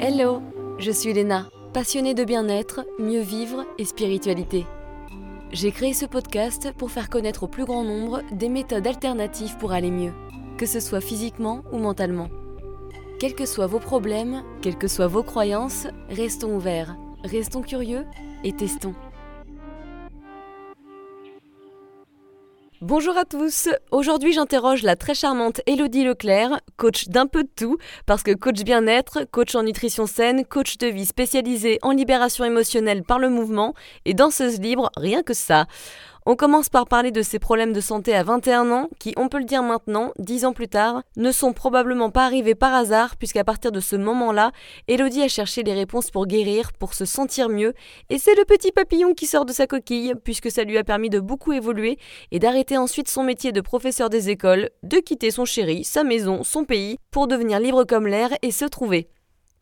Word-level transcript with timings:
Hello, 0.00 0.42
je 0.78 0.92
suis 0.92 1.12
Léna, 1.12 1.48
passionnée 1.72 2.14
de 2.14 2.22
bien-être, 2.22 2.86
mieux 3.00 3.20
vivre 3.20 3.66
et 3.78 3.84
spiritualité. 3.84 4.64
J'ai 5.50 5.72
créé 5.72 5.92
ce 5.92 6.06
podcast 6.06 6.72
pour 6.78 6.92
faire 6.92 7.10
connaître 7.10 7.42
au 7.42 7.48
plus 7.48 7.64
grand 7.64 7.82
nombre 7.82 8.22
des 8.30 8.48
méthodes 8.48 8.86
alternatives 8.86 9.56
pour 9.58 9.72
aller 9.72 9.90
mieux, 9.90 10.12
que 10.56 10.66
ce 10.66 10.78
soit 10.78 11.00
physiquement 11.00 11.64
ou 11.72 11.78
mentalement. 11.78 12.28
Quels 13.18 13.34
que 13.34 13.44
soient 13.44 13.66
vos 13.66 13.80
problèmes, 13.80 14.44
quelles 14.62 14.78
que 14.78 14.86
soient 14.86 15.08
vos 15.08 15.24
croyances, 15.24 15.88
restons 16.10 16.54
ouverts, 16.54 16.96
restons 17.24 17.62
curieux 17.62 18.06
et 18.44 18.52
testons. 18.52 18.94
Bonjour 22.88 23.18
à 23.18 23.26
tous, 23.26 23.68
aujourd'hui 23.90 24.32
j'interroge 24.32 24.82
la 24.82 24.96
très 24.96 25.12
charmante 25.12 25.60
Elodie 25.66 26.04
Leclerc, 26.04 26.58
coach 26.78 27.08
d'un 27.08 27.26
peu 27.26 27.42
de 27.42 27.50
tout, 27.54 27.76
parce 28.06 28.22
que 28.22 28.32
coach 28.32 28.62
bien-être, 28.62 29.26
coach 29.30 29.54
en 29.54 29.62
nutrition 29.62 30.06
saine, 30.06 30.46
coach 30.46 30.78
de 30.78 30.86
vie 30.86 31.04
spécialisée 31.04 31.78
en 31.82 31.90
libération 31.90 32.46
émotionnelle 32.46 33.02
par 33.02 33.18
le 33.18 33.28
mouvement 33.28 33.74
et 34.06 34.14
danseuse 34.14 34.58
libre, 34.58 34.90
rien 34.96 35.22
que 35.22 35.34
ça. 35.34 35.66
On 36.30 36.36
commence 36.36 36.68
par 36.68 36.86
parler 36.86 37.10
de 37.10 37.22
ses 37.22 37.38
problèmes 37.38 37.72
de 37.72 37.80
santé 37.80 38.14
à 38.14 38.22
21 38.22 38.70
ans, 38.70 38.90
qui, 38.98 39.14
on 39.16 39.30
peut 39.30 39.38
le 39.38 39.46
dire 39.46 39.62
maintenant, 39.62 40.12
10 40.18 40.44
ans 40.44 40.52
plus 40.52 40.68
tard, 40.68 41.02
ne 41.16 41.32
sont 41.32 41.54
probablement 41.54 42.10
pas 42.10 42.26
arrivés 42.26 42.54
par 42.54 42.74
hasard, 42.74 43.16
puisqu'à 43.16 43.44
partir 43.44 43.72
de 43.72 43.80
ce 43.80 43.96
moment-là, 43.96 44.52
Elodie 44.88 45.22
a 45.22 45.28
cherché 45.28 45.62
les 45.62 45.72
réponses 45.72 46.10
pour 46.10 46.26
guérir, 46.26 46.74
pour 46.74 46.92
se 46.92 47.06
sentir 47.06 47.48
mieux, 47.48 47.72
et 48.10 48.18
c'est 48.18 48.34
le 48.34 48.44
petit 48.44 48.72
papillon 48.72 49.14
qui 49.14 49.24
sort 49.24 49.46
de 49.46 49.54
sa 49.54 49.66
coquille, 49.66 50.12
puisque 50.22 50.50
ça 50.50 50.64
lui 50.64 50.76
a 50.76 50.84
permis 50.84 51.08
de 51.08 51.18
beaucoup 51.18 51.54
évoluer 51.54 51.96
et 52.30 52.38
d'arrêter 52.38 52.76
ensuite 52.76 53.08
son 53.08 53.22
métier 53.22 53.52
de 53.52 53.62
professeur 53.62 54.10
des 54.10 54.28
écoles, 54.28 54.68
de 54.82 54.98
quitter 54.98 55.30
son 55.30 55.46
chéri, 55.46 55.82
sa 55.82 56.04
maison, 56.04 56.44
son 56.44 56.64
pays, 56.64 56.98
pour 57.10 57.26
devenir 57.26 57.58
libre 57.58 57.84
comme 57.84 58.06
l'air 58.06 58.28
et 58.42 58.50
se 58.50 58.66
trouver. 58.66 59.08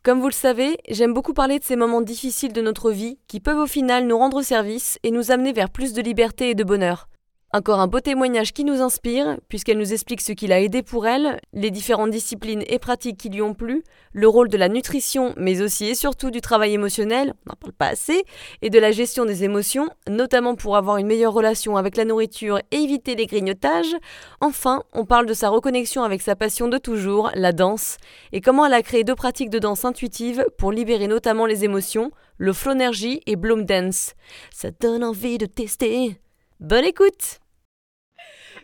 Comme 0.07 0.21
vous 0.21 0.29
le 0.29 0.31
savez, 0.31 0.77
j'aime 0.87 1.13
beaucoup 1.13 1.33
parler 1.33 1.59
de 1.59 1.65
ces 1.65 1.75
moments 1.75 1.99
difficiles 1.99 2.53
de 2.53 2.61
notre 2.61 2.91
vie 2.91 3.19
qui 3.27 3.41
peuvent 3.41 3.59
au 3.59 3.67
final 3.67 4.07
nous 4.07 4.17
rendre 4.17 4.41
service 4.41 4.99
et 5.03 5.11
nous 5.11 5.31
amener 5.31 5.51
vers 5.51 5.69
plus 5.69 5.91
de 5.91 6.01
liberté 6.01 6.49
et 6.49 6.55
de 6.55 6.63
bonheur. 6.63 7.09
Encore 7.57 7.79
un 7.79 7.87
beau 7.87 8.01
témoignage 8.01 8.53
qui 8.53 8.63
nous 8.63 8.83
inspire, 8.83 9.39
puisqu'elle 9.49 9.79
nous 9.79 9.91
explique 9.91 10.21
ce 10.21 10.31
qui 10.31 10.45
l'a 10.45 10.61
aidé 10.61 10.83
pour 10.83 11.07
elle, 11.07 11.41
les 11.53 11.71
différentes 11.71 12.11
disciplines 12.11 12.63
et 12.67 12.77
pratiques 12.77 13.17
qui 13.17 13.29
lui 13.29 13.41
ont 13.41 13.55
plu, 13.55 13.83
le 14.13 14.27
rôle 14.27 14.47
de 14.47 14.57
la 14.57 14.69
nutrition, 14.69 15.33
mais 15.37 15.63
aussi 15.63 15.85
et 15.87 15.95
surtout 15.95 16.29
du 16.29 16.39
travail 16.39 16.75
émotionnel, 16.75 17.33
on 17.33 17.49
n'en 17.49 17.55
parle 17.55 17.73
pas 17.73 17.87
assez, 17.87 18.25
et 18.61 18.69
de 18.69 18.77
la 18.77 18.91
gestion 18.91 19.25
des 19.25 19.43
émotions, 19.43 19.89
notamment 20.07 20.53
pour 20.53 20.77
avoir 20.77 20.97
une 20.97 21.07
meilleure 21.07 21.33
relation 21.33 21.77
avec 21.77 21.97
la 21.97 22.05
nourriture 22.05 22.59
et 22.69 22.77
éviter 22.77 23.15
les 23.15 23.25
grignotages. 23.25 23.95
Enfin, 24.39 24.83
on 24.93 25.05
parle 25.05 25.25
de 25.25 25.33
sa 25.33 25.49
reconnexion 25.49 26.03
avec 26.03 26.21
sa 26.21 26.35
passion 26.35 26.67
de 26.67 26.77
toujours, 26.77 27.31
la 27.33 27.53
danse, 27.53 27.97
et 28.33 28.39
comment 28.39 28.67
elle 28.67 28.73
a 28.75 28.83
créé 28.83 29.03
deux 29.03 29.15
pratiques 29.15 29.49
de 29.49 29.57
danse 29.57 29.83
intuitive 29.83 30.45
pour 30.59 30.71
libérer 30.71 31.07
notamment 31.07 31.47
les 31.47 31.63
émotions, 31.63 32.11
le 32.37 32.53
flow 32.53 32.73
energy 32.73 33.21
et 33.25 33.35
bloom 33.35 33.65
dance. 33.65 34.13
Ça 34.53 34.69
donne 34.79 35.03
envie 35.03 35.39
de 35.39 35.47
tester? 35.47 36.19
Bonne 36.59 36.85
écoute 36.85 37.39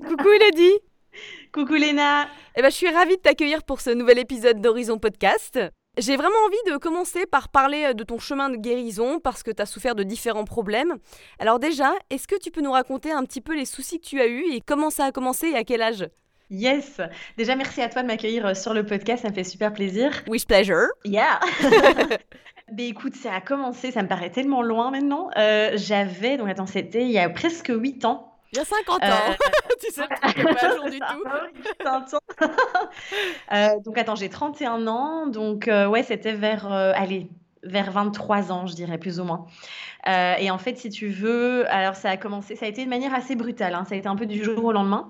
Coucou 0.07 0.29
Elodie 0.29 0.79
Coucou 1.51 1.75
Léna 1.75 2.27
eh 2.55 2.61
ben, 2.61 2.69
Je 2.69 2.75
suis 2.75 2.89
ravie 2.89 3.15
de 3.15 3.21
t'accueillir 3.21 3.63
pour 3.63 3.81
ce 3.81 3.89
nouvel 3.89 4.19
épisode 4.19 4.59
d'Horizon 4.59 4.97
Podcast. 4.97 5.59
J'ai 5.97 6.17
vraiment 6.17 6.35
envie 6.45 6.71
de 6.71 6.77
commencer 6.77 7.25
par 7.25 7.49
parler 7.49 7.93
de 7.93 8.03
ton 8.03 8.19
chemin 8.19 8.49
de 8.49 8.57
guérison 8.57 9.19
parce 9.19 9.43
que 9.43 9.51
tu 9.51 9.61
as 9.61 9.65
souffert 9.65 9.95
de 9.95 10.03
différents 10.03 10.45
problèmes. 10.45 10.95
Alors 11.39 11.59
déjà, 11.59 11.93
est-ce 12.09 12.27
que 12.27 12.37
tu 12.37 12.51
peux 12.51 12.61
nous 12.61 12.71
raconter 12.71 13.11
un 13.11 13.23
petit 13.23 13.41
peu 13.41 13.55
les 13.55 13.65
soucis 13.65 13.99
que 13.99 14.05
tu 14.05 14.19
as 14.19 14.27
eus 14.27 14.43
et 14.51 14.61
comment 14.61 14.89
ça 14.89 15.05
a 15.05 15.11
commencé 15.11 15.49
et 15.49 15.55
à 15.55 15.63
quel 15.63 15.81
âge? 15.81 16.07
Yes. 16.49 16.99
Déjà, 17.37 17.55
merci 17.55 17.81
à 17.81 17.89
toi 17.89 18.01
de 18.01 18.07
m'accueillir 18.07 18.45
euh, 18.45 18.53
sur 18.53 18.73
le 18.73 18.85
podcast. 18.85 19.23
Ça 19.23 19.29
me 19.29 19.33
fait 19.33 19.43
super 19.43 19.73
plaisir. 19.73 20.23
With 20.27 20.45
pleasure. 20.47 20.87
Yeah. 21.05 21.39
Ben 22.71 22.87
écoute, 22.87 23.15
ça 23.15 23.33
a 23.33 23.41
commencé, 23.41 23.91
ça 23.91 24.01
me 24.01 24.07
paraît 24.07 24.31
tellement 24.31 24.63
loin 24.63 24.89
maintenant. 24.89 25.29
Euh, 25.37 25.73
j'avais, 25.75 26.37
donc 26.37 26.49
attends, 26.49 26.65
c'était 26.65 27.03
il 27.03 27.11
y 27.11 27.19
a 27.19 27.29
presque 27.29 27.71
8 27.73 28.05
ans. 28.05 28.32
Il 28.53 28.57
y 28.57 28.59
a 28.59 28.65
50 28.65 29.03
ans. 29.03 29.05
Euh, 29.05 29.33
tu 29.81 29.91
sais, 29.91 30.07
pas 30.21 30.75
jour 30.75 30.89
du 30.89 30.99
tout. 30.99 32.45
euh, 33.53 33.79
donc 33.83 33.97
attends, 33.97 34.15
j'ai 34.15 34.29
31 34.29 34.87
ans, 34.87 35.27
donc 35.27 35.67
ouais, 35.67 36.03
c'était 36.03 36.33
vers, 36.33 36.71
allez, 36.71 37.29
vers 37.63 37.91
23 37.91 38.51
ans, 38.51 38.67
je 38.67 38.75
dirais 38.75 38.97
plus 38.97 39.19
ou 39.19 39.23
moins. 39.23 39.47
Euh, 40.07 40.35
et 40.37 40.51
en 40.51 40.57
fait, 40.57 40.77
si 40.77 40.89
tu 40.89 41.07
veux, 41.07 41.71
alors 41.71 41.95
ça 41.95 42.09
a 42.09 42.17
commencé, 42.17 42.55
ça 42.55 42.65
a 42.65 42.69
été 42.69 42.83
de 42.83 42.89
manière 42.89 43.13
assez 43.13 43.35
brutale. 43.35 43.73
Hein, 43.73 43.85
ça 43.87 43.95
a 43.95 43.97
été 43.97 44.07
un 44.07 44.15
peu 44.15 44.25
du 44.25 44.43
jour 44.43 44.63
au 44.63 44.71
lendemain. 44.71 45.09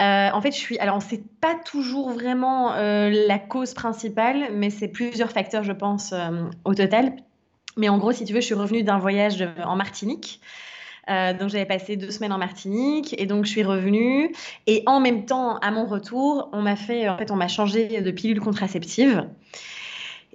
Euh, 0.00 0.30
en 0.32 0.40
fait, 0.40 0.50
je 0.50 0.56
suis, 0.56 0.78
alors 0.78 1.00
sait 1.02 1.22
pas 1.40 1.54
toujours 1.54 2.10
vraiment 2.10 2.72
euh, 2.74 3.10
la 3.28 3.38
cause 3.38 3.74
principale, 3.74 4.48
mais 4.52 4.70
c'est 4.70 4.88
plusieurs 4.88 5.30
facteurs, 5.30 5.62
je 5.62 5.72
pense, 5.72 6.12
au 6.64 6.74
total. 6.74 7.14
Mais 7.76 7.88
en 7.88 7.98
gros, 7.98 8.12
si 8.12 8.24
tu 8.24 8.32
veux, 8.32 8.40
je 8.40 8.46
suis 8.46 8.54
revenue 8.54 8.82
d'un 8.82 8.98
voyage 8.98 9.46
en 9.64 9.76
Martinique. 9.76 10.40
Donc 11.08 11.50
j'avais 11.50 11.66
passé 11.66 11.96
deux 11.96 12.10
semaines 12.10 12.32
en 12.32 12.38
Martinique 12.38 13.14
et 13.18 13.26
donc 13.26 13.44
je 13.44 13.50
suis 13.50 13.62
revenue 13.62 14.32
et 14.66 14.82
en 14.86 15.00
même 15.00 15.26
temps 15.26 15.58
à 15.58 15.70
mon 15.70 15.84
retour 15.84 16.48
on 16.52 16.62
m'a 16.62 16.76
fait 16.76 17.08
en 17.08 17.18
fait 17.18 17.30
on 17.30 17.36
m'a 17.36 17.48
changé 17.48 18.00
de 18.00 18.10
pilule 18.10 18.40
contraceptive 18.40 19.26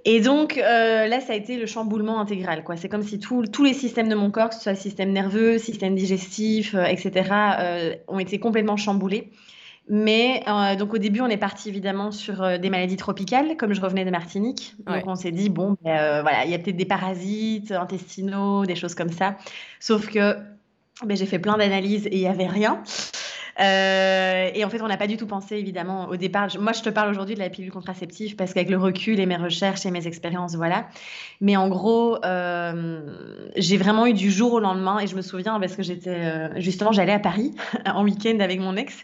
et 0.04 0.20
donc 0.20 0.58
euh, 0.58 1.06
là, 1.06 1.20
ça 1.20 1.32
a 1.32 1.36
été 1.36 1.56
le 1.56 1.66
chamboulement 1.66 2.20
intégral. 2.20 2.64
Quoi. 2.64 2.76
C'est 2.76 2.88
comme 2.88 3.02
si 3.02 3.18
tous 3.18 3.64
les 3.64 3.74
systèmes 3.74 4.08
de 4.08 4.14
mon 4.14 4.30
corps, 4.30 4.48
que 4.50 4.54
ce 4.54 4.62
soit 4.62 4.72
le 4.72 4.78
système 4.78 5.12
nerveux, 5.12 5.58
système 5.58 5.94
digestif, 5.94 6.74
euh, 6.74 6.84
etc., 6.84 7.30
euh, 7.58 7.94
ont 8.08 8.18
été 8.18 8.38
complètement 8.38 8.76
chamboulés. 8.76 9.30
Mais 9.92 10.44
donc 10.78 10.94
au 10.94 10.98
début, 10.98 11.20
on 11.20 11.26
est 11.26 11.36
parti 11.36 11.68
évidemment 11.68 12.12
sur 12.12 12.60
des 12.60 12.70
maladies 12.70 12.96
tropicales, 12.96 13.56
comme 13.56 13.72
je 13.72 13.80
revenais 13.80 14.04
de 14.04 14.10
Martinique. 14.10 14.76
Donc 14.86 15.02
on 15.06 15.16
s'est 15.16 15.32
dit 15.32 15.48
bon, 15.48 15.76
ben, 15.82 16.22
voilà, 16.22 16.44
il 16.44 16.50
y 16.52 16.54
a 16.54 16.60
peut-être 16.60 16.76
des 16.76 16.84
parasites 16.84 17.72
intestinaux, 17.72 18.66
des 18.66 18.76
choses 18.76 18.94
comme 18.94 19.10
ça. 19.10 19.36
Sauf 19.80 20.08
que 20.08 20.36
j'ai 21.08 21.26
fait 21.26 21.38
plein 21.38 21.56
d'analyses 21.56 22.06
et 22.06 22.16
il 22.16 22.20
n'y 22.20 22.28
avait 22.28 22.46
rien. 22.46 22.82
Euh, 23.60 24.50
et 24.54 24.64
en 24.64 24.70
fait, 24.70 24.80
on 24.80 24.88
n'a 24.88 24.96
pas 24.96 25.06
du 25.06 25.16
tout 25.16 25.26
pensé, 25.26 25.56
évidemment, 25.56 26.08
au 26.08 26.16
départ. 26.16 26.48
moi, 26.58 26.72
je 26.72 26.82
te 26.82 26.88
parle 26.88 27.10
aujourd'hui 27.10 27.34
de 27.34 27.40
la 27.40 27.50
pilule 27.50 27.70
contraceptive 27.70 28.36
parce 28.36 28.54
qu'avec 28.54 28.70
le 28.70 28.78
recul 28.78 29.20
et 29.20 29.26
mes 29.26 29.36
recherches 29.36 29.84
et 29.86 29.90
mes 29.90 30.06
expériences, 30.06 30.54
voilà. 30.54 30.88
Mais 31.40 31.56
en 31.56 31.68
gros, 31.68 32.18
euh, 32.24 33.00
j'ai 33.56 33.76
vraiment 33.76 34.06
eu 34.06 34.14
du 34.14 34.30
jour 34.30 34.54
au 34.54 34.60
lendemain. 34.60 34.98
Et 35.00 35.06
je 35.06 35.16
me 35.16 35.22
souviens 35.22 35.58
parce 35.60 35.76
que 35.76 35.82
j'étais, 35.82 36.10
euh, 36.10 36.48
justement, 36.60 36.92
j'allais 36.92 37.12
à 37.12 37.18
Paris 37.18 37.54
en 37.86 38.04
week-end 38.04 38.38
avec 38.40 38.60
mon 38.60 38.76
ex. 38.76 38.94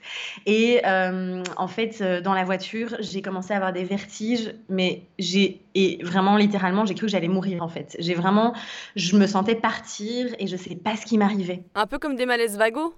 Et 0.46 0.80
en 0.86 1.68
fait, 1.68 2.02
dans 2.22 2.34
la 2.34 2.44
voiture, 2.44 2.96
j'ai 3.00 3.22
commencé 3.22 3.52
à 3.52 3.56
avoir 3.56 3.72
des 3.72 3.84
vertiges. 3.84 4.54
Mais 4.68 5.02
j'ai, 5.18 5.60
et 5.74 5.98
vraiment, 6.02 6.36
littéralement, 6.36 6.86
j'ai 6.86 6.94
cru 6.94 7.06
que 7.06 7.12
j'allais 7.12 7.28
mourir, 7.28 7.62
en 7.62 7.68
fait. 7.68 7.96
J'ai 7.98 8.14
vraiment, 8.14 8.54
je 8.96 9.16
me 9.16 9.26
sentais 9.26 9.54
partir 9.54 10.28
et 10.38 10.46
je 10.46 10.56
sais 10.56 10.76
pas 10.76 10.96
ce 10.96 11.04
qui 11.04 11.18
m'arrivait. 11.18 11.62
Un 11.74 11.86
peu 11.86 11.98
comme 11.98 12.16
des 12.16 12.26
malaises 12.26 12.56
vagos? 12.56 12.94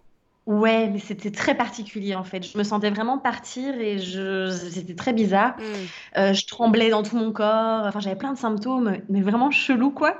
Ouais, 0.49 0.89
mais 0.89 0.99
c'était 0.99 1.31
très 1.31 1.55
particulier 1.55 2.15
en 2.15 2.25
fait. 2.25 2.43
Je 2.43 2.57
me 2.57 2.63
sentais 2.63 2.89
vraiment 2.89 3.19
partir 3.19 3.79
et 3.79 3.99
je... 3.99 4.49
c'était 4.49 4.95
très 4.95 5.13
bizarre. 5.13 5.55
Hmm. 5.59 6.17
Euh, 6.17 6.33
je 6.33 6.47
tremblais 6.47 6.89
dans 6.89 7.03
tout 7.03 7.19
mon 7.19 7.33
corps. 7.33 7.85
Enfin, 7.85 8.01
j'avais 8.01 8.17
plein 8.17 8.33
de 8.33 8.39
symptômes, 8.39 8.97
mais 9.11 9.21
vraiment 9.21 9.51
chelou 9.51 9.91
quoi. 9.91 10.19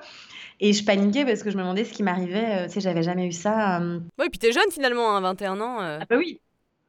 Et 0.61 0.75
je 0.75 0.85
paniquais 0.85 1.25
parce 1.25 1.43
que 1.43 1.51
je 1.51 1.57
me 1.57 1.63
demandais 1.63 1.87
ce 1.87 1.95
qui 1.95 2.03
m'arrivait. 2.03 2.65
Euh, 2.65 2.67
tu 2.67 2.75
sais, 2.75 2.81
j'avais 2.83 3.03
jamais 3.03 3.27
eu 3.27 3.33
ça. 3.33 3.81
Euh. 3.81 4.01
Oui, 4.19 4.29
puis 4.29 4.39
t'es 4.39 4.53
jeune 4.53 4.71
finalement, 4.71 5.17
hein, 5.17 5.23
21 5.23 5.63
ans. 5.63 5.79
Ah 5.81 6.05
bah 6.07 6.17
oui. 6.19 6.43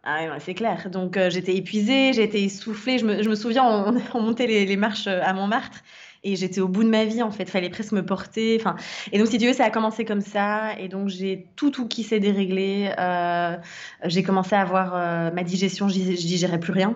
Ah 0.04 0.26
ouais, 0.26 0.40
c'est 0.42 0.54
clair. 0.54 0.90
Donc 0.90 1.18
j'étais 1.30 1.56
épuisée, 1.56 2.12
j'étais 2.12 2.42
essoufflée. 2.42 2.98
Je 2.98 3.06
me, 3.06 3.24
je 3.24 3.30
me 3.30 3.36
souviens, 3.36 3.64
on, 3.64 3.96
on 4.16 4.22
montait 4.22 4.48
les, 4.48 4.66
les, 4.66 4.76
marches 4.76 5.08
à 5.08 5.32
Montmartre 5.32 5.82
et 6.24 6.36
j'étais 6.36 6.62
au 6.62 6.68
bout 6.68 6.84
de 6.84 6.90
ma 6.90 7.06
vie 7.06 7.22
en 7.24 7.32
fait. 7.32 7.50
Fallait 7.50 7.70
presque 7.70 7.92
me 7.92 8.06
porter. 8.06 8.58
Enfin 8.60 8.76
et 9.12 9.20
donc 9.20 9.28
si 9.28 9.38
tu 9.38 9.48
veux 9.48 9.54
ça 9.54 9.66
a 9.66 9.70
commencé 9.70 10.06
comme 10.06 10.22
ça. 10.22 10.78
Et 10.80 10.88
donc 10.88 11.10
j'ai 11.10 11.48
tout 11.56 11.72
tout 11.72 11.88
qui 11.88 12.04
s'est 12.04 12.20
déréglé. 12.20 12.92
Euh, 12.98 13.58
j'ai 14.06 14.24
commencé 14.24 14.56
à 14.56 14.62
avoir 14.62 14.96
euh, 14.96 15.32
ma 15.32 15.44
digestion. 15.44 15.88
Je 15.88 16.00
digérais 16.00 16.60
plus 16.60 16.74
rien. 16.74 16.96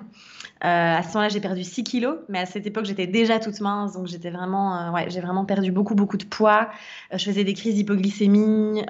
Euh, 0.64 0.68
à 0.98 1.04
ce 1.04 1.10
moment-là, 1.10 1.28
j'ai 1.28 1.42
perdu 1.42 1.62
6 1.62 1.84
kilos, 1.84 2.20
mais 2.30 2.40
à 2.40 2.46
cette 2.46 2.66
époque, 2.66 2.86
j'étais 2.86 3.06
déjà 3.06 3.38
toute 3.38 3.60
mince, 3.60 3.94
donc 3.94 4.08
j'étais 4.08 4.30
vraiment, 4.30 4.94
ouais, 4.94 5.10
j'ai 5.10 5.20
vraiment 5.20 5.44
perdu 5.44 5.74
beaucoup, 5.74 5.94
beaucoup 5.94 6.16
de 6.16 6.24
poids. 6.24 6.70
je 7.12 7.22
faisais 7.22 7.44
des 7.44 7.54
crises 7.54 7.76
d'hypoglycémie, 7.76 8.82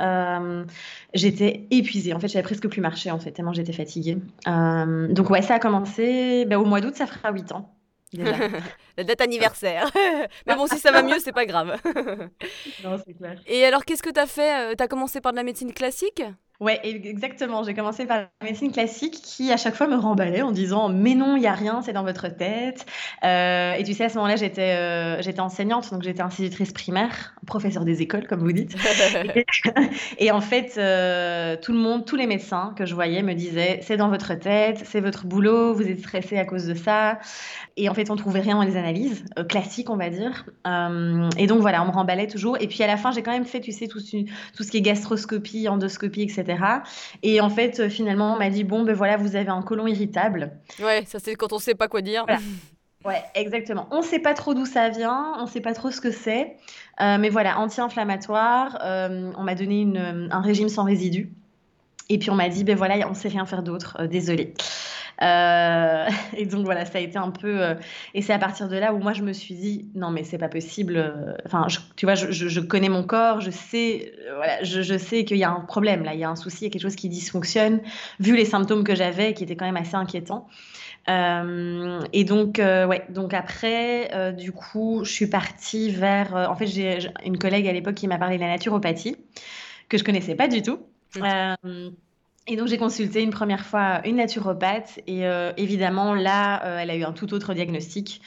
j'étais 1.15 1.65
épuisée. 1.71 2.13
En 2.13 2.19
fait, 2.19 2.27
j'avais 2.27 2.43
presque 2.43 2.67
plus 2.67 2.81
marché, 2.81 3.09
en 3.09 3.17
fait, 3.17 3.31
tellement 3.31 3.53
j'étais 3.53 3.73
fatiguée. 3.73 4.19
donc 4.45 5.31
ouais, 5.31 5.41
ça 5.41 5.55
a 5.55 5.59
commencé, 5.59 6.45
ben, 6.45 6.57
au 6.57 6.65
mois 6.65 6.79
d'août, 6.79 6.93
ça 6.95 7.07
fera 7.07 7.31
8 7.31 7.53
ans. 7.53 7.73
la 8.97 9.03
date 9.03 9.21
anniversaire. 9.21 9.89
Mais 10.47 10.55
bon, 10.55 10.67
si 10.67 10.79
ça 10.79 10.91
va 10.91 11.01
mieux, 11.03 11.19
c'est 11.19 11.31
pas 11.31 11.45
grave. 11.45 11.77
non, 12.83 12.97
c'est 13.05 13.13
clair. 13.13 13.39
Et 13.47 13.65
alors, 13.65 13.85
qu'est-ce 13.85 14.03
que 14.03 14.09
tu 14.09 14.19
as 14.19 14.27
fait 14.27 14.71
euh, 14.71 14.75
Tu 14.75 14.83
as 14.83 14.87
commencé 14.87 15.21
par 15.21 15.31
de 15.31 15.37
la 15.37 15.43
médecine 15.43 15.73
classique? 15.73 16.23
Ouais, 16.63 16.79
exactement. 16.81 17.61
J'ai 17.63 17.73
commencé 17.73 18.05
par 18.05 18.19
la 18.19 18.29
médecine 18.41 18.71
classique 18.71 19.19
qui, 19.21 19.51
à 19.51 19.57
chaque 19.57 19.75
fois, 19.75 19.85
me 19.85 19.97
remballait 19.97 20.43
en 20.43 20.51
disant 20.51 20.87
Mais 20.87 21.13
non, 21.13 21.35
il 21.35 21.41
n'y 21.41 21.47
a 21.47 21.53
rien, 21.53 21.81
c'est 21.81 21.91
dans 21.91 22.05
votre 22.05 22.29
tête. 22.29 22.85
Euh, 23.25 23.73
et 23.73 23.83
tu 23.83 23.93
sais, 23.93 24.05
à 24.05 24.09
ce 24.09 24.15
moment-là, 24.15 24.37
j'étais 24.37 24.71
euh, 24.71 25.21
j'étais 25.21 25.41
enseignante, 25.41 25.91
donc 25.91 26.03
j'étais 26.03 26.21
institutrice 26.21 26.71
primaire, 26.71 27.35
professeur 27.45 27.83
des 27.83 28.01
écoles, 28.01 28.27
comme 28.27 28.39
vous 28.39 28.53
dites. 28.53 28.75
et, 30.19 30.31
en 30.31 30.39
fait, 30.39 30.75
euh, 30.77 31.57
tout 31.61 31.73
le 31.73 31.79
monde, 31.79 32.05
tous 32.05 32.15
les 32.15 32.27
médecins 32.27 32.73
que 32.77 32.85
je 32.85 32.95
voyais 32.95 33.23
me 33.23 33.33
disaient 33.33 33.81
C'est 33.81 33.97
dans 33.97 34.07
votre 34.07 34.33
tête, 34.33 34.83
c'est 34.85 35.01
votre 35.01 35.25
boulot, 35.25 35.73
vous 35.73 35.85
êtes 35.85 35.99
stressé 35.99 36.37
à 36.37 36.45
cause 36.45 36.65
de 36.65 36.75
ça. 36.75 37.19
Et 37.75 37.89
en 37.89 37.93
fait, 37.93 38.09
on 38.09 38.15
trouvait 38.15 38.39
rien 38.39 38.55
dans 38.55 38.63
les 38.63 38.77
analyses, 38.77 39.25
classiques, 39.49 39.89
on 39.89 39.97
va 39.97 40.09
dire. 40.09 40.45
et 41.37 41.47
donc, 41.47 41.59
voilà, 41.59 41.83
on 41.83 41.87
me 41.87 41.91
remballait 41.91 42.27
toujours. 42.27 42.55
Et 42.61 42.67
puis, 42.67 42.83
à 42.83 42.87
la 42.87 42.95
fin, 42.95 43.11
j'ai 43.11 43.21
quand 43.21 43.31
même 43.31 43.43
fait, 43.43 43.59
tu 43.59 43.73
sais, 43.73 43.87
tout, 43.87 43.99
tout 43.99 44.63
ce 44.63 44.71
qui 44.71 44.77
est 44.77 44.81
gastroscopie, 44.81 45.67
endoscopie, 45.67 46.21
etc. 46.21 46.52
Et 47.21 47.41
en 47.41 47.49
fait, 47.49 47.79
euh, 47.79 47.89
finalement, 47.89 48.33
on 48.33 48.37
m'a 48.37 48.49
dit 48.49 48.63
bon, 48.63 48.83
ben 48.83 48.95
voilà, 48.95 49.17
vous 49.17 49.35
avez 49.35 49.49
un 49.49 49.61
côlon 49.61 49.87
irritable. 49.87 50.51
Ouais, 50.81 51.03
ça 51.05 51.19
c'est 51.19 51.35
quand 51.35 51.53
on 51.53 51.59
sait 51.59 51.75
pas 51.75 51.87
quoi 51.87 52.01
dire. 52.01 52.25
Ouais, 53.05 53.21
exactement. 53.35 53.87
On 53.91 53.97
ne 53.97 54.03
sait 54.03 54.19
pas 54.19 54.33
trop 54.33 54.53
d'où 54.53 54.65
ça 54.65 54.87
vient, 54.89 55.33
on 55.37 55.43
ne 55.43 55.49
sait 55.49 55.59
pas 55.59 55.73
trop 55.73 55.91
ce 55.91 55.99
que 55.99 56.09
c'est, 56.11 56.55
euh, 57.01 57.17
mais 57.19 57.29
voilà, 57.29 57.59
anti-inflammatoire. 57.59 58.77
Euh, 58.81 59.31
on 59.37 59.43
m'a 59.43 59.55
donné 59.55 59.81
une, 59.81 60.29
un 60.31 60.41
régime 60.41 60.69
sans 60.69 60.85
résidus. 60.85 61.29
Et 62.09 62.17
puis 62.17 62.29
on 62.29 62.35
m'a 62.35 62.49
dit, 62.49 62.63
ben 62.63 62.77
voilà, 62.77 63.05
on 63.07 63.11
ne 63.11 63.15
sait 63.15 63.29
rien 63.29 63.45
faire 63.45 63.63
d'autre, 63.63 64.05
désolé. 64.07 64.53
Euh, 65.21 66.07
et 66.37 66.45
donc 66.45 66.65
voilà, 66.65 66.85
ça 66.85 66.97
a 66.97 67.01
été 67.01 67.17
un 67.17 67.31
peu. 67.31 67.61
Euh, 67.61 67.75
et 68.13 68.21
c'est 68.21 68.33
à 68.33 68.39
partir 68.39 68.67
de 68.67 68.77
là 68.77 68.93
où 68.93 68.99
moi 68.99 69.13
je 69.13 69.21
me 69.21 69.33
suis 69.33 69.55
dit 69.55 69.89
non 69.95 70.11
mais 70.11 70.23
c'est 70.23 70.37
pas 70.37 70.49
possible. 70.49 70.97
Euh, 70.97 71.33
enfin, 71.45 71.67
tu 71.95 72.05
vois, 72.05 72.15
je, 72.15 72.31
je, 72.31 72.59
connais 72.59 72.89
mon 72.89 73.03
corps, 73.03 73.41
je 73.41 73.51
sais, 73.51 74.13
voilà, 74.35 74.63
je, 74.63 74.81
je 74.81 74.97
sais 74.97 75.25
qu'il 75.25 75.37
y 75.37 75.43
a 75.43 75.51
un 75.51 75.61
problème 75.61 76.03
là, 76.03 76.13
il 76.13 76.19
y 76.19 76.23
a 76.23 76.29
un 76.29 76.35
souci, 76.35 76.59
il 76.61 76.63
y 76.65 76.67
a 76.67 76.71
quelque 76.71 76.81
chose 76.81 76.95
qui 76.95 77.09
dysfonctionne. 77.09 77.81
Vu 78.19 78.35
les 78.35 78.45
symptômes 78.45 78.83
que 78.83 78.95
j'avais, 78.95 79.33
qui 79.33 79.43
étaient 79.43 79.55
quand 79.55 79.65
même 79.65 79.77
assez 79.77 79.95
inquiétants. 79.95 80.47
et 81.07 82.23
donc, 82.23 82.57
ouais, 82.57 83.05
donc 83.09 83.33
après, 83.33 84.33
du 84.33 84.51
coup, 84.51 85.01
je 85.03 85.11
suis 85.11 85.27
partie 85.27 85.91
vers. 85.91 86.33
en 86.33 86.55
fait, 86.55 86.67
j'ai 86.67 86.99
une 87.25 87.37
collègue 87.37 87.67
à 87.67 87.73
l'époque 87.73 87.95
qui 87.95 88.07
m'a 88.07 88.17
parlé 88.17 88.37
de 88.37 88.41
la 88.41 88.47
naturopathie, 88.47 89.17
que 89.89 89.97
je 89.97 90.03
connaissais 90.03 90.35
pas 90.35 90.47
du 90.47 90.61
tout. 90.61 90.79
Mmh. 91.15 91.89
Et 92.47 92.57
donc 92.57 92.67
j'ai 92.67 92.77
consulté 92.77 93.23
une 93.23 93.29
première 93.29 93.65
fois 93.65 94.05
une 94.05 94.17
naturopathe 94.17 94.99
et 95.07 95.25
euh, 95.25 95.53
évidemment 95.55 96.13
là, 96.13 96.65
euh, 96.65 96.79
elle 96.79 96.89
a 96.89 96.95
eu 96.95 97.03
un 97.03 97.13
tout 97.13 97.33
autre 97.33 97.53
diagnostic. 97.53 98.21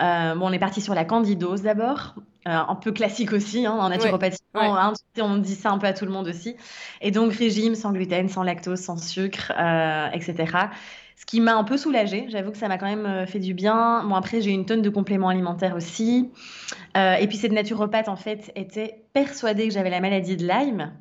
Euh, 0.00 0.34
bon, 0.34 0.48
on 0.48 0.52
est 0.52 0.58
parti 0.58 0.80
sur 0.80 0.94
la 0.94 1.04
candidose 1.04 1.60
d'abord, 1.60 2.14
un 2.46 2.74
peu 2.74 2.90
classique 2.90 3.34
aussi 3.34 3.66
hein, 3.66 3.72
en 3.72 3.90
naturopathie. 3.90 4.38
Hein, 4.54 4.94
on 5.18 5.36
dit 5.36 5.54
ça 5.54 5.70
un 5.70 5.78
peu 5.78 5.86
à 5.86 5.92
tout 5.92 6.06
le 6.06 6.10
monde 6.10 6.26
aussi. 6.26 6.56
Et 7.02 7.10
donc 7.10 7.34
régime 7.34 7.74
sans 7.74 7.92
gluten, 7.92 8.30
sans 8.30 8.42
lactose, 8.42 8.80
sans 8.80 8.96
sucre, 8.96 9.52
etc. 10.14 10.34
Ce 11.16 11.26
qui 11.26 11.42
m'a 11.42 11.54
un 11.54 11.64
peu 11.64 11.76
soulagée. 11.76 12.24
J'avoue 12.30 12.50
que 12.50 12.56
ça 12.56 12.66
m'a 12.66 12.78
quand 12.78 12.86
même 12.86 13.26
fait 13.26 13.40
du 13.40 13.52
bien. 13.52 14.02
Bon, 14.04 14.14
après, 14.14 14.40
j'ai 14.40 14.52
eu 14.52 14.54
une 14.54 14.64
tonne 14.64 14.80
de 14.80 14.88
compléments 14.88 15.28
alimentaires 15.28 15.76
aussi. 15.76 16.30
et 16.96 17.26
puis 17.28 17.36
cette 17.36 17.52
naturopathe, 17.52 18.08
en 18.08 18.16
fait, 18.16 18.50
était 18.56 19.04
persuadée 19.12 19.68
que 19.68 19.74
j'avais 19.74 19.90
la 19.90 20.00
maladie 20.00 20.38
de 20.38 20.46
Lyme. 20.46 20.92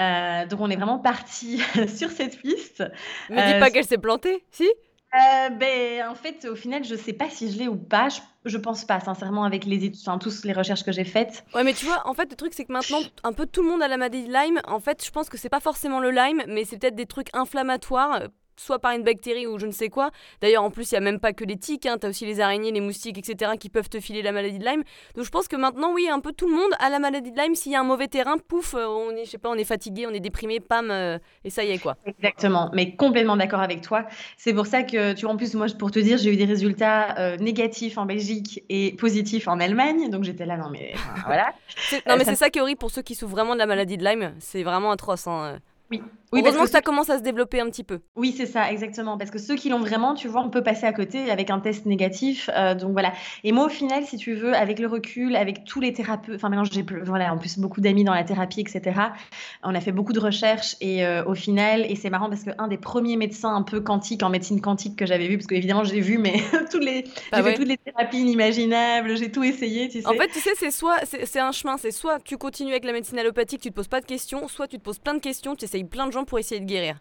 Euh, 0.00 0.46
donc 0.46 0.60
on 0.60 0.70
est 0.70 0.76
vraiment 0.76 0.98
parti 0.98 1.58
sur 1.94 2.10
cette 2.10 2.40
piste. 2.40 2.80
Ne 3.28 3.36
dis 3.36 3.60
pas 3.60 3.68
euh, 3.68 3.70
qu'elle 3.70 3.84
s'est 3.84 3.98
plantée, 3.98 4.44
si? 4.50 4.68
Euh, 5.12 5.48
ben, 5.50 6.08
en 6.08 6.14
fait, 6.14 6.46
au 6.48 6.54
final, 6.54 6.84
je 6.84 6.94
sais 6.94 7.12
pas 7.12 7.28
si 7.28 7.52
je 7.52 7.58
l'ai 7.58 7.68
ou 7.68 7.76
pas. 7.76 8.08
Je, 8.08 8.20
je, 8.44 8.56
pense 8.56 8.84
pas, 8.84 9.00
sincèrement, 9.00 9.42
avec 9.42 9.64
les 9.64 9.90
enfin, 10.00 10.18
tous 10.18 10.44
les 10.44 10.52
recherches 10.52 10.84
que 10.84 10.92
j'ai 10.92 11.04
faites. 11.04 11.44
Ouais, 11.52 11.64
mais 11.64 11.74
tu 11.74 11.84
vois, 11.84 12.06
en 12.06 12.14
fait, 12.14 12.30
le 12.30 12.36
truc, 12.36 12.54
c'est 12.54 12.64
que 12.64 12.72
maintenant, 12.72 13.00
un 13.24 13.32
peu 13.32 13.46
tout 13.46 13.62
le 13.62 13.68
monde 13.68 13.82
a 13.82 13.88
la 13.88 13.96
maladie 13.96 14.24
de 14.24 14.32
Lyme. 14.32 14.60
En 14.68 14.78
fait, 14.78 15.04
je 15.04 15.10
pense 15.10 15.28
que 15.28 15.36
c'est 15.36 15.48
pas 15.48 15.60
forcément 15.60 15.98
le 15.98 16.12
Lyme, 16.12 16.42
mais 16.46 16.64
c'est 16.64 16.78
peut-être 16.78 16.94
des 16.94 17.06
trucs 17.06 17.28
inflammatoires 17.34 18.22
soit 18.60 18.78
par 18.78 18.92
une 18.92 19.02
bactérie 19.02 19.46
ou 19.46 19.58
je 19.58 19.66
ne 19.66 19.72
sais 19.72 19.88
quoi. 19.88 20.10
D'ailleurs, 20.40 20.62
en 20.62 20.70
plus, 20.70 20.90
il 20.90 20.94
n'y 20.94 20.98
a 20.98 21.00
même 21.00 21.18
pas 21.18 21.32
que 21.32 21.44
les 21.44 21.56
tiques, 21.56 21.86
hein. 21.86 21.96
tu 21.98 22.06
as 22.06 22.10
aussi 22.10 22.26
les 22.26 22.40
araignées, 22.40 22.70
les 22.72 22.80
moustiques, 22.80 23.18
etc., 23.18 23.52
qui 23.58 23.68
peuvent 23.70 23.88
te 23.88 24.00
filer 24.00 24.22
la 24.22 24.32
maladie 24.32 24.58
de 24.58 24.64
Lyme. 24.64 24.82
Donc 25.16 25.24
je 25.24 25.30
pense 25.30 25.48
que 25.48 25.56
maintenant, 25.56 25.92
oui, 25.92 26.08
un 26.08 26.20
peu 26.20 26.32
tout 26.32 26.48
le 26.48 26.54
monde 26.54 26.70
a 26.78 26.90
la 26.90 26.98
maladie 26.98 27.32
de 27.32 27.40
Lyme. 27.40 27.54
S'il 27.54 27.72
y 27.72 27.74
a 27.74 27.80
un 27.80 27.84
mauvais 27.84 28.08
terrain, 28.08 28.36
pouf, 28.38 28.74
euh, 28.74 28.86
on 28.86 29.10
est, 29.12 29.24
je 29.24 29.30
sais 29.30 29.38
pas, 29.38 29.48
on 29.50 29.54
est 29.54 29.64
fatigué, 29.64 30.06
on 30.06 30.10
est 30.10 30.20
déprimé, 30.20 30.60
pam, 30.60 30.90
euh, 30.90 31.18
et 31.44 31.50
ça 31.50 31.64
y 31.64 31.70
est, 31.70 31.78
quoi. 31.78 31.96
Exactement, 32.06 32.70
mais 32.74 32.94
complètement 32.94 33.36
d'accord 33.36 33.60
avec 33.60 33.80
toi. 33.80 34.06
C'est 34.36 34.52
pour 34.52 34.66
ça 34.66 34.82
que, 34.82 35.14
tu 35.14 35.22
vois, 35.22 35.34
en 35.34 35.36
plus, 35.36 35.54
moi, 35.54 35.66
pour 35.78 35.90
te 35.90 35.98
dire, 35.98 36.18
j'ai 36.18 36.32
eu 36.32 36.36
des 36.36 36.44
résultats 36.44 37.18
euh, 37.18 37.36
négatifs 37.38 37.98
en 37.98 38.04
Belgique 38.04 38.62
et 38.68 38.92
positifs 38.92 39.48
en 39.48 39.58
Allemagne. 39.60 40.10
Donc 40.10 40.24
j'étais 40.24 40.46
là, 40.46 40.56
non, 40.56 40.68
mais 40.70 40.92
voilà. 41.24 41.54
non, 42.06 42.16
mais 42.18 42.24
c'est 42.24 42.36
ça 42.36 42.50
qui 42.50 42.58
est 42.58 42.62
horrible 42.62 42.78
pour 42.78 42.90
ceux 42.90 43.02
qui 43.02 43.14
souffrent 43.14 43.34
vraiment 43.34 43.54
de 43.54 43.58
la 43.58 43.66
maladie 43.66 43.96
de 43.96 44.04
Lyme. 44.04 44.34
C'est 44.38 44.62
vraiment 44.62 44.90
atroce. 44.90 45.26
Hein. 45.26 45.60
Oui. 45.90 46.02
Oui, 46.32 46.42
Heureusement 46.44 46.64
que, 46.64 46.70
ça 46.70 46.80
commence 46.80 47.10
à 47.10 47.18
se 47.18 47.24
développer 47.24 47.60
un 47.60 47.68
petit 47.68 47.82
peu. 47.82 47.98
Oui, 48.14 48.32
c'est 48.36 48.46
ça, 48.46 48.70
exactement. 48.70 49.18
Parce 49.18 49.32
que 49.32 49.38
ceux 49.38 49.56
qui 49.56 49.68
l'ont 49.68 49.80
vraiment, 49.80 50.14
tu 50.14 50.28
vois, 50.28 50.42
on 50.42 50.50
peut 50.50 50.62
passer 50.62 50.86
à 50.86 50.92
côté 50.92 51.28
avec 51.28 51.50
un 51.50 51.58
test 51.58 51.86
négatif. 51.86 52.48
Euh, 52.54 52.76
donc 52.76 52.92
voilà. 52.92 53.12
Et 53.42 53.50
moi, 53.50 53.66
au 53.66 53.68
final, 53.68 54.04
si 54.04 54.16
tu 54.16 54.34
veux, 54.34 54.54
avec 54.54 54.78
le 54.78 54.86
recul, 54.86 55.34
avec 55.34 55.64
tous 55.64 55.80
les 55.80 55.92
thérapeutes, 55.92 56.36
enfin 56.36 56.48
maintenant 56.48 56.64
j'ai 56.64 56.84
voilà, 57.04 57.32
en 57.34 57.38
plus 57.38 57.58
beaucoup 57.58 57.80
d'amis 57.80 58.04
dans 58.04 58.14
la 58.14 58.22
thérapie, 58.22 58.60
etc. 58.60 59.00
On 59.64 59.74
a 59.74 59.80
fait 59.80 59.90
beaucoup 59.90 60.12
de 60.12 60.20
recherches 60.20 60.76
et 60.80 61.04
euh, 61.04 61.24
au 61.24 61.34
final, 61.34 61.84
et 61.90 61.96
c'est 61.96 62.10
marrant 62.10 62.28
parce 62.28 62.44
qu'un 62.44 62.68
des 62.68 62.78
premiers 62.78 63.16
médecins 63.16 63.52
un 63.52 63.62
peu 63.62 63.80
quantiques 63.80 64.22
en 64.22 64.30
médecine 64.30 64.60
quantique 64.60 64.96
que 64.96 65.06
j'avais 65.06 65.26
vu, 65.26 65.36
parce 65.36 65.48
que 65.48 65.56
évidemment 65.56 65.82
j'ai 65.82 66.00
vu, 66.00 66.18
mais 66.18 66.34
toutes 66.70 66.84
les, 66.84 67.02
bah 67.32 67.38
j'ai 67.38 67.42
fait 67.42 67.54
toutes 67.54 67.68
les 67.68 67.76
thérapies 67.76 68.20
inimaginables, 68.20 69.16
j'ai 69.16 69.32
tout 69.32 69.42
essayé, 69.42 69.88
tu 69.88 70.00
sais. 70.00 70.06
En 70.06 70.14
fait, 70.14 70.28
tu 70.28 70.38
sais, 70.38 70.50
c'est 70.56 70.70
soit, 70.70 70.98
c'est 71.04 71.40
un 71.40 71.50
chemin, 71.50 71.76
c'est 71.76 71.90
soit 71.90 72.20
tu 72.20 72.36
continues 72.36 72.70
avec 72.70 72.84
la 72.84 72.92
médecine 72.92 73.18
allopathique, 73.18 73.60
tu 73.60 73.70
te 73.70 73.74
poses 73.74 73.88
pas 73.88 74.00
de 74.00 74.06
questions, 74.06 74.46
soit 74.46 74.68
tu 74.68 74.78
te 74.78 74.82
poses 74.82 75.00
plein 75.00 75.14
de 75.14 75.20
questions, 75.20 75.56
tu 75.56 75.64
essayes 75.64 75.79
plein 75.84 76.06
de 76.06 76.12
gens 76.12 76.24
pour 76.24 76.38
essayer 76.38 76.60
de 76.60 76.66
guérir. 76.66 77.00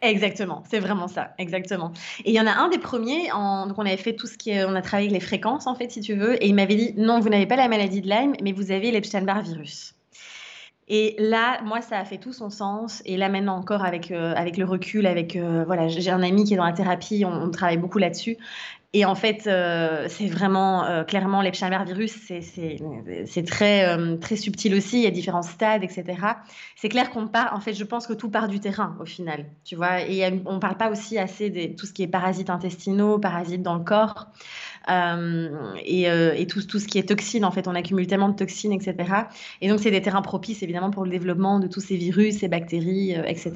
Exactement, 0.00 0.62
c'est 0.70 0.78
vraiment 0.78 1.08
ça, 1.08 1.32
exactement. 1.38 1.92
Et 2.24 2.30
il 2.30 2.34
y 2.34 2.40
en 2.40 2.46
a 2.46 2.52
un 2.52 2.68
des 2.68 2.78
premiers, 2.78 3.32
en, 3.32 3.66
donc 3.66 3.78
on 3.78 3.86
avait 3.86 3.96
fait 3.96 4.14
tout 4.14 4.28
ce 4.28 4.38
qui 4.38 4.50
est, 4.50 4.64
on 4.64 4.76
a 4.76 4.82
travaillé 4.82 5.08
avec 5.08 5.20
les 5.20 5.26
fréquences 5.26 5.66
en 5.66 5.74
fait, 5.74 5.90
si 5.90 6.00
tu 6.00 6.14
veux, 6.14 6.40
et 6.42 6.46
il 6.46 6.54
m'avait 6.54 6.76
dit 6.76 6.94
non, 6.96 7.18
vous 7.18 7.28
n'avez 7.28 7.46
pas 7.46 7.56
la 7.56 7.66
maladie 7.66 8.00
de 8.00 8.08
Lyme, 8.08 8.34
mais 8.40 8.52
vous 8.52 8.70
avez 8.70 8.92
l'Epstein-Barr 8.92 9.42
virus. 9.42 9.94
Et 10.90 11.16
là, 11.18 11.60
moi, 11.64 11.82
ça 11.82 11.98
a 11.98 12.04
fait 12.06 12.16
tout 12.16 12.32
son 12.32 12.48
sens. 12.48 13.02
Et 13.04 13.18
là, 13.18 13.28
maintenant 13.28 13.56
encore, 13.56 13.84
avec, 13.84 14.10
euh, 14.10 14.32
avec 14.34 14.56
le 14.56 14.64
recul, 14.64 15.06
avec 15.06 15.36
euh, 15.36 15.62
voilà, 15.66 15.86
j'ai 15.88 16.10
un 16.10 16.22
ami 16.22 16.44
qui 16.44 16.54
est 16.54 16.56
dans 16.56 16.64
la 16.64 16.72
thérapie, 16.72 17.24
on 17.26 17.50
travaille 17.50 17.76
beaucoup 17.76 17.98
là-dessus. 17.98 18.38
Et 18.94 19.04
en 19.04 19.14
fait, 19.14 19.46
euh, 19.46 20.06
c'est 20.08 20.28
vraiment 20.28 20.86
euh, 20.86 21.04
clairement 21.04 21.42
l'Epstein-Barr 21.42 21.84
virus, 21.84 22.14
c'est 22.26 23.44
très, 23.44 23.86
euh, 23.86 24.16
très 24.16 24.36
subtil 24.36 24.74
aussi, 24.74 24.96
il 24.96 25.02
y 25.02 25.06
a 25.06 25.10
différents 25.10 25.42
stades, 25.42 25.84
etc. 25.84 26.04
C'est 26.74 26.88
clair 26.88 27.10
qu'on 27.10 27.28
part, 27.28 27.54
en 27.54 27.60
fait, 27.60 27.74
je 27.74 27.84
pense 27.84 28.06
que 28.06 28.14
tout 28.14 28.30
part 28.30 28.48
du 28.48 28.60
terrain 28.60 28.96
au 28.98 29.04
final, 29.04 29.44
tu 29.62 29.76
vois. 29.76 30.00
Et 30.00 30.24
on 30.46 30.54
ne 30.54 30.58
parle 30.58 30.78
pas 30.78 30.90
aussi 30.90 31.18
assez 31.18 31.50
de 31.50 31.76
tout 31.76 31.84
ce 31.84 31.92
qui 31.92 32.02
est 32.02 32.06
parasites 32.06 32.48
intestinaux, 32.48 33.18
parasites 33.18 33.62
dans 33.62 33.74
le 33.74 33.84
corps, 33.84 34.28
et, 34.88 36.04
et 36.04 36.46
tout, 36.46 36.62
tout, 36.62 36.78
ce 36.78 36.88
qui 36.88 36.98
est 36.98 37.06
toxines, 37.10 37.44
en 37.44 37.50
fait, 37.50 37.68
on 37.68 37.74
accumule 37.74 38.06
tellement 38.06 38.30
de 38.30 38.36
toxines, 38.36 38.72
etc. 38.72 38.96
Et 39.60 39.68
donc, 39.68 39.80
c'est 39.80 39.90
des 39.90 40.00
terrains 40.00 40.22
propices, 40.22 40.62
évidemment, 40.62 40.90
pour 40.90 41.04
le 41.04 41.10
développement 41.10 41.58
de 41.60 41.66
tous 41.66 41.80
ces 41.80 41.96
virus, 41.96 42.38
ces 42.38 42.48
bactéries, 42.48 43.12
etc. 43.12 43.52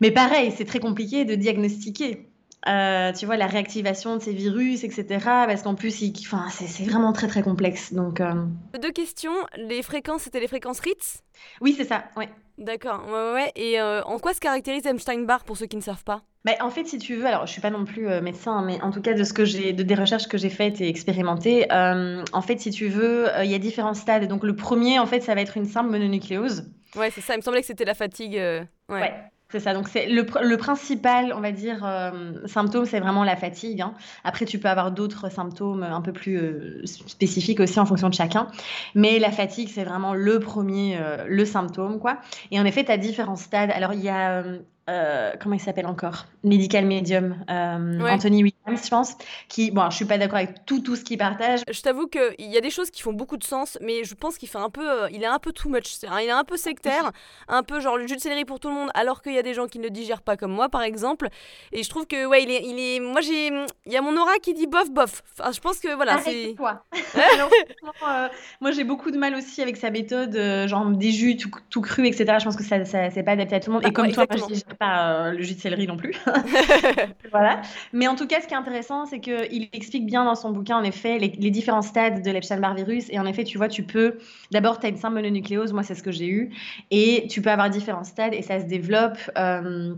Mais 0.00 0.10
pareil, 0.10 0.52
c'est 0.56 0.64
très 0.64 0.80
compliqué 0.80 1.24
de 1.24 1.36
diagnostiquer. 1.36 2.26
Euh, 2.68 3.12
tu 3.12 3.26
vois, 3.26 3.36
la 3.36 3.46
réactivation 3.46 4.16
de 4.16 4.22
ces 4.22 4.32
virus, 4.32 4.82
etc. 4.82 5.04
Parce 5.20 5.62
qu'en 5.62 5.74
plus, 5.74 6.02
enfin, 6.20 6.46
c'est 6.50 6.84
vraiment 6.84 7.12
très 7.12 7.28
très 7.28 7.42
complexe. 7.42 7.92
Donc, 7.92 8.20
euh. 8.20 8.32
Deux 8.80 8.90
questions. 8.90 9.34
Les 9.56 9.82
fréquences, 9.82 10.22
c'était 10.22 10.40
les 10.40 10.48
fréquences 10.48 10.80
Ritz? 10.80 11.22
Oui, 11.60 11.74
c'est 11.76 11.84
ça, 11.84 12.04
ouais. 12.16 12.28
D'accord, 12.58 13.04
ouais, 13.06 13.32
ouais. 13.34 13.52
Et 13.54 13.80
euh, 13.80 14.02
en 14.04 14.18
quoi 14.18 14.34
se 14.34 14.40
caractérise 14.40 14.84
Epstein-Barr 14.86 15.44
pour 15.44 15.56
ceux 15.56 15.66
qui 15.66 15.76
ne 15.76 15.82
savent 15.82 16.02
pas? 16.02 16.22
Bah, 16.44 16.52
en 16.60 16.70
fait, 16.70 16.86
si 16.86 16.98
tu 16.98 17.14
veux, 17.16 17.26
alors 17.26 17.46
je 17.46 17.52
suis 17.52 17.60
pas 17.60 17.70
non 17.70 17.84
plus 17.84 18.06
médecin, 18.20 18.62
mais 18.62 18.80
en 18.80 18.90
tout 18.90 19.02
cas 19.02 19.14
de 19.14 19.22
ce 19.24 19.32
que 19.32 19.44
j'ai, 19.44 19.72
de 19.72 19.82
des 19.82 19.94
recherches 19.94 20.26
que 20.26 20.38
j'ai 20.38 20.48
faites 20.48 20.80
et 20.80 20.88
expérimentées, 20.88 21.66
en 21.70 22.42
fait, 22.42 22.60
si 22.60 22.70
tu 22.70 22.88
veux, 22.88 23.28
il 23.42 23.50
y 23.50 23.54
a 23.54 23.58
différents 23.58 23.94
stades. 23.94 24.26
Donc 24.26 24.42
le 24.42 24.56
premier, 24.56 24.98
en 24.98 25.06
fait, 25.06 25.20
ça 25.20 25.34
va 25.34 25.40
être 25.40 25.56
une 25.56 25.66
simple 25.66 25.90
mononucléose. 25.90 26.70
Ouais, 26.96 27.10
c'est 27.10 27.20
ça. 27.20 27.34
Il 27.34 27.38
me 27.38 27.42
semblait 27.42 27.60
que 27.60 27.66
c'était 27.66 27.84
la 27.84 27.94
fatigue. 27.94 28.34
ouais. 28.34 28.66
ouais. 28.88 29.12
C'est 29.50 29.60
ça. 29.60 29.74
Donc, 29.74 29.88
c'est 29.88 30.06
le, 30.08 30.26
le, 30.42 30.56
principal, 30.56 31.32
on 31.32 31.40
va 31.40 31.52
dire, 31.52 31.84
euh, 31.84 32.46
symptôme, 32.46 32.84
c'est 32.84 32.98
vraiment 32.98 33.22
la 33.22 33.36
fatigue. 33.36 33.80
Hein. 33.80 33.94
Après, 34.24 34.44
tu 34.44 34.58
peux 34.58 34.68
avoir 34.68 34.90
d'autres 34.90 35.30
symptômes 35.30 35.84
un 35.84 36.00
peu 36.00 36.12
plus 36.12 36.36
euh, 36.36 36.82
spécifiques 36.84 37.60
aussi 37.60 37.78
en 37.78 37.86
fonction 37.86 38.08
de 38.08 38.14
chacun. 38.14 38.48
Mais 38.96 39.20
la 39.20 39.30
fatigue, 39.30 39.68
c'est 39.68 39.84
vraiment 39.84 40.14
le 40.14 40.40
premier, 40.40 40.98
euh, 41.00 41.26
le 41.28 41.44
symptôme, 41.44 42.00
quoi. 42.00 42.18
Et 42.50 42.58
en 42.58 42.64
effet, 42.64 42.84
tu 42.84 42.90
as 42.90 42.98
différents 42.98 43.36
stades. 43.36 43.70
Alors, 43.70 43.92
il 43.92 44.00
y 44.00 44.08
a 44.08 44.42
euh, 44.88 45.32
comment 45.40 45.56
il 45.56 45.60
s'appelle 45.60 45.86
encore? 45.86 46.26
Medical 46.44 46.84
Medium, 46.86 47.36
euh, 47.50 48.08
Anthony 48.08 48.44
Williams, 48.44 48.84
je 48.84 48.88
pense, 48.88 49.16
qui, 49.48 49.72
bon, 49.72 49.90
je 49.90 49.96
suis 49.96 50.04
pas 50.04 50.16
d'accord 50.16 50.36
avec 50.36 50.64
tout, 50.64 50.80
tout 50.80 50.94
ce 50.94 51.02
qu'il 51.02 51.18
partage. 51.18 51.62
Je 51.68 51.80
t'avoue 51.80 52.06
qu'il 52.06 52.34
y 52.38 52.56
a 52.56 52.60
des 52.60 52.70
choses 52.70 52.90
qui 52.92 53.02
font 53.02 53.12
beaucoup 53.12 53.36
de 53.36 53.42
sens, 53.42 53.78
mais 53.80 54.04
je 54.04 54.14
pense 54.14 54.38
qu'il 54.38 54.48
fait 54.48 54.58
un 54.58 54.70
peu, 54.70 54.88
euh, 54.88 55.08
il 55.10 55.24
est 55.24 55.26
un 55.26 55.40
peu 55.40 55.50
too 55.50 55.68
much. 55.68 55.96
il 56.02 56.28
est 56.28 56.30
un 56.30 56.44
peu 56.44 56.56
sectaire, 56.56 57.10
un 57.48 57.64
peu 57.64 57.80
genre 57.80 57.96
le 57.96 58.06
jus 58.06 58.14
de 58.14 58.20
céleri 58.20 58.44
pour 58.44 58.60
tout 58.60 58.68
le 58.68 58.74
monde, 58.74 58.90
alors 58.94 59.22
qu'il 59.22 59.34
y 59.34 59.38
a 59.38 59.42
des 59.42 59.54
gens 59.54 59.66
qui 59.66 59.80
ne 59.80 59.84
le 59.84 59.90
digèrent 59.90 60.22
pas 60.22 60.36
comme 60.36 60.52
moi, 60.52 60.68
par 60.68 60.82
exemple. 60.82 61.28
Et 61.72 61.82
je 61.82 61.88
trouve 61.88 62.06
que, 62.06 62.24
ouais, 62.24 62.44
il 62.44 62.50
est, 62.52 62.62
il 62.62 62.78
est 62.78 63.00
moi 63.00 63.20
j'ai, 63.20 63.48
il 63.48 63.92
y 63.92 63.96
a 63.96 64.02
mon 64.02 64.16
aura 64.16 64.36
qui 64.36 64.54
dit 64.54 64.68
bof, 64.68 64.90
bof. 64.92 65.22
Enfin, 65.36 65.50
je 65.50 65.60
pense 65.60 65.80
que 65.80 65.92
voilà, 65.96 66.18
c'est. 66.20 66.54
toi. 66.56 66.84
moi 68.60 68.70
j'ai 68.70 68.84
beaucoup 68.84 69.10
de 69.10 69.18
mal 69.18 69.34
aussi 69.34 69.62
avec 69.62 69.76
sa 69.76 69.90
méthode, 69.90 70.38
genre 70.68 70.86
des 70.90 71.10
jus 71.10 71.36
tout, 71.36 71.50
tout 71.70 71.80
cru, 71.80 72.06
etc. 72.06 72.36
Je 72.38 72.44
pense 72.44 72.56
que 72.56 72.62
ça, 72.62 72.84
ça 72.84 73.10
c'est 73.10 73.24
pas 73.24 73.32
adapté 73.32 73.56
à 73.56 73.60
tout 73.60 73.70
le 73.70 73.74
monde. 73.74 73.82
Et 73.82 73.90
bah, 73.90 73.92
comme 73.92 74.12
toi, 74.12 74.26
moi, 74.30 74.48
je 74.48 74.75
pas 74.78 75.26
euh, 75.26 75.30
le 75.32 75.42
jus 75.42 75.54
de 75.54 75.60
céleri 75.60 75.86
non 75.86 75.96
plus. 75.96 76.14
voilà. 77.30 77.62
Mais 77.92 78.08
en 78.08 78.14
tout 78.14 78.26
cas, 78.26 78.40
ce 78.40 78.46
qui 78.46 78.54
est 78.54 78.56
intéressant, 78.56 79.06
c'est 79.06 79.20
qu'il 79.20 79.68
explique 79.72 80.06
bien 80.06 80.24
dans 80.24 80.34
son 80.34 80.50
bouquin, 80.50 80.76
en 80.76 80.84
effet, 80.84 81.18
les, 81.18 81.28
différents 81.50 81.82
stades 81.82 82.22
de 82.22 82.30
l'Epstein-Barr 82.30 82.74
virus. 82.74 83.06
Et 83.10 83.18
en 83.18 83.26
effet, 83.26 83.44
tu 83.44 83.58
vois, 83.58 83.68
tu 83.68 83.82
peux. 83.82 84.18
D'abord, 84.50 84.78
tu 84.78 84.86
as 84.86 84.88
une 84.88 84.96
simple 84.96 85.14
mononucléose, 85.14 85.72
moi, 85.72 85.82
c'est 85.82 85.94
ce 85.94 86.02
que 86.02 86.12
j'ai 86.12 86.28
eu. 86.28 86.50
Et 86.90 87.26
tu 87.28 87.42
peux 87.42 87.50
avoir 87.50 87.70
différents 87.70 88.04
stades 88.04 88.34
et 88.34 88.42
ça 88.42 88.60
se 88.60 88.66
développe. 88.66 89.18
Euh, 89.36 89.94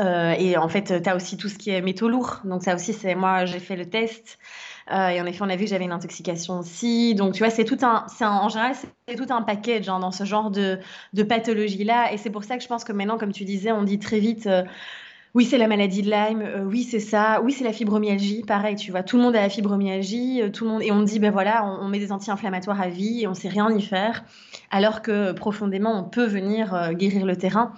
euh, 0.00 0.30
et 0.38 0.56
en 0.56 0.68
fait, 0.68 1.02
tu 1.02 1.08
as 1.08 1.16
aussi 1.16 1.36
tout 1.36 1.48
ce 1.48 1.58
qui 1.58 1.70
est 1.70 1.80
métaux 1.80 2.08
lourds. 2.08 2.40
Donc, 2.44 2.62
ça 2.62 2.74
aussi, 2.74 2.92
c'est 2.92 3.14
moi, 3.14 3.44
j'ai 3.44 3.58
fait 3.58 3.76
le 3.76 3.86
test. 3.86 4.38
Euh, 4.90 5.08
et 5.08 5.20
en 5.20 5.26
effet, 5.26 5.40
on 5.42 5.48
a 5.50 5.56
vu 5.56 5.64
que 5.64 5.70
j'avais 5.70 5.84
une 5.84 5.92
intoxication 5.92 6.58
aussi. 6.60 7.14
Donc, 7.14 7.34
tu 7.34 7.40
vois, 7.40 7.50
c'est 7.50 7.64
tout 7.64 7.78
un, 7.82 8.06
c'est 8.08 8.24
en 8.24 8.48
général, 8.48 8.74
c'est 9.06 9.16
tout 9.16 9.32
un 9.32 9.42
package 9.42 9.88
hein, 9.88 9.98
dans 10.00 10.10
ce 10.10 10.24
genre 10.24 10.50
de, 10.50 10.78
de 11.12 11.22
pathologie-là. 11.22 12.12
Et 12.12 12.16
c'est 12.16 12.30
pour 12.30 12.44
ça 12.44 12.56
que 12.56 12.62
je 12.62 12.68
pense 12.68 12.84
que 12.84 12.92
maintenant, 12.92 13.18
comme 13.18 13.32
tu 13.32 13.44
disais, 13.44 13.72
on 13.72 13.82
dit 13.82 13.98
très 13.98 14.18
vite. 14.18 14.46
Euh, 14.46 14.64
oui, 15.34 15.44
c'est 15.44 15.58
la 15.58 15.68
maladie 15.68 16.02
de 16.02 16.10
Lyme. 16.10 16.42
Euh, 16.42 16.64
oui, 16.64 16.84
c'est 16.84 17.00
ça. 17.00 17.40
Oui, 17.42 17.52
c'est 17.52 17.64
la 17.64 17.72
fibromyalgie. 17.72 18.42
Pareil, 18.46 18.76
tu 18.76 18.90
vois, 18.90 19.02
tout 19.02 19.18
le 19.18 19.22
monde 19.22 19.36
a 19.36 19.42
la 19.42 19.50
fibromyalgie. 19.50 20.42
tout 20.52 20.64
le 20.64 20.70
monde 20.70 20.82
et 20.82 20.90
on 20.90 21.02
dit 21.02 21.18
ben 21.18 21.30
voilà, 21.30 21.64
on, 21.64 21.88
met 21.88 21.98
des 21.98 22.12
anti-inflammatoires 22.12 22.80
à 22.80 22.88
vie 22.88 23.22
et 23.22 23.26
on 23.26 23.34
sait 23.34 23.48
rien 23.48 23.70
y 23.70 23.82
faire, 23.82 24.24
alors 24.70 25.02
que 25.02 25.32
profondément, 25.32 25.98
on 25.98 26.04
peut 26.04 26.26
venir 26.26 26.92
guérir 26.94 27.26
le 27.26 27.36
terrain. 27.36 27.74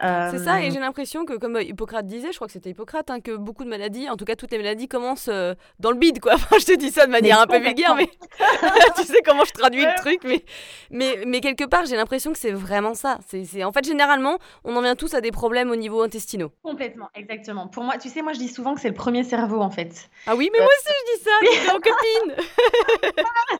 C'est 0.00 0.38
ça, 0.38 0.62
et 0.62 0.68
euh, 0.68 0.70
j'ai 0.72 0.80
l'impression 0.80 1.24
que, 1.24 1.34
comme 1.34 1.58
Hippocrate 1.60 2.06
disait, 2.06 2.28
je 2.30 2.36
crois 2.36 2.46
que 2.46 2.52
c'était 2.52 2.70
Hippocrate, 2.70 3.10
hein, 3.10 3.20
que 3.20 3.36
beaucoup 3.36 3.64
de 3.64 3.68
maladies, 3.68 4.08
en 4.08 4.16
tout 4.16 4.24
cas 4.24 4.34
toutes 4.34 4.50
les 4.50 4.58
maladies, 4.58 4.88
commencent 4.88 5.28
euh, 5.28 5.54
dans 5.78 5.90
le 5.90 5.96
bide, 5.96 6.20
quoi. 6.20 6.36
je 6.58 6.64
te 6.64 6.76
dis 6.76 6.90
ça 6.90 7.06
de 7.06 7.10
manière 7.10 7.40
un 7.40 7.46
peu 7.46 7.58
vulgaire, 7.58 7.94
mais 7.94 8.08
tu 8.96 9.04
sais 9.04 9.20
comment 9.24 9.44
je 9.44 9.52
traduis 9.52 9.84
le 9.84 9.94
truc, 9.98 10.20
mais, 10.24 10.44
mais, 10.90 11.24
mais 11.26 11.40
quelque 11.40 11.64
part, 11.64 11.84
j'ai 11.86 11.96
l'impression 11.96 12.32
que 12.32 12.38
c'est 12.38 12.52
vraiment 12.52 12.94
ça. 12.94 13.18
C'est, 13.26 13.64
En 13.64 13.72
fait, 13.72 13.84
généralement, 13.84 14.38
on 14.64 14.74
en 14.76 14.82
vient 14.82 14.96
tous 14.96 15.14
à 15.14 15.20
des 15.20 15.30
problèmes 15.32 15.70
au 15.70 15.76
niveau 15.76 16.02
intestinaux. 16.02 16.50
Complètement, 16.62 17.08
exactement. 17.14 17.68
Pour 17.68 17.84
moi, 17.84 17.98
tu 17.98 18.08
sais, 18.08 18.22
moi, 18.22 18.32
je 18.32 18.38
dis 18.38 18.48
souvent 18.48 18.74
que 18.74 18.80
c'est 18.80 18.88
le 18.88 18.94
premier 18.94 19.24
cerveau, 19.24 19.60
en 19.60 19.70
fait. 19.70 20.08
Ah 20.26 20.34
oui, 20.34 20.50
mais 20.52 20.58
moi 20.58 20.68
aussi, 20.78 20.94
je 20.98 21.18
dis 21.18 21.24
ça, 21.24 21.30
t'es 21.40 21.70
en 21.70 21.80
copine 21.80 22.46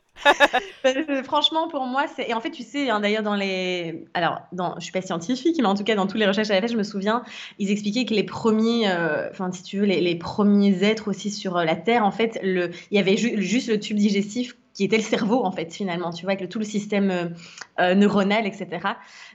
Franchement, 1.23 1.67
pour 1.67 1.85
moi, 1.85 2.05
c'est. 2.15 2.29
Et 2.29 2.33
en 2.33 2.41
fait, 2.41 2.51
tu 2.51 2.63
sais, 2.63 2.89
hein, 2.89 2.99
d'ailleurs, 2.99 3.23
dans 3.23 3.35
les. 3.35 4.05
Alors, 4.13 4.41
dans... 4.51 4.75
je 4.75 4.83
suis 4.83 4.91
pas 4.91 5.01
scientifique, 5.01 5.57
mais 5.59 5.67
en 5.67 5.75
tout 5.75 5.83
cas, 5.83 5.95
dans 5.95 6.07
toutes 6.07 6.19
les 6.19 6.27
recherches 6.27 6.47
que 6.47 6.53
j'avais 6.53 6.65
fait, 6.65 6.73
je 6.73 6.77
me 6.77 6.83
souviens, 6.83 7.23
ils 7.59 7.71
expliquaient 7.71 8.05
que 8.05 8.13
les 8.13 8.23
premiers. 8.23 8.89
Euh, 8.89 9.29
enfin, 9.31 9.51
si 9.51 9.63
tu 9.63 9.79
veux, 9.79 9.85
les, 9.85 10.15
premiers 10.15 10.83
êtres 10.83 11.09
aussi 11.09 11.31
sur 11.31 11.57
euh, 11.57 11.65
la 11.65 11.75
Terre, 11.75 12.05
en 12.05 12.11
fait, 12.11 12.39
le... 12.43 12.71
il 12.91 12.97
y 12.97 12.99
avait 12.99 13.17
juste 13.17 13.69
le 13.69 13.79
tube 13.79 13.97
digestif 13.97 14.55
qui 14.73 14.83
était 14.85 14.97
le 14.97 15.03
cerveau, 15.03 15.43
en 15.43 15.51
fait, 15.51 15.73
finalement, 15.73 16.11
tu 16.11 16.23
vois, 16.23 16.31
avec 16.31 16.41
le, 16.41 16.49
tout 16.49 16.59
le 16.59 16.65
système 16.65 17.33
euh, 17.79 17.95
neuronal, 17.95 18.45
etc. 18.45 18.67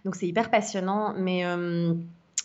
Donc, 0.05 0.14
c'est 0.16 0.26
hyper 0.26 0.50
passionnant, 0.50 1.14
mais. 1.16 1.45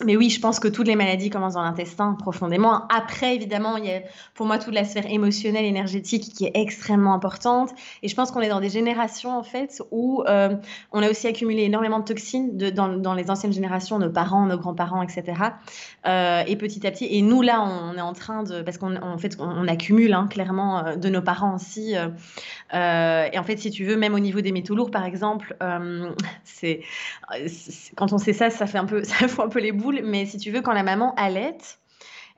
Mais 0.05 0.15
oui, 0.15 0.29
je 0.29 0.39
pense 0.39 0.59
que 0.59 0.67
toutes 0.67 0.87
les 0.87 0.95
maladies 0.95 1.29
commencent 1.29 1.53
dans 1.53 1.63
l'intestin 1.63 2.13
profondément. 2.13 2.87
Après, 2.87 3.35
évidemment, 3.35 3.77
il 3.77 3.85
y 3.85 3.91
a 3.91 4.01
pour 4.33 4.45
moi 4.45 4.57
toute 4.57 4.73
la 4.73 4.83
sphère 4.83 5.05
émotionnelle, 5.05 5.65
énergétique 5.65 6.33
qui 6.33 6.45
est 6.45 6.51
extrêmement 6.55 7.13
importante. 7.13 7.71
Et 8.01 8.07
je 8.07 8.15
pense 8.15 8.31
qu'on 8.31 8.41
est 8.41 8.49
dans 8.49 8.59
des 8.59 8.69
générations, 8.69 9.37
en 9.37 9.43
fait, 9.43 9.81
où 9.91 10.23
euh, 10.27 10.55
on 10.91 11.03
a 11.03 11.09
aussi 11.09 11.27
accumulé 11.27 11.63
énormément 11.63 11.99
de 11.99 12.05
toxines 12.05 12.57
dans, 12.57 13.13
les 13.13 13.29
anciennes 13.29 13.53
générations, 13.53 13.99
nos 13.99 14.09
parents, 14.09 14.45
nos 14.45 14.57
grands-parents, 14.57 15.01
etc. 15.03 15.23
Euh, 16.07 16.43
et 16.47 16.55
petit 16.55 16.85
à 16.87 16.91
petit, 16.91 17.07
et 17.09 17.21
nous, 17.21 17.41
là, 17.41 17.61
on 17.61 17.95
est 17.97 18.01
en 18.01 18.13
train 18.13 18.43
de... 18.43 18.61
Parce 18.61 18.77
qu'en 18.77 18.95
en 18.95 19.17
fait, 19.17 19.37
on, 19.39 19.67
accumule, 19.67 20.13
hein, 20.13 20.27
clairement, 20.29 20.85
euh, 20.85 20.95
de 20.95 21.09
nos 21.09 21.21
parents 21.21 21.55
aussi. 21.55 21.93
et 21.93 23.39
en 23.39 23.43
fait, 23.43 23.57
si 23.57 23.71
tu 23.71 23.85
veux, 23.85 23.97
même 23.97 24.13
au 24.13 24.19
niveau 24.19 24.41
des 24.41 24.51
métaux 24.51 24.75
lourds, 24.75 24.91
par 24.91 25.05
exemple, 25.05 25.55
c'est 26.43 26.81
quand 27.95 28.13
on 28.13 28.17
sait 28.17 28.33
ça, 28.33 28.49
ça 28.49 28.65
fait 28.67 28.77
un 28.77 28.85
peu, 28.85 29.03
ça 29.03 29.27
fout 29.27 29.45
un 29.45 29.49
peu 29.49 29.59
les 29.59 29.71
boules 29.71 29.90
mais 30.03 30.25
si 30.25 30.37
tu 30.37 30.51
veux, 30.51 30.61
quand 30.61 30.73
la 30.73 30.83
maman 30.83 31.13
allait, 31.15 31.57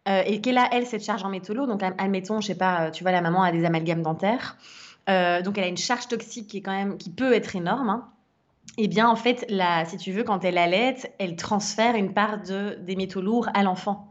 euh, 0.08 0.22
et 0.26 0.42
qu'elle 0.42 0.58
a, 0.58 0.68
elle, 0.72 0.86
cette 0.86 1.04
charge 1.04 1.24
en 1.24 1.30
métaux 1.30 1.54
lourds, 1.54 1.68
donc 1.68 1.82
admettons, 1.82 2.42
je 2.42 2.48
sais 2.48 2.56
pas, 2.56 2.92
tu 2.92 3.04
vois, 3.04 3.14
la 3.14 3.22
maman 3.22 3.44
a 3.44 3.52
des 3.52 3.64
amalgames 3.64 4.02
dentaires, 4.02 4.58
euh, 5.10 5.42
donc 5.42 5.58
elle 5.58 5.64
a 5.64 5.68
une 5.68 5.78
charge 5.78 6.08
toxique 6.08 6.48
qui, 6.48 6.58
est 6.58 6.62
quand 6.62 6.76
même, 6.76 6.98
qui 6.98 7.10
peut 7.10 7.34
être 7.34 7.56
énorme. 7.56 7.90
Hein. 7.90 8.10
Eh 8.78 8.88
bien, 8.88 9.08
en 9.08 9.16
fait, 9.16 9.46
la, 9.50 9.86
si 9.86 9.98
tu 9.98 10.12
veux, 10.12 10.24
quand 10.24 10.44
elle 10.44 10.58
allait, 10.58 10.96
elle 11.20 11.36
transfère 11.38 11.96
une 11.96 12.14
part 12.14 12.42
de, 12.42 12.78
des 12.82 12.96
métaux 12.96 13.22
lourds 13.22 13.48
à 13.54 13.64
l'enfant. 13.64 14.10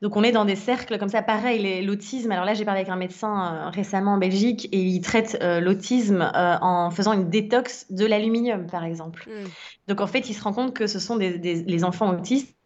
Donc 0.00 0.14
on 0.14 0.22
est 0.22 0.30
dans 0.30 0.44
des 0.44 0.54
cercles 0.54 0.96
comme 0.98 1.08
ça. 1.08 1.22
Pareil, 1.22 1.84
l'autisme. 1.84 2.30
Alors 2.30 2.44
là, 2.44 2.54
j'ai 2.54 2.64
parlé 2.64 2.82
avec 2.82 2.90
un 2.90 2.96
médecin 2.96 3.54
euh, 3.54 3.70
récemment 3.70 4.12
en 4.12 4.18
Belgique 4.18 4.68
et 4.70 4.80
il 4.80 5.00
traite 5.00 5.36
l'autisme 5.42 6.30
en 6.32 6.92
faisant 6.92 7.12
une 7.14 7.28
détox 7.28 7.90
de 7.90 8.06
l'aluminium, 8.06 8.68
par 8.68 8.84
exemple. 8.84 9.28
Hmm. 9.28 9.48
Donc 9.88 10.00
en 10.00 10.06
fait, 10.06 10.30
il 10.30 10.34
se 10.34 10.42
rend 10.44 10.52
compte 10.52 10.72
que 10.72 10.86
ce 10.86 11.00
sont 11.00 11.16
des, 11.16 11.36
les 11.38 11.84
enfants 11.84 12.10
autistes 12.10 12.57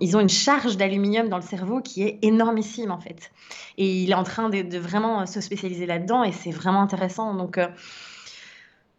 ils 0.00 0.16
ont 0.16 0.20
une 0.20 0.28
charge 0.28 0.76
d'aluminium 0.76 1.28
dans 1.28 1.36
le 1.36 1.42
cerveau 1.42 1.80
qui 1.80 2.02
est 2.02 2.18
énormissime 2.22 2.90
en 2.90 2.98
fait. 2.98 3.30
Et 3.78 4.02
il 4.02 4.10
est 4.10 4.14
en 4.14 4.24
train 4.24 4.48
de, 4.48 4.78
vraiment 4.78 5.26
se 5.26 5.40
spécialiser 5.40 5.86
là-dedans 5.86 6.24
et 6.24 6.32
c'est 6.32 6.50
vraiment 6.50 6.82
intéressant. 6.82 7.34
Donc 7.34 7.58
euh, 7.58 7.68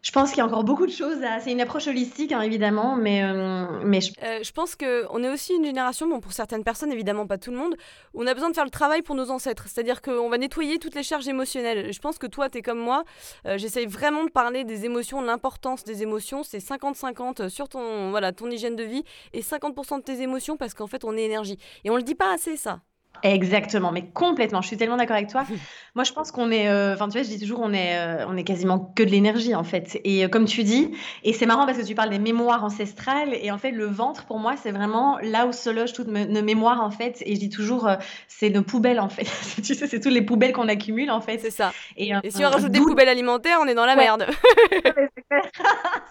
je 0.02 0.12
pense 0.12 0.30
qu'il 0.30 0.38
y 0.38 0.40
a 0.40 0.46
encore 0.46 0.62
beaucoup 0.62 0.86
de 0.86 0.92
choses. 0.92 1.18
C'est 1.42 1.50
une 1.50 1.60
approche 1.60 1.88
holistique, 1.88 2.30
hein, 2.30 2.40
évidemment, 2.42 2.94
mais, 2.94 3.24
euh, 3.24 3.66
je... 4.00 4.10
Euh, 4.22 4.38
je 4.42 4.52
pense 4.52 4.76
qu'on 4.76 5.22
est 5.24 5.28
aussi 5.28 5.54
une 5.54 5.64
génération, 5.64 6.06
bon, 6.06 6.20
pour 6.20 6.32
certaines 6.32 6.62
personnes, 6.62 6.92
évidemment 6.92 7.26
pas 7.26 7.38
tout 7.38 7.50
le 7.50 7.56
monde, 7.56 7.74
où 8.14 8.22
on 8.22 8.26
a 8.28 8.34
besoin 8.34 8.50
de 8.50 8.54
faire 8.54 8.64
le 8.64 8.70
travail 8.70 9.02
pour 9.02 9.16
nos 9.16 9.30
ancêtres. 9.30 9.64
C'est-à-dire 9.66 10.02
qu'on 10.02 10.28
va 10.28 10.38
nettoyer 10.38 10.78
toutes 10.78 10.94
les 10.94 11.02
charges 11.02 11.26
émotionnelles. 11.26 11.92
Je 11.92 11.98
pense 11.98 12.18
que 12.18 12.28
toi, 12.28 12.48
tu 12.48 12.58
es 12.58 12.62
comme 12.62 12.78
moi. 12.78 13.02
Euh, 13.46 13.58
j'essaye 13.58 13.86
vraiment 13.86 14.24
de 14.24 14.30
parler 14.30 14.62
des 14.62 14.84
émotions, 14.84 15.20
l'importance 15.20 15.82
des 15.82 16.02
émotions. 16.02 16.44
C'est 16.44 16.58
50-50 16.58 17.48
sur 17.48 17.68
ton, 17.68 18.10
voilà, 18.10 18.32
ton 18.32 18.48
hygiène 18.48 18.76
de 18.76 18.84
vie 18.84 19.02
et 19.32 19.42
50% 19.42 19.98
de 19.98 20.02
tes 20.02 20.22
émotions 20.22 20.56
parce 20.56 20.74
qu'en 20.74 20.86
fait, 20.86 21.04
on 21.04 21.16
est 21.16 21.24
énergie. 21.24 21.58
Et 21.84 21.90
on 21.90 21.96
le 21.96 22.02
dit 22.02 22.14
pas 22.14 22.32
assez, 22.32 22.56
ça. 22.56 22.80
Exactement, 23.22 23.92
mais 23.92 24.06
complètement. 24.06 24.62
Je 24.62 24.68
suis 24.68 24.76
tellement 24.76 24.96
d'accord 24.96 25.16
avec 25.16 25.28
toi. 25.28 25.44
Moi, 25.96 26.04
je 26.04 26.12
pense 26.12 26.30
qu'on 26.30 26.50
est, 26.50 26.68
euh, 26.68 26.92
enfin, 26.92 27.08
tu 27.08 27.12
vois, 27.12 27.22
je 27.22 27.28
dis 27.28 27.40
toujours, 27.40 27.60
on 27.62 27.72
est, 27.72 27.96
euh, 27.96 28.26
on 28.28 28.36
est 28.36 28.44
quasiment 28.44 28.92
que 28.94 29.02
de 29.02 29.08
l'énergie 29.08 29.54
en 29.54 29.64
fait. 29.64 29.98
Et 30.04 30.26
euh, 30.26 30.28
comme 30.28 30.44
tu 30.44 30.62
dis, 30.62 30.90
et 31.24 31.32
c'est 31.32 31.46
marrant 31.46 31.64
parce 31.64 31.78
que 31.78 31.84
tu 31.84 31.94
parles 31.94 32.10
des 32.10 32.18
mémoires 32.18 32.62
ancestrales, 32.64 33.32
et 33.40 33.50
en 33.50 33.56
fait, 33.56 33.70
le 33.70 33.86
ventre 33.86 34.26
pour 34.26 34.38
moi, 34.38 34.56
c'est 34.62 34.72
vraiment 34.72 35.16
là 35.22 35.46
où 35.46 35.52
se 35.52 35.70
logent 35.70 35.94
toutes 35.94 36.08
nos 36.08 36.42
mémoires 36.42 36.82
en 36.82 36.90
fait. 36.90 37.22
Et 37.24 37.34
je 37.34 37.40
dis 37.40 37.48
toujours, 37.48 37.88
c'est 38.28 38.50
nos 38.50 38.62
poubelles 38.62 39.00
en 39.00 39.08
fait. 39.08 39.24
tu 39.62 39.74
sais, 39.74 39.86
c'est 39.86 40.00
toutes 40.00 40.12
les 40.12 40.20
poubelles 40.20 40.52
qu'on 40.52 40.68
accumule 40.68 41.10
en 41.10 41.22
fait. 41.22 41.38
C'est 41.38 41.50
ça. 41.50 41.72
Et, 41.96 42.12
si 42.28 42.44
on 42.44 42.50
rajoute 42.50 42.72
des 42.72 42.80
poubelles 42.80 43.08
alimentaires, 43.08 43.58
on 43.62 43.66
est 43.66 43.74
dans 43.74 43.86
la 43.86 43.96
merde. 43.96 44.26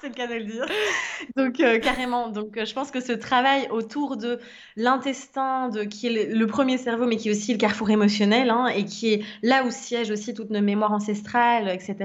c'est 0.01 0.09
le 0.09 0.15
cas 0.15 0.25
de 0.25 0.33
le 0.33 0.45
dire. 0.45 0.65
Donc 1.37 1.57
carrément. 1.81 2.29
Donc 2.29 2.57
je 2.63 2.73
pense 2.73 2.89
que 2.89 3.01
ce 3.01 3.11
travail 3.11 3.67
autour 3.69 4.17
de 4.17 4.39
l'intestin, 4.77 5.69
de 5.69 5.83
qui 5.83 6.07
est 6.07 6.27
le, 6.27 6.39
le 6.39 6.47
premier 6.47 6.79
cerveau 6.79 6.94
mais 7.05 7.17
qui 7.17 7.29
est 7.29 7.31
aussi 7.31 7.51
le 7.51 7.57
carrefour 7.57 7.89
émotionnel, 7.89 8.49
hein, 8.49 8.67
et 8.67 8.85
qui 8.85 9.13
est 9.13 9.21
là 9.41 9.63
où 9.65 9.71
siègent 9.71 10.11
aussi 10.11 10.33
toutes 10.33 10.49
nos 10.49 10.61
mémoires 10.61 10.93
ancestrales, 10.93 11.69
etc. 11.69 11.95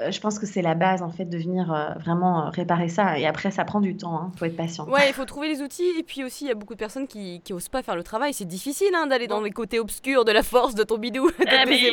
Euh, 0.00 0.10
je 0.10 0.20
pense 0.20 0.38
que 0.38 0.46
c'est 0.46 0.62
la 0.62 0.74
base, 0.74 1.02
en 1.02 1.10
fait, 1.10 1.26
de 1.26 1.38
venir 1.38 1.72
euh, 1.72 1.90
vraiment 2.00 2.46
euh, 2.46 2.50
réparer 2.50 2.88
ça. 2.88 3.18
Et 3.18 3.26
après, 3.26 3.50
ça 3.50 3.64
prend 3.64 3.80
du 3.80 3.96
temps, 3.96 4.18
il 4.22 4.26
hein, 4.26 4.32
faut 4.38 4.44
être 4.44 4.56
patient. 4.56 4.88
Ouais, 4.88 5.08
il 5.08 5.12
faut 5.12 5.24
trouver 5.24 5.48
les 5.48 5.62
outils, 5.62 5.90
et 5.98 6.02
puis 6.02 6.24
aussi, 6.24 6.44
il 6.44 6.48
y 6.48 6.50
a 6.50 6.54
beaucoup 6.54 6.74
de 6.74 6.78
personnes 6.78 7.06
qui 7.06 7.42
n'osent 7.50 7.68
pas 7.68 7.82
faire 7.82 7.96
le 7.96 8.02
travail. 8.02 8.32
C'est 8.32 8.44
difficile 8.44 8.94
hein, 8.94 9.06
d'aller 9.06 9.26
dans 9.26 9.40
les 9.40 9.50
côtés 9.50 9.78
obscurs 9.78 10.24
de 10.24 10.32
la 10.32 10.42
force 10.42 10.74
de 10.74 10.82
ton 10.82 10.98
bidou, 10.98 11.28
de 11.38 11.44
ah, 11.46 11.64
mais, 11.66 11.92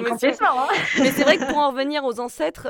mais 1.00 1.12
c'est 1.12 1.24
vrai 1.24 1.38
que 1.38 1.48
pour 1.48 1.58
en 1.58 1.72
revenir 1.72 2.04
aux 2.04 2.20
ancêtres, 2.20 2.68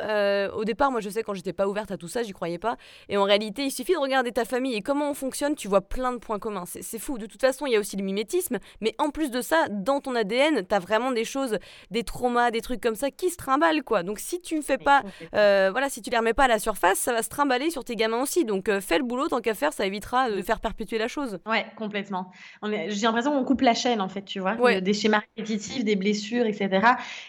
au 0.56 0.66
départ, 0.66 0.92
moi, 0.92 1.02
je 1.02 1.10
sais, 1.10 1.24
quand 1.24 1.34
j'étais 1.34 1.54
pas 1.54 1.68
ouverte 1.68 1.92
à 1.92 1.98
tout 1.98 2.08
ça, 2.08 2.24
j'y 2.24 2.32
croyais 2.32 2.58
pas. 2.58 2.78
Et 3.10 3.18
en 3.18 3.24
réalité, 3.24 3.64
il 3.64 3.72
suffit 3.72 3.94
de 3.94 4.00
regarder 4.00 4.32
ta 4.32 4.46
famille 4.46 4.76
et 4.76 4.82
comment 4.82 5.10
on 5.10 5.14
fonctionne, 5.14 5.56
tu 5.56 5.68
vois 5.68 5.82
plein 5.82 6.12
de 6.14 6.18
points 6.18 6.40
communs. 6.40 6.66
C'est 6.66 7.00
fou. 7.00 7.18
De 7.18 7.26
toute 7.26 7.42
façon, 7.42 7.66
il 7.66 7.74
y 7.74 7.76
a 7.76 7.80
aussi 7.80 7.98
le 7.98 8.04
mimétisme, 8.04 8.60
mais 8.80 8.96
en 8.98 9.10
plus 9.10 9.32
de 9.32 9.42
ça, 9.42 9.51
ça, 9.52 9.68
dans 9.70 10.00
ton 10.00 10.16
ADN, 10.16 10.66
tu 10.66 10.74
as 10.74 10.80
vraiment 10.80 11.12
des 11.12 11.26
choses, 11.26 11.60
des 11.90 12.04
traumas, 12.04 12.52
des 12.52 12.62
trucs 12.62 12.80
comme 12.80 12.96
ça 12.96 13.12
qui 13.12 13.30
se 13.30 13.36
trimballent, 13.36 13.84
quoi. 13.84 14.02
Donc 14.02 14.20
si 14.20 14.40
tu 14.40 14.56
ne 14.56 14.62
fais 14.62 14.78
pas, 14.78 15.04
euh, 15.36 15.70
voilà, 15.72 15.90
si 15.90 16.02
tu 16.02 16.10
les 16.10 16.18
remets 16.18 16.34
pas 16.34 16.46
à 16.46 16.48
la 16.48 16.58
surface, 16.58 17.00
ça 17.00 17.12
va 17.12 17.22
se 17.22 17.28
trimballer 17.28 17.70
sur 17.70 17.84
tes 17.84 17.98
gamins 17.98 18.22
aussi. 18.22 18.46
Donc 18.46 18.70
euh, 18.70 18.80
fais 18.80 18.98
le 18.98 19.04
boulot 19.04 19.28
tant 19.28 19.42
qu'à 19.42 19.54
faire, 19.54 19.74
ça 19.74 19.86
évitera 19.86 20.32
de 20.32 20.42
faire 20.42 20.62
perpétuer 20.62 20.98
la 20.98 21.10
chose. 21.10 21.40
Ouais, 21.46 21.66
complètement. 21.76 22.32
J'ai 22.64 23.02
l'impression 23.02 23.34
qu'on 23.34 23.44
coupe 23.44 23.60
la 23.60 23.74
chaîne, 23.74 24.00
en 24.00 24.08
fait, 24.08 24.24
tu 24.24 24.40
vois, 24.40 24.56
des 24.80 24.94
schémas 24.94 25.22
répétitifs, 25.38 25.84
des 25.84 25.98
blessures, 25.98 26.46
etc. 26.46 26.70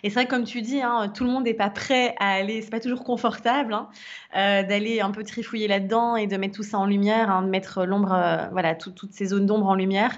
Et 0.05 0.11
c'est 0.11 0.15
vrai, 0.15 0.27
comme 0.27 0.45
tu 0.45 0.63
dis, 0.63 0.81
hein, 0.81 1.11
tout 1.13 1.25
le 1.25 1.31
monde 1.31 1.45
n'est 1.45 1.55
pas 1.55 1.71
prêt 1.71 2.15
à 2.21 2.35
aller, 2.35 2.63
c'est 2.63 2.71
pas 2.71 2.81
toujours 2.81 3.03
confortable 3.03 3.75
hein, 3.75 3.89
d'aller 4.33 5.01
un 5.01 5.11
peu 5.11 5.25
trifouiller 5.25 5.67
là-dedans 5.67 6.15
et 6.15 6.29
de 6.29 6.37
mettre 6.37 6.55
tout 6.55 6.63
ça 6.63 6.79
en 6.79 6.87
lumière, 6.87 7.31
hein, 7.31 7.43
de 7.43 7.49
mettre 7.49 7.85
l'ombre, 7.85 8.49
voilà, 8.53 8.77
toutes 8.77 9.13
ces 9.13 9.27
zones 9.27 9.47
d'ombre 9.47 9.67
en 9.67 9.75
lumière. 9.75 10.13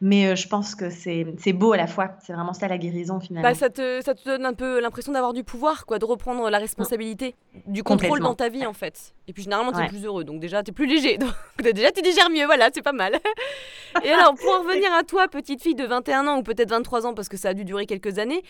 Mais 0.00 0.34
je 0.36 0.48
pense 0.48 0.74
que 0.74 0.88
c'est 0.88 1.49
beau 1.52 1.72
à 1.72 1.76
la 1.76 1.86
fois. 1.86 2.10
C'est 2.20 2.32
vraiment 2.32 2.52
ça 2.52 2.68
la 2.68 2.78
guérison 2.78 3.20
finalement. 3.20 3.48
Bah, 3.48 3.54
ça, 3.54 3.70
te, 3.70 4.00
ça 4.04 4.14
te 4.14 4.24
donne 4.24 4.44
un 4.44 4.54
peu 4.54 4.80
l'impression 4.80 5.12
d'avoir 5.12 5.32
du 5.32 5.44
pouvoir, 5.44 5.86
quoi, 5.86 5.98
de 5.98 6.04
reprendre 6.04 6.48
la 6.50 6.58
responsabilité, 6.58 7.34
du 7.66 7.82
contrôle 7.82 8.20
dans 8.20 8.34
ta 8.34 8.48
vie 8.48 8.66
en 8.66 8.72
fait. 8.72 9.14
Et 9.28 9.32
puis 9.32 9.42
généralement, 9.42 9.72
tu 9.72 9.80
es 9.82 9.88
plus 9.88 10.04
heureux, 10.04 10.24
donc 10.24 10.40
déjà, 10.40 10.62
tu 10.62 10.70
es 10.70 10.74
plus 10.74 10.86
léger. 10.86 11.18
Donc 11.58 11.72
déjà, 11.72 11.92
tu 11.92 12.02
digères 12.02 12.30
mieux, 12.30 12.46
voilà, 12.46 12.70
c'est 12.72 12.82
pas 12.82 12.92
mal. 12.92 13.18
Et 14.04 14.10
alors, 14.10 14.34
pour 14.34 14.48
en 14.50 14.62
revenir 14.62 14.92
à 14.92 15.02
toi, 15.02 15.28
petite 15.28 15.62
fille 15.62 15.74
de 15.74 15.84
21 15.84 16.26
ans 16.26 16.38
ou 16.38 16.42
peut-être 16.42 16.70
23 16.70 17.06
ans, 17.06 17.14
parce 17.14 17.28
que 17.28 17.36
ça 17.36 17.50
a 17.50 17.54
dû 17.54 17.64
durer 17.64 17.86
quelques 17.86 18.18
années, 18.18 18.42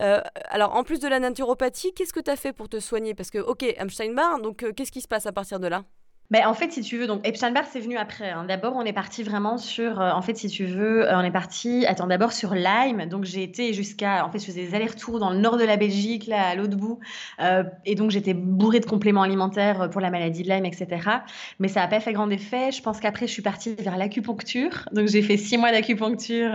euh, 0.00 0.20
alors 0.48 0.74
en 0.74 0.82
plus 0.82 0.98
de 0.98 1.08
la 1.08 1.20
naturopathie, 1.20 1.92
qu'est-ce 1.92 2.12
que 2.12 2.20
tu 2.20 2.30
as 2.30 2.36
fait 2.36 2.52
pour 2.52 2.68
te 2.68 2.80
soigner? 2.80 3.14
Parce 3.14 3.30
que, 3.30 3.38
ok, 3.38 3.62
Epstein-Barr, 3.62 4.40
donc 4.40 4.62
euh, 4.62 4.72
qu'est-ce 4.72 4.92
qui 4.92 5.00
se 5.00 5.08
passe 5.08 5.26
à 5.26 5.32
partir 5.32 5.60
de 5.60 5.66
là? 5.66 5.84
En 6.32 6.54
fait, 6.54 6.72
si 6.72 6.80
tu 6.80 6.96
veux, 6.96 7.06
donc 7.06 7.26
Epstein-Barr, 7.26 7.64
c'est 7.70 7.80
venu 7.80 7.96
après. 7.96 8.30
Hein. 8.30 8.44
D'abord, 8.48 8.74
on 8.76 8.82
est 8.82 8.92
parti 8.92 9.22
vraiment 9.22 9.58
sur, 9.58 10.00
euh, 10.00 10.10
en 10.10 10.22
fait, 10.22 10.36
si 10.36 10.48
tu 10.48 10.64
veux, 10.64 11.06
euh, 11.06 11.18
on 11.18 11.22
est 11.22 11.30
parti, 11.30 11.84
attends, 11.86 12.06
d'abord 12.06 12.32
sur 12.32 12.54
Lyme. 12.54 13.06
Donc, 13.08 13.24
j'ai 13.24 13.42
été 13.42 13.72
jusqu'à, 13.72 14.24
en 14.24 14.30
fait, 14.30 14.38
je 14.38 14.46
faisais 14.46 14.66
des 14.66 14.74
allers-retours 14.74 15.18
dans 15.18 15.30
le 15.30 15.38
nord 15.38 15.58
de 15.58 15.64
la 15.64 15.76
Belgique, 15.76 16.26
là, 16.26 16.48
à 16.48 16.54
l'autre 16.54 16.76
bout. 16.76 16.98
Euh, 17.40 17.64
et 17.84 17.94
donc, 17.94 18.10
j'étais 18.10 18.34
bourrée 18.34 18.80
de 18.80 18.86
compléments 18.86 19.22
alimentaires 19.22 19.90
pour 19.90 20.00
la 20.00 20.10
maladie 20.10 20.42
de 20.42 20.48
Lyme, 20.48 20.64
etc. 20.64 21.08
Mais 21.58 21.68
ça 21.68 21.80
n'a 21.80 21.88
pas 21.88 22.00
fait 22.00 22.12
grand 22.12 22.30
effet. 22.30 22.72
Je 22.72 22.82
pense 22.82 23.00
qu'après, 23.00 23.26
je 23.26 23.32
suis 23.32 23.42
partie 23.42 23.74
vers 23.74 23.96
l'acupuncture. 23.98 24.88
Donc, 24.92 25.08
j'ai 25.08 25.22
fait 25.22 25.36
six 25.36 25.58
mois 25.58 25.72
d'acupuncture 25.72 26.52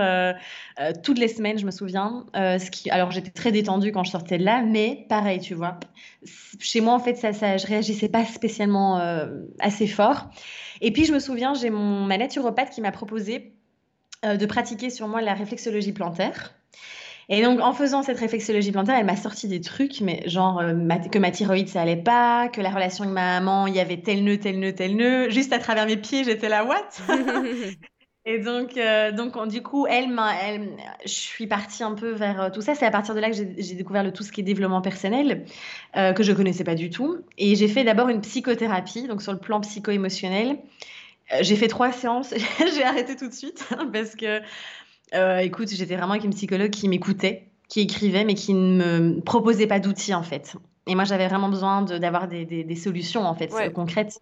toutes 1.03 1.19
les 1.19 1.27
semaines, 1.27 1.57
je 1.57 1.65
me 1.65 1.71
souviens. 1.71 2.25
alors, 2.89 3.11
j'étais 3.11 3.31
très 3.31 3.51
détendue 3.51 3.91
quand 3.91 4.03
je 4.03 4.11
sortais 4.11 4.37
de 4.37 4.45
là, 4.45 4.61
mais 4.61 5.05
pareil, 5.09 5.39
tu 5.39 5.53
vois. 5.53 5.79
Chez 6.59 6.81
moi, 6.81 6.93
en 6.93 6.99
fait, 6.99 7.15
ça, 7.15 7.33
ça 7.33 7.57
je 7.57 7.67
réagissais 7.67 8.09
pas 8.09 8.25
spécialement 8.25 8.99
assez 9.59 9.87
fort. 9.87 10.29
Et 10.81 10.91
puis, 10.91 11.05
je 11.05 11.13
me 11.13 11.19
souviens, 11.19 11.53
j'ai 11.53 11.69
mon, 11.69 12.05
ma 12.05 12.17
naturopathe 12.17 12.69
qui 12.69 12.81
m'a 12.81 12.91
proposé 12.91 13.53
euh, 14.25 14.37
de 14.37 14.45
pratiquer 14.45 14.89
sur 14.89 15.07
moi 15.07 15.21
la 15.21 15.33
réflexologie 15.33 15.93
plantaire. 15.93 16.55
Et 17.31 17.43
donc, 17.43 17.59
en 17.61 17.73
faisant 17.73 18.01
cette 18.01 18.17
réflexologie 18.17 18.71
plantaire, 18.71 18.95
elle 18.97 19.05
m'a 19.05 19.15
sorti 19.15 19.47
des 19.47 19.61
trucs, 19.61 20.01
mais 20.01 20.27
genre 20.27 20.59
euh, 20.59 20.73
que 21.11 21.19
ma 21.19 21.29
thyroïde, 21.29 21.69
ça 21.69 21.81
allait 21.81 21.95
pas, 21.95 22.49
que 22.49 22.59
la 22.59 22.71
relation 22.71 23.03
avec 23.03 23.13
ma 23.13 23.39
maman, 23.39 23.67
il 23.67 23.75
y 23.75 23.79
avait 23.79 24.01
tel 24.01 24.23
nœud, 24.23 24.39
tel 24.39 24.59
nœud, 24.59 24.73
tel 24.73 24.95
nœud. 24.95 25.29
Juste 25.29 25.53
à 25.53 25.59
travers 25.59 25.85
mes 25.85 25.97
pieds, 25.97 26.23
j'étais 26.23 26.49
là, 26.49 26.65
what? 26.65 26.89
Et 28.25 28.39
donc, 28.39 28.77
euh, 28.77 29.11
donc 29.11 29.47
du 29.47 29.63
coup, 29.63 29.87
elle, 29.87 30.09
elle, 30.43 30.69
je 31.03 31.09
suis 31.09 31.47
partie 31.47 31.83
un 31.83 31.93
peu 31.93 32.11
vers 32.11 32.41
euh, 32.41 32.49
tout 32.49 32.61
ça. 32.61 32.75
C'est 32.75 32.85
à 32.85 32.91
partir 32.91 33.15
de 33.15 33.19
là 33.19 33.29
que 33.29 33.35
j'ai 33.35 33.75
découvert 33.75 34.03
le 34.03 34.11
tout 34.11 34.23
ce 34.23 34.31
qui 34.31 34.41
est 34.41 34.43
développement 34.43 34.81
personnel, 34.81 35.45
euh, 35.95 36.11
que 36.11 36.21
je 36.21 36.33
connaissais 36.33 36.65
pas 36.65 36.75
du 36.75 36.89
tout. 36.89 37.17
Et 37.37 37.55
j'ai 37.55 37.67
fait 37.67 37.83
d'abord 37.83 38.09
une 38.09 38.21
psychothérapie, 38.21 39.07
donc 39.07 39.21
sur 39.21 39.31
le 39.31 39.39
plan 39.39 39.61
psycho-émotionnel. 39.61 40.59
j'ai 41.41 41.55
fait 41.55 41.69
trois 41.69 41.91
séances. 41.91 42.33
j'ai 42.75 42.83
arrêté 42.83 43.15
tout 43.15 43.29
de 43.29 43.33
suite 43.33 43.67
parce 43.93 44.15
que, 44.15 44.41
écoute, 45.41 45.69
j'étais 45.69 45.95
vraiment 45.95 46.13
avec 46.13 46.25
une 46.25 46.33
psychologue 46.33 46.71
qui 46.71 46.89
m'écoutait, 46.89 47.47
qui 47.69 47.79
écrivait, 47.81 48.25
mais 48.25 48.35
qui 48.35 48.53
ne 48.53 48.99
me 48.99 49.21
proposait 49.21 49.67
pas 49.67 49.79
d'outils 49.79 50.13
en 50.13 50.23
fait. 50.23 50.55
Et 50.87 50.95
moi, 50.95 51.03
j'avais 51.05 51.27
vraiment 51.27 51.49
besoin 51.49 51.83
d'avoir 51.83 52.27
des, 52.27 52.45
des, 52.45 52.63
des, 52.63 52.75
solutions 52.75 53.25
en 53.25 53.35
fait 53.35 53.51
concrètes. 53.73 54.21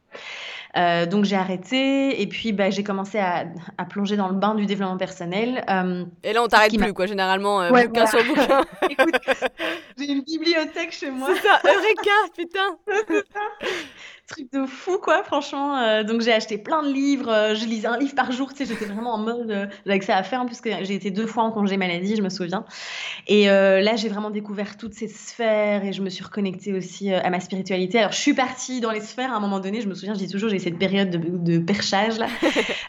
Euh, 0.78 1.06
donc 1.06 1.26
j'ai 1.26 1.36
arrêté 1.36 2.22
et 2.22 2.28
puis 2.28 2.54
bah, 2.54 2.70
j'ai 2.70 2.84
commencé 2.84 3.18
à, 3.18 3.46
à, 3.78 3.86
plonger 3.86 4.16
dans 4.16 4.28
le 4.28 4.36
bain 4.36 4.54
du 4.54 4.66
développement 4.66 4.98
personnel. 4.98 5.64
Euh, 5.70 6.06
et 6.24 6.34
là 6.34 6.44
on 6.44 6.48
t'arrête 6.48 6.78
plus 6.78 6.94
quoi, 6.94 7.08
généralement 7.08 7.62
euh, 7.62 7.70
bouquin 7.70 8.06
sur 8.06 8.24
bouquin. 8.24 8.64
Écoute, 8.90 9.16
j'ai 9.98 10.06
une 10.06 10.22
bibliothèque 10.22 10.92
chez 10.92 11.10
moi. 11.10 11.30
C'est 11.34 11.48
ça, 11.48 11.60
Eureka, 11.64 12.12
putain. 12.36 12.78
truc 14.28 14.52
de 14.52 14.66
fou, 14.66 15.00
quoi, 15.02 15.24
franchement. 15.24 15.78
Euh, 15.78 16.04
donc, 16.04 16.22
j'ai 16.22 16.34
acheté 16.34 16.58
plein 16.58 16.84
de 16.84 16.92
livres. 16.92 17.30
Euh, 17.30 17.56
je 17.56 17.66
lisais 17.66 17.88
un 17.88 17.98
livre 17.98 18.14
par 18.14 18.32
jour. 18.32 18.54
Tu 18.54 18.58
sais, 18.58 18.74
j'étais 18.74 18.86
vraiment 18.86 19.14
en 19.14 19.18
mode. 19.18 19.50
Euh, 19.50 19.66
j'avais 19.86 20.00
que 20.00 20.06
ça 20.06 20.18
à 20.18 20.24
faire, 20.24 20.46
puisque 20.46 20.70
j'ai 20.82 20.94
été 20.94 21.12
deux 21.12 21.26
fois 21.26 21.44
en 21.44 21.52
congé 21.52 21.78
maladie, 21.78 22.16
je 22.16 22.22
me 22.22 22.30
souviens. 22.30 22.66
Et 23.28 23.46
là, 23.48 23.96
j'ai 23.96 24.10
vraiment 24.10 24.30
découvert 24.30 24.78
toutes 24.78 24.94
ces 24.94 25.08
sphères 25.08 25.86
et 25.86 25.94
je 25.94 26.02
me 26.02 26.10
suis 26.10 26.24
reconnectée 26.24 26.74
aussi 26.74 27.14
à 27.14 27.30
ma 27.30 27.40
spiritualité. 27.40 28.00
Alors, 28.00 28.12
je 28.12 28.18
suis 28.18 28.34
partie 28.34 28.82
dans 28.82 28.92
les 28.92 29.02
sphères 29.02 29.32
à 29.32 29.38
un 29.38 29.40
moment 29.40 29.60
donné. 29.60 29.82
Je 29.82 29.88
me 29.88 29.94
souviens, 29.94 30.14
je 30.14 30.20
dis 30.20 30.30
toujours, 30.30 30.50
j'ai 30.50 30.56
cette 30.68 30.80
période 30.80 31.10
de, 31.10 31.18
de 31.18 31.60
perchage, 31.60 32.20
là. 32.20 32.28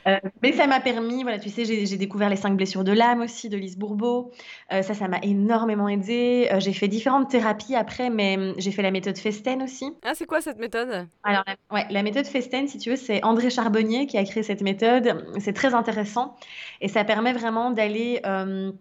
mais 0.42 0.52
ça 0.52 0.66
m'a 0.66 0.80
permis, 0.80 1.23
voilà, 1.23 1.38
tu 1.38 1.49
sais, 1.49 1.64
j'ai 1.64 1.97
découvert 1.97 2.28
les 2.28 2.37
cinq 2.37 2.56
blessures 2.56 2.85
de 2.85 2.92
l'âme 2.92 3.20
aussi, 3.20 3.49
de 3.49 3.56
Lise 3.56 3.78
Bourbeau. 3.78 4.30
ça, 4.70 4.94
ça 4.94 5.08
m'a 5.08 5.18
énormément 5.23 5.88
aidé. 5.88 6.49
j'ai 6.58 6.73
fait 6.73 6.88
différentes 6.88 7.30
thérapies 7.30 7.75
après, 7.75 8.11
mais 8.11 8.37
hum, 8.37 8.54
j'ai 8.58 8.70
fait 8.73 8.82
la 8.82 8.90
méthode 8.90 9.16
Festen 9.16 9.62
aussi. 9.62 9.92
Ah, 10.04 10.12
c'est 10.14 10.26
quoi 10.26 10.40
cette 10.40 10.58
méthode? 10.58 11.06
Alors, 11.23 11.44
la, 11.47 11.56
ouais, 11.75 11.87
la 11.90 12.02
méthode 12.02 12.26
Festen, 12.26 12.68
si 12.68 12.78
tu 12.78 12.90
veux, 12.90 12.97
c'est 12.97 13.23
André 13.25 13.50
Charbonnier 13.50 14.06
qui 14.06 14.18
a 14.18 14.25
créé 14.25 14.42
cette 14.42 14.62
méthode. 14.62 15.25
C'est 15.38 15.52
très 15.52 15.75
intéressant 15.75 16.37
et 16.80 16.88
ça 16.88 17.04
permet 17.04 17.32
vraiment 17.32 17.70
d'aller 17.70 18.20
euh, 18.26 18.73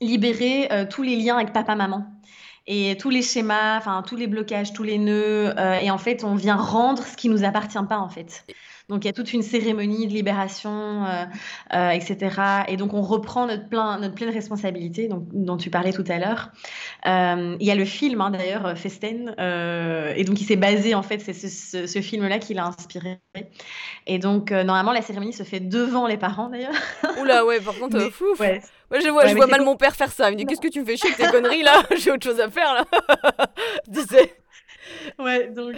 libérer 0.00 0.68
euh, 0.72 0.84
tous 0.88 1.02
les 1.02 1.16
liens 1.16 1.36
avec 1.36 1.52
papa-maman 1.52 2.06
et 2.68 2.96
tous 2.98 3.10
les 3.10 3.22
schémas, 3.22 3.78
enfin 3.78 4.04
tous 4.06 4.16
les 4.16 4.28
blocages, 4.28 4.72
tous 4.72 4.84
les 4.84 4.98
nœuds. 4.98 5.52
Euh, 5.58 5.80
et 5.80 5.90
en 5.90 5.98
fait, 5.98 6.22
on 6.22 6.34
vient 6.34 6.56
rendre 6.56 7.02
ce 7.02 7.16
qui 7.16 7.28
nous 7.28 7.42
appartient 7.42 7.78
pas 7.88 7.98
en 7.98 8.08
fait. 8.08 8.44
Donc 8.88 9.04
il 9.04 9.08
y 9.08 9.10
a 9.10 9.12
toute 9.12 9.34
une 9.34 9.42
cérémonie 9.42 10.06
de 10.06 10.12
libération, 10.12 11.04
euh, 11.04 11.24
euh, 11.74 11.90
etc. 11.90 12.64
Et 12.68 12.78
donc 12.78 12.94
on 12.94 13.02
reprend 13.02 13.46
notre, 13.46 13.68
plein, 13.68 13.98
notre 13.98 14.14
pleine 14.14 14.30
responsabilité, 14.30 15.08
donc, 15.08 15.24
dont 15.32 15.58
tu 15.58 15.68
parlais 15.68 15.92
tout 15.92 16.04
à 16.08 16.18
l'heure. 16.18 16.50
Euh, 17.06 17.56
il 17.60 17.66
y 17.66 17.70
a 17.70 17.74
le 17.74 17.84
film 17.84 18.22
hein, 18.22 18.30
d'ailleurs, 18.30 18.76
Festen, 18.78 19.34
et 20.16 20.24
donc 20.24 20.40
il 20.40 20.44
s'est 20.44 20.56
basé 20.56 20.94
en 20.94 21.02
fait, 21.02 21.18
c'est 21.18 21.34
ce, 21.34 21.86
ce, 21.86 22.00
film-là 22.00 22.38
qui 22.38 22.54
l'a 22.54 22.66
inspiré. 22.66 23.18
Et 24.06 24.18
donc 24.18 24.52
normalement 24.52 24.92
la 24.92 25.02
cérémonie 25.02 25.34
se 25.34 25.42
fait 25.42 25.60
devant 25.60 26.06
les 26.06 26.16
parents 26.16 26.48
d'ailleurs. 26.48 26.72
Oula 27.20 27.44
ouais, 27.44 27.60
par 27.60 27.78
contre, 27.78 27.98
fou. 28.12 28.24
Ouais. 28.40 28.62
Moi, 28.90 29.00
je 29.00 29.08
vois, 29.08 29.26
je 29.26 29.34
vois 29.34 29.46
mal 29.46 29.62
mon 29.62 29.76
père 29.76 29.94
faire 29.94 30.10
ça. 30.10 30.30
Il 30.30 30.32
me 30.32 30.38
dit 30.38 30.44
Qu'est-ce 30.46 30.60
que 30.60 30.68
tu 30.68 30.80
me 30.80 30.86
fais 30.86 30.96
chier 30.96 31.10
avec 31.12 31.26
tes 31.26 31.30
conneries 31.30 31.62
là? 31.62 31.82
J'ai 31.96 32.10
autre 32.10 32.24
chose 32.24 32.40
à 32.40 32.50
faire 32.50 32.74
là. 32.74 32.84
Disais. 33.88 34.34
Ouais, 35.18 35.48
donc. 35.48 35.76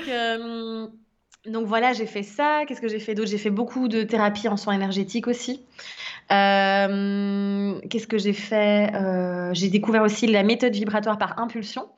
Donc 1.46 1.66
voilà, 1.66 1.94
j'ai 1.94 2.06
fait 2.06 2.22
ça. 2.22 2.64
Qu'est-ce 2.66 2.82
que 2.82 2.88
j'ai 2.88 2.98
fait 2.98 3.14
d'autre? 3.14 3.30
J'ai 3.30 3.38
fait 3.38 3.50
beaucoup 3.50 3.88
de 3.88 4.02
thérapie 4.02 4.46
en 4.48 4.58
soins 4.58 4.74
énergétiques 4.74 5.26
aussi. 5.26 5.64
Euh, 6.30 7.80
qu'est-ce 7.88 8.06
que 8.06 8.18
j'ai 8.18 8.34
fait? 8.34 8.94
Euh, 8.94 9.50
J'ai 9.54 9.68
découvert 9.68 10.02
aussi 10.02 10.26
la 10.26 10.42
méthode 10.42 10.74
vibratoire 10.74 11.16
par 11.16 11.38
impulsion. 11.38 11.88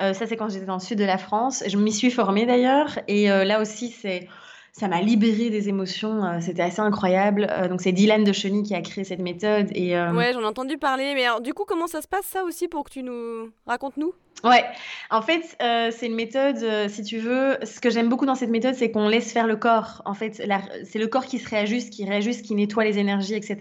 Euh, 0.00 0.14
ça, 0.14 0.26
c'est 0.26 0.36
quand 0.36 0.48
j'étais 0.48 0.64
dans 0.64 0.74
le 0.76 0.80
sud 0.80 0.98
de 0.98 1.04
la 1.04 1.18
France. 1.18 1.62
Je 1.66 1.76
m'y 1.76 1.92
suis 1.92 2.10
formée 2.10 2.46
d'ailleurs. 2.46 2.98
Et 3.06 3.28
là 3.28 3.60
aussi, 3.60 3.90
c'est 3.90 4.28
ça 4.78 4.88
m'a 4.88 5.00
libéré 5.00 5.50
des 5.50 5.68
émotions. 5.68 6.22
C'était 6.40 6.62
assez 6.62 6.80
incroyable. 6.80 7.48
donc, 7.70 7.80
c'est 7.80 7.92
Dylan 7.92 8.24
de 8.24 8.32
Cheny 8.32 8.62
qui 8.62 8.74
a 8.74 8.82
créé 8.82 9.04
cette 9.04 9.20
méthode. 9.20 9.68
Et, 9.74 9.96
Ouais, 9.96 10.32
j'en 10.32 10.40
ai 10.40 10.44
entendu 10.44 10.76
parler. 10.76 11.14
Mais 11.14 11.24
alors, 11.24 11.40
du 11.40 11.54
coup, 11.54 11.64
comment 11.66 11.86
ça 11.86 12.02
se 12.02 12.08
passe 12.08 12.26
ça 12.26 12.44
aussi 12.44 12.68
pour 12.68 12.84
que 12.84 12.90
tu 12.90 13.02
nous 13.02 13.50
racontes 13.66 13.96
nous? 13.96 14.12
Ouais, 14.44 14.64
en 15.10 15.22
fait, 15.22 15.56
euh, 15.62 15.90
c'est 15.90 16.06
une 16.06 16.14
méthode, 16.14 16.58
euh, 16.62 16.88
si 16.88 17.02
tu 17.02 17.18
veux, 17.18 17.56
ce 17.64 17.80
que 17.80 17.88
j'aime 17.88 18.10
beaucoup 18.10 18.26
dans 18.26 18.34
cette 18.34 18.50
méthode, 18.50 18.74
c'est 18.74 18.90
qu'on 18.90 19.08
laisse 19.08 19.32
faire 19.32 19.46
le 19.46 19.56
corps. 19.56 20.02
En 20.04 20.12
fait, 20.12 20.42
c'est 20.84 20.98
le 20.98 21.06
corps 21.06 21.24
qui 21.24 21.38
se 21.38 21.48
réajuste, 21.48 21.90
qui 21.90 22.04
réajuste, 22.04 22.44
qui 22.44 22.54
nettoie 22.54 22.84
les 22.84 22.98
énergies, 22.98 23.34
etc., 23.34 23.56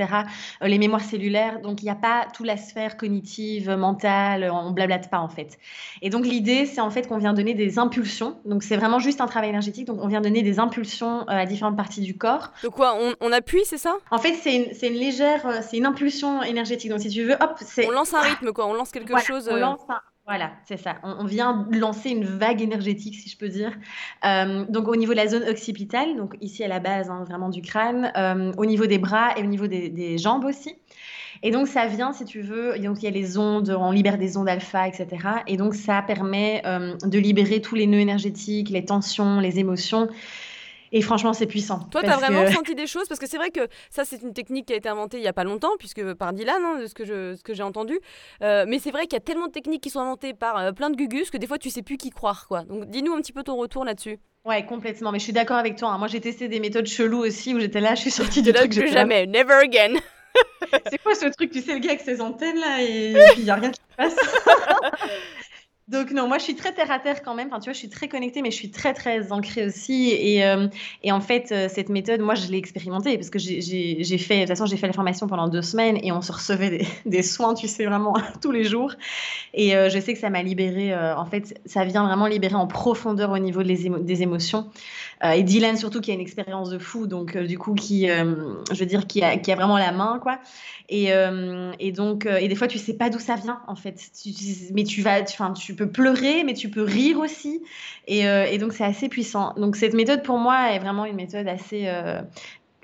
euh, 0.62 0.68
les 0.68 0.78
mémoires 0.78 1.02
cellulaires. 1.02 1.62
Donc, 1.62 1.82
il 1.82 1.86
n'y 1.86 1.92
a 1.92 1.96
pas 1.96 2.28
toute 2.34 2.46
la 2.46 2.58
sphère 2.58 2.98
cognitive, 2.98 3.72
mentale, 3.72 4.52
on 4.52 4.72
blablate 4.72 5.10
pas, 5.10 5.20
en 5.20 5.30
fait. 5.30 5.58
Et 6.02 6.10
donc, 6.10 6.26
l'idée, 6.26 6.66
c'est 6.66 6.82
en 6.82 6.90
fait 6.90 7.08
qu'on 7.08 7.18
vient 7.18 7.34
donner 7.34 7.54
des 7.54 7.80
impulsions. 7.80 8.38
Donc, 8.44 8.62
c'est 8.62 8.76
vraiment 8.76 9.00
juste 9.00 9.22
un 9.22 9.28
travail 9.28 9.50
énergétique. 9.50 9.88
Donc, 9.88 10.00
on 10.02 10.08
vient 10.08 10.22
donner 10.22 10.44
des 10.44 10.60
impulsions 10.60 11.05
à 11.28 11.46
différentes 11.46 11.78
parties 11.78 12.02
du 12.02 12.18
corps. 12.18 12.52
Donc, 12.64 12.74
quoi, 12.74 12.98
on, 13.22 13.32
appuie, 13.32 13.64
c'est 13.66 13.78
ça? 13.78 13.96
En 14.12 14.18
fait, 14.18 14.34
c'est 14.36 14.56
une, 14.56 14.94
une, 14.94 15.00
légère, 15.00 15.64
c'est 15.64 15.78
une 15.78 15.86
impulsion 15.86 16.44
énergétique. 16.44 16.90
Donc, 16.90 17.00
si 17.00 17.10
tu 17.10 17.24
veux, 17.24 17.36
hop, 17.40 17.56
c'est... 17.60 17.88
On 17.88 17.92
lance 17.92 18.14
un 18.14 18.22
rythme, 18.22 18.52
quoi, 18.52 18.68
on 18.68 18.74
lance 18.74 18.92
quelque 18.92 19.18
chose... 19.20 19.50
On 19.52 19.56
lance 19.56 19.82
un 19.90 20.00
voilà, 20.28 20.54
c'est 20.68 20.78
ça. 20.78 20.96
On, 21.04 21.24
vient 21.26 21.68
lancer 21.70 22.10
une 22.10 22.24
vague 22.24 22.60
énergétique, 22.60 23.14
si 23.14 23.30
je 23.30 23.38
peux 23.38 23.48
dire. 23.48 23.72
Euh, 24.26 24.66
donc 24.70 24.88
au 24.88 24.96
niveau 24.96 25.12
de 25.12 25.18
la 25.18 25.28
zone 25.28 25.44
occipitale, 25.44 26.18
donc 26.18 26.36
ici 26.42 26.64
à 26.64 26.68
la 26.68 26.80
base 26.80 27.12
hein, 27.12 27.24
vraiment 27.28 27.50
du 27.50 27.62
crâne, 27.62 28.12
euh, 28.18 28.52
au 28.58 28.66
niveau 28.66 28.88
des 28.88 28.98
bras 28.98 29.38
et 29.38 29.44
au 29.44 29.46
niveau 29.46 29.68
des, 29.68 30.18
jambes 30.18 30.46
aussi. 30.46 30.76
Et 31.44 31.52
donc 31.52 31.68
ça 31.68 31.86
vient, 31.86 32.12
si 32.12 32.26
tu 32.26 32.42
veux, 32.42 32.80
donc 32.80 33.04
il 33.04 33.06
y 33.06 33.08
a 33.08 33.12
les 33.12 33.38
ondes, 33.38 33.70
on 33.70 33.92
libère 33.92 34.18
des 34.18 34.36
ondes 34.36 34.50
alpha, 34.50 34.88
etc. 34.88 35.08
Et 35.46 35.58
donc 35.58 35.76
ça 35.76 36.02
permet 36.02 36.64
euh, 36.66 36.96
de 37.04 37.20
libérer 37.20 37.62
tous 37.62 37.76
les 37.76 37.86
nœuds 37.86 38.00
énergétiques, 38.00 38.72
les 38.72 38.84
tensions, 38.84 39.40
les 39.40 39.60
émotions. 39.60 40.10
Et 40.92 41.02
franchement, 41.02 41.34
c'est 41.34 41.46
puissant. 41.46 41.80
Toi, 41.92 42.04
tu 42.04 42.10
as 42.10 42.18
vraiment 42.18 42.50
senti 42.52 42.76
des 42.76 42.88
choses? 42.88 43.08
Parce 43.08 43.20
que 43.20 43.28
c'est 43.28 43.38
vrai 43.38 43.52
que 43.52 43.68
ça, 43.90 44.06
c'est 44.06 44.22
une 44.22 44.34
technique 44.34 44.68
qui 44.68 44.74
a 44.74 44.76
été 44.76 44.90
inventée 44.90 45.18
il 45.18 45.22
n'y 45.22 45.28
a 45.28 45.34
pas 45.34 45.44
longtemps, 45.44 45.72
puisque 45.80 46.14
par 46.14 46.34
Dylan, 46.34 46.62
hein, 46.64 46.80
de 46.82 46.88
ce 46.88 46.94
que, 46.94 47.06
je, 47.06 47.36
ce 47.36 47.44
que 47.44 47.54
j'ai 47.54 47.64
entendu. 47.64 48.00
Euh, 48.42 48.66
mais 48.68 48.80
c'est 48.80 48.92
vrai 48.92 49.04
qu'il 49.04 49.14
y 49.14 49.18
a 49.18 49.22
tellement 49.22 49.48
de 49.48 49.52
techniques 49.52 49.82
qui 49.82 49.90
sont 49.90 50.00
inventées 50.00 50.34
par 50.34 50.58
euh, 50.58 50.72
plein 50.72 50.90
de 50.90 50.96
gugus 50.96 51.30
que 51.30 51.38
des 51.38 51.48
fois, 51.48 51.58
tu 51.58 51.70
sais 51.70 51.82
plus 51.82 51.98
qui 51.98 52.10
croire. 52.10 52.48
quoi. 52.48 52.64
Donc, 52.64 52.86
dis-nous 52.86 53.14
un 53.14 53.22
petit 53.22 53.34
peu 53.34 53.44
ton 53.44 53.56
retour 53.56 53.86
là-dessus. 53.86 54.20
Ouais, 54.46 54.66
complètement. 54.66 55.12
Mais 55.12 55.20
je 55.20 55.24
suis 55.24 55.34
d'accord 55.34 55.58
avec 55.58 55.76
toi. 55.76 55.90
Hein. 55.90 55.98
Moi, 55.98 56.08
j'ai 56.08 56.22
testé 56.22 56.48
des 56.48 56.60
méthodes 56.60 56.86
cheloues 56.86 57.26
aussi 57.26 57.54
où 57.54 57.60
j'étais 57.60 57.82
là, 57.82 57.96
je 57.96 58.02
suis 58.02 58.12
sortie 58.12 58.42
du 58.42 58.54
truc. 58.54 58.72
Plus 58.72 58.92
jamais, 58.92 59.26
never 59.26 59.56
again. 59.64 59.96
c'est 60.90 61.02
quoi 61.02 61.16
ce 61.16 61.28
truc, 61.28 61.52
tu 61.52 61.62
sais, 61.62 61.74
le 61.74 61.80
gars 61.80 61.92
avec 61.92 62.02
ses 62.02 62.22
antennes 62.22 62.60
là 62.60 62.82
et 62.82 63.14
puis 63.32 63.42
il 63.42 63.44
n'y 63.46 63.50
a 63.50 63.56
rien 63.56 63.72
qui 63.72 63.80
passe 63.98 64.16
Donc 65.88 66.10
non, 66.10 66.28
moi 66.28 66.40
je 66.40 66.44
suis 66.44 66.56
très 66.56 66.74
terre 66.74 66.90
à 66.90 66.98
terre 66.98 67.22
quand 67.22 67.36
même. 67.36 67.48
Enfin, 67.48 67.60
tu 67.60 67.66
vois, 67.66 67.74
je 67.74 67.78
suis 67.78 67.90
très 67.90 68.08
connectée, 68.08 68.42
mais 68.42 68.50
je 68.50 68.56
suis 68.56 68.72
très 68.72 68.94
très 68.96 69.32
ancrée 69.32 69.68
aussi. 69.68 70.10
Et, 70.12 70.44
euh, 70.44 70.68
en 71.12 71.22
fait, 71.22 71.52
euh, 71.52 71.68
cette 71.70 71.90
méthode, 71.90 72.22
moi 72.22 72.34
je 72.34 72.48
l'ai 72.48 72.58
expérimentée 72.58 73.16
parce 73.18 73.30
que 73.30 73.38
j'ai 73.38 74.18
fait, 74.18 74.36
de 74.36 74.42
toute 74.42 74.50
façon, 74.50 74.66
j'ai 74.66 74.78
fait 74.78 74.88
la 74.88 74.94
formation 74.94 75.28
pendant 75.28 75.48
deux 75.48 75.62
semaines 75.62 76.00
et 76.02 76.12
on 76.12 76.22
se 76.22 76.32
recevait 76.32 76.88
des, 77.06 77.22
soins, 77.24 77.54
tu 77.54 77.68
sais, 77.68 77.86
vraiment 77.86 78.16
tous 78.42 78.52
les 78.52 78.64
jours. 78.64 78.94
Et 79.54 79.76
euh, 79.76 79.90
je 79.90 80.00
sais 80.00 80.14
que 80.14 80.20
ça 80.20 80.32
m'a 80.32 80.42
libérée. 80.42 80.96
en 80.96 81.26
fait, 81.26 81.62
ça 81.68 81.86
vient 81.86 82.04
vraiment 82.04 82.26
libérer 82.26 82.56
en 82.56 82.66
profondeur 82.66 83.30
au 83.30 83.40
niveau 83.40 83.62
des 83.62 84.22
émotions. 84.24 84.72
Et 85.24 85.44
Dylan 85.44 85.78
surtout 85.78 86.02
qui 86.02 86.12
a 86.12 86.14
une 86.14 86.20
expérience 86.20 86.70
de 86.70 86.78
fou, 86.78 87.08
donc 87.08 87.38
du 87.38 87.58
coup 87.58 87.74
qui, 87.74 88.08
je 88.08 88.80
veux 88.80 88.86
dire, 88.86 89.08
qui 89.08 89.24
a, 89.24 89.56
vraiment 89.56 89.78
la 89.78 89.92
main, 89.92 90.20
quoi. 90.22 90.40
Et, 90.90 91.12
et 91.80 91.92
donc, 91.92 92.26
et 92.26 92.48
des 92.48 92.56
fois 92.56 92.68
tu 92.68 92.78
sais 92.78 92.94
pas 92.94 93.10
d'où 93.10 93.20
ça 93.20 93.36
vient 93.36 93.62
en 93.68 93.76
fait. 93.76 93.96
mais 94.74 94.84
tu 94.84 95.02
vas, 95.02 95.24
tu 95.24 95.36
tu 95.54 95.76
peux 95.76 95.90
pleurer, 95.90 96.44
mais 96.44 96.54
tu 96.54 96.70
peux 96.70 96.84
rire 96.84 97.20
aussi. 97.20 97.62
Euh, 98.10 98.46
et, 98.46 98.58
donc, 98.58 98.74
c'est 98.74 98.84
assez 98.84 99.10
puissant. 99.10 99.54
Donc, 99.58 99.76
cette 99.76 99.94
méthode, 99.94 100.24
pour 100.24 100.38
moi, 100.38 100.72
est 100.72 100.80
vraiment 100.80 101.06
une 101.06 101.16
méthode 101.16 101.48
assez... 101.48 101.88
Euh, 101.88 102.22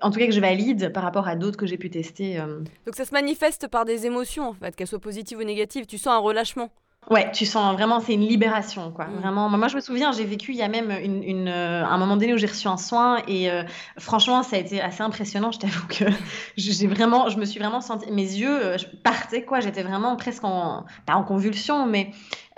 en 0.03 0.09
tout 0.09 0.17
cas, 0.17 0.25
que 0.25 0.33
je 0.33 0.39
valide 0.39 0.91
par 0.91 1.03
rapport 1.03 1.27
à 1.27 1.35
d'autres 1.35 1.57
que 1.57 1.67
j'ai 1.67 1.77
pu 1.77 1.91
tester. 1.91 2.39
Euh. 2.39 2.61
Donc, 2.85 2.95
ça 2.95 3.05
se 3.05 3.13
manifeste 3.13 3.67
par 3.67 3.85
des 3.85 4.07
émotions, 4.07 4.49
en 4.49 4.53
fait, 4.53 4.75
qu'elles 4.75 4.87
soient 4.87 4.99
positives 4.99 5.37
ou 5.37 5.43
négatives. 5.43 5.85
Tu 5.85 5.97
sens 5.97 6.15
un 6.15 6.17
relâchement 6.17 6.69
Ouais, 7.09 7.31
tu 7.31 7.45
sens 7.45 7.73
vraiment, 7.73 7.99
c'est 7.99 8.13
une 8.13 8.27
libération, 8.27 8.91
quoi. 8.91 9.05
Mmh. 9.05 9.15
Vraiment. 9.19 9.49
Moi, 9.49 9.67
je 9.67 9.75
me 9.75 9.81
souviens, 9.81 10.11
j'ai 10.11 10.23
vécu 10.23 10.51
il 10.51 10.57
y 10.57 10.61
a 10.61 10.69
même 10.69 10.91
une, 10.91 11.47
un 11.47 11.97
moment 11.97 12.15
donné 12.15 12.33
où 12.33 12.37
j'ai 12.37 12.47
reçu 12.47 12.67
un 12.67 12.77
soin 12.77 13.21
et 13.27 13.49
franchement, 13.97 14.43
ça 14.43 14.55
a 14.55 14.59
été 14.59 14.81
assez 14.81 15.01
impressionnant. 15.01 15.51
Je 15.51 15.59
t'avoue 15.59 15.87
que 15.87 16.05
j'ai 16.57 16.87
vraiment, 16.87 17.27
je 17.27 17.37
me 17.37 17.45
suis 17.45 17.59
vraiment 17.59 17.81
sentie, 17.81 18.09
mes 18.11 18.21
yeux 18.21 18.75
partaient, 19.03 19.43
quoi. 19.43 19.59
J'étais 19.59 19.83
vraiment 19.83 20.15
presque 20.15 20.43
en, 20.43 20.85
pas 21.05 21.15
en 21.15 21.23
convulsion, 21.23 21.85
mais 21.85 22.11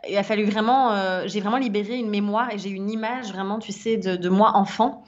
il 0.07 0.17
a 0.17 0.23
fallu 0.23 0.43
vraiment, 0.43 0.91
euh, 0.91 1.23
j'ai 1.27 1.39
vraiment 1.39 1.57
libéré 1.57 1.95
une 1.95 2.09
mémoire 2.09 2.51
et 2.51 2.57
j'ai 2.57 2.69
une 2.69 2.89
image 2.89 3.31
vraiment, 3.31 3.59
tu 3.59 3.71
sais, 3.71 3.97
de, 3.97 4.29
moi 4.29 4.51
enfant. 4.55 5.03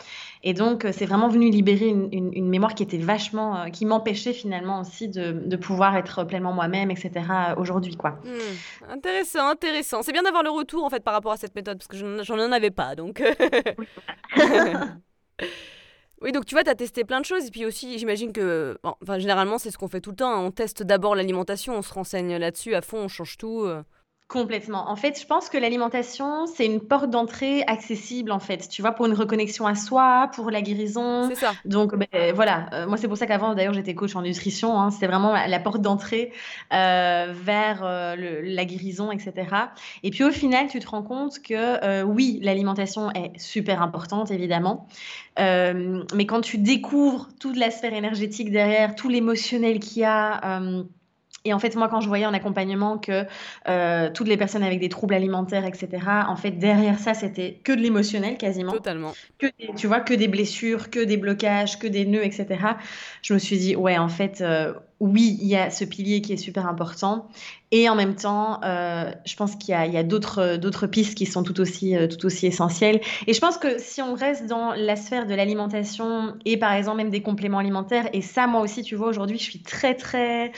Et 0.48 0.54
donc, 0.54 0.86
euh, 0.86 0.92
c'est 0.94 1.08
vraiment 1.08 1.28
venu 1.28 1.50
libérer 1.50 1.88
une, 1.88 2.48
mémoire 2.48 2.76
qui 2.76 2.84
était 2.84 3.00
vachement, 3.00 3.58
euh, 3.58 3.70
qui 3.70 3.84
m'empêchait 3.84 4.32
finalement 4.32 4.82
aussi 4.82 5.10
de, 5.10 5.56
pouvoir 5.56 5.98
être 5.98 6.24
pleinement 6.24 6.54
moi-même, 6.54 6.92
etc. 6.92 7.12
aujourd'hui, 7.58 7.96
quoi. 7.96 8.12
Hmm. 8.24 8.92
Intéressant, 8.92 9.48
intéressant. 9.50 10.04
C'est 10.04 10.12
bien 10.12 10.22
d'avoir 10.22 10.44
le 10.44 10.52
retour 10.52 10.84
en 10.84 10.90
fait 10.92 11.04
par 11.04 11.16
rapport 11.16 11.32
à 11.32 11.38
cette 11.38 11.56
méthode 11.56 11.80
parce 11.80 11.88
que 11.88 11.98
j'en 12.24 12.40
en 12.40 12.52
avais 12.52 12.72
pas, 12.72 12.96
donc. 12.96 13.22
Oui, 16.22 16.32
donc 16.32 16.46
tu 16.46 16.56
vois, 16.56 16.64
tu 16.64 16.70
as 16.70 16.76
testé 16.76 17.04
plein 17.04 17.20
de 17.20 17.26
choses. 17.26 17.46
Et 17.46 17.52
puis 17.52 17.66
aussi, 17.66 18.00
j'imagine 18.00 18.32
que, 18.32 18.80
enfin, 18.84 19.20
généralement, 19.20 19.58
c'est 19.58 19.70
ce 19.70 19.78
qu'on 19.78 19.90
fait 19.90 20.00
tout 20.00 20.12
le 20.12 20.16
temps. 20.16 20.32
Hein. 20.32 20.40
On 20.40 20.50
teste 20.50 20.82
d'abord 20.82 21.14
l'alimentation, 21.14 21.76
on 21.76 21.82
se 21.82 21.94
renseigne 21.94 22.38
là-dessus 22.38 22.74
à 22.74 22.82
fond, 22.82 23.00
on 23.00 23.08
change 23.10 23.38
tout. 23.38 23.68
Complètement. 24.28 24.90
En 24.90 24.96
fait, 24.96 25.22
je 25.22 25.28
pense 25.28 25.50
que 25.50 25.58
l'alimentation, 25.58 26.48
c'est 26.48 26.66
une 26.66 26.82
porte 26.82 27.12
d'entrée 27.12 27.64
accessible, 27.68 28.32
en 28.32 28.40
fait. 28.40 28.68
Tu 28.70 28.82
vois, 28.82 28.92
pour 28.92 29.06
une 29.06 29.14
reconnexion 29.14 29.68
à 29.68 29.76
soi, 29.76 30.32
pour 30.34 30.50
la 30.50 30.64
guérison. 30.64 31.30
C'est 31.30 31.36
ça. 31.36 31.54
Donc, 31.64 31.96
ben, 31.96 32.34
voilà. 32.34 32.68
Euh, 32.74 32.88
moi, 32.88 32.98
c'est 32.98 33.08
pour 33.08 33.18
ça 33.18 33.28
qu'avant, 33.28 33.54
d'ailleurs, 33.54 33.76
j'étais 33.76 33.94
coach 33.94 34.16
en 34.16 34.24
nutrition. 34.24 34.80
Hein. 34.80 34.90
C'était 34.90 35.06
vraiment 35.06 35.34
la, 35.34 35.60
porte 35.60 35.82
d'entrée 35.82 36.32
euh, 36.74 37.34
vers 37.36 37.82
euh, 37.84 38.42
la 38.44 38.66
guérison, 38.66 39.12
etc. 39.12 39.34
Et 40.02 40.10
puis, 40.10 40.24
au 40.24 40.32
final, 40.32 40.70
tu 40.70 40.80
te 40.80 40.88
rends 40.88 41.04
compte 41.04 41.40
que 41.44 42.02
oui, 42.02 42.40
l'alimentation 42.42 43.12
est 43.12 43.38
super 43.38 43.84
importante, 43.84 44.32
évidemment. 44.32 44.88
mais 45.38 46.26
quand 46.26 46.42
tu 46.42 46.58
découvres 46.58 47.30
toute 47.40 47.58
la 47.58 47.70
sphère 47.70 47.94
énergétique 47.94 48.50
derrière, 48.50 48.96
tout 48.96 49.08
l'émotionnel 49.08 49.80
qu'il 49.80 50.02
y 50.02 50.06
a, 50.06 50.60
et 51.46 51.54
en 51.54 51.60
fait, 51.60 51.76
moi, 51.76 51.88
quand 51.88 52.02
je 52.02 52.08
voyais 52.08 52.26
en 52.26 52.34
accompagnement 52.34 52.98
que 52.98 53.26
euh, 53.70 54.10
toutes 54.12 54.28
les 54.28 54.36
personnes 54.36 54.64
avec 54.64 54.80
des 54.80 54.90
troubles 54.90 55.14
alimentaires, 55.14 55.66
etc., 55.66 55.88
en 56.28 56.36
fait, 56.36 56.52
derrière 56.52 56.98
ça, 56.98 57.14
c'était 57.14 57.62
que 57.64 57.72
de 57.72 57.82
l'émotionnel 57.82 58.38
quasiment. 58.38 58.72
Totalement. 58.72 59.14
Que 59.38 59.48
tu 59.78 59.86
vois, 59.86 60.00
que 60.00 60.16
des 60.16 60.28
blessures, 60.28 60.90
que 60.90 61.00
des 61.00 61.18
blocages, 61.18 61.78
que 61.78 61.88
des 61.88 62.06
nœuds, 62.06 62.26
etc. 62.26 62.48
Je 63.22 63.36
me 63.36 63.40
suis 63.40 63.60
dit, 63.60 63.76
ouais, 63.76 63.98
en 63.98 64.10
fait, 64.10 64.42
euh, 64.42 64.74
oui, 65.00 65.38
il 65.40 65.48
y 65.48 65.56
a 65.56 65.70
ce 65.70 65.86
pilier 65.86 66.22
qui 66.22 66.34
est 66.34 66.38
super 66.38 66.68
important. 66.68 67.28
Et 67.78 67.90
en 67.90 67.96
même 67.96 68.16
temps, 68.16 68.62
euh, 68.64 69.12
je 69.26 69.36
pense 69.36 69.56
qu'il 69.58 69.74
y 69.74 69.98
a, 69.98 70.04
d'autres, 70.04 70.56
d'autres 70.56 70.88
pistes 70.88 71.16
qui 71.16 71.26
sont 71.26 71.44
tout 71.44 71.60
aussi, 71.60 71.94
tout 72.10 72.26
aussi 72.26 72.48
essentielles. 72.48 73.02
Et 73.28 73.34
je 73.34 73.40
pense 73.42 73.58
que 73.58 73.80
si 73.80 74.02
on 74.02 74.14
reste 74.14 74.46
dans 74.46 74.72
la 74.72 74.96
sphère 74.96 75.26
de 75.26 75.34
l'alimentation 75.34 76.36
et 76.46 76.56
par 76.56 76.72
exemple 76.72 76.98
même 76.98 77.10
des 77.10 77.22
compléments 77.22 77.58
alimentaires, 77.58 78.08
et 78.14 78.22
ça, 78.22 78.48
moi 78.48 78.62
aussi, 78.62 78.82
tu 78.84 78.96
vois, 78.96 79.08
aujourd'hui, 79.08 79.38
je 79.38 79.44
suis 79.44 79.62
très, 79.62 79.96
très 79.96 80.52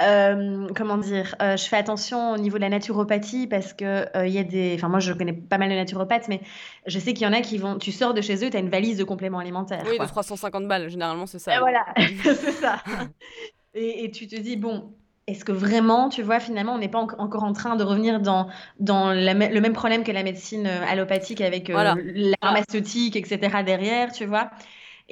euh, 0.00 0.68
comment 0.74 0.96
dire 0.96 1.34
euh, 1.42 1.56
Je 1.56 1.64
fais 1.64 1.76
attention 1.76 2.32
au 2.32 2.38
niveau 2.38 2.56
de 2.56 2.62
la 2.62 2.70
naturopathie 2.70 3.46
parce 3.46 3.74
que 3.74 4.06
euh, 4.16 4.26
il 4.26 4.32
y 4.32 4.38
a 4.38 4.44
des. 4.44 4.74
Enfin, 4.74 4.88
moi, 4.88 5.00
je 5.00 5.12
connais 5.12 5.34
pas 5.34 5.58
mal 5.58 5.68
de 5.68 5.74
naturopathes, 5.74 6.28
mais 6.28 6.40
je 6.86 6.98
sais 6.98 7.12
qu'il 7.12 7.26
y 7.26 7.30
en 7.30 7.32
a 7.32 7.42
qui 7.42 7.58
vont. 7.58 7.78
Tu 7.78 7.92
sors 7.92 8.14
de 8.14 8.22
chez 8.22 8.44
eux, 8.44 8.50
tu 8.50 8.56
as 8.56 8.60
une 8.60 8.70
valise 8.70 8.96
de 8.96 9.04
compléments 9.04 9.38
alimentaires. 9.38 9.84
Oui, 9.86 9.98
de 9.98 10.04
350 10.04 10.66
balles, 10.66 10.88
généralement, 10.88 11.26
c'est 11.26 11.38
ça. 11.38 11.56
Et 11.56 11.58
voilà, 11.58 11.84
c'est 12.24 12.52
ça. 12.52 12.82
Et, 13.74 14.10
tu 14.10 14.26
te 14.26 14.36
dis, 14.36 14.56
bon, 14.56 14.92
est-ce 15.26 15.44
que 15.44 15.52
vraiment, 15.52 16.08
tu 16.08 16.22
vois, 16.22 16.40
finalement, 16.40 16.74
on 16.74 16.78
n'est 16.78 16.88
pas 16.88 16.98
encore 16.98 17.44
en 17.44 17.52
train 17.52 17.76
de 17.76 17.84
revenir 17.84 18.20
dans, 18.20 18.48
dans 18.80 19.12
le 19.12 19.60
même 19.60 19.72
problème 19.72 20.04
que 20.04 20.12
la 20.12 20.22
médecine 20.22 20.66
allopathique 20.66 21.40
avec 21.40 21.68
la 21.68 22.36
pharmaceutique, 22.40 23.16
etc. 23.16 23.62
derrière, 23.62 24.12
tu 24.12 24.26
vois? 24.26 24.50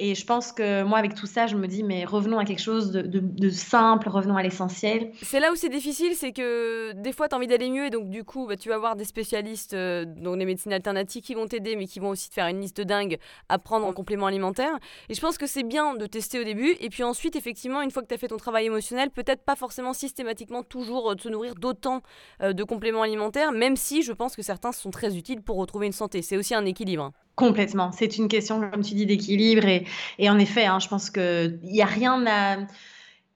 Et 0.03 0.15
je 0.15 0.25
pense 0.25 0.51
que 0.51 0.81
moi, 0.81 0.97
avec 0.97 1.13
tout 1.13 1.27
ça, 1.27 1.45
je 1.45 1.55
me 1.55 1.67
dis, 1.67 1.83
mais 1.83 2.05
revenons 2.05 2.39
à 2.39 2.43
quelque 2.43 2.63
chose 2.63 2.91
de, 2.91 3.49
simple, 3.49 4.09
revenons 4.09 4.35
à 4.35 4.41
l'essentiel. 4.41 5.11
C'est 5.21 5.39
là 5.39 5.51
où 5.51 5.55
c'est 5.55 5.69
difficile, 5.69 6.15
c'est 6.15 6.31
que 6.31 6.91
des 6.93 7.13
fois, 7.13 7.29
tu 7.29 7.35
as 7.35 7.37
envie 7.37 7.45
d'aller 7.45 7.69
mieux, 7.69 7.85
et 7.85 7.91
donc 7.91 8.09
du 8.09 8.23
coup, 8.23 8.47
bah, 8.47 8.57
tu 8.57 8.69
vas 8.69 8.79
voir 8.79 8.95
des 8.95 9.05
spécialistes 9.05 9.75
euh, 9.75 10.05
dans 10.07 10.33
les 10.33 10.45
médecines 10.45 10.73
alternatives 10.73 11.21
qui 11.21 11.35
vont 11.35 11.45
t'aider, 11.45 11.75
mais 11.75 11.85
qui 11.85 11.99
vont 11.99 12.09
aussi 12.09 12.29
te 12.29 12.33
faire 12.33 12.47
une 12.47 12.61
liste 12.61 12.81
dingue 12.81 13.19
à 13.47 13.59
prendre 13.59 13.85
en 13.85 13.93
complément 13.93 14.25
alimentaire. 14.25 14.75
Et 15.07 15.13
je 15.13 15.21
pense 15.21 15.37
que 15.37 15.45
c'est 15.45 15.61
bien 15.61 15.93
de 15.93 16.07
tester 16.07 16.39
au 16.39 16.43
début, 16.43 16.75
et 16.79 16.89
puis 16.89 17.03
ensuite, 17.03 17.35
effectivement, 17.35 17.83
une 17.83 17.91
fois 17.91 18.01
que 18.01 18.07
tu 18.07 18.15
as 18.15 18.17
fait 18.17 18.29
ton 18.29 18.37
travail 18.37 18.65
émotionnel, 18.65 19.11
peut-être 19.11 19.43
pas 19.43 19.55
forcément 19.55 19.93
systématiquement 19.93 20.63
toujours 20.63 21.15
de 21.15 21.21
se 21.21 21.29
nourrir 21.29 21.53
d'autant 21.53 22.01
euh, 22.41 22.53
de 22.53 22.63
compléments 22.63 23.03
alimentaires, 23.03 23.51
même 23.51 23.75
si 23.75 24.01
je 24.01 24.13
pense 24.13 24.35
que 24.35 24.41
certains 24.41 24.71
sont 24.71 24.89
très 24.89 25.15
utiles 25.15 25.43
pour 25.43 25.57
retrouver 25.57 25.85
une 25.85 25.93
santé. 25.93 26.23
C'est 26.23 26.37
aussi 26.37 26.55
un 26.55 26.65
équilibre. 26.65 27.11
Complètement. 27.35 27.91
C'est 27.91 28.17
une 28.17 28.27
question, 28.27 28.59
comme 28.69 28.83
tu 28.83 28.93
dis, 28.93 29.05
d'équilibre. 29.05 29.65
Et, 29.65 29.85
et, 30.19 30.29
en 30.29 30.37
effet, 30.37 30.65
hein, 30.65 30.79
je 30.79 30.87
pense 30.87 31.09
qu'il 31.09 31.59
n'y 31.63 31.81
a 31.81 31.85
rien 31.85 32.25
à. 32.27 32.57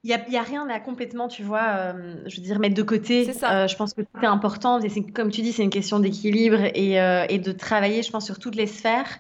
Il 0.04 0.12
a, 0.12 0.44
rien 0.44 0.70
à 0.70 0.80
complètement, 0.80 1.28
tu 1.28 1.42
vois, 1.42 1.64
euh, 1.64 2.14
je 2.28 2.36
veux 2.36 2.44
dire, 2.44 2.60
mettre 2.60 2.76
de 2.76 2.84
côté. 2.84 3.34
Ça. 3.34 3.64
Euh, 3.64 3.68
je 3.68 3.76
pense 3.76 3.96
que 3.96 4.04
c'est 4.22 4.28
important. 4.28 4.80
Et 4.80 5.12
comme 5.12 5.32
tu 5.32 5.42
dis, 5.42 5.52
c'est 5.52 5.64
une 5.64 5.72
question 5.72 5.98
d'équilibre 5.98 6.60
et, 6.76 7.02
euh, 7.02 7.26
et, 7.28 7.40
de 7.40 7.52
travailler, 7.52 8.04
je 8.04 8.12
pense, 8.12 8.24
sur 8.24 8.38
toutes 8.38 8.54
les 8.54 8.68
sphères. 8.68 9.18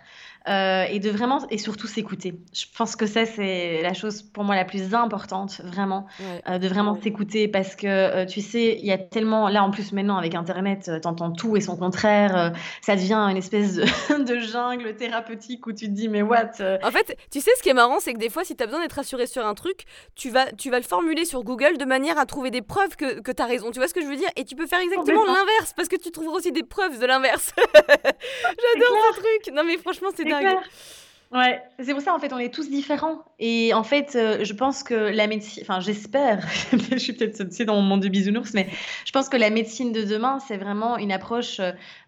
Euh, 0.47 0.85
et 0.89 0.99
de 0.99 1.09
vraiment 1.09 1.45
et 1.49 1.57
surtout 1.57 1.87
s'écouter. 1.87 2.35
Je 2.53 2.65
pense 2.77 2.95
que 2.95 3.05
ça 3.05 3.25
c'est 3.25 3.81
la 3.81 3.93
chose 3.93 4.21
pour 4.21 4.43
moi 4.43 4.55
la 4.55 4.65
plus 4.65 4.93
importante 4.93 5.61
vraiment 5.63 6.05
euh, 6.47 6.59
de 6.59 6.67
vraiment 6.67 6.99
s'écouter 7.01 7.47
parce 7.47 7.75
que 7.75 7.87
euh, 7.87 8.25
tu 8.25 8.41
sais 8.41 8.77
il 8.79 8.85
y 8.85 8.91
a 8.91 8.97
tellement 8.97 9.49
là 9.49 9.63
en 9.63 9.71
plus 9.71 9.91
maintenant 9.91 10.17
avec 10.17 10.35
internet 10.35 10.91
t'entends 11.01 11.31
tout 11.31 11.57
et 11.57 11.61
son 11.61 11.75
contraire 11.75 12.53
ça 12.81 12.95
devient 12.95 13.27
une 13.31 13.37
espèce 13.37 13.75
de, 14.09 14.39
jungle 14.39 14.95
thérapeutique 14.95 15.65
où 15.65 15.71
tu 15.71 15.87
te 15.87 15.91
dis 15.91 16.09
mais 16.09 16.21
what 16.21 16.51
En 16.83 16.91
fait 16.91 17.17
tu 17.31 17.41
sais 17.41 17.51
ce 17.57 17.63
qui 17.63 17.69
est 17.69 17.73
marrant 17.73 17.99
c'est 17.99 18.13
que 18.13 18.19
des 18.19 18.29
fois 18.29 18.43
si 18.43 18.55
tu 18.55 18.61
as 18.61 18.67
besoin 18.67 18.81
d'être 18.81 18.93
rassuré 18.93 19.25
sur 19.25 19.45
un 19.45 19.55
truc 19.55 19.85
tu 20.15 20.29
vas 20.29 20.45
tu 20.51 20.69
vas 20.69 20.77
le 20.77 20.85
formuler 20.85 21.25
sur 21.25 21.43
Google 21.43 21.77
de 21.77 21.85
manière 21.85 22.19
à 22.19 22.25
trouver 22.25 22.51
des 22.51 22.61
preuves 22.61 22.95
que, 22.95 23.19
que 23.19 23.31
tu 23.31 23.41
as 23.41 23.45
raison. 23.45 23.71
Tu 23.71 23.79
vois 23.79 23.87
ce 23.87 23.93
que 23.93 24.01
je 24.01 24.07
veux 24.07 24.15
dire? 24.15 24.29
Et 24.35 24.45
tu 24.45 24.55
peux 24.55 24.67
faire 24.67 24.79
exactement 24.79 25.25
l'inverse 25.25 25.73
parce 25.75 25.87
que 25.87 25.95
tu 25.95 26.11
trouveras 26.11 26.37
aussi 26.37 26.51
des 26.51 26.63
preuves 26.63 26.99
de 26.99 27.05
l'inverse. 27.05 27.53
J'adore 27.73 28.97
ce 29.15 29.19
truc. 29.19 29.55
Non 29.55 29.63
mais 29.63 29.77
franchement 29.77 30.09
c'est 30.15 30.23
Ouais, 31.35 31.61
c'est 31.83 31.91
pour 31.91 32.01
ça 32.01 32.13
en 32.13 32.19
fait 32.19 32.31
on 32.31 32.37
est 32.37 32.53
tous 32.53 32.69
différents. 32.69 33.25
Et 33.39 33.73
en 33.73 33.83
fait 33.83 34.15
euh, 34.15 34.45
je 34.45 34.53
pense 34.53 34.83
que 34.83 34.93
la 34.93 35.27
médecine, 35.27 35.63
enfin 35.63 35.81
j'espère, 35.81 36.47
je 36.71 36.97
suis 36.97 37.13
peut-être 37.13 37.63
dans 37.63 37.75
mon 37.75 37.81
monde 37.81 38.03
de 38.03 38.07
bisounours, 38.07 38.53
mais 38.53 38.69
je 39.05 39.11
pense 39.11 39.27
que 39.27 39.35
la 39.35 39.49
médecine 39.49 39.91
de 39.91 40.03
demain 40.03 40.39
c'est 40.47 40.55
vraiment 40.55 40.97
une 40.97 41.11
approche 41.11 41.59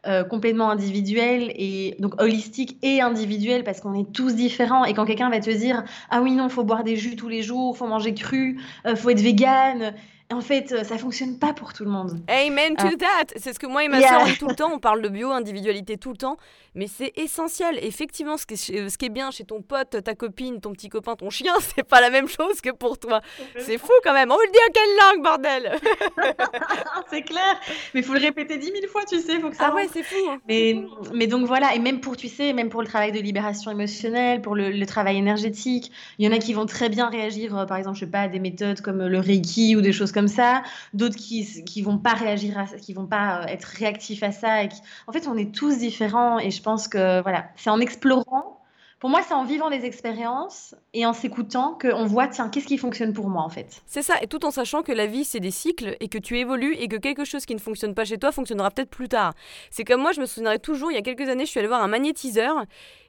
euh, 0.05 0.23
complètement 0.23 0.69
individuelle 0.69 1.51
et 1.55 1.95
donc 1.99 2.21
holistique 2.21 2.77
et 2.83 3.01
individuelle 3.01 3.65
parce 3.65 3.81
qu'on 3.81 3.99
est 3.99 4.09
tous 4.13 4.35
différents. 4.35 4.85
Et 4.85 4.93
quand 4.93 5.05
quelqu'un 5.05 5.29
va 5.29 5.39
te 5.39 5.49
dire 5.49 5.83
ah 6.09 6.21
oui 6.21 6.31
non 6.31 6.47
faut 6.47 6.63
boire 6.63 6.85
des 6.85 6.95
jus 6.95 7.15
tous 7.15 7.29
les 7.29 7.41
jours, 7.41 7.75
faut 7.75 7.87
manger 7.87 8.13
cru, 8.13 8.61
euh, 8.85 8.95
faut 8.95 9.09
être 9.09 9.21
vegan, 9.21 9.93
en 10.31 10.41
fait, 10.41 10.71
euh, 10.73 10.83
ça 10.83 10.97
fonctionne 10.97 11.39
pas 11.39 11.53
pour 11.53 11.71
tout 11.73 11.85
le 11.85 11.89
monde. 11.89 12.19
Amen 12.27 12.75
to 12.75 12.85
Euh, 12.87 12.91
that! 12.97 13.33
C'est 13.37 13.53
ce 13.53 13.59
que 13.59 13.65
moi 13.67 13.83
et 13.83 13.87
ma 13.87 13.99
yeah. 13.99 14.25
dit 14.25 14.37
tout 14.37 14.47
le 14.47 14.55
temps. 14.61 14.71
On 14.73 14.79
parle 14.79 15.01
de 15.01 15.07
bio, 15.09 15.31
individualité 15.31 15.97
tout 15.97 16.11
le 16.11 16.17
temps, 16.17 16.35
mais 16.75 16.87
c'est 16.87 17.13
essentiel. 17.15 17.79
Effectivement, 17.81 18.35
ce 18.37 18.45
qui 18.45 18.55
est, 18.55 18.57
chez- 18.57 18.89
ce 18.89 18.97
qui 18.97 19.05
est 19.05 19.09
bien 19.09 19.31
chez 19.31 19.45
ton 19.45 19.61
pote, 19.61 20.03
ta 20.03 20.15
copine, 20.15 20.59
ton 20.59 20.73
petit 20.73 20.89
copain, 20.89 21.15
ton 21.15 21.29
chien, 21.29 21.53
c'est 21.75 21.83
pas 21.87 22.01
la 22.01 22.09
même 22.09 22.27
chose 22.27 22.59
que 22.61 22.71
pour 22.71 22.97
toi. 22.99 23.21
C'est 23.59 23.77
fou 23.77 23.91
quand 24.03 24.13
même. 24.13 24.29
On 24.31 24.37
le 24.37 24.51
dit 24.51 24.59
en 24.67 24.71
quelle 24.73 25.15
langue, 25.15 25.23
bordel? 25.23 25.79
c'est 27.09 27.21
clair. 27.21 27.55
Mais 27.93 28.01
il 28.01 28.03
faut 28.03 28.13
le 28.13 28.19
répéter 28.19 28.57
dix 28.57 28.71
mille 28.71 28.87
fois, 28.87 29.03
tu 29.09 29.19
sais, 29.19 29.39
faut 29.39 29.49
que 29.49 29.55
ça 29.55 29.69
Ah 29.71 29.75
ouais, 29.75 29.87
c'est 29.91 30.03
fou. 30.03 30.15
hein. 30.29 30.39
Mais, 30.47 30.75
mais 31.13 31.27
donc 31.27 31.45
voilà, 31.47 31.73
et 31.75 31.79
même 31.79 32.01
pour, 32.01 32.17
tu 32.17 32.27
sais, 32.27 32.53
même 32.53 32.69
pour 32.69 32.81
le 32.81 32.87
travail 32.87 33.11
de 33.11 33.19
libération 33.19 33.71
émotionnelle, 33.71 34.41
pour 34.41 34.55
le, 34.55 34.71
le 34.71 34.85
travail 34.85 35.17
énergétique, 35.17 35.91
il 36.19 36.25
y 36.25 36.27
en 36.27 36.35
a 36.35 36.39
qui 36.39 36.53
vont 36.53 36.65
très 36.65 36.89
bien 36.89 37.09
réagir, 37.09 37.57
euh, 37.57 37.65
par 37.65 37.77
exemple, 37.77 37.95
je 37.95 38.01
sais 38.01 38.11
pas, 38.11 38.21
à 38.21 38.27
des 38.27 38.39
méthodes 38.39 38.81
comme 38.81 39.05
le 39.05 39.19
Reiki 39.19 39.75
ou 39.75 39.81
des 39.81 39.93
choses 39.93 40.11
comme 40.11 40.16
ça, 40.25 40.63
d'autres 40.95 41.15
qui 41.15 41.63
qui 41.63 41.83
vont 41.83 41.99
pas 41.99 42.13
réagir 42.13 42.57
à 42.57 42.65
ça, 42.65 42.77
qui 42.77 42.93
vont 42.93 43.05
pas 43.05 43.43
euh, 43.43 43.47
être 43.47 43.65
réactifs 43.65 44.23
à 44.23 44.31
ça. 44.31 44.63
Et 44.63 44.69
qui... 44.69 44.81
En 45.05 45.11
fait, 45.11 45.27
on 45.27 45.37
est 45.37 45.53
tous 45.53 45.77
différents 45.77 46.39
et 46.39 46.49
je 46.49 46.63
pense 46.63 46.87
que 46.87 47.21
voilà, 47.21 47.49
c'est 47.55 47.69
en 47.69 47.79
explorant. 47.79 48.57
Pour 48.99 49.11
moi, 49.11 49.21
c'est 49.21 49.35
en 49.35 49.43
vivant 49.43 49.69
des 49.69 49.85
expériences 49.85 50.73
et 50.95 51.05
en 51.05 51.13
s'écoutant 51.13 51.77
qu'on 51.79 52.07
voit, 52.07 52.27
tiens, 52.27 52.49
qu'est-ce 52.49 52.65
qui 52.65 52.79
fonctionne 52.79 53.13
pour 53.13 53.29
moi 53.29 53.43
en 53.43 53.49
fait. 53.49 53.83
C'est 53.85 54.01
ça, 54.01 54.15
et 54.23 54.27
tout 54.27 54.43
en 54.43 54.49
sachant 54.49 54.81
que 54.81 54.91
la 54.91 55.05
vie 55.05 55.23
c'est 55.23 55.39
des 55.39 55.51
cycles 55.51 55.95
et 55.99 56.07
que 56.07 56.17
tu 56.17 56.39
évolues 56.39 56.73
et 56.73 56.87
que 56.87 56.95
quelque 56.95 57.23
chose 57.23 57.45
qui 57.45 57.53
ne 57.53 57.59
fonctionne 57.59 57.93
pas 57.93 58.05
chez 58.05 58.17
toi 58.17 58.31
fonctionnera 58.31 58.71
peut-être 58.71 58.89
plus 58.89 59.07
tard. 59.07 59.33
C'est 59.69 59.83
comme 59.83 60.01
moi, 60.01 60.13
je 60.13 60.21
me 60.21 60.25
souviendrai 60.25 60.57
toujours, 60.57 60.91
il 60.91 60.95
y 60.95 60.97
a 60.97 61.03
quelques 61.03 61.29
années, 61.29 61.45
je 61.45 61.51
suis 61.51 61.59
allée 61.59 61.67
voir 61.67 61.83
un 61.83 61.87
magnétiseur 61.87 62.65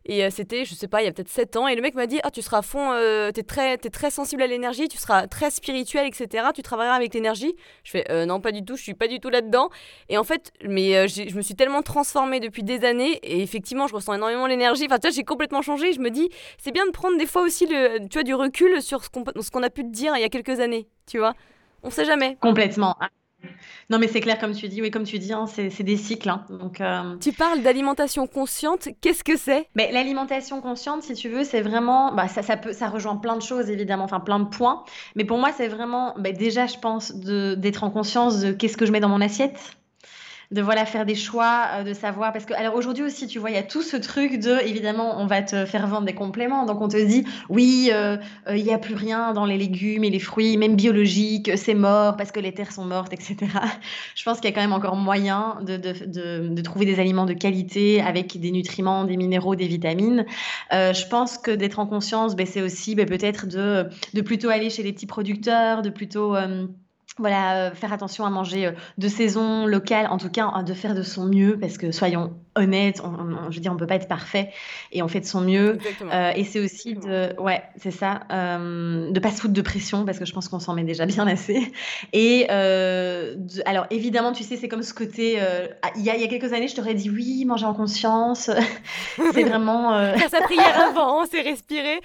et 0.09 0.25
euh, 0.25 0.31
c'était, 0.31 0.65
je 0.65 0.75
sais 0.75 0.89
pas, 0.89 1.03
il 1.03 1.05
y 1.05 1.09
a 1.09 1.13
peut-être 1.13 1.29
7 1.29 1.57
ans, 1.57 1.69
et 1.69 1.77
le 1.77 1.83
mec 1.83 1.95
m'a 1.95 2.07
dit 2.07 2.19
Ah, 2.23 2.31
tu 2.31 2.41
seras 2.41 2.59
à 2.59 2.63
fond, 2.63 2.93
euh, 2.93 3.31
t'es 3.31 3.43
très, 3.43 3.77
t'es 3.77 3.91
très 3.91 4.11
sensible 4.11 4.43
à 4.43 4.47
l'énergie, 4.47 4.89
tu 4.89 4.97
seras 4.97 5.27
très 5.27 5.51
spirituel, 5.51 6.07
etc. 6.07 6.47
Tu 6.55 6.63
travailleras 6.63 6.97
avec 6.97 7.13
l'énergie. 7.13 7.55
Je 7.85 7.91
fais 7.91 8.11
Euh, 8.11 8.25
Non, 8.25 8.41
pas 8.41 8.51
du 8.51 8.65
tout, 8.65 8.77
je 8.77 8.83
suis 8.83 8.95
pas 8.95 9.07
du 9.07 9.21
tout 9.21 9.29
là-dedans. 9.29 9.69
Et 10.09 10.17
en 10.17 10.25
fait, 10.25 10.53
mais 10.65 11.07
je 11.09 11.37
me 11.37 11.43
suis 11.43 11.55
tellement 11.55 11.83
transformée 11.83 12.41
depuis 12.41 12.63
des 12.63 12.85
années 12.85 13.19
et 13.23 13.43
effectivement, 13.43 13.87
je 13.87 13.95
ressens 13.95 14.15
énormément 14.15 14.47
l'énergie. 14.47 14.87
Enfin, 14.87 14.99
tu 14.99 15.09
vois, 15.09 15.15
j'ai 15.15 15.25
complètement 15.25 15.63
changé. 15.63 15.93
Je 15.93 16.01
me 16.01 16.11
dis 16.11 16.31
C'est 16.57 16.73
bien 16.73 16.87
de 16.87 16.91
prendre 16.91 17.19
des 17.19 17.27
fois 17.27 17.43
aussi 17.43 17.67
le, 17.67 17.99
tu 18.09 18.15
vois, 18.15 18.23
du 18.23 18.35
recul 18.35 18.81
sur 18.81 19.05
ce 19.05 19.11
qu'on, 19.11 19.63
a 19.63 19.71
pu 19.71 19.83
te 19.83 19.91
dire 19.91 20.15
il 20.17 20.23
y 20.23 20.25
a 20.25 20.29
quelques 20.31 20.61
années, 20.61 20.89
tu 21.07 21.19
vois. 21.19 21.35
On 21.83 21.91
sait 21.91 22.05
jamais. 22.05 22.37
Complètement. 22.41 22.97
Non, 23.91 23.99
mais 23.99 24.09
c'est 24.09 24.21
clair, 24.21 24.39
comme 24.39 24.53
tu 24.55 24.69
dis, 24.69 24.83
oui, 24.83 24.91
comme 24.91 25.05
tu 25.05 25.19
dis, 25.19 25.33
hein, 25.33 25.47
c'est 25.47 25.83
des 25.83 25.97
cycles. 25.97 26.29
hein. 26.29 26.45
Donc, 26.51 26.81
euh, 26.81 27.17
Tu 27.21 27.33
parles 27.33 27.63
d'alimentation 27.63 28.27
consciente, 28.27 28.89
qu'est-ce 29.01 29.25
que 29.25 29.37
c'est? 29.37 29.69
Mais 29.75 29.91
l'alimentation 29.93 30.61
consciente, 30.61 31.03
si 31.03 31.15
tu 31.15 31.29
veux, 31.29 31.45
c'est 31.45 31.61
vraiment, 31.61 32.13
bah, 32.15 32.29
ça, 32.29 32.43
ça 32.43 32.57
peut, 32.57 32.73
ça 32.73 32.89
rejoint 32.89 33.17
plein 33.17 33.37
de 33.37 33.43
choses 33.43 33.71
évidemment, 33.71 34.05
enfin 34.05 34.21
plein 34.21 34.39
de 34.41 34.49
points. 34.49 34.85
Mais 35.17 35.25
pour 35.25 35.39
moi, 35.39 35.51
c'est 35.57 35.69
vraiment, 35.69 36.15
bah, 36.19 36.33
déjà, 36.33 36.67
je 36.67 36.79
pense, 36.79 37.13
d'être 37.15 37.85
en 37.85 37.91
conscience 37.91 38.41
de 38.41 38.53
qu'est-ce 38.53 38.77
que 38.77 38.87
je 38.87 38.93
mets 38.93 39.01
dans 39.01 39.09
mon 39.09 39.21
assiette, 39.21 39.59
de 40.51 40.63
voilà 40.63 40.87
faire 40.87 41.05
des 41.05 41.15
choix, 41.15 41.67
euh, 41.75 41.83
de 41.85 41.93
savoir. 41.93 42.33
Parce 42.33 42.47
que 42.47 42.55
alors 42.55 42.75
aujourd'hui 42.75 43.05
aussi, 43.05 43.27
tu 43.27 43.39
vois, 43.39 43.51
il 43.51 43.57
y 43.57 43.59
a 43.59 43.63
tout 43.63 43.83
ce 43.83 43.97
truc 43.97 44.39
de, 44.41 44.59
évidemment, 44.67 45.21
on 45.21 45.27
va 45.27 45.43
te 45.43 45.67
faire 45.67 45.87
vendre 45.87 46.07
des 46.07 46.15
compléments, 46.15 46.65
donc 46.65 46.81
on 46.81 46.89
te 46.89 46.97
dit, 46.97 47.25
oui, 47.51 47.91
euh, 47.93 48.17
euh, 48.49 48.57
il 48.57 48.65
y 48.65 48.73
a 48.73 48.79
plus 48.79 48.95
rien 48.95 49.33
dans 49.35 49.45
les 49.45 49.59
légumes 49.59 50.05
et 50.05 50.11
les 50.11 50.19
fruits, 50.19 50.57
même 50.57 50.75
biologiques, 50.75 51.51
c'est 51.57 51.75
mort 51.75 52.17
parce 52.17 52.33
que 52.33 52.41
les 52.41 52.53
terres 52.53 52.73
sont 52.73 52.87
mortes, 52.87 53.13
etc. 53.13 53.37
Je 54.15 54.25
pense 54.25 54.41
qu'il 54.41 54.49
y 54.49 54.53
a 54.53 54.55
quand 54.55 54.63
même 54.63 54.73
encore 54.73 54.97
moyen 54.97 55.59
de, 55.63 55.77
de, 55.77 55.93
de, 56.07 56.49
de 56.49 56.63
trouver 56.63 56.87
des 56.87 56.99
aliments 56.99 57.27
de 57.27 57.35
qualité 57.35 58.01
avec 58.01 58.41
des 58.41 58.51
nutriments, 58.51 59.05
des 59.05 59.19
minéraux, 59.19 59.55
des 59.55 59.69
vitamines. 59.69 60.25
Euh, 60.73 60.95
je 60.95 61.07
pense 61.07 61.37
que 61.37 61.51
d'être 61.51 61.79
en 61.79 61.87
conscience, 61.87 62.37
ben, 62.37 62.47
c'est 62.47 62.63
aussi 62.63 62.95
ben, 62.95 63.07
peut-être 63.07 63.47
de, 63.47 63.89
de 64.15 64.21
plutôt 64.23 64.49
aller 64.49 64.71
chez 64.71 64.83
les 64.83 64.93
petits 64.93 65.07
producteurs, 65.07 65.83
de 65.83 65.91
plutôt 65.91 66.35
voilà, 67.19 67.69
euh, 67.69 67.71
faire 67.75 67.93
attention 67.93 68.25
à 68.25 68.31
manger 68.31 68.67
euh, 68.67 68.73
de 68.99 69.09
saison, 69.09 69.67
local, 69.67 70.07
en 70.11 70.19
tout 70.19 70.31
cas 70.31 70.53
euh, 70.57 70.63
de 70.63 70.75
faire 70.75 70.95
de 70.95 71.03
son 71.03 71.27
mieux, 71.27 71.59
parce 71.59 71.79
que 71.79 71.93
soyons 71.93 72.35
honnêtes, 72.59 73.01
on, 73.03 73.09
on- 73.09 73.51
je 73.51 73.57
veux 73.57 73.61
dire, 73.63 73.73
on 73.73 73.77
peut 73.77 73.87
pas 73.87 73.95
être 73.95 74.09
parfait 74.09 74.51
et 74.93 75.03
on 75.03 75.09
fait 75.09 75.21
de 75.21 75.25
son 75.27 75.41
mieux. 75.41 75.79
Euh, 76.13 76.33
et 76.37 76.45
c'est 76.45 76.61
aussi 76.61 76.95
de, 76.95 77.35
ouais, 77.41 77.63
c'est 77.77 77.91
ça, 77.91 78.21
euh, 78.33 79.11
de 79.11 79.21
pas 79.21 79.31
se 79.31 79.41
foutre 79.41 79.55
de 79.55 79.63
pression 79.63 80.05
parce 80.05 80.19
que 80.19 80.25
je 80.27 80.33
pense 80.33 80.49
qu'on 80.49 80.59
s'en 80.61 80.75
met 80.75 80.85
déjà 80.85 81.07
bien 81.07 81.27
assez. 81.27 81.73
Et 82.13 82.47
euh, 82.51 83.35
de- 83.37 83.63
alors 83.67 83.87
évidemment, 83.91 84.33
tu 84.33 84.43
sais, 84.45 84.57
c'est 84.57 84.69
comme 84.69 84.83
ce 84.83 84.93
côté. 84.95 85.41
ah, 85.41 85.91
Il 85.97 86.03
y, 86.03 86.11
a, 86.11 86.17
y 86.17 86.25
a 86.25 86.29
quelques 86.29 86.53
années, 86.53 86.69
je 86.69 86.77
t'aurais 86.77 86.95
dit 86.95 87.11
oui, 87.11 87.45
manger 87.45 87.67
en 87.67 87.75
conscience. 87.75 88.51
c'est 89.33 89.45
vraiment. 89.45 89.91
Faire 90.17 90.31
sa 90.31 90.41
prière 90.43 90.81
avant, 90.89 91.25
c'est 91.27 91.41
respirer. 91.41 92.01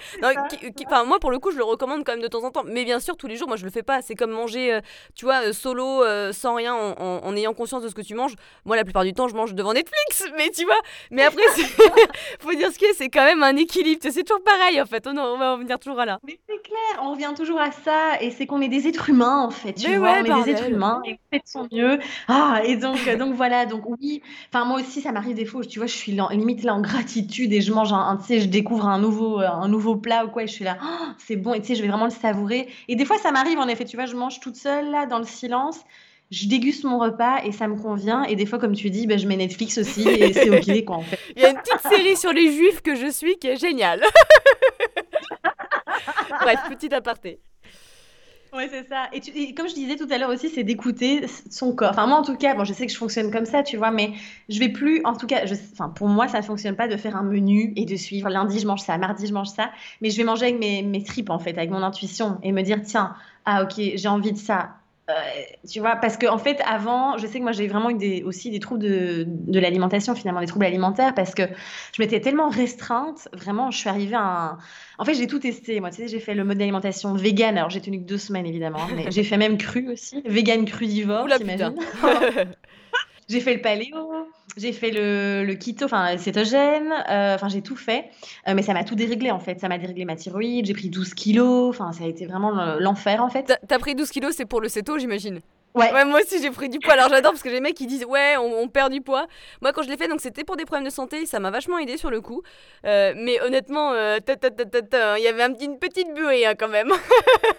Enfin, 0.86 1.04
moi, 1.04 1.18
pour 1.20 1.30
le 1.30 1.38
coup, 1.38 1.50
je 1.52 1.58
le 1.58 1.64
recommande 1.64 2.04
quand 2.04 2.12
même 2.12 2.22
de 2.22 2.28
temps 2.28 2.44
en 2.44 2.50
temps. 2.50 2.62
Mais 2.66 2.84
bien 2.84 3.00
sûr, 3.00 3.16
tous 3.16 3.26
les 3.26 3.36
jours, 3.36 3.48
moi, 3.48 3.56
je 3.56 3.64
le 3.64 3.70
fais 3.70 3.82
pas. 3.82 4.02
C'est 4.02 4.14
comme 4.14 4.30
manger, 4.30 4.78
tu 5.14 5.24
vois, 5.24 5.52
solo, 5.52 6.02
sans 6.32 6.54
rien, 6.54 6.74
en, 6.74 6.92
en- 7.00 7.20
en 7.24 7.36
ayant 7.36 7.54
conscience 7.54 7.82
de 7.82 7.88
ce 7.88 7.94
que 7.94 8.02
tu 8.02 8.14
manges. 8.14 8.34
Moi, 8.64 8.76
la 8.76 8.84
plupart 8.84 9.04
du 9.04 9.12
temps, 9.12 9.28
je 9.28 9.34
mange 9.34 9.54
devant 9.54 9.72
Netflix. 9.72 10.24
Mais 10.36 10.43
tu 10.50 10.64
vois, 10.64 10.80
mais 11.10 11.22
après, 11.22 11.42
faut 12.40 12.52
dire 12.54 12.72
ce 12.72 12.78
a, 12.78 12.86
c'est 12.96 13.08
quand 13.08 13.24
même 13.24 13.42
un 13.42 13.56
équilibre. 13.56 14.00
C'est 14.02 14.24
toujours 14.24 14.42
pareil, 14.42 14.80
en 14.80 14.86
fait. 14.86 15.06
On, 15.06 15.16
on 15.16 15.38
va 15.38 15.54
en 15.54 15.58
venir 15.58 15.78
toujours 15.78 16.00
à 16.00 16.06
là. 16.06 16.18
Mais 16.26 16.38
c'est 16.48 16.62
clair, 16.62 17.02
on 17.02 17.12
revient 17.12 17.32
toujours 17.36 17.60
à 17.60 17.70
ça, 17.72 18.20
et 18.20 18.30
c'est 18.30 18.46
qu'on 18.46 18.60
est 18.60 18.68
des 18.68 18.86
êtres 18.88 19.10
humains 19.10 19.42
en 19.46 19.50
fait, 19.50 19.72
tu 19.74 19.88
Mais 19.88 19.96
vois, 19.96 20.12
ouais, 20.12 20.20
on 20.22 20.40
est 20.40 20.44
des 20.44 20.50
êtres 20.50 20.68
humains, 20.70 21.00
et 21.06 21.12
on 21.12 21.36
fait 21.36 21.38
de 21.42 21.48
son 21.48 21.68
mieux. 21.72 21.98
Ah, 22.28 22.60
et 22.64 22.76
donc, 22.76 22.98
euh, 23.06 23.16
donc 23.16 23.34
voilà, 23.34 23.66
donc 23.66 23.82
oui, 23.88 24.22
enfin 24.52 24.64
moi 24.64 24.80
aussi 24.80 25.00
ça 25.00 25.12
m'arrive 25.12 25.36
des 25.36 25.44
fois, 25.44 25.60
où, 25.60 25.64
tu 25.64 25.78
vois, 25.78 25.86
je 25.86 25.94
suis 25.94 26.12
là- 26.12 26.28
limite 26.30 26.62
là 26.62 26.74
en 26.74 26.80
gratitude 26.80 27.52
et 27.52 27.60
je 27.60 27.72
mange 27.72 27.92
un, 27.92 27.98
un- 27.98 28.16
tu 28.16 28.24
sais, 28.26 28.40
je 28.40 28.46
découvre 28.46 28.86
un 28.86 28.98
nouveau, 28.98 29.40
euh, 29.40 29.48
un 29.48 29.68
nouveau 29.68 29.96
plat 29.96 30.24
ou 30.24 30.28
quoi, 30.28 30.42
et 30.44 30.46
je 30.46 30.52
suis 30.52 30.64
là, 30.64 30.78
Ah, 30.80 31.14
c'est 31.18 31.36
bon, 31.36 31.54
et 31.54 31.60
tu 31.60 31.68
sais, 31.68 31.74
je 31.74 31.82
vais 31.82 31.88
vraiment 31.88 32.04
le 32.06 32.10
savourer. 32.10 32.68
Et 32.88 32.96
des 32.96 33.04
fois 33.04 33.18
ça 33.18 33.30
m'arrive 33.32 33.58
en 33.58 33.68
effet, 33.68 33.84
tu 33.84 33.96
vois, 33.96 34.06
je 34.06 34.16
mange 34.16 34.40
toute 34.40 34.56
seule 34.56 34.90
là 34.90 35.06
dans 35.06 35.18
le 35.18 35.24
silence. 35.26 35.80
Je 36.30 36.48
déguste 36.48 36.84
mon 36.84 36.98
repas 36.98 37.42
et 37.44 37.52
ça 37.52 37.68
me 37.68 37.76
convient. 37.76 38.24
Et 38.24 38.34
des 38.34 38.46
fois, 38.46 38.58
comme 38.58 38.74
tu 38.74 38.90
dis, 38.90 39.06
ben, 39.06 39.18
je 39.18 39.26
mets 39.28 39.36
Netflix 39.36 39.78
aussi 39.78 40.08
et 40.08 40.32
c'est 40.32 40.50
ok 40.50 40.84
quoi 40.84 40.96
en 40.96 41.02
fait. 41.02 41.18
Il 41.36 41.42
y 41.42 41.44
a 41.44 41.50
une 41.50 41.56
petite 41.58 41.80
série 41.88 42.16
sur 42.16 42.32
les 42.32 42.52
juifs 42.52 42.80
que 42.82 42.94
je 42.96 43.10
suis 43.10 43.36
qui 43.38 43.48
est 43.48 43.56
géniale. 43.56 44.02
Bref, 46.40 46.60
petit 46.70 46.92
aparté. 46.94 47.38
Ouais, 48.52 48.68
c'est 48.70 48.86
ça. 48.88 49.08
Et, 49.12 49.20
tu- 49.20 49.30
et 49.36 49.52
comme 49.52 49.68
je 49.68 49.74
disais 49.74 49.96
tout 49.96 50.06
à 50.12 50.18
l'heure 50.18 50.30
aussi, 50.30 50.48
c'est 50.48 50.62
d'écouter 50.62 51.26
son 51.50 51.74
corps. 51.74 51.90
Enfin, 51.90 52.06
moi, 52.06 52.18
en 52.18 52.22
tout 52.22 52.36
cas, 52.36 52.54
bon, 52.54 52.64
je 52.64 52.72
sais 52.72 52.86
que 52.86 52.92
je 52.92 52.96
fonctionne 52.96 53.32
comme 53.32 53.46
ça, 53.46 53.64
tu 53.64 53.76
vois, 53.76 53.90
mais 53.90 54.12
je 54.48 54.60
vais 54.60 54.68
plus, 54.68 55.00
en 55.04 55.16
tout 55.16 55.26
cas, 55.26 55.44
je, 55.44 55.54
enfin, 55.72 55.88
pour 55.88 56.06
moi, 56.08 56.28
ça 56.28 56.38
ne 56.38 56.44
fonctionne 56.44 56.76
pas 56.76 56.86
de 56.86 56.96
faire 56.96 57.16
un 57.16 57.24
menu 57.24 57.72
et 57.74 57.84
de 57.84 57.96
suivre 57.96 58.28
lundi, 58.28 58.60
je 58.60 58.66
mange 58.68 58.80
ça, 58.82 58.96
mardi, 58.96 59.26
je 59.26 59.32
mange 59.32 59.48
ça, 59.48 59.70
mais 60.00 60.10
je 60.10 60.16
vais 60.18 60.24
manger 60.24 60.44
avec 60.46 60.60
mes, 60.60 60.82
mes 60.82 61.02
tripes, 61.02 61.30
en 61.30 61.40
fait, 61.40 61.56
avec 61.58 61.70
mon 61.70 61.82
intuition 61.82 62.38
et 62.44 62.52
me 62.52 62.62
dire, 62.62 62.80
tiens, 62.84 63.16
ah, 63.44 63.64
ok, 63.64 63.74
j'ai 63.96 64.08
envie 64.08 64.32
de 64.32 64.38
ça. 64.38 64.70
Euh, 65.10 65.12
tu 65.70 65.80
vois, 65.80 65.96
parce 65.96 66.16
que 66.16 66.26
en 66.26 66.38
fait, 66.38 66.62
avant, 66.64 67.18
je 67.18 67.26
sais 67.26 67.38
que 67.38 67.42
moi 67.42 67.52
j'ai 67.52 67.66
vraiment 67.68 67.90
eu 67.90 67.94
des, 67.94 68.22
aussi 68.22 68.50
des 68.50 68.58
troubles 68.58 68.80
de, 68.82 69.24
de 69.28 69.60
l'alimentation, 69.60 70.14
finalement, 70.14 70.40
des 70.40 70.46
troubles 70.46 70.64
alimentaires, 70.64 71.14
parce 71.14 71.34
que 71.34 71.42
je 71.92 72.00
m'étais 72.02 72.20
tellement 72.20 72.48
restreinte, 72.48 73.28
vraiment, 73.34 73.70
je 73.70 73.76
suis 73.78 73.90
arrivée 73.90 74.16
à 74.16 74.22
un, 74.22 74.58
en 74.98 75.04
fait, 75.04 75.12
j'ai 75.14 75.26
tout 75.26 75.38
testé. 75.40 75.80
Moi, 75.80 75.90
tu 75.90 75.96
sais, 75.96 76.08
j'ai 76.08 76.20
fait 76.20 76.34
le 76.34 76.44
mode 76.44 76.56
d'alimentation 76.56 77.12
vegan. 77.14 77.58
Alors, 77.58 77.68
j'ai 77.68 77.82
tenu 77.82 77.98
que 78.00 78.06
deux 78.06 78.16
semaines, 78.16 78.46
évidemment. 78.46 78.78
hein, 78.80 78.88
mais 78.96 79.10
j'ai 79.10 79.24
fait 79.24 79.36
même 79.36 79.58
cru 79.58 79.90
aussi. 79.92 80.22
Vegan 80.24 80.64
crudivore, 80.64 81.26
t'imagines? 81.36 81.74
J'ai 83.28 83.40
fait 83.40 83.54
le 83.54 83.62
paléo. 83.62 83.96
J'ai 84.56 84.72
fait 84.72 84.90
le, 84.92 85.54
keto, 85.54 85.86
enfin, 85.86 86.16
cétogène. 86.16 86.92
euh, 87.10 87.34
Enfin, 87.34 87.48
j'ai 87.48 87.60
tout 87.62 87.76
fait. 87.76 88.06
Euh, 88.48 88.54
mais 88.54 88.62
ça 88.62 88.72
m'a 88.72 88.84
tout 88.84 88.94
déréglé, 88.94 89.30
en 89.30 89.40
fait. 89.40 89.58
Ça 89.60 89.68
m'a 89.68 89.78
déréglé 89.78 90.04
ma 90.04 90.16
thyroïde. 90.16 90.66
J'ai 90.66 90.74
pris 90.74 90.90
12 90.90 91.12
kilos. 91.14 91.70
Enfin, 91.70 91.92
ça 91.92 92.04
a 92.04 92.06
été 92.06 92.26
vraiment 92.26 92.50
le- 92.50 92.78
l'enfer, 92.82 93.22
en 93.22 93.28
fait. 93.28 93.52
T'as 93.66 93.78
pris 93.78 93.94
12 93.94 94.10
kilos, 94.10 94.34
c'est 94.36 94.44
pour 94.46 94.60
le 94.60 94.68
céto, 94.68 94.98
j'imagine? 94.98 95.40
Ouais. 95.74 95.92
Ouais, 95.92 96.04
moi 96.04 96.20
aussi 96.20 96.40
j'ai 96.40 96.50
pris 96.52 96.68
du 96.68 96.78
poids. 96.78 96.92
Alors 96.92 97.08
j'adore 97.08 97.32
parce 97.32 97.42
que 97.42 97.48
les 97.48 97.60
mecs 97.60 97.74
qui 97.74 97.86
disent 97.88 98.04
ouais, 98.04 98.36
on, 98.38 98.60
on 98.62 98.68
perd 98.68 98.92
du 98.92 99.00
poids. 99.00 99.26
Moi 99.60 99.72
quand 99.72 99.82
je 99.82 99.88
l'ai 99.88 99.96
fait, 99.96 100.06
donc 100.06 100.20
c'était 100.20 100.44
pour 100.44 100.56
des 100.56 100.64
problèmes 100.64 100.84
de 100.84 100.90
santé, 100.92 101.26
ça 101.26 101.40
m'a 101.40 101.50
vachement 101.50 101.78
aidé 101.78 101.96
sur 101.96 102.10
le 102.10 102.20
coup. 102.20 102.42
Euh, 102.86 103.12
mais 103.16 103.40
honnêtement, 103.42 103.92
euh, 103.92 104.18
ta, 104.20 104.36
ta, 104.36 104.50
ta, 104.50 104.64
ta, 104.66 104.82
ta, 104.82 105.18
il 105.18 105.24
y 105.24 105.26
avait 105.26 105.42
un 105.42 105.52
une 105.60 105.78
petite 105.80 106.14
buée 106.14 106.46
hein, 106.46 106.54
quand 106.56 106.68
même. 106.68 106.92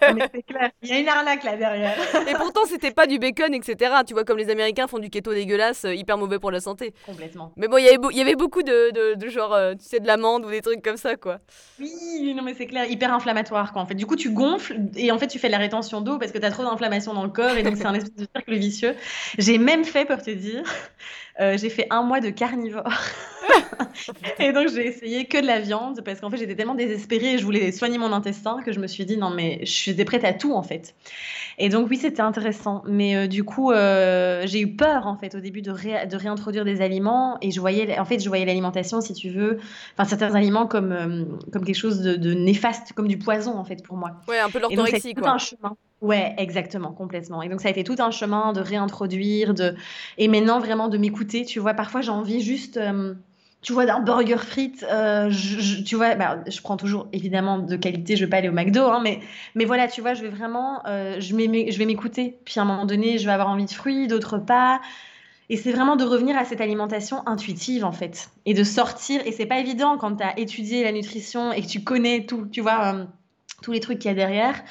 C'est 0.00 0.42
clair. 0.42 0.70
Il 0.82 0.88
y 0.88 0.92
a 0.92 0.98
une 0.98 1.08
arnaque 1.08 1.44
là 1.44 1.56
derrière. 1.56 1.94
Et 2.26 2.32
pourtant 2.34 2.62
c'était 2.66 2.90
pas 2.90 3.06
du 3.06 3.18
bacon, 3.18 3.52
etc. 3.52 3.96
Tu 4.06 4.14
vois, 4.14 4.24
comme 4.24 4.38
les 4.38 4.48
Américains 4.48 4.86
font 4.86 4.98
du 4.98 5.10
keto 5.10 5.34
dégueulasse, 5.34 5.84
euh, 5.84 5.94
hyper 5.94 6.16
mauvais 6.16 6.38
pour 6.38 6.50
la 6.50 6.60
santé. 6.60 6.94
Complètement. 7.04 7.52
Mais 7.56 7.68
bon, 7.68 7.76
il 7.76 7.84
y 7.84 7.88
avait 7.88 7.98
beau- 7.98 8.10
il 8.10 8.16
y 8.16 8.22
avait 8.22 8.34
beaucoup 8.36 8.62
de, 8.62 8.92
de, 8.92 9.14
de 9.14 9.28
genre, 9.28 9.52
euh, 9.52 9.74
tu 9.74 9.84
sais, 9.84 10.00
de 10.00 10.06
l'amande 10.06 10.46
ou 10.46 10.50
des 10.50 10.62
trucs 10.62 10.82
comme 10.82 10.96
ça 10.96 11.16
quoi. 11.16 11.38
Oui, 11.78 12.32
non, 12.34 12.42
mais 12.42 12.54
c'est 12.54 12.66
clair. 12.66 12.90
Hyper 12.90 13.12
inflammatoire, 13.12 13.74
quoi. 13.74 13.82
En 13.82 13.86
fait, 13.86 13.94
du 13.94 14.06
coup, 14.06 14.16
tu 14.16 14.30
gonfles 14.30 14.78
et 14.96 15.12
en 15.12 15.18
fait, 15.18 15.26
tu 15.26 15.38
fais 15.38 15.48
de 15.48 15.52
la 15.52 15.58
rétention 15.58 16.00
d'eau 16.00 16.16
parce 16.18 16.32
que 16.32 16.38
tu 16.38 16.44
as 16.46 16.50
trop 16.50 16.62
d'inflammation 16.62 17.12
dans 17.12 17.24
le 17.24 17.30
corps 17.30 17.56
et 17.58 17.62
donc 17.62 17.76
c'est 17.76 17.84
un 17.84 17.92
de 18.14 18.26
cercle 18.34 18.54
vicieux. 18.56 18.94
J'ai 19.38 19.58
même 19.58 19.84
fait, 19.84 20.04
pour 20.04 20.22
te 20.22 20.30
dire, 20.30 20.64
euh, 21.40 21.56
j'ai 21.58 21.70
fait 21.70 21.86
un 21.90 22.02
mois 22.02 22.20
de 22.20 22.30
carnivore. 22.30 22.90
et 24.38 24.52
donc, 24.52 24.68
j'ai 24.68 24.86
essayé 24.86 25.26
que 25.26 25.40
de 25.40 25.46
la 25.46 25.60
viande 25.60 26.02
parce 26.04 26.20
qu'en 26.20 26.30
fait, 26.30 26.36
j'étais 26.36 26.54
tellement 26.56 26.74
désespérée 26.74 27.34
et 27.34 27.38
je 27.38 27.44
voulais 27.44 27.72
soigner 27.72 27.98
mon 27.98 28.12
intestin 28.12 28.60
que 28.64 28.72
je 28.72 28.80
me 28.80 28.86
suis 28.86 29.04
dit, 29.04 29.16
non, 29.16 29.30
mais 29.30 29.60
je 29.62 29.70
suis 29.70 29.94
prête 30.04 30.24
à 30.24 30.32
tout, 30.32 30.54
en 30.54 30.62
fait. 30.62 30.94
Et 31.58 31.68
donc, 31.68 31.88
oui, 31.90 31.96
c'était 31.96 32.22
intéressant. 32.22 32.82
Mais 32.86 33.16
euh, 33.16 33.26
du 33.26 33.44
coup, 33.44 33.72
euh, 33.72 34.42
j'ai 34.46 34.60
eu 34.60 34.76
peur, 34.76 35.06
en 35.06 35.16
fait, 35.16 35.34
au 35.34 35.40
début 35.40 35.62
de, 35.62 35.70
ré- 35.70 36.06
de 36.06 36.16
réintroduire 36.16 36.64
des 36.64 36.80
aliments 36.82 37.38
et 37.40 37.50
je 37.50 37.60
voyais, 37.60 37.98
en 37.98 38.04
fait, 38.04 38.18
je 38.18 38.28
voyais 38.28 38.44
l'alimentation, 38.44 39.00
si 39.00 39.14
tu 39.14 39.30
veux, 39.30 39.58
enfin, 39.96 40.08
certains 40.08 40.34
aliments 40.34 40.66
comme, 40.66 40.92
euh, 40.92 41.24
comme 41.52 41.64
quelque 41.64 41.76
chose 41.76 42.00
de, 42.00 42.16
de 42.16 42.34
néfaste, 42.34 42.92
comme 42.92 43.08
du 43.08 43.18
poison, 43.18 43.56
en 43.56 43.64
fait, 43.64 43.82
pour 43.82 43.96
moi. 43.96 44.12
Ouais, 44.28 44.38
un 44.38 44.50
peu 44.50 44.58
l'orthorexie 44.60 45.14
tout 45.14 45.22
quoi. 45.22 45.30
un 45.32 45.38
chemin. 45.38 45.76
Ouais, 46.02 46.34
exactement, 46.36 46.92
complètement. 46.92 47.40
Et 47.42 47.48
donc 47.48 47.62
ça 47.62 47.68
a 47.68 47.70
été 47.70 47.82
tout 47.82 47.96
un 48.00 48.10
chemin 48.10 48.52
de 48.52 48.60
réintroduire, 48.60 49.54
de 49.54 49.74
et 50.18 50.28
maintenant 50.28 50.60
vraiment 50.60 50.88
de 50.88 50.98
m'écouter. 50.98 51.25
Tu 51.26 51.58
vois, 51.60 51.74
parfois 51.74 52.00
j'ai 52.00 52.10
envie 52.10 52.40
juste, 52.40 52.76
hem, 52.76 53.18
tu 53.62 53.72
vois, 53.72 53.86
d'un 53.86 54.00
burger 54.00 54.38
frites. 54.38 54.84
heu, 54.84 55.30
je 55.30 55.82
tu 55.82 55.96
vois, 55.96 56.14
bah, 56.14 56.38
je 56.46 56.60
prends 56.60 56.76
toujours 56.76 57.08
évidemment 57.12 57.58
de 57.58 57.76
qualité, 57.76 58.16
je 58.16 58.24
vais 58.24 58.30
pas 58.30 58.38
aller 58.38 58.48
au 58.48 58.52
McDo, 58.52 58.82
hein, 58.86 59.00
mais 59.02 59.20
mais 59.54 59.64
voilà, 59.64 59.88
tu 59.88 60.00
vois, 60.00 60.14
je 60.14 60.22
vais 60.22 60.28
vraiment, 60.30 60.82
heu, 60.86 61.20
je 61.20 61.34
vais 61.36 61.84
m'écouter. 61.86 62.38
Puis 62.44 62.58
à 62.60 62.62
un 62.62 62.66
moment 62.66 62.86
donné, 62.86 63.18
je 63.18 63.26
vais 63.26 63.32
avoir 63.32 63.48
envie 63.48 63.66
de 63.66 63.70
fruits, 63.72 64.06
d'autres 64.08 64.38
pas. 64.38 64.80
Et 65.48 65.56
c'est 65.56 65.72
vraiment 65.72 65.96
de 65.96 66.04
revenir 66.04 66.36
à 66.36 66.44
cette 66.44 66.60
alimentation 66.60 67.26
intuitive 67.26 67.84
en 67.84 67.92
fait 67.92 68.30
et 68.46 68.54
de 68.54 68.64
sortir 68.64 69.22
et 69.26 69.32
c'est 69.32 69.46
pas 69.46 69.58
évident 69.60 69.96
quand 69.96 70.16
tu 70.16 70.24
as 70.24 70.38
étudié 70.38 70.82
la 70.82 70.90
nutrition 70.92 71.52
et 71.52 71.62
que 71.62 71.68
tu 71.68 71.84
connais 71.84 72.26
tout, 72.26 72.46
tu 72.50 72.60
vois, 72.60 72.90
hem, 72.90 73.08
tous 73.62 73.72
les 73.72 73.80
trucs 73.80 73.98
qu'il 74.00 74.08
y 74.08 74.12
a 74.12 74.14
derrière. 74.14 74.62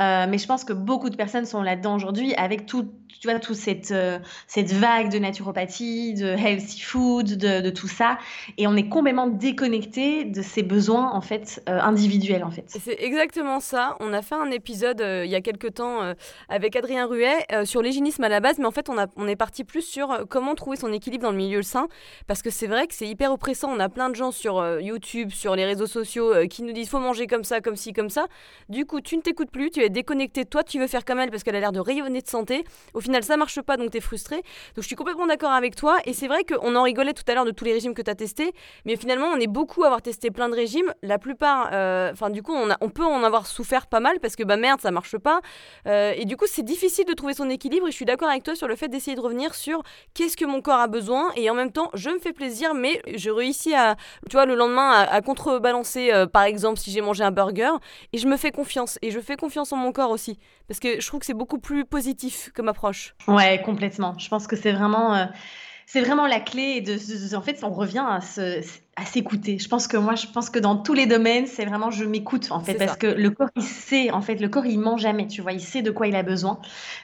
Heu, 0.00 0.26
mais 0.28 0.38
je 0.38 0.46
pense 0.46 0.64
que 0.64 0.72
beaucoup 0.72 1.10
de 1.10 1.16
personnes 1.16 1.44
sont 1.44 1.62
là-dedans 1.62 1.94
aujourd'hui 1.96 2.34
avec 2.34 2.66
tout 2.66 2.88
tu 3.20 3.28
vois, 3.28 3.38
toute 3.38 3.54
cette, 3.56 3.92
heu, 3.92 4.18
cette 4.48 4.72
vague 4.72 5.12
de 5.12 5.18
naturopathie, 5.18 6.14
de 6.14 6.26
healthy 6.26 6.80
food, 6.80 7.36
de 7.36 7.70
tout 7.70 7.86
ça 7.86 8.18
et 8.58 8.66
on 8.66 8.74
est 8.74 8.88
complètement 8.88 9.28
déconnecté 9.28 10.24
de 10.24 10.42
ses 10.42 10.62
besoins, 10.62 11.12
en 11.12 11.20
fait, 11.20 11.62
heu, 11.68 11.72
individuels, 11.72 12.42
en 12.42 12.50
fait. 12.50 12.64
C'est 12.66 13.00
exactement 13.00 13.60
ça. 13.60 13.96
On 14.00 14.12
a 14.12 14.22
fait 14.22 14.34
un 14.34 14.50
épisode, 14.50 15.00
il 15.24 15.30
y 15.30 15.34
a 15.34 15.40
quelque 15.40 15.68
temps, 15.68 16.14
avec 16.48 16.74
Adrien 16.74 17.06
Ruet, 17.06 17.46
sur 17.64 17.82
l'hygiénisme 17.82 18.24
à 18.24 18.28
la 18.28 18.40
base, 18.40 18.58
mais 18.58 18.66
en 18.66 18.70
fait, 18.70 18.88
on 18.88 18.98
a 18.98 19.06
on 19.16 19.28
est 19.28 19.36
parti 19.36 19.62
plus 19.62 19.82
sur, 19.82 20.26
comment 20.28 20.54
trouver 20.54 20.76
son 20.76 20.92
équilibre 20.92 21.24
dans 21.24 21.30
le 21.30 21.36
milieu 21.36 21.62
sain. 21.62 21.88
Parce 22.26 22.42
que 22.42 22.50
c'est 22.50 22.66
vrai 22.66 22.86
que 22.86 22.94
c'est 22.94 23.06
hyper 23.06 23.30
oppressant. 23.30 23.70
On 23.70 23.78
a 23.78 23.88
plein 23.88 24.08
de 24.10 24.14
gens 24.16 24.32
sur, 24.32 24.80
YouTube, 24.80 25.30
sur 25.30 25.54
les 25.54 25.66
réseaux 25.66 25.86
sociaux, 25.86 26.32
qui 26.48 26.62
nous 26.62 26.72
disent: 26.72 26.88
«Faut 26.88 26.98
manger 26.98 27.26
comme 27.26 27.44
ça, 27.44 27.60
comme 27.60 27.76
ci, 27.76 27.92
comme 27.92 28.10
ça». 28.10 28.26
Du 28.68 28.86
coup, 28.86 29.00
tu 29.00 29.16
ne 29.16 29.22
t'écoutes 29.22 29.50
plus, 29.50 29.70
tu 29.70 29.81
es 29.82 29.88
déconnecté. 29.88 30.44
Toi, 30.44 30.64
tu 30.64 30.78
veux 30.78 30.86
faire 30.86 31.04
comme 31.04 31.20
elle 31.20 31.30
parce 31.30 31.42
qu'elle 31.42 31.56
a 31.56 31.60
l'air 31.60 31.72
de 31.72 31.80
rayonner 31.80 32.20
de 32.20 32.28
santé. 32.28 32.64
Au 32.94 33.00
final, 33.00 33.22
ça 33.22 33.36
marche 33.36 33.60
pas, 33.62 33.76
donc 33.76 33.90
tu 33.90 33.98
es 33.98 34.00
frustré. 34.00 34.36
Donc 34.36 34.82
je 34.82 34.86
suis 34.86 34.96
complètement 34.96 35.26
d'accord 35.26 35.52
avec 35.52 35.76
toi. 35.76 35.98
Et 36.04 36.12
c'est 36.12 36.28
vrai 36.28 36.44
qu'on 36.44 36.74
en 36.76 36.82
rigolait 36.82 37.14
tout 37.14 37.24
à 37.28 37.34
l'heure 37.34 37.44
de 37.44 37.50
tous 37.50 37.64
les 37.64 37.72
régimes 37.72 37.94
que 37.94 38.02
tu 38.02 38.10
as 38.10 38.14
testés. 38.14 38.52
Mais 38.84 38.96
finalement, 38.96 39.26
on 39.26 39.36
est 39.36 39.46
beaucoup 39.46 39.82
à 39.82 39.86
avoir 39.86 40.02
testé 40.02 40.30
plein 40.30 40.48
de 40.48 40.54
régimes. 40.54 40.92
La 41.02 41.18
plupart, 41.18 41.70
euh, 41.72 42.10
enfin, 42.12 42.30
du 42.30 42.42
coup, 42.42 42.54
on, 42.54 42.88
peut 42.90 43.04
en 43.04 43.24
avoir 43.24 43.46
souffert 43.46 43.86
pas 43.86 44.00
mal 44.00 44.20
parce 44.20 44.36
que 44.36 44.42
bah 44.42 44.56
merde, 44.56 44.80
ça 44.80 44.90
marche 44.90 45.16
pas. 45.16 45.40
Euh, 45.86 46.12
et 46.16 46.24
du 46.24 46.36
coup, 46.36 46.44
c'est 46.46 46.62
difficile 46.62 47.06
de 47.06 47.14
trouver 47.14 47.34
son 47.34 47.48
équilibre. 47.48 47.88
Et 47.88 47.90
je 47.90 47.96
suis 47.96 48.04
d'accord 48.04 48.28
avec 48.28 48.42
toi 48.42 48.54
sur 48.54 48.68
le 48.68 48.76
fait 48.76 48.88
d'essayer 48.88 49.16
de 49.16 49.20
revenir 49.20 49.54
sur 49.54 49.82
qu'est-ce 50.14 50.36
que 50.36 50.44
mon 50.44 50.60
corps 50.60 50.80
a 50.80 50.88
besoin. 50.88 51.30
Et 51.36 51.48
en 51.50 51.54
même 51.54 51.72
temps, 51.72 51.90
je 51.94 52.10
me 52.10 52.18
fais 52.18 52.32
plaisir, 52.32 52.74
mais 52.74 53.00
je 53.14 53.30
réussis 53.30 53.74
à, 53.74 53.96
tu 54.28 54.36
vois, 54.36 54.46
le 54.46 54.54
lendemain 54.54 54.90
à, 54.90 55.14
à 55.14 55.20
contrebalancer, 55.20 56.12
euh, 56.12 56.26
par 56.26 56.42
exemple, 56.42 56.78
si 56.78 56.90
j'ai 56.90 57.00
mangé 57.00 57.24
un 57.24 57.30
burger. 57.30 57.72
Et 58.12 58.18
je 58.18 58.28
me 58.28 58.36
fais 58.36 58.50
confiance. 58.50 58.98
Et 59.02 59.10
je 59.10 59.20
fais 59.20 59.36
confiance 59.36 59.71
mon 59.76 59.92
corps 59.92 60.10
aussi. 60.10 60.38
Parce 60.68 60.80
que 60.80 61.00
je 61.00 61.06
trouve 61.06 61.20
que 61.20 61.26
c'est 61.26 61.34
beaucoup 61.34 61.58
plus 61.58 61.84
positif 61.84 62.50
comme 62.54 62.68
approche. 62.68 63.14
Ouais, 63.28 63.60
complètement. 63.62 64.18
Je 64.18 64.28
pense 64.28 64.46
que 64.46 64.56
c'est 64.56 64.72
vraiment, 64.72 65.14
euh, 65.14 65.26
c'est 65.86 66.00
vraiment 66.00 66.26
la 66.26 66.40
clé 66.40 66.80
de, 66.80 66.94
de, 66.94 67.36
en 67.36 67.42
fait, 67.42 67.62
on 67.62 67.70
revient 67.70 68.04
à 68.06 68.20
ce, 68.20 68.62
à 68.96 69.06
s'écouter. 69.06 69.58
Je 69.58 69.68
pense 69.68 69.86
que 69.86 69.96
moi, 69.96 70.16
je 70.16 70.26
pense 70.26 70.50
que 70.50 70.58
dans 70.58 70.76
tous 70.76 70.92
les 70.92 71.06
domaines, 71.06 71.46
c'est 71.46 71.64
vraiment 71.64 71.90
je 71.90 72.04
m'écoute 72.04 72.48
en 72.50 72.60
fait, 72.60 72.74
parce 72.74 72.92
ça. 72.92 72.96
que 72.98 73.06
le 73.06 73.30
corps 73.30 73.48
il 73.56 73.62
sait, 73.62 74.10
en 74.10 74.20
fait, 74.20 74.34
le 74.34 74.48
corps 74.48 74.66
il 74.66 74.78
ment 74.78 74.98
jamais, 74.98 75.26
tu 75.26 75.40
vois, 75.40 75.52
il 75.52 75.62
sait 75.62 75.80
de 75.80 75.90
quoi 75.90 76.08
il 76.08 76.14
a 76.14 76.22
besoin. 76.22 76.58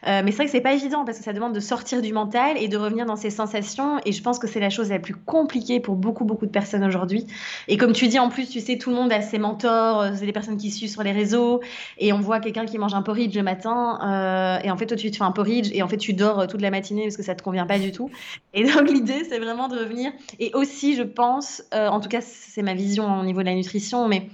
Euh, 0.07 0.21
mais 0.23 0.31
c'est 0.31 0.37
vrai 0.37 0.45
que 0.47 0.51
c'est 0.51 0.61
pas 0.61 0.75
évident 0.75 1.07
parce 1.07 1.17
que 1.17 1.25
ça 1.25 1.33
demande 1.33 1.55
de 1.55 1.61
sortir 1.61 2.03
du 2.03 2.13
mental 2.13 2.59
et 2.59 2.69
de 2.69 2.77
revenir 2.77 3.07
dans 3.07 3.17
ses 3.17 3.31
sensations. 3.31 4.01
Et 4.05 4.13
je 4.13 4.23
pense 4.23 4.39
que 4.39 4.47
c'est 4.47 4.61
la 4.61 4.69
chose 4.69 4.91
la 4.91 4.99
plus 4.99 5.15
compliquée 5.15 5.81
pour 5.81 5.97
beaucoup 5.97 6.27
beaucoup 6.27 6.45
de 6.45 6.51
personnes 6.51 6.85
aujourd'hui. 6.85 7.27
Et 7.69 7.79
comme 7.79 7.95
tu 7.95 8.09
dis 8.09 8.19
en 8.19 8.29
plus, 8.29 8.51
tu 8.51 8.61
sais, 8.61 8.77
tout 8.77 8.91
le 8.91 8.97
monde 8.97 9.11
a 9.11 9.23
ses 9.23 9.39
mentors, 9.39 10.03
euh, 10.03 10.11
c'est 10.15 10.27
des 10.27 10.33
personnes 10.33 10.59
qui 10.59 10.71
suivent 10.71 10.91
sur 10.91 11.03
les 11.03 11.13
réseaux 11.13 11.63
et 11.97 12.13
on 12.13 12.21
voit 12.21 12.41
quelqu'un 12.41 12.67
qui 12.67 12.77
mange 12.77 12.93
un 12.93 13.03
porridge 13.03 13.35
le 13.35 13.43
matin 13.43 13.99
euh, 14.05 14.59
et 14.63 14.71
en 14.71 14.77
fait 14.77 14.87
toi 14.87 14.97
tu 14.97 15.11
te 15.11 15.17
fais 15.17 15.25
un 15.25 15.33
porridge 15.33 15.71
et 15.73 15.83
en 15.83 15.89
fait 15.89 15.97
tu 15.97 16.13
dors 16.13 16.47
toute 16.49 16.61
la 16.61 16.71
matinée 16.71 17.05
parce 17.05 17.17
que 17.17 17.23
ça 17.23 17.35
te 17.35 17.43
convient 17.43 17.67
pas 17.67 17.79
du 17.79 17.93
tout. 17.93 18.11
Et 18.53 18.65
donc 18.65 18.91
l'idée 18.91 19.25
c'est 19.27 19.39
vraiment 19.39 19.69
de 19.69 19.79
revenir 19.79 20.13
et 20.39 20.51
aussi 20.53 20.95
je 20.95 21.03
pense 21.03 21.63
euh, 21.73 21.78
en 21.89 22.01
tout 22.01 22.09
cas, 22.09 22.21
c'est 22.21 22.63
ma 22.63 22.75
vision 22.75 23.21
au 23.21 23.25
niveau 23.25 23.41
de 23.41 23.47
la 23.47 23.55
nutrition, 23.55 24.09
mais 24.09 24.29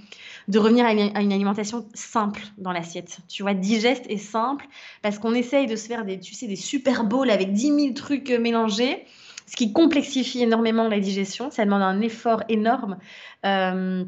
de 0.47 0.59
revenir 0.59 0.85
à 0.85 0.93
une, 0.93 1.33
alimentation 1.33 1.87
simple 1.93 2.41
dans 2.57 2.71
l'assiette. 2.71 3.19
Tu 3.27 3.41
vois, 3.41 3.53
digeste 3.53 4.05
et 4.09 4.17
simple, 4.17 4.67
parce 5.01 5.17
qu'on 5.17 5.33
essaye 5.33 5.67
de 5.67 5.75
se 5.75 5.87
faire 5.87 6.05
des, 6.05 6.19
tu 6.19 6.33
des 6.47 6.55
super 6.55 7.03
bowls 7.03 7.31
avec 7.31 7.51
10 7.53 7.61
000 7.67 7.93
trucs 7.93 8.29
mélangés, 8.29 9.05
ce 9.47 9.55
qui 9.55 9.73
complexifie 9.73 10.43
énormément 10.43 10.87
la 10.87 10.99
digestion. 10.99 11.49
Ça 11.49 11.65
demande 11.65 11.81
un 11.81 12.01
effort 12.01 12.43
énorme. 12.49 12.97
Euh, 13.45 14.05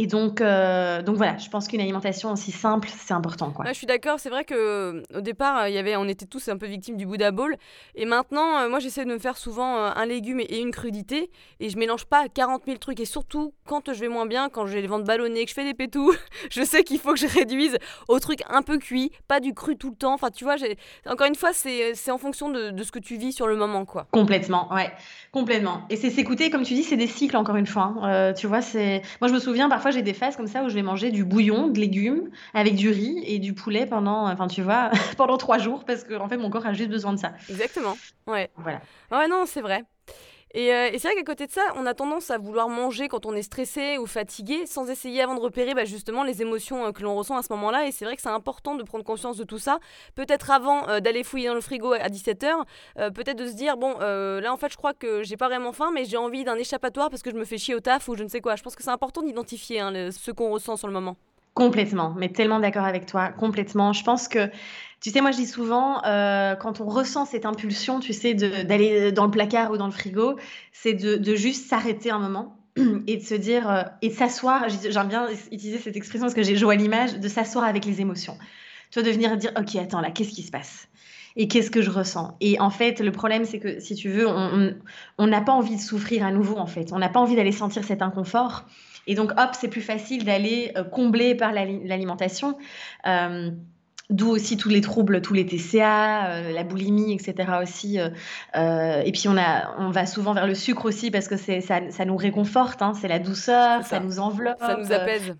et 0.00 0.06
donc, 0.06 0.40
euh, 0.40 1.02
donc 1.02 1.16
voilà, 1.16 1.36
je 1.38 1.48
pense 1.48 1.66
qu'une 1.66 1.80
alimentation 1.80 2.30
aussi 2.30 2.52
simple, 2.52 2.88
c'est 2.96 3.14
important. 3.14 3.50
Quoi. 3.50 3.64
Ouais, 3.64 3.72
je 3.72 3.78
suis 3.78 3.86
d'accord, 3.86 4.20
c'est 4.20 4.28
vrai 4.28 4.44
que 4.44 5.02
au 5.12 5.20
départ, 5.20 5.66
il 5.66 5.74
y 5.74 5.78
avait, 5.78 5.96
on 5.96 6.04
était 6.04 6.24
tous 6.24 6.48
un 6.48 6.56
peu 6.56 6.66
victimes 6.66 6.96
du 6.96 7.04
Buddha 7.04 7.32
Bowl. 7.32 7.56
Et 7.96 8.04
maintenant, 8.04 8.58
euh, 8.58 8.68
moi, 8.68 8.78
j'essaie 8.78 9.04
de 9.04 9.10
me 9.10 9.18
faire 9.18 9.36
souvent 9.36 9.76
euh, 9.76 9.90
un 9.96 10.06
légume 10.06 10.38
et 10.38 10.60
une 10.60 10.70
crudité. 10.70 11.32
Et 11.58 11.68
je 11.68 11.76
mélange 11.76 12.04
pas 12.04 12.28
40 12.28 12.62
000 12.66 12.78
trucs. 12.78 13.00
Et 13.00 13.06
surtout, 13.06 13.54
quand 13.66 13.92
je 13.92 13.98
vais 13.98 14.06
moins 14.06 14.26
bien, 14.26 14.48
quand 14.48 14.66
j'ai 14.66 14.80
les 14.80 14.86
ventres 14.86 15.04
ballonnés, 15.04 15.42
que 15.42 15.50
je 15.50 15.54
fais 15.54 15.64
des 15.64 15.74
pétous, 15.74 16.14
je 16.52 16.62
sais 16.62 16.84
qu'il 16.84 17.00
faut 17.00 17.14
que 17.14 17.18
je 17.18 17.26
réduise 17.26 17.76
au 18.06 18.20
truc 18.20 18.42
un 18.48 18.62
peu 18.62 18.78
cuit, 18.78 19.10
pas 19.26 19.40
du 19.40 19.52
cru 19.52 19.76
tout 19.76 19.90
le 19.90 19.96
temps. 19.96 20.14
Enfin, 20.14 20.30
tu 20.30 20.44
vois, 20.44 20.54
encore 21.08 21.26
une 21.26 21.34
fois, 21.34 21.50
c'est 21.52 22.10
en 22.12 22.18
fonction 22.18 22.50
de, 22.50 22.70
de, 22.70 22.82
ce 22.84 22.92
que 22.92 23.00
tu 23.00 23.16
vis 23.16 23.32
sur 23.32 23.48
le 23.48 23.56
moment. 23.56 23.84
quoi. 23.84 24.06
Complètement, 24.12 24.72
ouais, 24.72 24.92
complètement. 25.32 25.82
Et 25.90 25.96
c'est 25.96 26.10
s'écouter, 26.10 26.50
comme 26.50 26.62
tu 26.62 26.74
dis, 26.74 26.84
c'est 26.84 26.96
des 26.96 27.08
cycles, 27.08 27.36
encore 27.36 27.56
une 27.56 27.66
fois. 27.66 27.94
Hein. 28.00 28.32
tu 28.34 28.46
vois, 28.46 28.62
c'est. 28.62 29.02
Moi, 29.20 29.26
je 29.26 29.34
me 29.34 29.40
souviens, 29.40 29.68
parfois, 29.68 29.87
j'ai 29.90 30.02
des 30.02 30.14
phases 30.14 30.36
comme 30.36 30.46
ça 30.46 30.62
où 30.62 30.68
je 30.68 30.74
vais 30.74 30.82
manger 30.82 31.10
du 31.10 31.24
bouillon, 31.24 31.68
de 31.68 31.78
légumes, 31.78 32.30
avec 32.54 32.74
du 32.74 32.90
riz 32.90 33.22
et 33.26 33.38
du 33.38 33.54
poulet 33.54 33.86
pendant, 33.86 34.28
enfin 34.28 34.46
tu 34.46 34.62
vois, 34.62 34.90
pendant 35.16 35.36
trois 35.36 35.58
jours 35.58 35.84
parce 35.84 36.04
que 36.04 36.14
en 36.14 36.28
fait 36.28 36.36
mon 36.36 36.50
corps 36.50 36.66
a 36.66 36.72
juste 36.72 36.90
besoin 36.90 37.12
de 37.12 37.18
ça. 37.18 37.32
Exactement. 37.48 37.96
Ouais. 38.26 38.50
Voilà. 38.56 38.80
Ouais 39.10 39.28
non 39.28 39.44
c'est 39.46 39.60
vrai. 39.60 39.84
Et, 40.54 40.72
euh, 40.72 40.88
et 40.90 40.98
c'est 40.98 41.08
vrai 41.08 41.16
qu'à 41.16 41.24
côté 41.24 41.46
de 41.46 41.52
ça, 41.52 41.60
on 41.76 41.84
a 41.84 41.92
tendance 41.94 42.30
à 42.30 42.38
vouloir 42.38 42.68
manger 42.68 43.08
quand 43.08 43.26
on 43.26 43.34
est 43.34 43.42
stressé 43.42 43.98
ou 43.98 44.06
fatigué, 44.06 44.64
sans 44.66 44.88
essayer 44.88 45.20
avant 45.22 45.34
de 45.34 45.40
repérer 45.40 45.74
bah, 45.74 45.84
justement 45.84 46.24
les 46.24 46.40
émotions 46.40 46.86
euh, 46.86 46.92
que 46.92 47.02
l'on 47.02 47.16
ressent 47.16 47.36
à 47.36 47.42
ce 47.42 47.52
moment-là. 47.52 47.86
Et 47.86 47.92
c'est 47.92 48.04
vrai 48.04 48.16
que 48.16 48.22
c'est 48.22 48.28
important 48.28 48.74
de 48.74 48.82
prendre 48.82 49.04
conscience 49.04 49.36
de 49.36 49.44
tout 49.44 49.58
ça. 49.58 49.78
Peut-être 50.14 50.50
avant 50.50 50.88
euh, 50.88 51.00
d'aller 51.00 51.22
fouiller 51.22 51.48
dans 51.48 51.54
le 51.54 51.60
frigo 51.60 51.92
à 51.92 52.08
17h, 52.08 52.64
euh, 52.98 53.10
peut-être 53.10 53.36
de 53.36 53.46
se 53.46 53.54
dire 53.54 53.76
bon, 53.76 53.98
là 53.98 54.52
en 54.52 54.56
fait, 54.56 54.72
je 54.72 54.76
crois 54.76 54.94
que 54.94 55.22
j'ai 55.22 55.36
pas 55.36 55.48
vraiment 55.48 55.72
faim, 55.72 55.90
mais 55.92 56.04
j'ai 56.04 56.16
envie 56.16 56.44
d'un 56.44 56.56
échappatoire 56.56 57.10
parce 57.10 57.22
que 57.22 57.30
je 57.30 57.36
me 57.36 57.44
fais 57.44 57.58
chier 57.58 57.74
au 57.74 57.80
taf 57.80 58.08
ou 58.08 58.16
je 58.16 58.22
ne 58.22 58.28
sais 58.28 58.40
quoi. 58.40 58.56
Je 58.56 58.62
pense 58.62 58.74
que 58.74 58.82
c'est 58.82 58.90
important 58.90 59.22
d'identifier 59.22 59.80
hein, 59.80 60.10
ce 60.10 60.30
qu'on 60.30 60.50
ressent 60.50 60.76
sur 60.76 60.86
le 60.86 60.94
moment. 60.94 61.16
Complètement, 61.54 62.14
mais 62.16 62.28
tellement 62.30 62.60
d'accord 62.60 62.84
avec 62.84 63.06
toi, 63.06 63.28
complètement. 63.30 63.92
Je 63.92 64.04
pense 64.04 64.28
que 64.28 64.48
tu 65.00 65.10
sais, 65.10 65.20
moi, 65.20 65.30
je 65.30 65.36
dis 65.36 65.46
souvent, 65.46 66.04
euh, 66.04 66.56
quand 66.56 66.80
on 66.80 66.86
ressent 66.86 67.24
cette 67.24 67.46
impulsion, 67.46 68.00
tu 68.00 68.12
sais, 68.12 68.34
d'aller 68.34 69.12
dans 69.12 69.26
le 69.26 69.30
placard 69.30 69.70
ou 69.70 69.76
dans 69.76 69.86
le 69.86 69.92
frigo, 69.92 70.36
c'est 70.72 70.94
de, 70.94 71.34
juste 71.36 71.68
s'arrêter 71.68 72.10
un 72.10 72.18
moment 72.18 72.58
et 73.06 73.16
de 73.16 73.22
se 73.22 73.34
dire, 73.34 73.70
euh, 73.70 73.82
et 74.02 74.08
de 74.08 74.14
s'asseoir. 74.14 74.66
J'aime 74.68 75.08
bien 75.08 75.28
utiliser 75.52 75.78
cette 75.78 75.96
expression 75.96 76.26
parce 76.26 76.34
que 76.34 76.42
j'ai 76.42 76.56
joué 76.56 76.74
à 76.74 76.78
l'image, 76.78 77.18
de 77.18 77.28
s'asseoir 77.28 77.64
avec 77.64 77.84
les 77.84 78.00
émotions. 78.00 78.36
Tu 78.90 78.98
vois, 78.98 79.08
de 79.08 79.12
venir 79.12 79.36
dire, 79.36 79.52
OK, 79.56 79.76
attends, 79.76 80.00
là, 80.00 80.10
qu'est-ce 80.10 80.30
qui 80.30 80.42
se 80.42 80.50
passe? 80.50 80.88
Et 81.36 81.46
qu'est-ce 81.46 81.70
que 81.70 81.82
je 81.82 81.90
ressens? 81.90 82.36
Et 82.40 82.58
en 82.58 82.70
fait, 82.70 82.98
le 82.98 83.12
problème, 83.12 83.44
c'est 83.44 83.60
que 83.60 83.78
si 83.78 83.94
tu 83.94 84.08
veux, 84.08 84.26
on 84.26 85.26
n'a 85.26 85.40
pas 85.40 85.52
envie 85.52 85.76
de 85.76 85.80
souffrir 85.80 86.26
à 86.26 86.32
nouveau, 86.32 86.56
en 86.56 86.66
fait. 86.66 86.92
On 86.92 86.98
n'a 86.98 87.08
pas 87.08 87.20
envie 87.20 87.36
d'aller 87.36 87.52
sentir 87.52 87.84
cet 87.84 88.02
inconfort. 88.02 88.64
Et 89.08 89.16
donc, 89.16 89.32
hop, 89.32 89.50
c'est 89.58 89.68
plus 89.68 89.80
facile 89.80 90.24
d'aller 90.24 90.70
euh, 90.76 90.84
combler 90.84 91.34
par 91.34 91.52
l'alimentation. 91.52 92.56
Euh, 93.06 93.50
D'où 94.10 94.30
aussi 94.30 94.56
tous 94.56 94.70
les 94.70 94.80
troubles, 94.80 95.20
tous 95.20 95.34
les 95.34 95.44
TCA, 95.44 96.30
euh, 96.30 96.52
la 96.52 96.64
boulimie, 96.64 97.12
etc. 97.12 97.50
aussi. 97.62 97.98
Euh, 98.00 99.02
et 99.04 99.12
puis 99.12 99.28
on, 99.28 99.36
a, 99.36 99.74
on 99.76 99.90
va 99.90 100.06
souvent 100.06 100.32
vers 100.32 100.46
le 100.46 100.54
sucre 100.54 100.86
aussi 100.86 101.10
parce 101.10 101.28
que 101.28 101.36
ça, 101.36 101.90
ça 101.90 102.04
nous 102.06 102.16
réconforte, 102.16 102.80
hein, 102.80 102.94
c'est 102.98 103.08
la 103.08 103.18
douceur, 103.18 103.82
ça. 103.82 103.88
ça. 103.96 104.00
nous 104.00 104.18
enveloppe. 104.18 104.56
Ça 104.60 104.78
nous 104.78 104.92
apaise. 104.92 105.36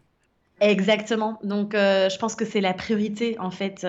Exactement. 0.61 1.39
Donc, 1.45 1.75
euh, 1.75 2.11
je 2.11 2.19
pense 2.19 2.35
que 2.35 2.45
c'est 2.45 2.61
la 2.61 2.75
priorité 2.75 3.39
en 3.39 3.51
fait. 3.51 3.87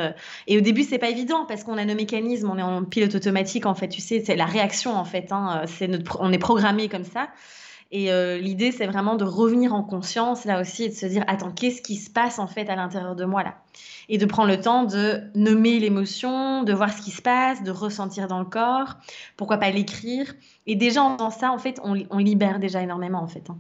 Et 0.48 0.58
au 0.58 0.62
début, 0.62 0.84
c'est 0.84 1.00
pas 1.00 1.10
évident 1.10 1.46
parce 1.46 1.66
qu'on 1.66 1.78
a 1.78 1.84
nos 1.84 1.96
mécanismes, 1.96 2.50
on 2.50 2.58
est 2.58 2.64
en 2.64 2.86
pilote 2.86 3.16
automatique 3.16 3.66
en 3.66 3.76
fait. 3.76 3.90
Tu 3.90 4.00
sais, 4.00 4.24
c'est 4.26 4.38
la 4.38 4.46
réaction 4.46 4.96
en 4.96 5.04
fait. 5.04 5.34
Hein, 5.34 5.66
notre, 5.90 6.22
on 6.22 6.32
est 6.32 6.38
programmé 6.38 6.88
comme 6.88 7.04
ça. 7.04 7.28
Et 7.92 8.12
euh, 8.12 8.38
l'idée, 8.38 8.72
c'est 8.72 8.86
vraiment 8.86 9.16
de 9.16 9.24
revenir 9.24 9.74
en 9.74 9.84
conscience 9.84 10.46
là 10.46 10.62
aussi 10.62 10.84
et 10.84 10.90
de 10.90 10.94
se 10.94 11.08
dire 11.08 11.24
attends, 11.28 11.52
qu'est-ce 11.52 11.82
qui 11.82 11.96
se 11.96 12.10
passe 12.10 12.38
en 12.38 12.46
fait 12.46 12.70
à 12.70 12.76
l'intérieur 12.76 13.16
de 13.16 13.26
moi 13.26 13.44
là? 13.44 13.56
Et 14.10 14.18
de 14.18 14.26
prendre 14.26 14.50
le 14.50 14.60
temps 14.60 14.84
de 14.84 15.22
nommer 15.36 15.80
l'émotion, 15.80 16.64
de 16.64 16.74
voir 16.74 16.94
ce 16.94 17.02
qui 17.02 17.12
se 17.12 17.22
passe, 17.22 17.64
de 17.64 17.72
ressentir 17.72 18.28
dans 18.28 18.40
le 18.40 18.46
corps, 18.46 18.98
pourquoi 19.38 19.58
pas 19.58 19.72
l'écrire. 19.72 20.34
Et 20.68 20.76
déjà 20.76 21.04
en 21.04 21.18
faisant 21.18 21.32
ça, 21.32 21.52
en 21.52 21.58
fait, 21.58 21.80
on, 21.84 22.18
libère 22.18 22.60
déjà 22.60 22.82
énormément 22.82 23.22
en 23.22 23.28
fait. 23.28 23.50
Hein. 23.50 23.58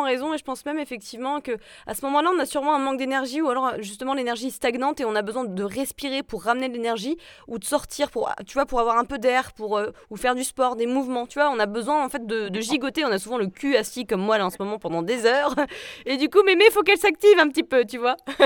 Raison 0.00 0.32
et 0.32 0.38
je 0.38 0.44
pense 0.44 0.64
même 0.64 0.78
effectivement 0.78 1.40
que 1.40 1.52
à 1.86 1.94
ce 1.94 2.04
moment-là, 2.06 2.30
on 2.34 2.38
a 2.38 2.46
sûrement 2.46 2.74
un 2.74 2.78
manque 2.78 2.98
d'énergie 2.98 3.40
ou 3.42 3.50
alors 3.50 3.74
justement 3.80 4.14
l'énergie 4.14 4.50
stagnante 4.50 5.00
et 5.00 5.04
on 5.04 5.14
a 5.14 5.22
besoin 5.22 5.44
de 5.44 5.62
respirer 5.62 6.22
pour 6.22 6.44
ramener 6.44 6.68
de 6.68 6.74
l'énergie 6.74 7.18
ou 7.48 7.58
de 7.58 7.64
sortir 7.64 8.10
pour, 8.10 8.32
tu 8.46 8.54
vois, 8.54 8.66
pour 8.66 8.80
avoir 8.80 8.96
un 8.96 9.04
peu 9.04 9.18
d'air, 9.18 9.52
pour 9.52 9.76
euh, 9.76 9.90
ou 10.10 10.16
faire 10.16 10.34
du 10.34 10.44
sport, 10.44 10.76
des 10.76 10.86
mouvements. 10.86 11.26
Tu 11.26 11.38
vois, 11.38 11.50
on 11.50 11.58
a 11.58 11.66
besoin 11.66 12.04
en 12.04 12.08
fait 12.08 12.26
de, 12.26 12.60
gigoter. 12.60 13.04
On 13.04 13.12
a 13.12 13.18
souvent 13.18 13.38
le 13.38 13.48
cul 13.48 13.76
assis 13.76 14.06
comme 14.06 14.22
moi 14.22 14.38
là 14.38 14.46
en 14.46 14.50
ce 14.50 14.56
moment 14.58 14.78
pendant 14.78 15.02
des 15.02 15.26
heures 15.26 15.54
et 16.06 16.16
du 16.16 16.28
coup, 16.28 16.42
mémé, 16.44 16.64
il 16.68 16.72
faut 16.72 16.82
qu'elle 16.82 16.98
s'active 16.98 17.38
un 17.38 17.48
petit 17.48 17.64
peu, 17.64 17.84
tu 17.84 17.98
vois. 17.98 18.16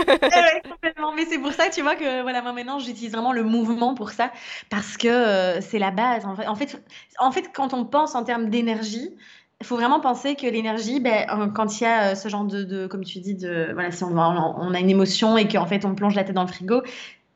Mais 1.16 1.24
c'est 1.24 1.38
pour 1.38 1.52
ça, 1.52 1.70
tu 1.70 1.80
vois 1.80 1.96
que 1.96 2.22
voilà, 2.22 2.42
moi 2.42 2.52
maintenant, 2.52 2.78
j'utilise 2.78 3.12
vraiment 3.12 3.32
le 3.32 3.42
mouvement 3.42 3.94
pour 3.94 4.10
ça 4.10 4.30
parce 4.70 4.96
que 4.96 5.08
euh, 5.08 5.60
c'est 5.60 5.78
la 5.78 5.90
base. 5.90 6.24
En 6.26 6.54
fait, 6.54 6.82
en 7.18 7.30
fait, 7.30 7.50
quand 7.54 7.72
on 7.72 7.84
pense 7.84 8.14
en 8.14 8.24
termes 8.24 8.50
d'énergie, 8.50 9.16
il 9.60 9.66
faut 9.66 9.76
vraiment 9.76 10.00
penser 10.00 10.34
que 10.34 10.46
l'énergie, 10.46 11.00
ben, 11.00 11.26
euh, 11.30 11.46
quand 11.48 11.80
il 11.80 11.84
y 11.84 11.86
a 11.86 12.10
euh, 12.10 12.14
ce 12.14 12.28
genre 12.28 12.44
de, 12.44 12.86
comme 12.86 13.04
tu 13.04 13.20
dis, 13.20 13.34
de, 13.34 13.70
voilà, 13.72 13.90
si 13.90 14.04
on, 14.04 14.16
on 14.16 14.74
a 14.74 14.80
une 14.80 14.90
émotion 14.90 15.38
et 15.38 15.48
qu'en 15.48 15.66
fait 15.66 15.84
on 15.84 15.94
plonge 15.94 16.14
la 16.14 16.24
tête 16.24 16.34
dans 16.34 16.42
le 16.42 16.48
frigo, 16.48 16.82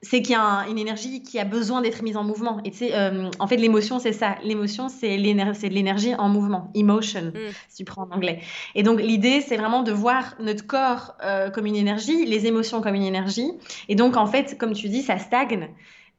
c'est 0.03 0.23
qu'il 0.23 0.33
y 0.33 0.39
a 0.39 0.67
une 0.69 0.79
énergie 0.79 1.23
qui 1.23 1.39
a 1.39 1.45
besoin 1.45 1.83
d'être 1.83 2.03
mise 2.03 2.17
en 2.17 2.25
mouvement. 2.25 2.61
Et 2.65 2.71
tu 2.71 2.79
sais, 2.79 2.95
euh, 2.95 3.31
en 3.39 3.47
fait, 3.47 3.59
l'émotion, 3.59 3.99
c'est 3.99 4.15
ça. 4.15 4.37
L'émotion, 4.43 4.89
c'est 4.89 5.19
de 5.19 5.75
l'énergie 5.75 6.15
en 6.15 6.31
mouvement. 6.31 6.71
Emotion, 6.75 7.25
mm. 7.35 7.53
si 7.69 7.77
tu 7.77 7.85
prends 7.85 8.05
en 8.05 8.11
anglais. 8.11 8.41
Et 8.75 8.83
donc, 8.83 8.99
l'idée, 9.03 9.43
c'est 9.43 9.59
vraiment 9.59 9.83
de 9.83 9.93
voir 9.93 10.37
notre 10.41 10.67
corps 10.67 11.17
comme 11.53 11.67
une 11.67 11.77
énergie, 11.77 12.25
les 12.25 12.47
émotions 12.47 12.81
comme 12.81 12.95
une 12.95 13.03
énergie. 13.03 13.53
Et 13.91 13.95
donc, 13.95 14.17
en 14.17 14.25
fait, 14.25 14.57
comme 14.57 14.73
tu 14.73 14.89
dis, 14.89 15.03
ça 15.03 15.19
stagne. 15.19 15.69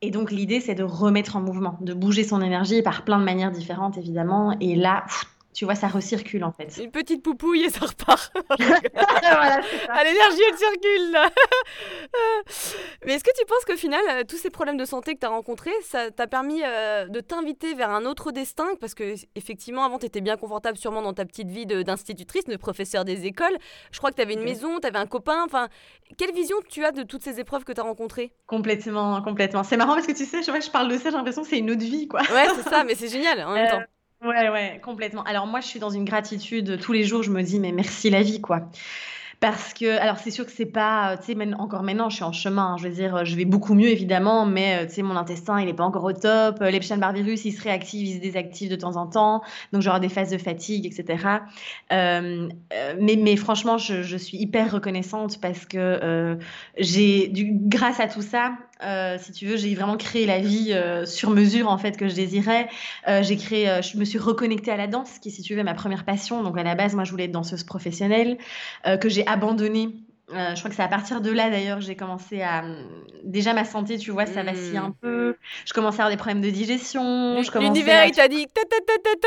Et 0.04 0.12
donc, 0.12 0.32
l'idée, 0.32 0.60
c'est 0.60 0.76
de 0.76 0.84
remettre 0.84 1.36
en 1.36 1.42
mouvement, 1.42 1.80
de 1.82 1.96
bouger 1.96 2.24
son 2.24 2.40
énergie 2.40 2.84
par 2.84 3.04
plein 3.04 3.18
de 3.18 3.24
manières 3.24 3.52
différentes, 3.52 3.98
évidemment. 3.98 4.56
Et 4.60 4.76
là, 4.76 5.06
tu 5.54 5.66
vois, 5.66 5.76
ça 5.76 5.88
recircule 5.88 6.44
en 6.44 6.52
fait. 6.52 6.82
Une 6.82 6.92
petite 6.92 7.24
poupouille 7.24 7.64
et 7.64 7.70
ça 7.70 7.86
repart. 7.86 8.32
voilà, 8.58 9.62
ah, 9.90 10.04
l'énergie, 10.04 10.42
elle 10.50 10.58
circule 10.58 11.12
là. 11.12 11.30
Mais 13.06 13.14
est-ce 13.14 13.24
que 13.24 13.38
tu 13.38 13.46
penses 13.46 13.66
qu'au 13.66 13.76
final, 13.76 14.02
euh, 14.10 14.24
tous 14.28 14.38
ces 14.38 14.50
problèmes 14.50 14.78
de 14.78 14.86
santé 14.86 15.16
que 15.16 15.20
tu 15.20 15.26
as 15.26 15.30
rencontrés, 15.30 15.72
ça 15.84 16.12
t'a 16.12 16.28
permis 16.28 16.62
euh, 16.64 17.08
de 17.08 17.20
t'inviter 17.20 17.74
vers 17.74 17.90
un 17.90 18.06
autre 18.06 18.32
destin? 18.32 18.68
Parce 18.80 18.94
que 18.94 19.16
effectivement, 19.36 19.84
avant, 19.84 20.00
tu 20.00 20.06
étais 20.06 20.22
bien 20.22 20.38
confortable 20.38 20.78
sûrement 20.78 21.02
dans 21.02 21.14
ta 21.14 21.26
petite 21.26 21.50
vie 21.50 21.66
d'institutrice, 21.66 22.46
de, 22.46 22.56
professeur 22.58 23.06
des 23.06 23.26
écoles. 23.26 23.58
Je 23.92 23.98
crois 23.98 24.12
que 24.12 24.16
tu 24.16 24.22
avais 24.22 24.34
une 24.36 24.44
maison, 24.44 24.80
tu 24.80 24.88
avais 24.88 25.00
un 25.00 25.08
copain. 25.08 25.44
Enfin, 25.46 25.68
quelle 26.18 26.34
vision 26.34 26.58
tu 26.70 26.86
as 26.86 26.92
de 26.92 27.04
toutes 27.04 27.24
ces 27.24 27.40
épreuves 27.40 27.64
que 27.64 27.74
tu 27.74 27.80
as 27.80 27.84
rencontrées? 27.84 28.34
Complètement, 28.48 29.22
complètement. 29.22 29.64
C'est 29.64 29.78
marrant 29.78 29.96
parce 29.96 30.08
que 30.08 30.14
tu 30.14 30.26
sais, 30.26 30.42
je, 30.42 30.52
je 30.52 30.72
parle 30.72 30.90
de 30.90 30.98
ça, 30.98 31.10
j'ai 31.10 31.18
l'impression 31.18 31.42
que 31.42 31.48
c'est 31.48 31.60
une 31.60 31.72
autre 31.72 31.82
vie, 31.82 32.08
quoi. 32.08 32.22
Ouais, 32.22 32.48
c'est 32.56 32.70
ça, 32.70 32.84
mais 32.84 32.96
c'est 32.96 33.10
génial 33.10 33.42
en 33.44 33.54
même 33.54 33.66
euh, 33.66 33.72
temps. 33.72 33.84
Ouais, 34.24 34.50
ouais, 34.50 34.80
complètement. 34.84 35.24
Alors 35.24 35.48
moi, 35.48 35.62
je 35.62 35.68
suis 35.68 35.80
dans 35.80 35.90
une 35.90 36.06
gratitude 36.06 36.80
tous 36.80 36.94
les 36.94 37.04
jours. 37.04 37.24
Je 37.24 37.32
me 37.32 37.42
dis, 37.42 37.60
mais 37.60 37.72
merci 37.72 38.12
la 38.12 38.22
vie, 38.22 38.40
quoi. 38.40 38.70
Parce 39.40 39.74
que, 39.74 39.98
alors 39.98 40.20
c'est 40.20 40.30
sûr 40.30 40.46
que 40.46 40.52
c'est 40.52 40.68
pas, 40.68 41.18
tu 41.18 41.34
sais, 41.34 41.54
encore 41.56 41.82
maintenant, 41.82 42.10
je 42.12 42.18
suis 42.18 42.24
en 42.24 42.32
chemin. 42.32 42.74
Hein. 42.74 42.78
je 42.78 42.88
veux 42.88 42.94
dire, 42.94 43.26
je 43.26 43.36
vais 43.36 43.46
beaucoup 43.46 43.74
mieux 43.74 43.88
évidemment, 43.88 44.46
mais 44.46 44.84
euh, 44.84 44.86
tu 44.86 44.94
sais, 44.94 45.02
mon 45.02 45.16
intestin, 45.16 45.60
il 45.60 45.68
est 45.68 45.74
pas 45.74 45.84
encore 45.84 46.04
au 46.04 46.14
top. 46.14 46.60
L'Epstein-Barr 46.60 47.14
virus, 47.14 47.44
il 47.46 47.52
se 47.52 47.64
réactive, 47.64 48.06
il 48.06 48.18
se 48.18 48.22
désactive 48.22 48.70
de 48.70 48.76
temps 48.76 48.98
en 48.98 49.08
temps. 49.08 49.42
Donc 49.74 49.82
j'aurai 49.82 50.00
des 50.00 50.10
phases 50.10 50.30
de 50.30 50.38
fatigue, 50.38 50.86
etc. 50.86 51.40
Euh, 51.92 52.50
euh, 52.74 52.96
mais, 53.00 53.16
mais 53.16 53.36
franchement, 53.36 53.80
je, 53.80 54.04
je, 54.04 54.18
suis 54.18 54.38
hyper 54.38 54.72
reconnaissante 54.72 55.42
parce 55.42 55.66
que 55.66 56.38
j'ai, 56.78 57.32
grâce 57.34 58.00
à 58.00 58.08
tout 58.08 58.22
ça, 58.22 58.54
euh, 58.84 59.18
si 59.20 59.32
tu 59.32 59.46
veux, 59.46 59.58
j'ai 59.58 59.74
vraiment 59.76 59.98
créé 59.98 60.26
la 60.26 60.40
vie 60.40 60.74
euh, 60.74 61.06
sur 61.06 61.30
mesure 61.30 61.70
en 61.70 61.78
fait 61.78 61.98
que 61.98 62.08
je 62.08 62.16
désirais. 62.16 62.70
Euh, 63.08 63.24
j'ai 63.24 63.38
créé, 63.38 63.82
je 63.82 63.98
me 63.98 64.06
suis 64.06 64.20
reconnectée 64.20 64.72
à 64.72 64.78
la 64.78 64.88
danse, 64.88 65.20
qui 65.20 65.32
si 65.32 65.42
tu 65.42 65.56
veux 65.56 65.64
ma 65.64 65.74
première 65.74 66.06
passion. 66.06 66.44
Donc 66.44 66.58
à 66.58 66.64
la 66.64 66.76
base, 66.76 66.96
moi, 66.96 67.04
je 67.04 67.12
voulais 67.12 67.26
être 67.26 67.32
danseuse 67.32 67.64
professionnelle, 67.64 68.38
que 69.00 69.10
j'ai 69.10 69.26
abandonnée 69.28 69.90
euh, 70.34 70.56
je 70.56 70.60
crois 70.60 70.70
que 70.70 70.76
c'est 70.76 70.84
à 70.84 70.88
partir 70.88 71.22
de 71.22 71.32
là 71.32 71.50
d'ailleurs 71.50 71.80
que 71.80 71.84
j'ai 71.84 71.96
commencé 71.96 72.42
à. 72.42 72.64
Déjà 73.24 73.54
ma 73.54 73.66
santé, 73.66 73.98
tu 73.98 74.12
vois, 74.12 74.26
ça 74.26 74.44
vacille 74.44 74.78
un 74.78 74.90
mmh. 74.90 74.96
peu. 75.02 75.36
Je 75.66 75.74
commençais 75.74 76.02
à 76.02 76.06
avoir 76.06 76.12
des 76.12 76.18
problèmes 76.18 76.42
de 76.42 76.50
digestion. 76.50 77.42
L'univers, 77.60 78.06
il 78.06 78.12
t'a 78.12 78.28
dit 78.28 78.48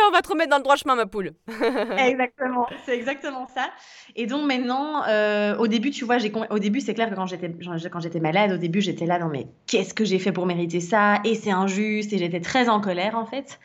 on 0.09 0.13
va 0.13 0.23
te 0.23 0.29
remettre 0.29 0.51
dans 0.51 0.57
le 0.57 0.63
droit 0.63 0.77
chemin, 0.77 0.97
ma 0.97 1.07
poule. 1.07 1.33
exactement, 1.99 2.67
c'est 2.85 2.97
exactement 2.97 3.47
ça. 3.55 3.71
Et 4.17 4.27
donc 4.27 4.47
maintenant, 4.47 5.05
euh, 5.07 5.57
au 5.57 5.67
début, 5.67 5.91
tu 5.91 6.05
vois, 6.05 6.17
au 6.51 6.59
début, 6.59 6.81
c'est 6.81 6.95
clair 6.95 7.11
que 7.11 7.15
quand 7.15 7.27
j'étais 7.27 7.51
quand 7.91 8.01
j'étais 8.01 8.21
malade, 8.21 8.53
au 8.53 8.59
début, 8.59 8.81
j'étais 8.81 9.07
là, 9.07 9.19
non 9.19 9.29
mais 9.29 9.47
qu'est-ce 9.67 9.95
que 9.95 10.05
j'ai 10.05 10.19
fait 10.19 10.33
pour 10.33 10.47
mériter 10.47 10.81
ça? 10.81 11.21
Et 11.25 11.35
c'est 11.35 11.53
injuste. 11.53 12.13
Et 12.13 12.19
j'étais 12.19 12.41
très 12.41 12.69
en 12.69 12.81
colère 12.81 13.17
en 13.17 13.27
fait. 13.27 13.59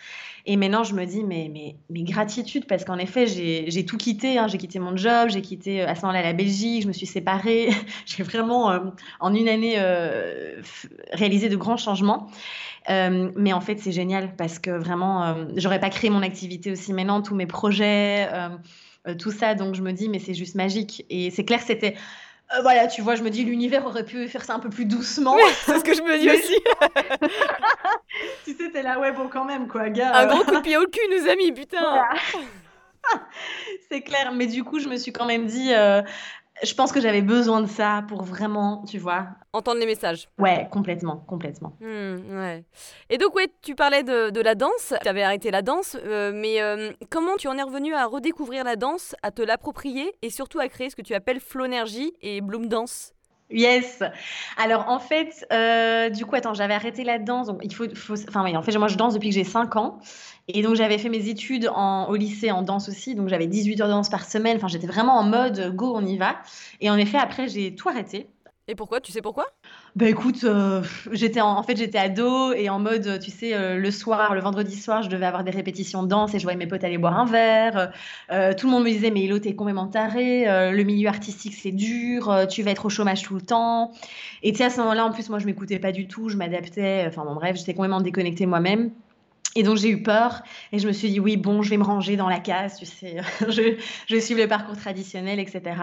Et 0.45 0.57
maintenant, 0.57 0.83
je 0.83 0.93
me 0.93 1.05
dis, 1.05 1.23
mais, 1.23 1.49
mais, 1.51 1.75
mais 1.89 2.03
gratitude, 2.03 2.65
parce 2.65 2.85
qu'en 2.85 2.97
effet, 2.97 3.27
j'ai 3.27 3.85
tout 3.85 3.97
quitté. 3.97 4.37
Hein. 4.37 4.47
J'ai 4.47 4.57
quitté 4.57 4.79
mon 4.79 4.95
job, 4.95 5.29
j'ai 5.29 5.41
quitté 5.41 5.81
euh, 5.81 5.87
à 5.87 5.95
ce 5.95 6.01
moment-là 6.01 6.21
la 6.21 6.33
Belgique, 6.33 6.83
je 6.83 6.87
me 6.87 6.93
suis 6.93 7.05
séparée. 7.05 7.69
j'ai 8.05 8.23
vraiment, 8.23 8.71
euh, 8.71 8.79
en 9.19 9.33
une 9.33 9.47
année, 9.47 9.75
euh, 9.77 10.61
réalisé 11.13 11.49
de 11.49 11.55
grands 11.55 11.77
changements. 11.77 12.27
mais 12.87 13.53
en 13.53 13.61
fait, 13.61 13.79
c'est 13.79 13.91
génial 13.91 14.35
parce 14.35 14.59
que 14.59 14.71
vraiment, 14.71 15.35
j'aurais 15.55 15.79
pas 15.79 15.89
créé 15.89 16.09
mon 16.09 16.23
activité 16.23 16.71
aussi 16.71 16.93
maintenant, 16.93 17.21
tous 17.21 17.35
mes 17.35 17.45
projets, 17.45 18.27
tout 19.19 19.31
ça. 19.31 19.53
Donc, 19.53 19.75
je 19.75 19.81
me 19.81 19.91
dis, 19.91 20.09
mais 20.09 20.19
c'est 20.19 20.33
juste 20.33 20.55
magique. 20.55 21.05
Et 21.09 21.29
c'est 21.29 21.45
clair, 21.45 21.61
c'était 21.61 21.95
euh, 22.55 22.61
voilà, 22.61 22.87
tu 22.87 23.01
vois, 23.01 23.15
je 23.15 23.21
me 23.21 23.29
dis 23.29 23.43
l'univers 23.43 23.85
aurait 23.85 24.05
pu 24.05 24.27
faire 24.27 24.43
ça 24.43 24.55
un 24.55 24.59
peu 24.59 24.69
plus 24.69 24.85
doucement. 24.85 25.37
c'est 25.65 25.77
ce 25.77 25.83
que 25.83 25.93
je 25.93 26.01
me 26.01 26.17
dis 26.17 26.29
aussi. 26.31 26.55
tu 28.45 28.55
sais, 28.55 28.71
t'es 28.71 28.81
là, 28.81 28.99
ouais, 28.99 29.11
bon, 29.11 29.27
quand 29.27 29.45
même, 29.45 29.67
quoi, 29.67 29.89
gars. 29.89 30.15
Un 30.15 30.25
gros 30.27 30.43
coup 30.43 30.55
de 30.55 30.61
pied 30.61 30.77
au 30.77 30.85
cul, 30.87 30.99
nous 31.11 31.29
amis, 31.29 31.51
putain. 31.51 32.05
c'est 33.91 34.01
clair, 34.01 34.31
mais 34.33 34.47
du 34.47 34.63
coup, 34.63 34.79
je 34.79 34.89
me 34.89 34.97
suis 34.97 35.13
quand 35.13 35.25
même 35.25 35.45
dit, 35.45 35.73
euh, 35.73 36.01
je 36.63 36.73
pense 36.73 36.91
que 36.91 37.01
j'avais 37.01 37.21
besoin 37.21 37.61
de 37.61 37.67
ça 37.67 38.03
pour 38.07 38.23
vraiment, 38.23 38.83
tu 38.87 38.97
vois. 38.97 39.27
Entendre 39.53 39.79
les 39.79 39.85
messages. 39.85 40.29
Ouais, 40.37 40.67
complètement, 40.71 41.17
complètement. 41.27 41.73
Hmm, 41.79 42.17
ouais. 42.37 42.65
Et 43.09 43.17
donc, 43.17 43.35
ouais, 43.35 43.47
tu 43.61 43.75
parlais 43.75 44.03
de, 44.03 44.29
de 44.29 44.41
la 44.41 44.55
danse. 44.55 44.93
Tu 45.01 45.07
avais 45.07 45.23
arrêté 45.23 45.51
la 45.51 45.61
danse, 45.61 45.97
euh, 46.05 46.31
mais 46.33 46.61
euh, 46.61 46.91
comment 47.09 47.35
tu 47.37 47.47
en 47.47 47.57
es 47.57 47.63
revenu 47.63 47.93
à 47.93 48.05
redécouvrir 48.05 48.63
la 48.63 48.75
danse, 48.75 49.15
à 49.23 49.31
te 49.31 49.41
l'approprier 49.41 50.13
et 50.21 50.29
surtout 50.29 50.59
à 50.59 50.67
créer 50.67 50.89
ce 50.89 50.95
que 50.95 51.01
tu 51.01 51.13
appelles 51.13 51.39
Flow-Energy 51.39 52.13
et 52.21 52.41
Bloom 52.41 52.67
Dance? 52.67 53.13
Yes. 53.51 54.03
Alors 54.57 54.87
en 54.89 54.99
fait, 54.99 55.47
euh, 55.51 56.09
du 56.09 56.25
coup, 56.25 56.35
attends, 56.35 56.53
j'avais 56.53 56.75
arrêté 56.75 57.03
la 57.03 57.17
danse. 57.17 57.47
Donc 57.47 57.61
il 57.63 57.73
faut, 57.73 57.85
enfin 58.27 58.43
oui, 58.43 58.55
en 58.55 58.61
fait, 58.61 58.77
moi 58.77 58.87
je 58.87 58.97
danse 58.97 59.15
depuis 59.15 59.29
que 59.29 59.35
j'ai 59.35 59.43
5 59.43 59.75
ans. 59.75 59.99
Et 60.51 60.63
donc 60.63 60.75
j'avais 60.75 60.97
fait 60.97 61.09
mes 61.09 61.29
études 61.29 61.69
en, 61.73 62.07
au 62.09 62.15
lycée 62.15 62.49
en 62.49 62.63
danse 62.63 62.89
aussi. 62.89 63.13
Donc 63.13 63.29
j'avais 63.29 63.45
18 63.45 63.81
heures 63.81 63.87
de 63.87 63.93
danse 63.93 64.09
par 64.09 64.25
semaine. 64.25 64.57
Enfin, 64.57 64.67
j'étais 64.67 64.87
vraiment 64.87 65.13
en 65.19 65.23
mode 65.23 65.75
go, 65.75 65.93
on 65.95 66.03
y 66.03 66.17
va. 66.17 66.37
Et 66.81 66.89
en 66.89 66.97
effet, 66.97 67.19
après, 67.19 67.47
j'ai 67.47 67.75
tout 67.75 67.87
arrêté. 67.87 68.27
Et 68.67 68.75
pourquoi? 68.75 68.99
Tu 68.99 69.11
sais 69.11 69.21
pourquoi? 69.21 69.47
Bah 69.95 70.07
écoute, 70.07 70.43
euh, 70.43 70.83
j'étais 71.11 71.41
en, 71.41 71.61
fait 71.63 71.75
j'étais 71.75 71.97
ado 71.97 72.53
et 72.53 72.69
en 72.69 72.79
mode, 72.79 73.19
tu 73.19 73.31
sais, 73.31 73.55
euh, 73.55 73.77
le 73.77 73.89
soir, 73.89 74.35
le 74.35 74.41
vendredi 74.41 74.75
soir, 74.75 75.01
je 75.01 75.09
devais 75.09 75.25
avoir 75.25 75.43
des 75.43 75.49
répétitions 75.49 76.03
de 76.03 76.07
danse 76.07 76.35
et 76.35 76.39
je 76.39 76.43
voyais 76.43 76.57
mes 76.57 76.67
potes 76.67 76.83
aller 76.83 76.99
boire 76.99 77.17
un 77.17 77.25
verre. 77.25 77.91
Euh, 78.31 78.53
tout 78.53 78.67
le 78.67 78.71
monde 78.71 78.83
me 78.83 78.89
disait 78.89 79.09
mais 79.09 79.21
Hilo 79.21 79.39
t'es 79.39 79.55
complètement 79.55 79.87
taré, 79.87 80.45
le 80.45 80.83
milieu 80.83 81.09
artistique 81.09 81.55
c'est 81.55 81.71
dur, 81.71 82.45
tu 82.47 82.61
vas 82.61 82.69
être 82.69 82.85
au 82.85 82.89
chômage 82.89 83.23
tout 83.23 83.33
le 83.33 83.41
temps. 83.41 83.91
Et 84.43 84.51
tu 84.51 84.59
sais 84.59 84.65
à 84.65 84.69
ce 84.69 84.79
moment-là 84.81 85.03
en 85.03 85.11
plus 85.11 85.29
moi 85.29 85.39
je 85.39 85.47
m'écoutais 85.47 85.79
pas 85.79 85.91
du 85.91 86.07
tout, 86.07 86.29
je 86.29 86.37
m'adaptais, 86.37 87.05
enfin 87.07 87.25
bon 87.25 87.33
bref 87.33 87.55
j'étais 87.55 87.73
complètement 87.73 88.01
déconnectée 88.01 88.45
moi-même. 88.45 88.91
Et 89.55 89.63
donc 89.63 89.77
j'ai 89.77 89.89
eu 89.89 90.03
peur 90.03 90.43
et 90.71 90.77
je 90.77 90.87
me 90.87 90.93
suis 90.93 91.09
dit 91.09 91.19
oui 91.19 91.35
bon 91.35 91.63
je 91.63 91.71
vais 91.71 91.77
me 91.77 91.83
ranger 91.83 92.15
dans 92.15 92.29
la 92.29 92.39
case 92.39 92.77
tu 92.77 92.85
sais 92.85 93.17
je, 93.49 93.75
je 94.07 94.15
vais 94.15 94.21
suivre 94.21 94.39
le 94.39 94.47
parcours 94.47 94.77
traditionnel 94.77 95.39
etc 95.39 95.75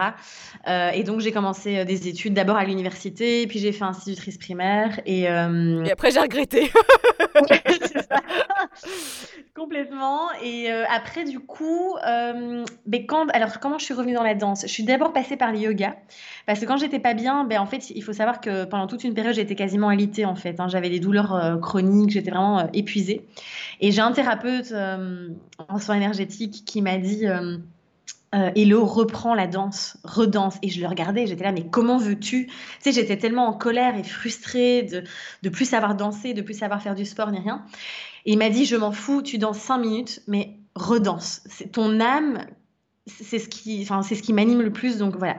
euh, 0.67 0.89
et 0.91 1.03
donc 1.03 1.19
j'ai 1.19 1.33
commencé 1.33 1.79
euh, 1.79 1.83
des 1.83 2.07
études 2.07 2.33
d'abord 2.33 2.55
à 2.55 2.63
l'université 2.63 3.45
puis 3.45 3.59
j'ai 3.59 3.73
fait 3.73 3.83
institutrice 3.83 4.37
primaire 4.37 5.01
et, 5.05 5.29
euh, 5.29 5.83
et 5.83 5.91
après 5.91 6.11
j'ai 6.11 6.21
regretté. 6.21 6.71
complètement 9.55 10.31
et 10.43 10.69
après 10.69 11.23
du 11.23 11.39
coup 11.39 11.95
ben 12.03 13.05
quand 13.07 13.27
alors 13.29 13.59
comment 13.59 13.79
je 13.79 13.85
suis 13.85 13.93
revenue 13.93 14.13
dans 14.13 14.23
la 14.23 14.35
danse? 14.35 14.61
Je 14.61 14.71
suis 14.71 14.83
d'abord 14.83 15.13
passée 15.13 15.35
par 15.35 15.51
le 15.51 15.57
yoga 15.57 15.95
parce 16.45 16.59
que 16.59 16.65
quand 16.65 16.77
j'étais 16.77 16.99
pas 16.99 17.13
bien 17.13 17.43
ben 17.43 17.59
en 17.59 17.65
fait 17.65 17.89
il 17.89 18.03
faut 18.03 18.13
savoir 18.13 18.39
que 18.39 18.65
pendant 18.65 18.87
toute 18.87 19.03
une 19.03 19.13
période 19.13 19.33
j'étais 19.33 19.55
quasiment 19.55 19.89
alitée 19.89 20.25
en 20.25 20.35
fait 20.35 20.59
hein. 20.59 20.67
j'avais 20.67 20.89
des 20.89 20.99
douleurs 20.99 21.59
chroniques 21.61 22.11
j'étais 22.11 22.29
vraiment 22.29 22.71
épuisée 22.73 23.27
et 23.79 23.91
j'ai 23.91 24.01
un 24.01 24.11
thérapeute 24.11 24.71
euh, 24.71 25.29
en 25.67 25.79
soins 25.79 25.95
énergétiques 25.95 26.63
qui 26.65 26.81
m'a 26.81 26.97
dit 26.97 27.27
euh, 27.27 27.57
euh, 28.35 28.51
Hello, 28.55 28.85
reprends 28.85 29.35
la 29.35 29.47
danse, 29.47 29.97
redanse. 30.03 30.57
Et 30.61 30.69
je 30.69 30.81
le 30.81 30.87
regardais, 30.87 31.27
j'étais 31.27 31.43
là, 31.43 31.51
mais 31.51 31.67
comment 31.67 31.97
veux-tu? 31.97 32.47
Tu 32.47 32.53
sais, 32.79 32.91
j'étais 32.91 33.17
tellement 33.17 33.47
en 33.47 33.53
colère 33.53 33.95
et 33.97 34.03
frustrée 34.03 34.83
de 34.83 35.03
ne 35.43 35.49
plus 35.49 35.65
savoir 35.65 35.95
danser, 35.95 36.33
de 36.33 36.41
plus 36.41 36.57
savoir 36.57 36.81
faire 36.81 36.95
du 36.95 37.05
sport 37.05 37.31
ni 37.31 37.39
rien. 37.39 37.63
Et 38.27 38.33
il 38.33 38.37
m'a 38.37 38.49
dit, 38.49 38.65
je 38.65 38.75
m'en 38.75 38.91
fous, 38.91 39.23
tu 39.23 39.39
danses 39.39 39.57
cinq 39.57 39.79
minutes, 39.79 40.21
mais 40.27 40.59
redanse. 40.75 41.41
C'est 41.47 41.71
ton 41.71 41.99
âme 41.99 42.45
c'est 43.07 43.39
ce 43.39 43.47
qui, 43.47 43.81
enfin, 43.81 44.01
c'est 44.01 44.15
ce 44.15 44.21
qui 44.21 44.33
m'anime 44.33 44.61
le 44.61 44.71
plus. 44.71 44.97
Donc 44.97 45.15
voilà. 45.15 45.37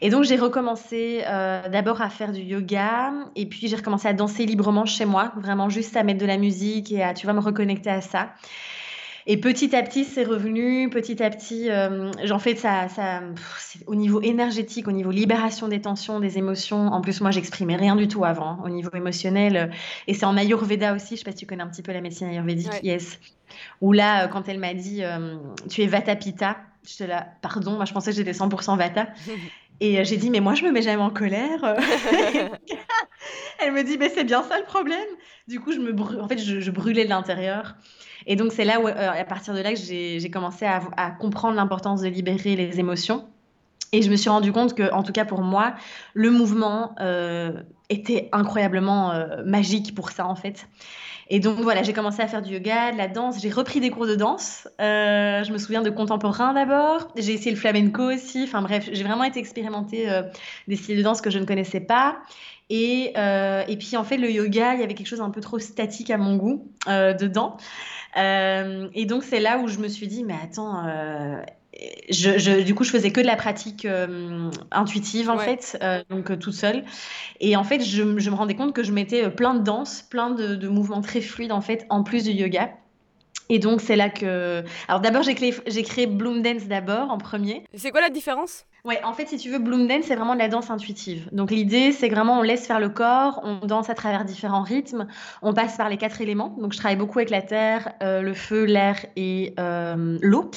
Et 0.00 0.10
donc 0.10 0.24
j'ai 0.24 0.36
recommencé 0.36 1.22
euh, 1.26 1.68
d'abord 1.68 2.00
à 2.00 2.10
faire 2.10 2.32
du 2.32 2.40
yoga, 2.40 3.12
et 3.36 3.46
puis 3.46 3.68
j'ai 3.68 3.76
recommencé 3.76 4.08
à 4.08 4.12
danser 4.12 4.46
librement 4.46 4.86
chez 4.86 5.04
moi, 5.04 5.32
vraiment 5.36 5.68
juste 5.68 5.96
à 5.96 6.04
mettre 6.04 6.20
de 6.20 6.26
la 6.26 6.38
musique 6.38 6.92
et 6.92 7.02
à, 7.02 7.14
tu 7.14 7.26
vas 7.26 7.32
me 7.32 7.40
reconnecter 7.40 7.90
à 7.90 8.00
ça. 8.00 8.30
Et 9.30 9.36
petit 9.36 9.76
à 9.76 9.82
petit, 9.82 10.06
c'est 10.06 10.24
revenu. 10.24 10.88
Petit 10.88 11.22
à 11.22 11.28
petit, 11.28 11.68
euh, 11.68 12.10
j'en 12.24 12.38
fais 12.38 12.56
ça, 12.56 12.88
ça 12.88 13.20
au 13.86 13.94
niveau 13.94 14.22
énergétique, 14.22 14.88
au 14.88 14.92
niveau 14.92 15.10
libération 15.10 15.68
des 15.68 15.82
tensions, 15.82 16.18
des 16.18 16.38
émotions. 16.38 16.86
En 16.86 17.02
plus, 17.02 17.20
moi, 17.20 17.30
j'exprimais 17.30 17.76
rien 17.76 17.94
du 17.94 18.08
tout 18.08 18.24
avant, 18.24 18.52
hein, 18.52 18.58
au 18.64 18.70
niveau 18.70 18.88
émotionnel. 18.94 19.70
Et 20.06 20.14
c'est 20.14 20.24
en 20.24 20.34
Ayurveda 20.38 20.94
aussi. 20.94 21.14
Je 21.14 21.18
sais 21.18 21.24
pas 21.24 21.32
si 21.32 21.36
tu 21.36 21.46
connais 21.46 21.62
un 21.62 21.68
petit 21.68 21.82
peu 21.82 21.92
la 21.92 22.00
médecine 22.00 22.28
ayurvédique. 22.28 22.72
Yes. 22.82 23.20
Où 23.82 23.92
là, 23.92 24.24
euh, 24.24 24.28
quand 24.28 24.48
elle 24.48 24.58
m'a 24.58 24.72
dit, 24.72 25.04
euh, 25.04 25.36
tu 25.68 25.82
es 25.82 25.86
Vata 25.86 26.16
Pitta, 26.16 26.56
j'étais 26.86 27.06
là, 27.06 27.26
pardon, 27.42 27.72
moi 27.72 27.84
je 27.84 27.92
pensais 27.92 28.12
que 28.12 28.16
j'étais 28.16 28.32
100% 28.32 28.78
Vata. 28.78 29.08
Et 29.80 30.02
j'ai 30.06 30.16
dit, 30.16 30.30
mais 30.30 30.40
moi 30.40 30.54
je 30.54 30.64
me 30.64 30.72
mets 30.72 30.82
jamais 30.82 31.02
en 31.02 31.10
colère. 31.10 31.60
elle 33.60 33.72
me 33.72 33.84
dit, 33.84 33.98
mais 33.98 34.08
c'est 34.08 34.24
bien 34.24 34.42
ça 34.42 34.58
le 34.58 34.64
problème. 34.64 35.06
Du 35.46 35.60
coup, 35.60 35.72
je 35.72 35.78
me 35.80 35.94
en 36.18 36.28
fait, 36.28 36.38
je 36.38 36.70
brûlais 36.70 37.04
de 37.04 37.10
l'intérieur. 37.10 37.76
Et 38.28 38.36
donc, 38.36 38.52
c'est 38.52 38.64
là 38.64 38.78
où, 38.78 38.86
euh, 38.86 38.92
à 38.94 39.24
partir 39.24 39.54
de 39.54 39.60
là, 39.60 39.72
que 39.72 39.78
j'ai 39.80 40.30
commencé 40.30 40.66
à, 40.66 41.10
comprendre 41.18 41.56
l'importance 41.56 42.02
de 42.02 42.08
libérer 42.08 42.54
les 42.54 42.78
émotions. 42.78 43.26
Et 43.90 44.02
je 44.02 44.10
me 44.10 44.16
suis 44.16 44.28
rendu 44.28 44.52
compte 44.52 44.74
que, 44.74 44.92
en 44.92 45.02
tout 45.02 45.12
cas 45.12 45.24
pour 45.24 45.40
moi, 45.40 45.74
le 46.12 46.30
mouvement 46.30 46.94
euh, 47.00 47.52
était 47.88 48.28
incroyablement 48.32 49.12
euh, 49.12 49.42
magique 49.46 49.94
pour 49.94 50.10
ça, 50.10 50.26
en 50.26 50.34
fait. 50.34 50.68
Et 51.30 51.40
donc 51.40 51.58
voilà, 51.60 51.82
j'ai 51.82 51.94
commencé 51.94 52.20
à 52.20 52.26
faire 52.26 52.42
du 52.42 52.52
yoga, 52.52 52.92
de 52.92 52.98
la 52.98 53.08
danse. 53.08 53.40
J'ai 53.40 53.50
repris 53.50 53.80
des 53.80 53.88
cours 53.88 54.06
de 54.06 54.14
danse. 54.14 54.68
je 54.78 55.50
me 55.50 55.58
souviens 55.58 55.80
de 55.82 55.90
contemporain 55.90 56.52
d'abord. 56.52 57.08
J'ai 57.16 57.32
essayé 57.32 57.50
le 57.50 57.56
flamenco 57.56 58.02
aussi. 58.02 58.44
Enfin 58.44 58.62
bref, 58.62 58.88
j'ai 58.92 59.04
vraiment 59.04 59.24
été 59.24 59.38
expérimenter 59.38 60.08
des 60.68 60.76
styles 60.76 60.96
de 60.96 61.02
danse 61.02 61.20
que 61.20 61.28
je 61.28 61.38
ne 61.38 61.44
connaissais 61.44 61.80
pas. 61.80 62.16
Et, 62.70 63.14
et 63.16 63.76
puis 63.78 63.96
en 63.96 64.04
fait, 64.04 64.18
le 64.18 64.30
yoga, 64.30 64.74
il 64.74 64.80
y 64.80 64.82
avait 64.82 64.94
quelque 64.94 65.06
chose 65.06 65.20
un 65.20 65.30
peu 65.30 65.40
trop 65.40 65.58
statique 65.58 66.10
à 66.10 66.18
mon 66.18 66.36
goût 66.36 66.70
dedans. 66.86 67.56
Euh, 68.16 68.88
et 68.94 69.06
donc, 69.06 69.24
c'est 69.24 69.40
là 69.40 69.58
où 69.58 69.68
je 69.68 69.78
me 69.78 69.88
suis 69.88 70.08
dit, 70.08 70.24
mais 70.24 70.34
attends, 70.42 70.86
euh, 70.86 71.40
je, 72.10 72.62
du 72.62 72.74
coup, 72.74 72.84
je 72.84 72.90
faisais 72.90 73.10
que 73.10 73.20
de 73.20 73.26
la 73.26 73.36
pratique 73.36 73.84
euh, 73.84 74.50
intuitive, 74.70 75.30
en 75.30 75.38
fait, 75.38 75.78
donc 76.10 76.38
toute 76.38 76.54
seule. 76.54 76.84
Et 77.40 77.56
en 77.56 77.64
fait, 77.64 77.80
je, 77.82 78.02
me 78.02 78.34
rendais 78.34 78.54
compte 78.54 78.74
que 78.74 78.82
je 78.82 78.92
mettais 78.92 79.30
plein 79.30 79.54
de 79.54 79.62
danse, 79.62 80.02
plein 80.02 80.30
de, 80.30 80.54
de, 80.54 80.68
mouvements 80.68 81.00
très 81.00 81.20
fluides, 81.20 81.52
en 81.52 81.60
fait, 81.60 81.86
en 81.90 82.02
plus 82.02 82.24
du 82.24 82.30
yoga. 82.30 82.70
Et 83.50 83.58
donc, 83.58 83.80
c'est 83.80 83.96
là 83.96 84.10
que. 84.10 84.62
Alors, 84.88 85.00
d'abord, 85.00 85.22
j'ai 85.22 85.34
créé, 85.34 85.52
créé 85.82 86.06
Bloom 86.06 86.42
Dance 86.42 86.66
d'abord, 86.66 87.10
en 87.10 87.18
premier. 87.18 87.64
C'est 87.74 87.90
quoi 87.90 88.00
la 88.00 88.10
différence? 88.10 88.66
Ouais, 88.88 89.04
en 89.04 89.12
fait, 89.12 89.28
si 89.28 89.36
tu 89.36 89.50
veux, 89.50 89.58
Bloom 89.58 89.86
Dance, 89.86 90.04
c'est 90.06 90.16
vraiment 90.16 90.32
de 90.32 90.38
la 90.38 90.48
danse 90.48 90.70
intuitive. 90.70 91.28
Donc, 91.30 91.50
l'idée, 91.50 91.92
c'est 91.92 92.08
vraiment, 92.08 92.38
on 92.38 92.42
laisse 92.42 92.66
faire 92.66 92.80
le 92.80 92.88
corps, 92.88 93.42
on 93.44 93.66
danse 93.66 93.90
à 93.90 93.94
travers 93.94 94.24
différents 94.24 94.62
rythmes, 94.62 95.06
on 95.42 95.52
passe 95.52 95.76
par 95.76 95.90
les 95.90 95.98
quatre 95.98 96.22
éléments. 96.22 96.56
Donc, 96.58 96.72
je 96.72 96.78
travaille 96.78 96.96
beaucoup 96.96 97.18
avec 97.18 97.28
la 97.28 97.42
terre, 97.42 97.92
euh, 98.02 98.22
le 98.22 98.32
feu, 98.32 98.64
l'air 98.64 98.96
et 99.14 99.52
euh, 99.60 100.16
l'eau. 100.22 100.50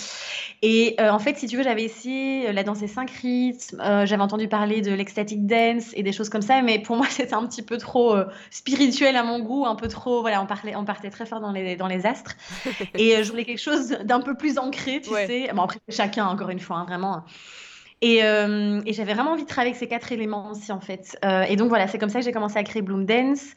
Et 0.61 0.95
euh, 1.01 1.09
en 1.09 1.19
fait, 1.19 1.39
si 1.39 1.47
tu 1.47 1.57
veux, 1.57 1.63
j'avais 1.63 1.83
essayé 1.83 2.53
la 2.53 2.63
danse 2.63 2.81
et 2.81 2.87
cinq 2.87 3.11
rythmes, 3.11 3.81
j'avais 4.05 4.23
entendu 4.23 4.47
parler 4.47 4.79
de 4.79 4.93
l'ecstatic 4.93 5.45
dance 5.45 5.91
et 5.93 6.01
des 6.01 6.13
choses 6.13 6.29
comme 6.29 6.41
ça, 6.41 6.61
mais 6.61 6.79
pour 6.79 6.95
moi, 6.95 7.07
c'était 7.09 7.33
un 7.33 7.45
petit 7.45 7.63
peu 7.63 7.77
trop 7.77 8.15
spirituel 8.49 9.17
à 9.17 9.23
mon 9.23 9.39
goût, 9.39 9.65
un 9.65 9.75
peu 9.75 9.89
trop, 9.89 10.21
voilà, 10.21 10.41
on, 10.41 10.45
parlait, 10.45 10.77
on 10.77 10.85
partait 10.85 11.09
très 11.09 11.25
fort 11.25 11.41
dans 11.41 11.51
les, 11.51 11.75
dans 11.75 11.87
les 11.87 12.05
astres. 12.05 12.37
et 12.95 13.25
je 13.25 13.29
voulais 13.29 13.43
quelque 13.43 13.61
chose 13.61 13.89
d'un 13.89 14.21
peu 14.21 14.35
plus 14.35 14.57
ancré, 14.57 15.01
tu 15.01 15.09
sais. 15.09 15.49
Bon, 15.53 15.63
après, 15.63 15.79
chacun, 15.89 16.27
encore 16.27 16.49
une 16.49 16.61
fois, 16.61 16.77
hein, 16.77 16.85
vraiment. 16.85 17.25
Et, 18.03 18.23
euh, 18.23 18.81
et 18.87 18.93
j'avais 18.93 19.13
vraiment 19.13 19.33
envie 19.33 19.43
de 19.43 19.47
travailler 19.47 19.71
avec 19.71 19.79
ces 19.79 19.87
quatre 19.87 20.11
éléments 20.11 20.49
aussi, 20.49 20.71
en 20.71 20.79
fait. 20.79 21.17
Euh, 21.23 21.43
et 21.43 21.55
donc, 21.55 21.69
voilà, 21.69 21.87
c'est 21.87 21.99
comme 21.99 22.09
ça 22.09 22.19
que 22.19 22.25
j'ai 22.25 22.31
commencé 22.31 22.57
à 22.57 22.63
créer 22.63 22.81
Bloom 22.81 23.05
Dance. 23.05 23.53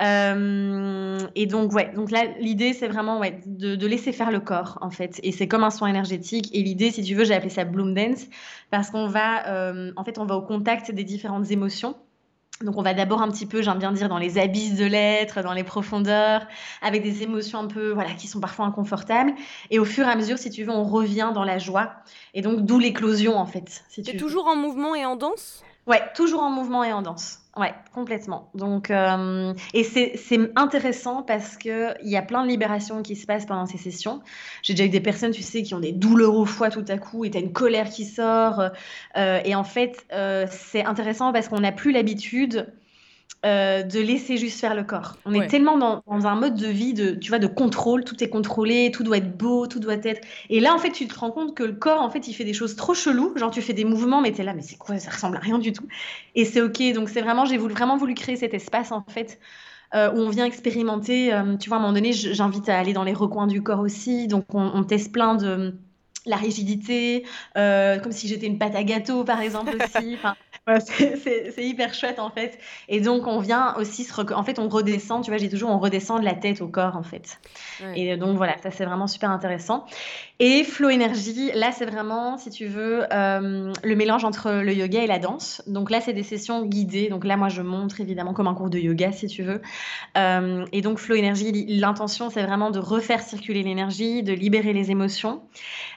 Euh, 0.00 1.18
et 1.34 1.46
donc, 1.46 1.72
ouais, 1.72 1.92
donc 1.94 2.12
là, 2.12 2.24
l'idée, 2.38 2.74
c'est 2.74 2.86
vraiment 2.86 3.18
ouais, 3.18 3.40
de, 3.44 3.74
de, 3.74 3.86
laisser 3.88 4.12
faire 4.12 4.30
le 4.30 4.38
corps, 4.38 4.78
en 4.82 4.90
fait. 4.90 5.18
Et 5.24 5.32
c'est 5.32 5.48
comme 5.48 5.64
un 5.64 5.70
soin 5.70 5.88
énergétique. 5.88 6.48
Et 6.54 6.62
l'idée, 6.62 6.92
si 6.92 7.02
tu 7.02 7.16
veux, 7.16 7.24
j'ai 7.24 7.34
appelé 7.34 7.50
ça 7.50 7.64
Bloom 7.64 7.92
Dance 7.92 8.26
parce 8.70 8.90
qu'on 8.90 9.08
va, 9.08 9.72
en 9.96 10.04
fait, 10.04 10.18
on 10.18 10.26
va 10.26 10.36
au 10.36 10.42
contact 10.42 10.92
des 10.92 11.04
différentes 11.04 11.50
émotions. 11.50 11.96
Donc 12.62 12.76
on 12.76 12.82
va 12.82 12.92
d'abord 12.92 13.22
un 13.22 13.30
petit 13.30 13.46
peu, 13.46 13.62
j'aime 13.62 13.78
bien 13.78 13.92
dire, 13.92 14.08
dans 14.08 14.18
les 14.18 14.36
abysses 14.38 14.74
de 14.74 14.84
l'être, 14.84 15.42
dans 15.42 15.52
les 15.52 15.62
profondeurs, 15.62 16.46
avec 16.82 17.02
des 17.02 17.22
émotions 17.22 17.60
un 17.60 17.66
peu, 17.66 17.90
voilà, 17.90 18.12
qui 18.12 18.26
sont 18.26 18.40
parfois 18.40 18.66
inconfortables. 18.66 19.32
Et 19.70 19.78
au 19.78 19.84
fur 19.84 20.06
et 20.06 20.10
à 20.10 20.16
mesure, 20.16 20.38
si 20.38 20.50
tu 20.50 20.64
veux, 20.64 20.72
on 20.72 20.84
revient 20.84 21.30
dans 21.32 21.44
la 21.44 21.58
joie. 21.58 21.92
Et 22.34 22.42
donc 22.42 22.62
d'où 22.62 22.78
l'éclosion 22.78 23.36
en 23.36 23.46
fait. 23.46 23.84
Si 23.88 24.02
tu 24.02 24.16
toujours 24.16 24.48
en 24.48 24.56
mouvement 24.56 24.94
et 24.94 25.04
en 25.04 25.16
danse? 25.16 25.62
Ouais, 25.86 26.02
toujours 26.14 26.42
en 26.42 26.50
mouvement 26.50 26.84
et 26.84 26.92
en 26.92 27.02
danse. 27.02 27.38
Ouais, 27.58 27.74
complètement. 27.92 28.50
Donc, 28.54 28.88
euh, 28.92 29.52
et 29.74 29.82
c'est 29.82 30.38
intéressant 30.54 31.24
parce 31.24 31.56
qu'il 31.56 31.96
y 32.02 32.16
a 32.16 32.22
plein 32.22 32.44
de 32.44 32.48
libérations 32.48 33.02
qui 33.02 33.16
se 33.16 33.26
passent 33.26 33.46
pendant 33.46 33.66
ces 33.66 33.78
sessions. 33.78 34.20
J'ai 34.62 34.74
déjà 34.74 34.84
eu 34.84 34.90
des 34.90 35.00
personnes, 35.00 35.32
tu 35.32 35.42
sais, 35.42 35.64
qui 35.64 35.74
ont 35.74 35.80
des 35.80 35.90
douleurs 35.90 36.36
au 36.36 36.46
foie 36.46 36.70
tout 36.70 36.84
à 36.86 36.98
coup 36.98 37.24
et 37.24 37.30
tu 37.32 37.38
une 37.38 37.52
colère 37.52 37.90
qui 37.90 38.04
sort. 38.04 38.62
Euh, 39.16 39.40
et 39.44 39.56
en 39.56 39.64
fait, 39.64 40.06
euh, 40.12 40.46
c'est 40.50 40.84
intéressant 40.84 41.32
parce 41.32 41.48
qu'on 41.48 41.58
n'a 41.58 41.72
plus 41.72 41.90
l'habitude 41.90 42.72
euh, 43.46 43.84
de 43.84 44.00
laisser 44.00 44.36
juste 44.36 44.58
faire 44.58 44.74
le 44.74 44.82
corps. 44.82 45.16
On 45.24 45.32
est 45.32 45.46
tellement 45.46 45.78
dans, 45.78 46.02
un 46.26 46.34
mode 46.34 46.56
de 46.56 46.66
vie 46.66 46.92
de, 46.92 47.12
tu 47.12 47.28
vois, 47.28 47.38
de 47.38 47.46
contrôle, 47.46 48.02
tout 48.02 48.22
est 48.24 48.28
contrôlé, 48.28 48.90
tout 48.90 49.04
doit 49.04 49.18
être 49.18 49.36
beau, 49.36 49.68
tout 49.68 49.78
doit 49.78 49.94
être. 49.94 50.26
Et 50.50 50.58
là, 50.58 50.74
en 50.74 50.78
fait, 50.78 50.90
tu 50.90 51.06
te 51.06 51.16
rends 51.16 51.30
compte 51.30 51.54
que 51.54 51.62
le 51.62 51.74
corps, 51.74 52.02
en 52.02 52.10
fait, 52.10 52.26
il 52.26 52.32
fait 52.32 52.42
des 52.42 52.52
choses 52.52 52.74
trop 52.74 52.94
cheloues. 52.94 53.32
Genre, 53.36 53.52
tu 53.52 53.62
fais 53.62 53.74
des 53.74 53.84
mouvements, 53.84 54.20
mais 54.20 54.32
tu 54.32 54.40
es 54.40 54.44
là, 54.44 54.54
mais 54.54 54.62
c'est 54.62 54.76
quoi? 54.76 54.98
Ça 54.98 55.12
ressemble 55.12 55.36
à 55.36 55.40
rien 55.40 55.60
du 55.60 55.72
tout. 55.72 55.86
Et 56.34 56.44
c'est 56.44 56.60
ok. 56.60 56.82
Donc, 56.94 57.10
c'est 57.10 57.22
vraiment, 57.22 57.44
j'ai 57.44 57.58
voulu, 57.58 57.74
vraiment 57.74 57.96
voulu 57.96 58.14
créer 58.14 58.34
cet 58.34 58.54
espace, 58.54 58.90
en 58.90 59.04
fait. 59.06 59.38
Euh, 59.94 60.10
où 60.12 60.18
on 60.18 60.30
vient 60.30 60.44
expérimenter, 60.44 61.32
euh, 61.32 61.56
tu 61.56 61.68
vois, 61.68 61.76
à 61.76 61.80
un 61.80 61.82
moment 61.82 61.94
donné, 61.94 62.12
j'invite 62.12 62.68
à 62.68 62.76
aller 62.76 62.92
dans 62.92 63.04
les 63.04 63.14
recoins 63.14 63.46
du 63.46 63.62
corps 63.62 63.80
aussi. 63.80 64.26
Donc, 64.26 64.46
on 64.52 64.82
teste 64.82 65.12
plein 65.12 65.36
de, 65.36 65.74
la 66.26 66.36
rigidité, 66.36 67.24
comme 67.54 68.12
si 68.12 68.26
j'étais 68.26 68.46
une 68.46 68.58
pâte 68.58 68.74
à 68.74 68.82
gâteau 68.82 69.24
par 69.24 69.40
exemple 69.40 69.76
aussi. 69.76 70.14
Enfin, 70.18 70.34
c'est 70.80 71.64
hyper 71.64 71.94
chouette 71.94 72.18
en 72.18 72.30
fait. 72.30 72.58
Et 72.88 73.00
donc 73.00 73.26
on 73.26 73.40
vient 73.40 73.74
aussi 73.76 74.04
se 74.04 74.32
en 74.32 74.44
fait 74.44 74.58
on 74.58 74.68
redescend, 74.68 75.24
tu 75.24 75.30
vois, 75.30 75.38
j'ai 75.38 75.48
toujours 75.48 75.70
on 75.70 75.78
redescend 75.78 76.20
de 76.20 76.24
la 76.24 76.34
tête 76.34 76.60
au 76.60 76.68
corps 76.68 76.96
en 76.96 77.02
fait. 77.02 77.40
Et 77.94 78.16
donc 78.16 78.36
voilà, 78.36 78.56
ça 78.62 78.70
c'est 78.70 78.84
vraiment 78.84 79.06
super 79.06 79.30
intéressant. 79.30 79.84
Et 80.40 80.62
Flow 80.64 80.88
Énergie, 80.90 81.50
là 81.54 81.72
c'est 81.72 81.86
vraiment, 81.86 82.38
si 82.38 82.50
tu 82.50 82.66
veux, 82.66 83.04
euh, 83.12 83.72
le 83.82 83.96
mélange 83.96 84.24
entre 84.24 84.50
le 84.50 84.72
yoga 84.72 85.02
et 85.02 85.06
la 85.06 85.18
danse. 85.18 85.62
Donc 85.66 85.90
là 85.90 86.00
c'est 86.00 86.12
des 86.12 86.22
sessions 86.22 86.64
guidées. 86.64 87.08
Donc 87.08 87.24
là 87.24 87.36
moi 87.36 87.48
je 87.48 87.62
montre 87.62 88.00
évidemment 88.00 88.34
comme 88.34 88.46
un 88.46 88.54
cours 88.54 88.70
de 88.70 88.78
yoga 88.78 89.12
si 89.12 89.26
tu 89.26 89.42
veux. 89.42 89.60
Euh, 90.16 90.64
et 90.72 90.80
donc 90.80 90.98
Flow 90.98 91.16
Énergie, 91.16 91.66
l'intention 91.68 92.30
c'est 92.30 92.42
vraiment 92.42 92.70
de 92.70 92.78
refaire 92.78 93.22
circuler 93.22 93.62
l'énergie, 93.62 94.22
de 94.22 94.32
libérer 94.32 94.72
les 94.72 94.90
émotions. 94.90 95.42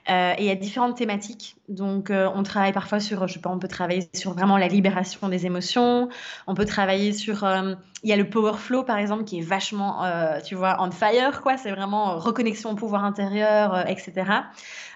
Euh, 0.10 0.34
et 0.38 0.42
il 0.42 0.48
y 0.48 0.52
a 0.52 0.56
différentes 0.56 0.98
thématiques. 0.98 1.56
Donc, 1.72 2.10
euh, 2.10 2.30
on 2.36 2.44
travaille 2.44 2.74
parfois 2.74 3.00
sur, 3.00 3.28
je 3.28 3.34
sais 3.34 3.40
pas, 3.40 3.50
on 3.50 3.60
peut 3.60 3.68
travailler 3.68 4.10
sur 4.14 4.34
vraiment 4.34 4.58
la 4.58 4.68
libération 4.68 5.30
des 5.30 5.46
émotions. 5.46 6.10
On 6.48 6.54
peut 6.54 6.66
travailler 6.66 7.14
sur, 7.14 7.44
euh, 7.44 7.76
il 8.04 8.10
y 8.10 8.14
a 8.14 8.18
le 8.18 8.30
power 8.30 8.58
flow 8.58 8.84
par 8.84 8.98
exemple 8.98 9.24
qui 9.24 9.40
est 9.40 9.44
vachement, 9.44 10.04
tu 10.44 10.56
vois, 10.56 10.78
on 10.80 10.90
fire 10.90 11.42
quoi. 11.42 11.58
C'est 11.58 11.70
vraiment 11.70 12.18
reconnexion 12.18 12.72
au 12.72 12.76
pouvoir 12.76 13.06
intérieur, 13.06 13.88
etc. 13.88 14.26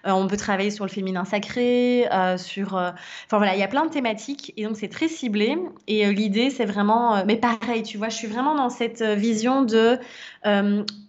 on 0.05 0.25
peut 0.25 0.37
travailler 0.37 0.71
sur 0.71 0.85
le 0.85 0.89
féminin 0.89 1.23
sacré, 1.23 2.07
sur, 2.37 2.73
enfin 2.73 3.37
voilà, 3.37 3.53
il 3.53 3.59
y 3.59 3.63
a 3.63 3.67
plein 3.67 3.85
de 3.85 3.91
thématiques 3.91 4.53
et 4.57 4.65
donc 4.65 4.75
c'est 4.75 4.87
très 4.87 5.07
ciblé. 5.07 5.55
Et 5.85 6.11
l'idée, 6.11 6.49
c'est 6.49 6.65
vraiment, 6.65 7.23
mais 7.25 7.35
pareil, 7.35 7.83
tu 7.83 7.99
vois, 7.99 8.09
je 8.09 8.15
suis 8.15 8.27
vraiment 8.27 8.55
dans 8.55 8.71
cette 8.71 9.03
vision 9.03 9.61
de 9.61 9.99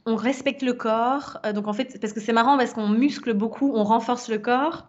on 0.07 0.15
respecte 0.15 0.63
le 0.63 0.73
corps. 0.73 1.39
Euh, 1.45 1.53
donc 1.53 1.67
en 1.69 1.73
fait, 1.73 1.99
parce 2.01 2.13
que 2.13 2.21
c'est 2.21 2.33
marrant 2.33 2.57
parce 2.57 2.73
qu'on 2.73 2.89
muscle 2.89 3.35
beaucoup, 3.35 3.73
on 3.75 3.85
renforce 3.85 4.29
le 4.29 4.39
corps. 4.39 4.89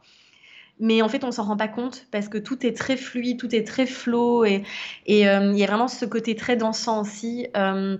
Mais 0.79 1.01
en 1.01 1.09
fait, 1.09 1.23
on 1.23 1.31
s'en 1.31 1.43
rend 1.43 1.57
pas 1.57 1.67
compte 1.67 2.05
parce 2.11 2.27
que 2.27 2.37
tout 2.37 2.65
est 2.65 2.75
très 2.75 2.97
fluide, 2.97 3.39
tout 3.39 3.53
est 3.55 3.65
très 3.65 3.85
flow 3.85 4.45
et 4.45 4.63
euh, 5.09 5.51
il 5.51 5.57
y 5.57 5.63
a 5.63 5.67
vraiment 5.67 5.87
ce 5.87 6.05
côté 6.05 6.35
très 6.35 6.55
dansant 6.55 7.01
aussi. 7.01 7.47
Euh, 7.55 7.97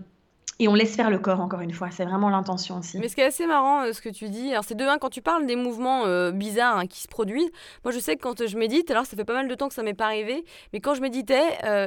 et 0.60 0.68
on 0.68 0.74
laisse 0.74 0.96
faire 0.96 1.12
le 1.12 1.20
corps, 1.20 1.40
encore 1.40 1.62
une 1.62 1.72
fois. 1.72 1.90
C'est 1.92 2.04
vraiment 2.04 2.30
l'intention 2.30 2.80
aussi. 2.80 2.98
Mais 2.98 3.10
ce 3.10 3.16
qui 3.16 3.22
est 3.22 3.26
assez 3.26 3.46
marrant, 3.46 3.84
euh, 3.84 3.94
ce 3.94 4.02
que 4.02 4.10
tu 4.10 4.28
dis, 4.30 4.54
c'est 4.64 4.76
de 4.76 4.86
quand 5.00 5.10
tu 5.10 5.22
parles 5.22 5.46
des 5.46 5.56
mouvements 5.56 6.32
bizarres 6.32 6.80
hein, 6.80 6.88
qui 6.88 7.02
se 7.02 7.08
produisent, 7.08 7.52
moi 7.84 7.92
je 7.92 8.00
sais 8.00 8.16
que 8.16 8.22
quand 8.22 8.48
je 8.48 8.58
médite, 8.58 8.90
alors 8.90 9.06
ça 9.06 9.16
fait 9.16 9.26
pas 9.26 9.34
mal 9.34 9.48
de 9.48 9.54
temps 9.54 9.68
que 9.68 9.76
ça 9.76 9.84
m'est 9.84 9.94
pas 9.94 10.06
arrivé, 10.06 10.46
mais 10.74 10.80
quand 10.80 10.96
je 10.96 11.02
méditais, 11.02 11.44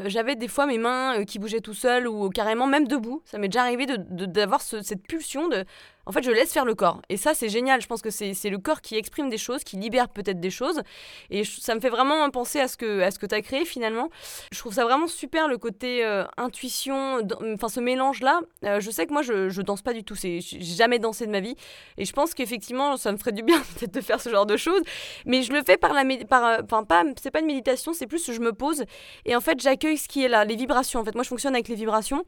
j'avais 0.06 0.36
des 0.36 0.46
fois 0.46 0.66
mes 0.66 0.78
mains 0.78 1.24
qui 1.24 1.40
bougeaient 1.40 1.60
tout 1.60 1.74
seul 1.74 2.06
ou 2.06 2.28
carrément 2.28 2.68
même 2.68 2.86
debout. 2.86 3.22
Ça 3.24 3.38
m'est 3.38 3.48
déjà 3.48 3.62
arrivé 3.62 3.86
d'avoir 3.88 4.60
de, 4.60 4.82
cette 4.82 5.02
pulsion 5.02 5.48
de 5.48 5.64
en 6.10 6.12
fait, 6.12 6.24
je 6.24 6.32
laisse 6.32 6.52
faire 6.52 6.64
le 6.64 6.74
corps. 6.74 7.00
Et 7.08 7.16
ça, 7.16 7.34
c'est 7.34 7.48
génial. 7.48 7.80
Je 7.80 7.86
pense 7.86 8.02
que 8.02 8.10
c'est 8.10 8.50
le 8.50 8.58
corps 8.58 8.80
qui 8.80 8.96
exprime 8.96 9.30
des 9.30 9.38
choses, 9.38 9.62
qui 9.62 9.76
libère 9.76 10.08
peut-être 10.08 10.40
des 10.40 10.50
choses. 10.50 10.82
Et 11.30 11.44
ça 11.44 11.72
me 11.76 11.78
fait 11.78 11.88
vraiment 11.88 12.28
penser 12.30 12.58
à 12.58 12.66
ce 12.66 12.76
que, 12.76 13.08
que 13.16 13.26
tu 13.26 13.34
as 13.36 13.42
créé 13.42 13.64
finalement. 13.64 14.10
Je 14.50 14.58
trouve 14.58 14.74
ça 14.74 14.82
vraiment 14.82 15.06
super 15.06 15.46
le 15.46 15.56
côté 15.56 16.04
euh, 16.04 16.24
intuition, 16.36 17.20
enfin 17.54 17.68
ce 17.68 17.78
mélange-là. 17.78 18.40
Euh, 18.64 18.80
je 18.80 18.90
sais 18.90 19.06
que 19.06 19.12
moi, 19.12 19.22
je, 19.22 19.50
je 19.50 19.62
danse 19.62 19.82
pas 19.82 19.92
du 19.92 20.02
tout. 20.02 20.16
J'ai 20.16 20.40
jamais 20.60 20.98
dansé 20.98 21.26
de 21.26 21.30
ma 21.30 21.38
vie. 21.38 21.54
Et 21.96 22.04
je 22.04 22.12
pense 22.12 22.34
qu'effectivement, 22.34 22.96
ça 22.96 23.12
me 23.12 23.16
ferait 23.16 23.30
du 23.30 23.44
bien 23.44 23.60
peut-être 23.78 23.94
de 23.94 24.00
faire 24.00 24.20
ce 24.20 24.30
genre 24.30 24.46
de 24.46 24.56
choses. 24.56 24.82
Mais 25.26 25.42
je 25.42 25.52
le 25.52 25.62
fais 25.62 25.76
par 25.76 25.92
la. 25.92 26.02
Par, 26.28 26.44
euh, 26.44 26.58
enfin, 26.64 26.82
pas, 26.82 27.04
c'est 27.22 27.30
pas 27.30 27.38
une 27.38 27.46
méditation, 27.46 27.92
c'est 27.92 28.08
plus 28.08 28.32
je 28.32 28.40
me 28.40 28.52
pose. 28.52 28.82
Et 29.26 29.36
en 29.36 29.40
fait, 29.40 29.60
j'accueille 29.60 29.96
ce 29.96 30.08
qui 30.08 30.24
est 30.24 30.28
là, 30.28 30.44
les 30.44 30.56
vibrations. 30.56 30.98
En 30.98 31.04
fait, 31.04 31.14
moi, 31.14 31.22
je 31.22 31.28
fonctionne 31.28 31.54
avec 31.54 31.68
les 31.68 31.76
vibrations. 31.76 32.24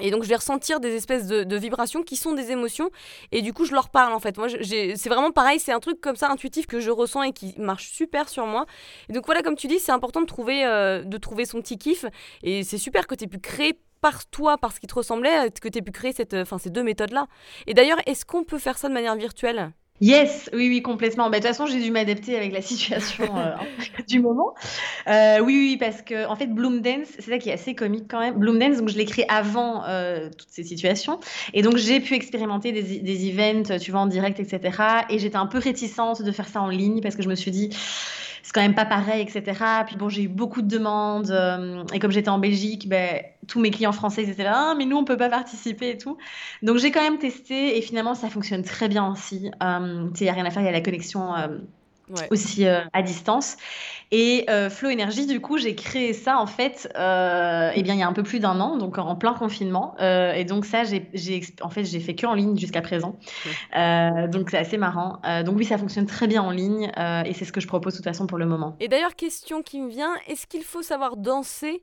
Et 0.00 0.10
donc 0.10 0.24
je 0.24 0.28
vais 0.28 0.36
ressentir 0.36 0.80
des 0.80 0.94
espèces 0.96 1.26
de, 1.28 1.56
vibrations 1.56 2.02
qui 2.02 2.16
sont 2.16 2.32
des 2.32 2.50
émotions 2.50 2.90
et 3.30 3.42
du 3.42 3.52
coup 3.52 3.64
je 3.64 3.72
leur 3.72 3.90
parle 3.90 4.12
en 4.12 4.18
fait. 4.18 4.36
Moi 4.38 4.48
c'est 4.48 5.08
vraiment 5.08 5.30
pareil, 5.30 5.60
c'est 5.60 5.72
un 5.72 5.78
truc 5.78 6.00
comme 6.00 6.16
ça 6.16 6.30
intuitif 6.30 6.66
que 6.66 6.80
je 6.80 6.90
ressens 6.90 7.22
et 7.22 7.32
qui 7.32 7.54
marche 7.58 7.90
super 7.90 8.28
sur 8.28 8.46
moi. 8.46 8.66
Et 9.08 9.12
donc 9.12 9.24
voilà 9.26 9.42
comme 9.42 9.56
tu 9.56 9.68
dis, 9.68 9.78
c'est 9.78 9.92
important 9.92 10.20
de 10.20 10.26
trouver, 10.26 10.64
euh, 10.64 11.02
de 11.02 11.16
trouver 11.16 11.44
son 11.44 11.60
petit 11.60 11.78
kiff 11.78 12.04
et 12.42 12.64
c'est 12.64 12.78
super 12.78 13.06
que 13.06 13.14
tu 13.14 13.24
aies 13.24 13.28
pu 13.28 13.38
créer 13.38 13.78
par 14.00 14.26
toi, 14.26 14.58
par 14.58 14.72
ce 14.72 14.80
qui 14.80 14.86
te 14.86 14.94
ressemblait, 14.94 15.50
que 15.50 15.68
tu 15.68 15.78
aies 15.78 15.82
pu 15.82 15.92
créer 15.92 16.12
cette, 16.12 16.36
ces 16.58 16.70
deux 16.70 16.82
méthodes-là. 16.82 17.26
Et 17.66 17.72
d'ailleurs, 17.72 17.98
est-ce 18.04 18.26
qu'on 18.26 18.44
peut 18.44 18.58
faire 18.58 18.76
ça 18.76 18.88
de 18.88 18.92
manière 18.92 19.16
virtuelle? 19.16 19.72
Yes, 20.00 20.50
oui, 20.52 20.68
oui, 20.68 20.82
complètement. 20.82 21.30
Bah, 21.30 21.38
de 21.38 21.46
toute 21.46 21.56
façon, 21.56 21.66
j'ai 21.66 21.80
dû 21.80 21.90
m'adapter 21.92 22.36
avec 22.36 22.52
la 22.52 22.60
situation 22.62 23.36
euh, 23.36 23.54
du 24.08 24.20
moment. 24.20 24.54
Euh, 25.06 25.38
oui, 25.38 25.56
oui, 25.56 25.76
parce 25.78 26.02
que 26.02 26.26
en 26.26 26.34
fait, 26.34 26.48
Bloom 26.48 26.80
Dance, 26.80 27.08
c'est 27.14 27.30
ça 27.30 27.38
qui 27.38 27.48
est 27.48 27.52
assez 27.52 27.74
comique 27.74 28.06
quand 28.08 28.18
même. 28.18 28.34
Bloom 28.34 28.58
Dance, 28.58 28.78
donc 28.78 28.88
je 28.88 28.96
l'ai 28.96 29.04
créé 29.04 29.24
avant 29.28 29.84
euh, 29.86 30.30
toutes 30.36 30.50
ces 30.50 30.64
situations, 30.64 31.20
et 31.52 31.62
donc 31.62 31.76
j'ai 31.76 32.00
pu 32.00 32.14
expérimenter 32.14 32.72
des, 32.72 32.82
des 32.98 33.28
events, 33.30 33.78
tu 33.78 33.92
vois, 33.92 34.00
en 34.00 34.06
direct, 34.06 34.40
etc. 34.40 35.04
Et 35.10 35.18
j'étais 35.20 35.36
un 35.36 35.46
peu 35.46 35.58
réticente 35.58 36.22
de 36.22 36.32
faire 36.32 36.48
ça 36.48 36.60
en 36.60 36.68
ligne 36.68 37.00
parce 37.00 37.14
que 37.14 37.22
je 37.22 37.28
me 37.28 37.36
suis 37.36 37.52
dit 37.52 37.70
c'est 38.44 38.52
quand 38.52 38.60
même 38.60 38.74
pas 38.74 38.84
pareil, 38.84 39.22
etc. 39.22 39.58
Puis 39.86 39.96
bon, 39.96 40.10
j'ai 40.10 40.24
eu 40.24 40.28
beaucoup 40.28 40.60
de 40.60 40.68
demandes. 40.68 41.30
Euh, 41.30 41.82
et 41.94 41.98
comme 41.98 42.10
j'étais 42.10 42.28
en 42.28 42.38
Belgique, 42.38 42.86
ben, 42.90 43.22
tous 43.48 43.58
mes 43.58 43.70
clients 43.70 43.92
français 43.92 44.22
ils 44.22 44.28
étaient 44.28 44.44
là, 44.44 44.72
ah, 44.72 44.74
mais 44.76 44.84
nous, 44.84 44.98
on 44.98 45.04
peut 45.04 45.16
pas 45.16 45.30
participer 45.30 45.90
et 45.90 45.98
tout. 45.98 46.18
Donc 46.62 46.76
j'ai 46.76 46.90
quand 46.90 47.00
même 47.00 47.18
testé 47.18 47.78
et 47.78 47.80
finalement, 47.80 48.14
ça 48.14 48.28
fonctionne 48.28 48.62
très 48.62 48.88
bien 48.88 49.10
aussi. 49.10 49.50
Euh, 49.62 50.10
il 50.20 50.22
n'y 50.22 50.28
a 50.28 50.34
rien 50.34 50.44
à 50.44 50.50
faire, 50.50 50.62
il 50.62 50.66
y 50.66 50.68
a 50.68 50.72
la 50.72 50.82
connexion. 50.82 51.34
Euh, 51.34 51.58
aussi 52.30 52.66
à 52.66 53.02
distance. 53.02 53.56
Et 54.16 54.44
euh, 54.48 54.70
Flow 54.70 54.90
Énergie, 54.90 55.26
du 55.26 55.40
coup, 55.40 55.58
j'ai 55.58 55.74
créé 55.74 56.12
ça 56.12 56.38
en 56.38 56.46
fait, 56.46 56.88
euh, 56.96 57.72
eh 57.74 57.82
bien, 57.82 57.94
il 57.94 57.98
y 57.98 58.02
a 58.04 58.06
un 58.06 58.12
peu 58.12 58.22
plus 58.22 58.38
d'un 58.38 58.60
an, 58.60 58.76
donc 58.76 58.96
en 58.96 59.16
plein 59.16 59.34
confinement. 59.34 59.96
Euh, 59.98 60.32
et 60.32 60.44
donc 60.44 60.66
ça, 60.66 60.84
j'ai, 60.84 61.42
en 61.60 61.68
fait, 61.68 61.82
j'ai 61.82 61.98
fait 61.98 62.14
que 62.14 62.24
en 62.24 62.34
ligne 62.34 62.56
jusqu'à 62.56 62.80
présent. 62.80 63.18
donc 63.74 64.50
c'est 64.50 64.58
assez 64.58 64.76
marrant. 64.76 65.20
donc 65.44 65.56
oui, 65.56 65.64
ça 65.64 65.78
fonctionne 65.78 66.06
très 66.06 66.28
bien 66.28 66.42
en 66.42 66.52
ligne 66.52 66.92
et 67.26 67.32
c'est 67.32 67.44
ce 67.44 67.50
que 67.50 67.60
je 67.60 67.66
propose 67.66 67.94
de 67.94 67.98
toute 67.98 68.04
façon 68.04 68.28
pour 68.28 68.38
le 68.38 68.46
moment. 68.46 68.76
Et 68.78 68.86
d'ailleurs, 68.86 69.16
question 69.16 69.62
qui 69.62 69.80
me 69.80 69.88
vient, 69.88 70.14
est-ce 70.28 70.46
qu'il 70.46 70.62
faut 70.62 70.82
savoir 70.82 71.16
danser 71.16 71.82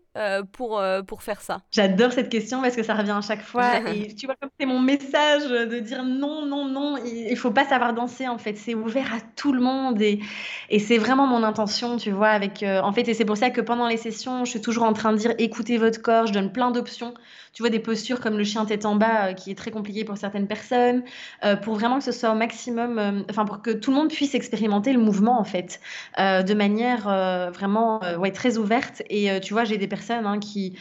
pour, 0.53 0.81
pour 1.05 1.23
faire 1.23 1.41
ça? 1.41 1.63
J'adore 1.71 2.13
cette 2.13 2.29
question 2.29 2.61
parce 2.61 2.77
que 2.77 2.83
ça 2.83 2.93
revient 2.93 3.11
à 3.11 3.21
chaque 3.21 3.43
fois. 3.43 3.71
et 3.93 4.15
tu 4.15 4.25
vois, 4.25 4.35
comme 4.39 4.51
c'est 4.57 4.65
mon 4.65 4.79
message 4.79 5.49
de 5.49 5.79
dire 5.79 6.05
non, 6.05 6.45
non, 6.45 6.63
non, 6.63 6.95
il, 7.03 7.35
faut 7.35 7.51
pas 7.51 7.65
savoir 7.65 7.93
danser 7.93 8.29
en 8.29 8.37
fait. 8.37 8.55
C'est 8.55 8.73
ouvert 8.73 9.13
à 9.13 9.19
tout 9.35 9.51
le 9.51 9.59
monde 9.59 10.01
et, 10.01 10.21
et 10.69 10.79
c'est 10.79 10.97
vraiment 10.97 11.27
mon 11.27 11.43
intention, 11.43 11.97
tu 11.97 12.11
vois, 12.11 12.20
avec, 12.29 12.63
euh, 12.63 12.81
en 12.81 12.93
fait, 12.93 13.07
et 13.07 13.13
c'est 13.13 13.25
pour 13.25 13.37
ça 13.37 13.49
que 13.49 13.61
pendant 13.61 13.87
les 13.87 13.97
sessions, 13.97 14.45
je 14.45 14.51
suis 14.51 14.61
toujours 14.61 14.83
en 14.83 14.93
train 14.93 15.11
de 15.11 15.17
dire 15.17 15.33
écoutez 15.39 15.77
votre 15.77 16.01
corps, 16.01 16.27
je 16.27 16.33
donne 16.33 16.51
plein 16.51 16.71
d'options. 16.71 17.13
Tu 17.53 17.63
vois, 17.63 17.69
des 17.69 17.79
postures 17.79 18.21
comme 18.21 18.37
le 18.37 18.43
chien 18.43 18.65
tête 18.65 18.85
en 18.85 18.95
bas, 18.95 19.27
euh, 19.27 19.33
qui 19.33 19.51
est 19.51 19.55
très 19.55 19.71
compliqué 19.71 20.05
pour 20.05 20.17
certaines 20.17 20.47
personnes, 20.47 21.03
euh, 21.43 21.55
pour 21.55 21.75
vraiment 21.75 21.97
que 21.97 22.03
ce 22.03 22.11
soit 22.11 22.31
au 22.31 22.35
maximum, 22.35 23.25
enfin, 23.29 23.45
pour 23.45 23.61
que 23.61 23.71
tout 23.71 23.91
le 23.91 23.97
monde 23.97 24.09
puisse 24.09 24.35
expérimenter 24.35 24.93
le 24.93 24.99
mouvement, 24.99 25.39
en 25.39 25.43
fait, 25.43 25.81
de 26.17 26.53
manière 26.53 27.03
vraiment 27.51 27.99
ouais, 28.17 28.31
très 28.31 28.57
ouverte. 28.57 29.03
Et 29.09 29.39
tu 29.41 29.53
vois, 29.53 29.63
j'ai 29.63 29.77
des 29.77 29.87
personnes 29.87 30.25
hein, 30.25 30.39
qui. 30.39 30.77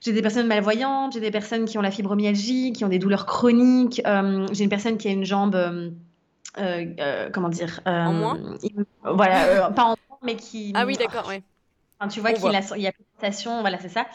J'ai 0.00 0.12
des 0.12 0.22
personnes 0.22 0.48
malvoyantes, 0.48 1.12
j'ai 1.12 1.20
des 1.20 1.30
personnes 1.30 1.64
qui 1.64 1.78
ont 1.78 1.80
la 1.80 1.92
fibromyalgie, 1.92 2.72
qui 2.72 2.84
ont 2.84 2.88
des 2.88 2.98
douleurs 2.98 3.24
chroniques, 3.24 4.02
j'ai 4.52 4.64
une 4.64 4.70
personne 4.70 4.98
qui 4.98 5.08
a 5.08 5.12
une 5.12 5.24
jambe. 5.24 5.56
comment 7.32 7.48
dire 7.48 7.80
En 7.86 8.12
moins? 8.12 8.38
Voilà, 9.04 9.70
pas 9.70 9.84
en 9.84 9.96
mais 10.22 10.36
qui. 10.36 10.72
Ah 10.74 10.86
oui, 10.86 10.96
d'accord, 10.96 11.26
oui. 11.28 11.42
tu 12.08 12.20
vois 12.20 12.32
qu'il 12.32 12.50
y 12.80 12.86
a 12.86 12.92
sensation, 13.20 13.60
voilà, 13.60 13.78
c'est 13.78 13.88
ça. 13.88 14.06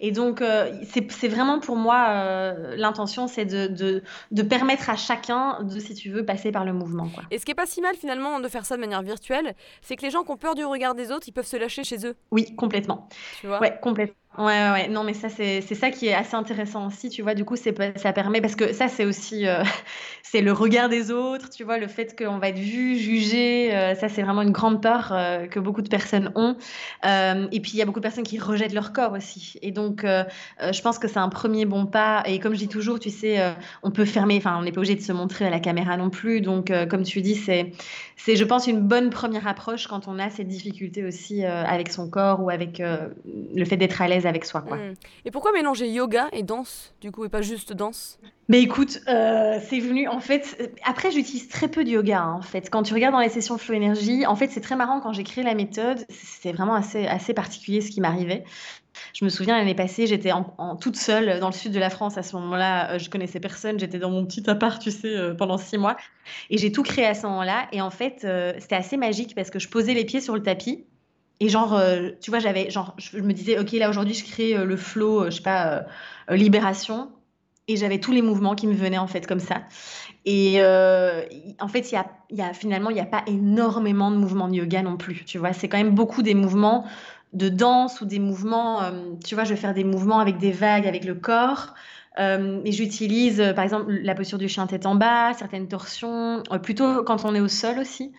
Et 0.00 0.10
donc, 0.10 0.40
euh, 0.40 0.72
c'est 0.84 1.28
vraiment 1.28 1.60
pour 1.60 1.76
moi, 1.76 2.06
euh, 2.08 2.76
l'intention, 2.76 3.26
c'est 3.26 3.44
de, 3.44 3.66
de, 3.66 4.02
de, 4.30 4.42
permettre 4.42 4.90
à 4.90 4.96
chacun 4.96 5.62
de, 5.62 5.78
si 5.78 5.94
tu 5.94 6.10
veux, 6.10 6.24
passer 6.24 6.52
par 6.52 6.64
le 6.64 6.72
mouvement. 6.72 7.08
Quoi. 7.08 7.24
Et 7.30 7.38
ce 7.38 7.44
qui 7.44 7.50
est 7.52 7.56
pas 7.56 7.66
si 7.66 7.80
mal 7.80 7.96
finalement 7.96 8.40
de 8.40 8.48
faire 8.48 8.64
ça 8.64 8.76
de 8.76 8.80
manière 8.80 9.02
virtuelle, 9.02 9.54
c'est 9.80 9.96
que 9.96 10.02
les 10.02 10.10
gens 10.10 10.22
qui 10.22 10.30
ont 10.30 10.36
peur 10.36 10.54
du 10.54 10.64
regard 10.64 10.94
des 10.94 11.10
autres, 11.12 11.28
ils 11.28 11.32
peuvent 11.32 11.46
se 11.46 11.56
lâcher 11.56 11.84
chez 11.84 12.06
eux. 12.06 12.16
Oui, 12.30 12.54
complètement. 12.56 13.08
Tu 13.40 13.46
vois? 13.46 13.60
Ouais, 13.60 13.78
complètement. 13.80 14.16
Ouais, 14.38 14.70
ouais, 14.70 14.88
non, 14.88 15.04
mais 15.04 15.12
ça, 15.12 15.28
c'est 15.28 15.60
ça 15.60 15.90
qui 15.90 16.06
est 16.06 16.14
assez 16.14 16.34
intéressant 16.34 16.86
aussi, 16.86 17.10
tu 17.10 17.20
vois. 17.20 17.34
Du 17.34 17.44
coup, 17.44 17.54
ça 17.56 18.12
permet, 18.14 18.40
parce 18.40 18.56
que 18.56 18.72
ça, 18.72 18.88
c'est 18.88 19.04
aussi, 19.04 19.46
euh, 19.46 19.62
c'est 20.22 20.40
le 20.40 20.52
regard 20.52 20.88
des 20.88 21.10
autres, 21.10 21.50
tu 21.50 21.64
vois, 21.64 21.76
le 21.76 21.86
fait 21.86 22.16
qu'on 22.18 22.38
va 22.38 22.48
être 22.48 22.58
vu, 22.58 22.96
jugé, 22.96 23.74
euh, 23.74 23.94
ça, 23.94 24.08
c'est 24.08 24.22
vraiment 24.22 24.40
une 24.40 24.50
grande 24.50 24.80
peur 24.80 25.12
euh, 25.12 25.46
que 25.48 25.60
beaucoup 25.60 25.82
de 25.82 25.88
personnes 25.90 26.32
ont. 26.34 26.56
et 27.04 27.60
puis, 27.60 27.72
il 27.72 27.76
y 27.76 27.82
a 27.82 27.84
beaucoup 27.84 28.00
de 28.00 28.04
personnes 28.04 28.24
qui 28.24 28.38
rejettent 28.38 28.72
leur 28.72 28.94
corps 28.94 29.12
aussi. 29.12 29.58
Et 29.60 29.70
donc, 29.70 30.02
je 30.02 30.80
pense 30.80 30.98
que 30.98 31.08
c'est 31.08 31.18
un 31.18 31.28
premier 31.28 31.66
bon 31.66 31.84
pas. 31.84 32.22
Et 32.26 32.38
comme 32.38 32.54
je 32.54 32.58
dis 32.60 32.68
toujours, 32.68 32.98
tu 32.98 33.10
sais, 33.10 33.54
on 33.82 33.90
peut 33.90 34.06
fermer, 34.06 34.38
enfin, 34.38 34.56
on 34.58 34.62
n'est 34.62 34.72
pas 34.72 34.80
obligé 34.80 34.94
de 34.94 35.02
se 35.02 35.12
montrer 35.12 35.46
à 35.46 35.50
la 35.50 35.60
caméra 35.60 35.98
non 35.98 36.08
plus. 36.08 36.40
Donc, 36.40 36.72
comme 36.88 37.02
tu 37.02 37.20
dis, 37.20 37.34
c'est, 37.34 37.72
c'est, 38.24 38.36
je 38.36 38.44
pense, 38.44 38.66
une 38.66 38.80
bonne 38.80 39.10
première 39.10 39.46
approche 39.46 39.86
quand 39.86 40.08
on 40.08 40.18
a 40.18 40.30
cette 40.30 40.48
difficulté 40.48 41.04
aussi 41.04 41.44
avec 41.44 41.90
son 41.90 42.08
corps 42.08 42.42
ou 42.42 42.50
avec 42.50 42.80
le 42.80 43.64
fait 43.64 43.76
d'être 43.76 44.00
à 44.00 44.08
l'aise 44.08 44.26
avec 44.26 44.44
soi. 44.44 44.62
Quoi. 44.62 44.76
Hmm. 44.76 44.94
Et 45.24 45.30
pourquoi 45.30 45.52
mélanger 45.52 45.88
yoga 45.88 46.28
et 46.32 46.42
danse, 46.42 46.94
du 47.00 47.10
coup, 47.10 47.24
et 47.24 47.28
pas 47.28 47.42
juste 47.42 47.72
danse? 47.72 48.18
Mais 48.48 48.60
écoute, 48.60 49.00
euh, 49.08 49.58
c'est 49.62 49.78
venu 49.78 50.08
en 50.08 50.20
fait. 50.20 50.56
Euh, 50.60 50.66
après, 50.84 51.10
j'utilise 51.10 51.48
très 51.48 51.68
peu 51.68 51.84
de 51.84 51.90
yoga 51.90 52.20
hein, 52.20 52.34
en 52.34 52.42
fait. 52.42 52.68
Quand 52.70 52.82
tu 52.82 52.92
regardes 52.92 53.14
dans 53.14 53.20
les 53.20 53.28
sessions 53.28 53.56
Flow 53.56 53.74
Énergie, 53.74 54.26
en 54.26 54.36
fait, 54.36 54.48
c'est 54.48 54.60
très 54.60 54.76
marrant 54.76 55.00
quand 55.00 55.12
j'ai 55.12 55.24
créé 55.24 55.44
la 55.44 55.54
méthode. 55.54 56.04
C'était 56.08 56.52
vraiment 56.52 56.74
assez, 56.74 57.06
assez 57.06 57.34
particulier 57.34 57.80
ce 57.80 57.90
qui 57.90 58.00
m'arrivait. 58.00 58.44
Je 59.12 59.24
me 59.24 59.30
souviens 59.30 59.56
l'année 59.56 59.74
passée, 59.74 60.06
j'étais 60.06 60.32
en, 60.32 60.76
toute 60.76 60.96
seule 60.96 61.40
dans 61.40 61.48
le 61.48 61.54
sud 61.54 61.72
de 61.72 61.78
la 61.78 61.90
France. 61.90 62.18
À 62.18 62.22
ce 62.22 62.36
moment-là, 62.36 62.92
euh, 62.92 62.98
je 62.98 63.10
connaissais 63.10 63.40
personne. 63.40 63.78
J'étais 63.78 63.98
dans 63.98 64.10
mon 64.10 64.24
petit 64.26 64.48
appart, 64.48 64.80
tu 64.80 64.90
sais, 64.90 65.34
pendant 65.36 65.58
six 65.58 65.78
mois. 65.78 65.96
Et 66.50 66.58
j'ai 66.58 66.72
tout 66.72 66.82
créé 66.82 67.06
à 67.06 67.14
ce 67.14 67.26
moment-là. 67.26 67.68
Et 67.72 67.80
en 67.80 67.90
fait, 67.90 68.26
c'était 68.58 68.76
assez 68.76 68.96
magique 68.96 69.34
parce 69.34 69.50
que 69.50 69.58
je 69.58 69.68
posais 69.68 69.94
les 69.94 70.04
pieds 70.04 70.20
sur 70.20 70.34
le 70.34 70.42
tapis 70.42 70.84
et 71.42 71.48
genre, 71.48 71.74
euh, 71.74 72.10
tu 72.20 72.30
vois, 72.30 72.38
j'avais, 72.38 72.70
genre, 72.70 72.94
je 72.98 73.18
me 73.18 73.32
disais, 73.32 73.58
ok, 73.58 73.72
là 73.72 73.90
aujourd'hui, 73.90 74.14
je 74.14 74.24
crée 74.24 74.56
euh, 74.56 74.64
le 74.64 74.76
flow, 74.76 75.24
euh, 75.24 75.30
je 75.30 75.38
sais 75.38 75.42
pas, 75.42 75.86
libération. 76.30 77.10
Et 77.66 77.76
j'avais 77.76 77.98
tous 77.98 78.12
les 78.12 78.22
mouvements 78.22 78.54
qui 78.54 78.68
me 78.68 78.74
venaient 78.74 78.98
en 78.98 79.08
fait 79.08 79.26
comme 79.26 79.40
ça. 79.40 79.62
Et 80.24 80.60
en 80.62 81.68
fait, 81.68 81.90
il 81.90 81.94
y 81.94 81.98
a, 81.98 82.06
y 82.30 82.42
a, 82.42 82.52
finalement, 82.52 82.90
il 82.90 82.94
n'y 82.94 83.00
a 83.00 83.06
pas 83.06 83.22
énormément 83.26 84.10
de 84.10 84.16
mouvements 84.16 84.48
de 84.48 84.54
yoga 84.54 84.82
non 84.82 84.96
plus. 84.96 85.24
Tu 85.24 85.38
vois, 85.38 85.52
c'est 85.52 85.68
quand 85.68 85.78
même 85.78 85.94
beaucoup 85.94 86.22
des 86.22 86.34
mouvements 86.34 86.84
de 87.32 87.48
danse 87.48 88.00
ou 88.00 88.04
des 88.04 88.18
mouvements. 88.18 88.80
tu 89.24 89.34
vois, 89.34 89.44
je 89.44 89.50
vais 89.50 89.60
faire 89.60 89.74
des 89.74 89.84
mouvements 89.84 90.18
avec 90.20 90.38
des 90.38 90.52
vagues, 90.52 90.86
avec 90.86 91.04
le 91.04 91.14
corps. 91.14 91.74
et 92.18 92.72
j'utilise, 92.72 93.42
par 93.56 93.64
exemple, 93.64 93.90
la 93.90 94.14
posture 94.14 94.38
du 94.38 94.48
chien 94.48 94.66
tête 94.66 94.86
en 94.86 94.94
bas, 94.94 95.32
certaines 95.34 95.68
torsions, 95.68 96.42
plutôt 96.62 97.02
quand 97.02 97.24
on 97.24 97.34
est 97.34 97.40
au 97.40 97.48
sol 97.48 97.78
aussi. 97.78 98.12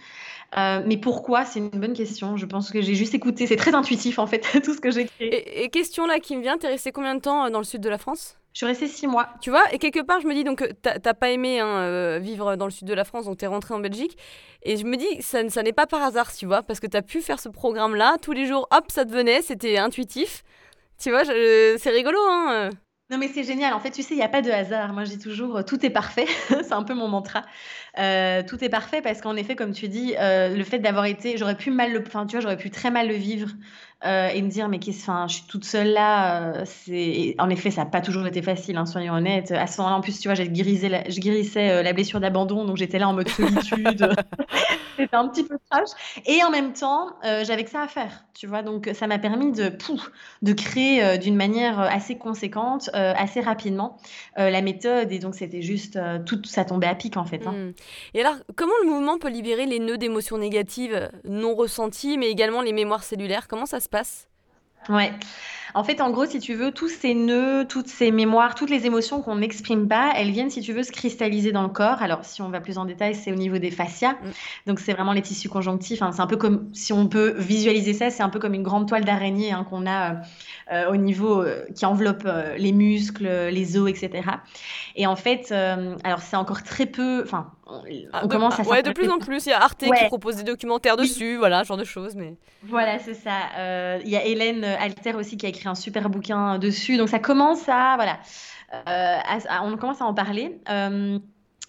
Euh, 0.57 0.81
mais 0.85 0.97
pourquoi? 0.97 1.45
C'est 1.45 1.59
une 1.59 1.69
bonne 1.69 1.93
question. 1.93 2.37
Je 2.37 2.45
pense 2.45 2.71
que 2.71 2.81
j'ai 2.81 2.95
juste 2.95 3.13
écouté. 3.13 3.47
C'est 3.47 3.55
très 3.55 3.73
intuitif 3.73 4.19
en 4.19 4.27
fait, 4.27 4.45
tout 4.63 4.73
ce 4.73 4.81
que 4.81 4.91
j'ai 4.91 5.05
créé. 5.05 5.63
Et, 5.63 5.69
question 5.69 6.05
là 6.05 6.19
qui 6.19 6.35
me 6.35 6.41
vient, 6.41 6.57
t'es 6.57 6.67
resté 6.67 6.91
combien 6.91 7.15
de 7.15 7.21
temps 7.21 7.45
euh, 7.45 7.49
dans 7.49 7.59
le 7.59 7.63
sud 7.65 7.81
de 7.81 7.89
la 7.89 7.97
France? 7.97 8.37
Je 8.53 8.59
suis 8.59 8.65
restée 8.67 8.87
six 8.87 9.07
mois. 9.07 9.29
Tu 9.41 9.49
vois, 9.49 9.63
et 9.71 9.79
quelque 9.79 10.01
part, 10.01 10.21
je 10.21 10.27
me 10.27 10.33
dis 10.35 10.43
donc, 10.43 10.61
euh, 10.61 10.67
t'as 10.81 11.13
pas 11.15 11.31
aimé 11.31 11.59
hein, 11.59 12.19
vivre 12.19 12.55
dans 12.55 12.65
le 12.65 12.71
sud 12.71 12.87
de 12.87 12.93
la 12.93 13.03
France, 13.03 13.25
donc 13.25 13.37
t'es 13.37 13.47
rentrée 13.47 13.73
en 13.73 13.79
Belgique. 13.79 14.15
Et 14.61 14.77
je 14.77 14.85
me 14.85 14.95
dis, 14.95 15.21
ça, 15.21 15.49
ça 15.49 15.63
n'est 15.63 15.73
pas 15.73 15.87
par 15.87 16.03
hasard, 16.03 16.31
tu 16.31 16.45
vois, 16.45 16.61
parce 16.61 16.79
que 16.79 16.85
t'as 16.85 17.01
pu 17.01 17.21
faire 17.21 17.39
ce 17.39 17.49
programme-là, 17.49 18.17
tous 18.21 18.31
les 18.31 18.45
jours, 18.45 18.67
hop, 18.69 18.85
ça 18.89 19.05
devenait, 19.05 19.41
c'était 19.41 19.79
intuitif. 19.79 20.43
Tu 21.01 21.09
vois, 21.09 21.25
c'est 21.25 21.89
rigolo, 21.89 22.19
hein 22.29 22.69
non, 23.13 23.19
mais 23.19 23.27
c'est 23.27 23.43
génial. 23.43 23.73
En 23.73 23.79
fait, 23.79 23.91
tu 23.91 24.01
sais, 24.01 24.15
il 24.15 24.17
n'y 24.17 24.23
a 24.23 24.27
pas 24.27 24.41
de 24.41 24.49
hasard. 24.49 24.91
Moi, 24.91 25.03
je 25.03 25.11
dis 25.11 25.19
toujours, 25.19 25.57
euh, 25.57 25.61
tout 25.61 25.85
est 25.85 25.91
parfait. 25.91 26.25
c'est 26.49 26.73
un 26.73 26.81
peu 26.81 26.95
mon 26.95 27.07
mantra. 27.07 27.43
Euh, 27.99 28.41
tout 28.41 28.63
est 28.63 28.69
parfait 28.69 29.03
parce 29.03 29.21
qu'en 29.21 29.35
effet, 29.35 29.55
comme 29.55 29.71
tu 29.71 29.87
dis, 29.87 30.15
euh, 30.17 30.49
le 30.49 30.63
fait 30.63 30.79
d'avoir 30.79 31.05
été, 31.05 31.37
j'aurais 31.37 31.55
pu 31.55 31.69
mal 31.69 31.93
le, 31.93 32.03
enfin, 32.07 32.25
tu 32.25 32.31
vois, 32.31 32.41
j'aurais 32.41 32.57
pu 32.57 32.71
très 32.71 32.89
mal 32.89 33.07
le 33.07 33.13
vivre 33.13 33.49
et 34.03 34.41
me 34.41 34.49
dire, 34.49 34.69
mais 34.69 34.79
qu'est-ce, 34.79 35.01
enfin, 35.01 35.27
je 35.27 35.35
suis 35.35 35.43
toute 35.47 35.65
seule 35.65 35.93
là. 35.93 36.65
c'est, 36.65 37.35
en 37.39 37.49
effet, 37.49 37.71
ça 37.71 37.83
n'a 37.83 37.89
pas 37.89 38.01
toujours 38.01 38.27
été 38.27 38.41
facile, 38.41 38.77
hein, 38.77 38.85
soyons 38.85 39.13
honnêtes. 39.13 39.51
À 39.51 39.67
ce 39.67 39.79
moment-là, 39.79 39.97
en 39.97 40.01
plus, 40.01 40.19
tu 40.19 40.27
vois, 40.27 40.35
j'ai 40.35 40.47
guérissé 40.49 40.89
je 41.07 41.19
guérissais 41.19 41.83
la 41.83 41.93
blessure 41.93 42.19
d'abandon, 42.19 42.65
donc 42.65 42.77
j'étais 42.77 42.99
là 42.99 43.07
en 43.07 43.13
mode 43.13 43.29
solitude. 43.29 44.09
C'était 44.97 45.15
un 45.15 45.27
petit 45.27 45.43
peu 45.43 45.57
trash. 45.69 45.89
Et 46.25 46.43
en 46.43 46.49
même 46.49 46.73
temps, 46.73 47.15
euh, 47.25 47.43
j'avais 47.45 47.63
que 47.63 47.69
ça 47.69 47.81
à 47.81 47.87
faire, 47.87 48.25
tu 48.33 48.47
vois. 48.47 48.61
Donc, 48.61 48.89
ça 48.93 49.07
m'a 49.07 49.19
permis 49.19 49.51
de, 49.51 49.69
pouf, 49.69 50.11
de 50.41 50.53
créer 50.53 51.03
euh, 51.03 51.17
d'une 51.17 51.35
manière 51.35 51.79
euh, 51.79 51.87
assez 51.89 52.17
conséquente, 52.17 52.89
assez 52.93 53.41
rapidement, 53.41 53.97
la 54.37 54.61
méthode. 54.61 55.11
Et 55.11 55.19
donc, 55.19 55.35
c'était 55.35 55.61
juste, 55.61 55.99
tout 56.25 56.41
ça 56.45 56.65
tombait 56.65 56.87
à 56.87 56.95
pic, 56.95 57.17
en 57.17 57.25
fait. 57.25 57.45
Hein. 57.47 57.51
Mmh. 57.51 57.73
Et 58.13 58.21
alors, 58.21 58.35
comment 58.55 58.73
le 58.83 58.89
mouvement 58.89 59.17
peut 59.17 59.29
libérer 59.29 59.65
les 59.65 59.79
nœuds 59.79 59.97
d'émotions 59.97 60.37
négatives 60.37 61.09
non 61.23 61.55
ressenties, 61.55 62.17
mais 62.17 62.29
également 62.29 62.61
les 62.61 62.73
mémoires 62.73 63.03
cellulaires? 63.03 63.47
Comment 63.47 63.65
ça 63.65 63.79
se 63.79 63.89
passe 63.93 64.27
Ouais. 64.89 65.13
En 65.73 65.83
fait, 65.83 66.01
en 66.01 66.11
gros, 66.11 66.25
si 66.25 66.39
tu 66.39 66.53
veux, 66.53 66.71
tous 66.71 66.89
ces 66.89 67.13
nœuds, 67.13 67.65
toutes 67.67 67.87
ces 67.87 68.11
mémoires, 68.11 68.55
toutes 68.55 68.69
les 68.69 68.85
émotions 68.85 69.21
qu'on 69.21 69.35
n'exprime 69.35 69.87
pas, 69.87 70.13
elles 70.15 70.31
viennent, 70.31 70.49
si 70.49 70.61
tu 70.61 70.73
veux, 70.73 70.83
se 70.83 70.91
cristalliser 70.91 71.51
dans 71.51 71.63
le 71.63 71.69
corps. 71.69 72.01
Alors, 72.01 72.23
si 72.23 72.41
on 72.41 72.49
va 72.49 72.61
plus 72.61 72.77
en 72.77 72.85
détail, 72.85 73.15
c'est 73.15 73.31
au 73.31 73.35
niveau 73.35 73.57
des 73.57 73.71
fascias. 73.71 74.13
Mm. 74.13 74.31
Donc, 74.67 74.79
c'est 74.79 74.93
vraiment 74.93 75.13
les 75.13 75.21
tissus 75.21 75.49
conjonctifs. 75.49 76.01
Hein. 76.01 76.11
C'est 76.11 76.21
un 76.21 76.27
peu 76.27 76.37
comme, 76.37 76.69
si 76.73 76.93
on 76.93 77.07
peut 77.07 77.33
visualiser 77.37 77.93
ça, 77.93 78.09
c'est 78.09 78.23
un 78.23 78.29
peu 78.29 78.39
comme 78.39 78.53
une 78.53 78.63
grande 78.63 78.87
toile 78.87 79.05
d'araignée 79.05 79.51
hein, 79.51 79.65
qu'on 79.69 79.85
a 79.85 80.11
euh, 80.11 80.15
euh, 80.71 80.91
au 80.91 80.95
niveau 80.95 81.41
euh, 81.41 81.65
qui 81.75 81.85
enveloppe 81.85 82.27
les 82.57 82.71
muscles, 82.71 83.27
les 83.49 83.77
os, 83.77 83.89
etc. 83.89 84.23
Et 84.95 85.07
en 85.07 85.15
fait, 85.15 85.51
alors 86.03 86.21
c'est 86.21 86.35
encore 86.35 86.63
très 86.63 86.85
peu, 86.85 87.23
enfin, 87.23 87.51
on, 87.65 87.81
ah, 88.11 88.27
commence 88.27 88.59
à 88.59 88.63
Ouais, 88.63 88.83
de 88.83 88.91
plus 88.91 89.09
en 89.09 89.19
plus. 89.19 89.45
Il 89.45 89.49
y 89.49 89.53
a 89.53 89.61
Arte 89.61 89.83
qui 89.83 90.05
propose 90.07 90.37
des 90.37 90.43
documentaires 90.43 90.97
dessus, 90.97 91.37
voilà, 91.37 91.63
ce 91.63 91.69
genre 91.69 91.77
de 91.77 91.83
choses. 91.83 92.15
Mais... 92.15 92.35
Voilà, 92.63 92.99
c'est 92.99 93.13
ça. 93.13 93.99
Il 94.03 94.09
y 94.09 94.15
a 94.15 94.25
Hélène 94.25 94.63
Alter 94.63 95.13
aussi 95.15 95.37
qui 95.37 95.45
a 95.45 95.49
écrit 95.49 95.62
un 95.67 95.75
super 95.75 96.09
bouquin 96.09 96.57
dessus. 96.59 96.97
Donc 96.97 97.09
ça 97.09 97.19
commence 97.19 97.67
à, 97.67 97.95
voilà, 97.95 98.19
euh, 98.87 99.17
on 99.63 99.77
commence 99.77 100.01
à 100.01 100.05
en 100.05 100.13
parler. 100.13 100.59
Euh, 100.69 101.19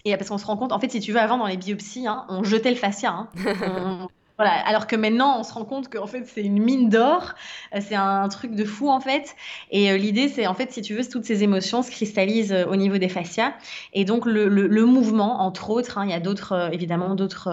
et 0.05 0.15
parce 0.17 0.29
qu'on 0.29 0.37
se 0.37 0.45
rend 0.45 0.57
compte, 0.57 0.71
en 0.71 0.79
fait, 0.79 0.89
si 0.89 0.99
tu 0.99 1.11
veux, 1.11 1.19
avant 1.19 1.37
dans 1.37 1.47
les 1.47 1.57
biopsies, 1.57 2.07
hein, 2.07 2.25
on 2.29 2.43
jetait 2.43 2.69
le 2.69 2.75
fascia. 2.75 3.11
Hein. 3.11 4.07
Alors 4.37 4.85
que 4.85 4.97
maintenant, 4.97 5.39
on 5.39 5.43
se 5.43 5.53
rend 5.53 5.63
compte 5.63 5.87
qu'en 5.87 6.07
fait, 6.07 6.25
c'est 6.25 6.41
une 6.41 6.61
mine 6.61 6.89
d'or, 6.89 7.35
euh, 7.73 7.79
c'est 7.79 7.95
un 7.95 8.27
truc 8.27 8.53
de 8.53 8.65
fou 8.65 8.89
en 8.89 8.99
fait. 8.99 9.33
Et 9.71 9.89
euh, 9.91 9.97
l'idée, 9.97 10.27
c'est 10.27 10.45
en 10.45 10.53
fait, 10.53 10.73
si 10.73 10.81
tu 10.81 10.93
veux, 10.93 11.07
toutes 11.07 11.23
ces 11.23 11.43
émotions 11.43 11.83
se 11.83 11.91
cristallisent 11.91 12.51
euh, 12.51 12.65
au 12.65 12.75
niveau 12.75 12.97
des 12.97 13.07
fascias. 13.07 13.53
Et 13.93 14.03
donc, 14.03 14.25
le, 14.25 14.85
mouvement, 14.85 15.41
entre 15.41 15.69
autres, 15.69 15.97
hein, 15.97 16.05
il 16.05 16.11
y 16.11 16.13
a 16.13 16.19
d'autres, 16.19 16.69
évidemment, 16.73 17.15
d'autres, 17.15 17.47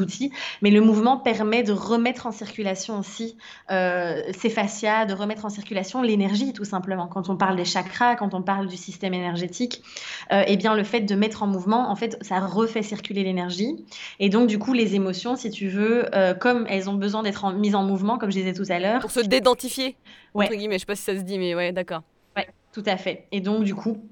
outils, 0.00 0.30
mais 0.62 0.70
le 0.70 0.80
mouvement 0.80 1.18
permet 1.18 1.62
de 1.62 1.72
remettre 1.72 2.26
en 2.26 2.32
circulation 2.32 2.98
aussi 2.98 3.36
ces 3.68 4.50
fascias, 4.50 5.04
de 5.04 5.14
remettre 5.14 5.44
en 5.44 5.50
circulation 5.50 6.00
l'énergie, 6.02 6.52
tout 6.52 6.64
simplement. 6.64 7.06
Quand 7.06 7.28
on 7.28 7.36
parle 7.36 7.56
des 7.56 7.64
chakras, 7.64 8.16
quand 8.16 8.34
on 8.34 8.42
parle 8.42 8.66
du 8.66 8.76
système 8.76 9.14
énergétique, 9.14 9.82
eh 10.30 10.56
bien, 10.56 10.74
le 10.74 10.84
fait 10.84 11.00
de 11.00 11.14
mettre 11.14 11.42
en 11.42 11.46
mouvement, 11.46 11.90
en 11.90 11.96
fait, 11.96 12.16
ça 12.22 12.40
refait 12.40 12.82
circuler 12.82 13.24
l'énergie. 13.24 13.84
Et 14.20 14.28
donc, 14.28 14.48
du 14.48 14.58
coup, 14.58 14.72
les 14.72 14.94
émotions 14.94 15.07
si 15.12 15.50
tu 15.50 15.68
veux, 15.68 16.14
euh, 16.14 16.34
comme 16.34 16.66
elles 16.68 16.88
ont 16.88 16.94
besoin 16.94 17.22
d'être 17.22 17.52
mises 17.52 17.74
en 17.74 17.82
mouvement, 17.82 18.18
comme 18.18 18.30
je 18.30 18.38
disais 18.38 18.52
tout 18.52 18.70
à 18.70 18.78
l'heure. 18.78 19.00
Pour 19.00 19.10
se 19.10 19.20
dédentifier, 19.20 19.96
ouais. 20.34 20.46
entre 20.46 20.54
guillemets. 20.54 20.76
Je 20.76 20.80
sais 20.80 20.86
pas 20.86 20.96
si 20.96 21.02
ça 21.02 21.16
se 21.16 21.22
dit, 21.22 21.38
mais 21.38 21.54
ouais, 21.54 21.72
d'accord. 21.72 22.02
Ouais, 22.36 22.48
tout 22.72 22.82
à 22.86 22.96
fait. 22.96 23.26
Et 23.32 23.40
donc, 23.40 23.64
du 23.64 23.74
coup, 23.74 24.02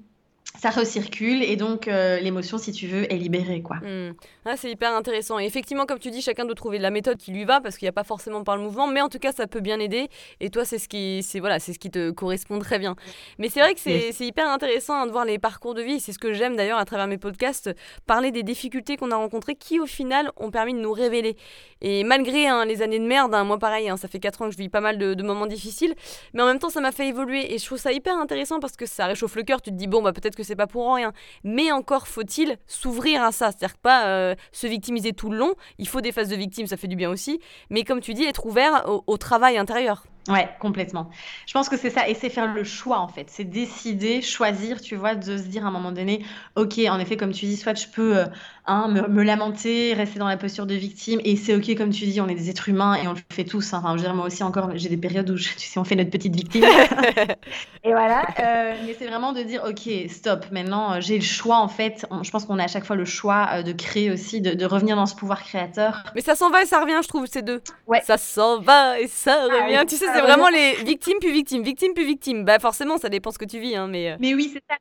ça 0.59 0.69
recircule 0.69 1.43
et 1.43 1.55
donc 1.55 1.87
euh, 1.87 2.19
l'émotion, 2.19 2.57
si 2.57 2.71
tu 2.71 2.87
veux, 2.87 3.11
est 3.11 3.17
libérée. 3.17 3.61
quoi. 3.61 3.77
Hmm. 3.77 4.13
Ah, 4.45 4.57
c'est 4.57 4.71
hyper 4.71 4.93
intéressant. 4.93 5.39
Et 5.39 5.45
effectivement, 5.45 5.85
comme 5.85 5.99
tu 5.99 6.09
dis, 6.09 6.21
chacun 6.21 6.45
doit 6.45 6.55
trouver 6.55 6.79
la 6.79 6.89
méthode 6.89 7.17
qui 7.17 7.31
lui 7.31 7.45
va 7.45 7.61
parce 7.61 7.77
qu'il 7.77 7.85
n'y 7.85 7.89
a 7.89 7.93
pas 7.93 8.03
forcément 8.03 8.43
par 8.43 8.57
le 8.57 8.63
mouvement, 8.63 8.87
mais 8.87 9.01
en 9.01 9.09
tout 9.09 9.19
cas, 9.19 9.31
ça 9.31 9.45
peut 9.45 9.59
bien 9.59 9.79
aider. 9.79 10.09
Et 10.39 10.49
toi, 10.49 10.65
c'est 10.65 10.79
ce 10.79 10.87
qui, 10.87 11.21
c'est 11.23 11.39
voilà, 11.39 11.59
c'est 11.59 11.73
ce 11.73 11.79
qui 11.79 11.91
te 11.91 12.11
correspond 12.11 12.59
très 12.59 12.79
bien. 12.79 12.95
Mais 13.37 13.49
c'est 13.49 13.59
vrai 13.59 13.75
que 13.75 13.79
c'est, 13.79 14.13
hyper 14.19 14.49
intéressant 14.49 14.95
hein, 14.95 15.05
de 15.05 15.11
voir 15.11 15.25
les 15.25 15.37
parcours 15.37 15.73
de 15.73 15.81
vie. 15.81 15.99
C'est 15.99 16.11
ce 16.11 16.19
que 16.19 16.33
j'aime 16.33 16.55
d'ailleurs 16.55 16.79
à 16.79 16.85
travers 16.85 17.07
mes 17.07 17.17
podcasts, 17.17 17.69
parler 18.05 18.31
des 18.31 18.43
difficultés 18.43 18.97
qu'on 18.97 19.11
a 19.11 19.15
rencontrées 19.15 19.55
qui, 19.55 19.79
au 19.79 19.85
final, 19.85 20.31
ont 20.37 20.49
permis 20.49 20.73
de 20.73 20.79
nous 20.79 20.91
révéler. 20.91 21.37
Et 21.81 22.03
malgré 22.03 22.47
hein, 22.47 22.65
les 22.65 22.81
années 22.81 22.99
de 22.99 23.05
merde, 23.05 23.35
hein, 23.35 23.43
moi 23.43 23.59
pareil, 23.59 23.91
ça 23.97 24.07
fait 24.07 24.19
4 24.19 24.41
ans 24.41 24.45
que 24.45 24.53
je 24.53 24.57
vis 24.57 24.69
pas 24.69 24.81
mal 24.81 24.97
de, 24.97 25.13
de 25.13 25.23
moments 25.23 25.45
difficiles, 25.45 25.93
mais 26.33 26.41
en 26.41 26.47
même 26.47 26.59
temps, 26.59 26.69
ça 26.69 26.81
m'a 26.81 26.91
fait 26.91 27.07
évoluer. 27.07 27.53
Et 27.53 27.59
je 27.59 27.65
trouve 27.65 27.77
ça 27.77 27.91
hyper 27.91 28.17
intéressant 28.17 28.59
parce 28.59 28.75
que 28.75 28.85
ça 28.85 29.05
réchauffe 29.05 29.35
le 29.35 29.43
cœur. 29.43 29.61
Tu 29.61 29.69
te 29.69 29.75
dis, 29.75 29.87
bon, 29.87 30.01
bah 30.01 30.13
peut-être 30.13 30.35
que 30.35 30.43
c'est 30.47 30.55
pas 30.55 30.67
pour 30.67 30.95
rien. 30.95 31.13
Mais 31.43 31.71
encore 31.71 32.07
faut-il 32.07 32.57
s'ouvrir 32.65 33.23
à 33.23 33.31
ça. 33.31 33.51
C'est-à-dire 33.51 33.77
pas 33.77 34.07
euh, 34.07 34.35
se 34.51 34.67
victimiser 34.67 35.13
tout 35.13 35.29
le 35.29 35.37
long. 35.37 35.53
Il 35.77 35.87
faut 35.87 36.01
des 36.01 36.11
phases 36.11 36.29
de 36.29 36.35
victime, 36.35 36.67
ça 36.67 36.77
fait 36.77 36.87
du 36.87 36.95
bien 36.95 37.09
aussi. 37.09 37.39
Mais 37.69 37.83
comme 37.83 38.01
tu 38.01 38.13
dis, 38.13 38.23
être 38.23 38.45
ouvert 38.45 38.85
au 39.05 39.17
travail 39.17 39.57
intérieur. 39.57 40.03
Ouais, 40.27 40.49
complètement. 40.59 41.09
Je 41.45 41.53
pense 41.53 41.69
que 41.69 41.77
c'est 41.77 41.89
ça, 41.89 42.09
et 42.09 42.13
c'est 42.13 42.29
faire 42.29 42.53
le 42.53 42.63
choix 42.65 42.99
en 42.99 43.07
fait. 43.07 43.29
C'est 43.29 43.45
décider, 43.45 44.21
choisir, 44.21 44.81
tu 44.81 44.95
vois, 44.95 45.15
de 45.15 45.37
se 45.37 45.43
dire 45.43 45.65
à 45.65 45.69
un 45.69 45.71
moment 45.71 45.93
donné, 45.93 46.25
ok, 46.55 46.79
en 46.89 46.99
effet, 46.99 47.15
comme 47.15 47.31
tu 47.31 47.45
dis, 47.45 47.55
soit 47.55 47.75
je 47.75 47.87
peux 47.87 48.17
euh, 48.17 48.25
hein, 48.67 48.87
me, 48.87 49.23
lamenter, 49.23 49.93
rester 49.93 50.19
dans 50.19 50.27
la 50.27 50.37
posture 50.37 50.65
de 50.65 50.75
victime, 50.75 51.19
et 51.23 51.35
c'est 51.35 51.55
ok, 51.55 51.75
comme 51.75 51.89
tu 51.89 52.05
dis, 52.05 52.21
on 52.21 52.27
est 52.27 52.35
des 52.35 52.49
êtres 52.49 52.69
humains 52.69 52.95
et 52.95 53.07
on 53.07 53.13
le 53.13 53.19
fait 53.31 53.43
tous. 53.43 53.73
Hein. 53.73 53.79
Enfin, 53.79 53.91
je 53.93 54.01
veux 54.01 54.07
dire, 54.07 54.13
moi 54.13 54.25
aussi 54.25 54.43
encore, 54.43 54.71
j'ai 54.75 54.89
des 54.89 54.97
périodes 54.97 55.29
où 55.29 55.35
tu 55.35 55.43
sais, 55.57 55.79
on 55.79 55.83
fait 55.83 55.95
notre 55.95 56.09
petite 56.09 56.35
victime. 56.35 56.63
et 57.83 57.91
voilà. 57.91 58.25
Euh, 58.39 58.75
mais 58.85 58.95
c'est 58.97 59.07
vraiment 59.07 59.33
de 59.33 59.41
dire, 59.41 59.63
ok, 59.67 60.09
stop. 60.09 60.45
Maintenant, 60.51 60.93
euh, 60.93 60.97
j'ai 61.01 61.15
le 61.15 61.23
choix 61.23 61.57
en 61.57 61.67
fait. 61.67 62.05
je 62.21 62.29
pense 62.29 62.45
qu'on 62.45 62.59
a 62.59 62.65
à 62.65 62.67
chaque 62.67 62.85
fois 62.85 62.95
le 62.95 63.05
choix 63.05 63.63
de 63.63 63.71
créer 63.71 64.11
aussi, 64.11 64.41
de, 64.41 64.65
revenir 64.65 64.95
dans 64.95 65.05
ce 65.05 65.15
pouvoir 65.15 65.43
créateur. 65.43 66.03
Mais 66.13 66.21
ça 66.21 66.35
s'en 66.35 66.49
va 66.49 66.61
et 66.61 66.65
ça 66.65 66.79
revient, 66.79 66.99
je 67.01 67.07
trouve, 67.07 67.25
ces 67.25 67.41
deux. 67.41 67.61
Ouais. 67.87 68.01
Ça 68.05 68.17
s'en 68.17 68.59
va 68.59 68.99
et 68.99 69.07
ça 69.07 69.47
ah 69.49 69.63
revient. 69.63 69.83
tu 69.87 69.95
sais, 69.95 70.05
c'est 70.13 70.21
vraiment 70.21 70.49
les 70.49 70.75
victimes 70.83 71.17
puis 71.19 71.31
victimes, 71.31 71.63
victimes 71.63 71.93
puis 71.93 72.05
victimes. 72.05 72.45
Bah 72.45 72.59
forcément, 72.59 72.97
ça 72.97 73.09
dépend 73.09 73.31
ce 73.31 73.37
que 73.37 73.45
tu 73.45 73.59
vis, 73.59 73.75
hein, 73.75 73.87
mais. 73.87 74.11
Euh. 74.11 74.17
Mais 74.19 74.33
oui, 74.33 74.51
c'est 74.53 74.63
ça. 74.69 74.77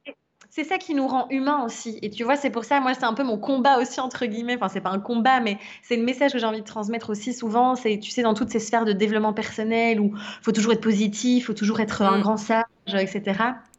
C'est 0.56 0.64
ça 0.64 0.78
qui 0.78 0.94
nous 0.94 1.06
rend 1.06 1.26
humains 1.28 1.62
aussi. 1.66 1.98
Et 2.00 2.08
tu 2.08 2.24
vois, 2.24 2.36
c'est 2.36 2.48
pour 2.48 2.64
ça, 2.64 2.80
moi, 2.80 2.94
c'est 2.94 3.04
un 3.04 3.12
peu 3.12 3.22
mon 3.22 3.36
combat 3.36 3.76
aussi, 3.76 4.00
entre 4.00 4.24
guillemets. 4.24 4.56
Enfin, 4.56 4.70
c'est 4.70 4.80
pas 4.80 4.88
un 4.88 5.00
combat, 5.00 5.38
mais 5.38 5.58
c'est 5.82 5.96
le 5.96 6.02
message 6.02 6.32
que 6.32 6.38
j'ai 6.38 6.46
envie 6.46 6.62
de 6.62 6.66
transmettre 6.66 7.10
aussi 7.10 7.34
souvent. 7.34 7.74
C'est, 7.74 7.98
tu 7.98 8.10
sais, 8.10 8.22
dans 8.22 8.32
toutes 8.32 8.48
ces 8.48 8.58
sphères 8.58 8.86
de 8.86 8.92
développement 8.92 9.34
personnel 9.34 10.00
où 10.00 10.14
faut 10.40 10.52
toujours 10.52 10.72
être 10.72 10.80
positif, 10.80 11.48
faut 11.48 11.52
toujours 11.52 11.80
être 11.80 12.00
un 12.00 12.16
mm. 12.16 12.20
grand 12.22 12.38
sage, 12.38 12.64
etc. 12.86 13.34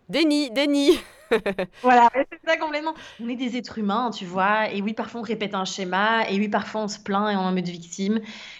Déni, 0.07 0.51
déni. 0.51 0.99
voilà, 1.81 2.11
c'est 2.13 2.39
ça 2.47 2.57
complètement. 2.57 2.93
On 3.23 3.27
est 3.27 3.35
des 3.35 3.57
êtres 3.57 3.79
humains, 3.79 4.11
tu 4.11 4.25
vois. 4.25 4.71
Et 4.71 4.83
oui, 4.83 4.93
parfois 4.93 5.21
on 5.21 5.23
répète 5.23 5.55
un 5.55 5.65
schéma. 5.65 6.29
Et 6.29 6.37
oui, 6.37 6.47
parfois 6.47 6.81
on 6.81 6.87
se 6.87 6.99
plaint 6.99 7.33
et 7.33 7.35
on 7.35 7.39
en 7.39 7.53
mode 7.53 7.67
victime. 7.67 8.19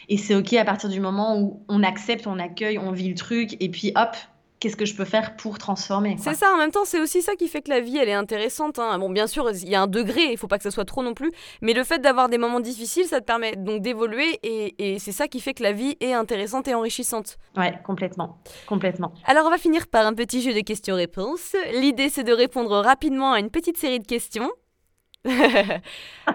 Et 0.09 0.18
c'est 0.18 0.34
OK 0.34 0.53
à 0.53 0.65
partir 0.65 0.89
du 0.89 0.99
moment 0.99 1.39
où 1.39 1.61
on 1.68 1.84
accepte, 1.84 2.26
on 2.26 2.39
accueille, 2.39 2.80
on 2.80 2.91
vit 2.93 3.09
le 3.09 3.15
truc. 3.15 3.55
Et 3.59 3.70
puis 3.70 3.91
hop, 3.95 4.15
qu'est-ce 4.60 4.76
que 4.76 4.86
je 4.86 4.95
peux 4.95 5.05
faire 5.05 5.36
pour 5.36 5.58
transformer 5.58 6.18
C'est 6.20 6.34
ça, 6.34 6.53
en 6.53 6.58
même 6.58 6.72
temps, 6.72 6.86
c'est 6.86 6.99
aussi 6.99 7.22
ça 7.22 7.36
qui 7.36 7.47
fait 7.47 7.62
que 7.62 7.70
la 7.70 7.80
vie, 7.80 7.97
elle 7.97 8.10
est 8.10 8.14
intéressante. 8.14 8.80
Hein. 8.80 8.97
Bon, 8.99 9.10
bien 9.10 9.28
sûr, 9.28 9.49
il 9.51 9.70
y 9.70 9.76
a 9.76 9.82
un 9.82 9.88
degré, 9.88 10.32
il 10.32 10.38
faut 10.38 10.47
pas 10.47 10.58
que 10.58 10.64
ça 10.64 10.72
soit 10.72 10.86
trop 10.86 11.03
non 11.03 11.14
plus, 11.14 11.32
mais 11.62 11.74
le 11.74 11.84
fait 11.84 11.99
d'avoir 11.99 12.30
des 12.30 12.38
moments 12.38 12.60
difficiles, 12.60 13.05
ça 13.05 13.20
te 13.20 13.26
permet 13.26 13.55
donc 13.55 13.82
d'évoluer, 13.82 14.39
et, 14.43 14.99
c'est 14.99 15.12
ça 15.12 15.28
qui 15.28 15.39
fait 15.39 15.53
que 15.53 15.64
la 15.64 15.72
vie 15.72 15.95
est 15.99 16.14
intéressante 16.14 16.68
et 16.68 16.74
enrichissante. 16.74 17.38
Ouais, 17.55 17.78
complètement, 17.84 18.39
complètement. 18.66 19.14
Alors, 19.26 19.45
on 19.45 19.49
va 19.49 19.58
finir 19.58 19.88
par 19.88 20.05
un 20.05 20.14
petit 20.14 20.41
jeu 20.41 20.53
de 20.53 20.62
questions-réponses. 20.62 21.55
L'idée, 21.74 22.10
c'est 22.10 22.24
de 22.24 22.34
répondre 22.34 22.78
rapidement 22.80 23.34
à 23.34 23.39
une 23.39 23.49
petite 23.49 23.78
série 23.78 23.99
de 23.99 24.08
questions. 24.08 24.49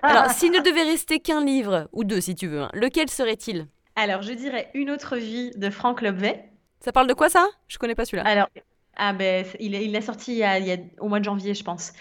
Alors, 0.03 0.31
s'il 0.31 0.53
ne 0.53 0.61
devait 0.61 0.83
rester 0.83 1.19
qu'un 1.21 1.45
livre, 1.45 1.89
ou 1.93 2.05
deux 2.05 2.21
si 2.21 2.35
tu 2.35 2.47
veux, 2.47 2.63
hein, 2.63 2.71
lequel 2.75 3.09
serait-il? 3.09 3.69
Alors, 3.97 4.23
je 4.23 4.33
dirais 4.33 4.71
Une 4.75 4.91
autre 4.91 5.17
vie 5.17 5.51
de 5.57 5.71
Frank 5.71 6.01
Lobvet. 6.03 6.52
Ça 6.85 6.93
parle 6.93 7.07
de 7.07 7.15
quoi 7.15 7.29
ça? 7.29 7.47
Je 7.69 7.79
connais 7.79 7.95
pas 7.95 8.05
celui-là. 8.05 8.29
Alors, 8.29 8.49
ah 8.97 9.13
ben, 9.13 9.45
il 9.61 9.93
l'a 9.93 10.01
sorti 10.01 10.33
il 10.33 10.39
y, 10.39 10.45
a, 10.45 10.77
au 11.01 11.09
mois 11.09 11.21
de 11.21 11.25
janvier, 11.25 11.55
je 11.55 11.65
pense. 11.65 11.93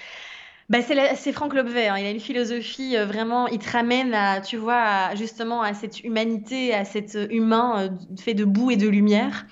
Ben, 0.69 0.81
c'est 0.81 1.33
Franck 1.33 1.53
Lobvet, 1.53 1.89
hein. 1.89 1.97
il 1.97 2.05
a 2.05 2.11
une 2.11 2.21
philosophie 2.21 2.95
euh, 2.95 3.05
vraiment, 3.05 3.47
il 3.47 3.59
te 3.59 3.69
ramène 3.69 4.13
à, 4.13 4.39
tu 4.39 4.55
vois, 4.55 5.13
justement 5.15 5.61
à 5.61 5.73
cette 5.73 6.01
humanité, 6.01 6.73
à 6.73 6.85
cet 6.85 7.17
humain 7.29 7.75
euh, 7.77 7.89
fait 8.17 8.33
de 8.33 8.45
boue 8.45 8.71
et 8.71 8.77
de 8.77 8.87
lumière, 8.87 9.47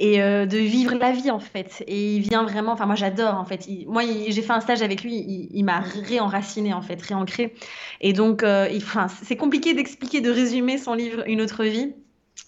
et 0.00 0.20
euh, 0.20 0.46
de 0.46 0.58
vivre 0.58 0.96
la 0.96 1.12
vie 1.12 1.30
en 1.30 1.38
fait. 1.38 1.84
Et 1.86 2.16
il 2.16 2.22
vient 2.22 2.42
vraiment, 2.42 2.72
enfin 2.72 2.86
moi 2.86 2.96
j'adore 2.96 3.34
en 3.34 3.44
fait. 3.44 3.68
moi 3.86 4.02
j'ai 4.04 4.42
fait 4.42 4.52
un 4.52 4.60
stage 4.60 4.82
avec 4.82 5.04
lui, 5.04 5.14
il, 5.14 5.48
il 5.52 5.64
m'a 5.64 5.78
réenraciné 5.78 6.74
en 6.74 6.82
fait, 6.82 7.00
réancré. 7.00 7.54
Et 8.00 8.12
donc, 8.12 8.44
c'est 9.22 9.36
compliqué 9.36 9.74
d'expliquer, 9.74 10.22
de 10.22 10.30
résumer 10.30 10.76
son 10.78 10.94
livre 10.94 11.22
Une 11.28 11.40
autre 11.40 11.62
vie. 11.62 11.94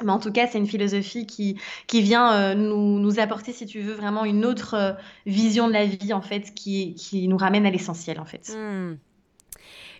Mais 0.05 0.13
en 0.13 0.19
tout 0.19 0.31
cas, 0.31 0.47
c'est 0.47 0.59
une 0.59 0.67
philosophie 0.67 1.27
qui, 1.27 1.59
qui 1.87 2.03
vient 2.03 2.33
euh, 2.33 2.55
nous, 2.55 2.99
nous, 2.99 3.19
apporter, 3.19 3.53
si 3.53 3.65
tu 3.65 3.81
veux, 3.81 3.95
vraiment 3.95 4.25
une 4.25 4.45
autre 4.45 4.75
euh, 4.75 4.93
vision 5.25 5.69
de 5.69 5.73
la 5.73 5.87
vie, 5.87 6.13
en 6.13 6.21
fait, 6.21 6.53
qui, 6.55 6.95
qui 6.95 7.29
nous 7.29 7.39
ramène 7.39 7.65
à 7.65 7.71
l'essentiel, 7.71 8.21
en 8.21 8.27
fait. 8.27 8.53
Hmm. 8.55 8.97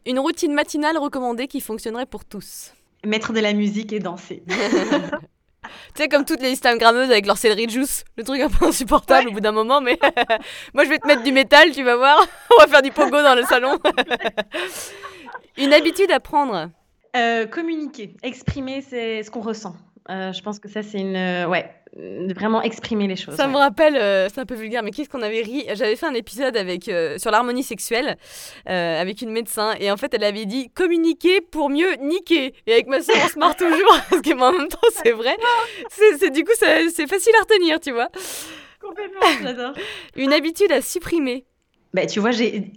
Une 0.05 0.19
routine 0.19 0.53
matinale 0.53 0.99
recommandée 0.99 1.49
qui 1.49 1.61
fonctionnerait 1.61 2.07
pour 2.07 2.25
tous 2.25 2.75
Mettre 3.05 3.33
de 3.33 3.41
la 3.41 3.55
musique 3.55 3.93
et 3.93 3.99
danser. 3.99 4.43
tu 4.49 6.03
sais, 6.03 6.09
comme 6.09 6.27
toutes 6.27 6.43
les 6.43 6.53
Instagrammeuses 6.53 7.11
avec 7.11 7.27
leur 7.27 7.39
céleri 7.39 7.69
juice, 7.69 8.05
le 8.17 8.25
truc 8.25 8.41
un 8.41 8.51
peu 8.51 8.67
insupportable 8.67 9.29
au 9.29 9.33
bout 9.33 9.41
d'un 9.41 9.53
moment, 9.53 9.81
mais 9.81 9.99
moi 10.75 10.85
je 10.85 10.91
vais 10.91 10.99
te 10.99 11.07
mettre 11.07 11.23
du 11.23 11.33
métal, 11.33 11.71
tu 11.73 11.83
vas 11.83 11.97
voir. 11.97 12.25
On 12.53 12.61
va 12.61 12.67
faire 12.69 12.83
du 12.83 12.91
pogo 12.91 13.23
dans 13.23 13.35
le 13.35 13.43
salon. 13.45 13.79
Une 15.57 15.73
habitude 15.73 16.11
à 16.11 16.21
prendre 16.21 16.71
euh, 17.17 17.47
communiquer, 17.47 18.15
exprimer 18.23 18.83
c'est 18.83 19.23
ce 19.23 19.31
qu'on 19.31 19.41
ressent. 19.41 19.77
Euh, 20.09 20.33
je 20.33 20.41
pense 20.41 20.61
que 20.61 20.69
ça, 20.69 20.83
c'est 20.83 20.99
une. 20.99 21.17
Euh, 21.17 21.49
ouais, 21.49 21.69
vraiment 22.37 22.63
exprimer 22.63 23.09
les 23.09 23.17
choses. 23.17 23.35
Ça 23.35 23.49
me 23.49 23.57
rappelle, 23.57 23.95
c'est 24.31 24.41
un 24.41 24.47
peu 24.47 24.55
vulgaire, 24.55 24.83
mais 24.85 24.93
qu'est-ce 24.93 25.09
qu'on 25.09 25.23
avait 25.23 25.43
ri? 25.43 25.65
J'avais 25.75 25.97
fait 25.97 26.07
un 26.07 26.15
épisode 26.15 26.57
avec, 26.57 26.85
sur 26.85 27.31
l'harmonie 27.31 27.65
sexuelle 27.65 28.17
avec 28.67 29.23
une 29.23 29.31
médecin, 29.31 29.75
et 29.81 29.91
en 29.91 29.97
fait, 29.97 30.15
elle 30.15 30.25
avait 30.25 30.45
dit 30.45 30.71
communiquer 30.71 31.41
pour 31.41 31.71
mieux 31.71 31.95
niquer. 32.01 32.55
Et 32.67 32.73
avec 32.73 32.87
ma 32.87 33.01
soeur, 33.01 33.17
on 33.25 33.29
se 33.29 33.39
marre 33.39 33.57
toujours, 33.57 33.99
parce 34.11 34.23
que 34.23 34.39
en 34.39 34.53
même 34.53 34.69
temps, 34.69 34.79
c'est 35.03 35.13
vrai. 35.13 35.37
C'est, 35.91 36.31
du 36.31 36.45
coup, 36.45 36.53
c'est 36.57 37.07
facile 37.09 37.33
à 37.39 37.43
retenir, 37.43 37.81
tu 37.81 37.91
vois. 37.91 38.09
Complètement, 38.81 39.27
j'adore. 39.43 39.73
une 40.15 40.33
habitude 40.33 40.71
à 40.71 40.83
supprimer. 40.83 41.45
Bah, 41.97 42.05
tu 42.05 42.21
vois, 42.21 42.31
j'ai 42.31 42.73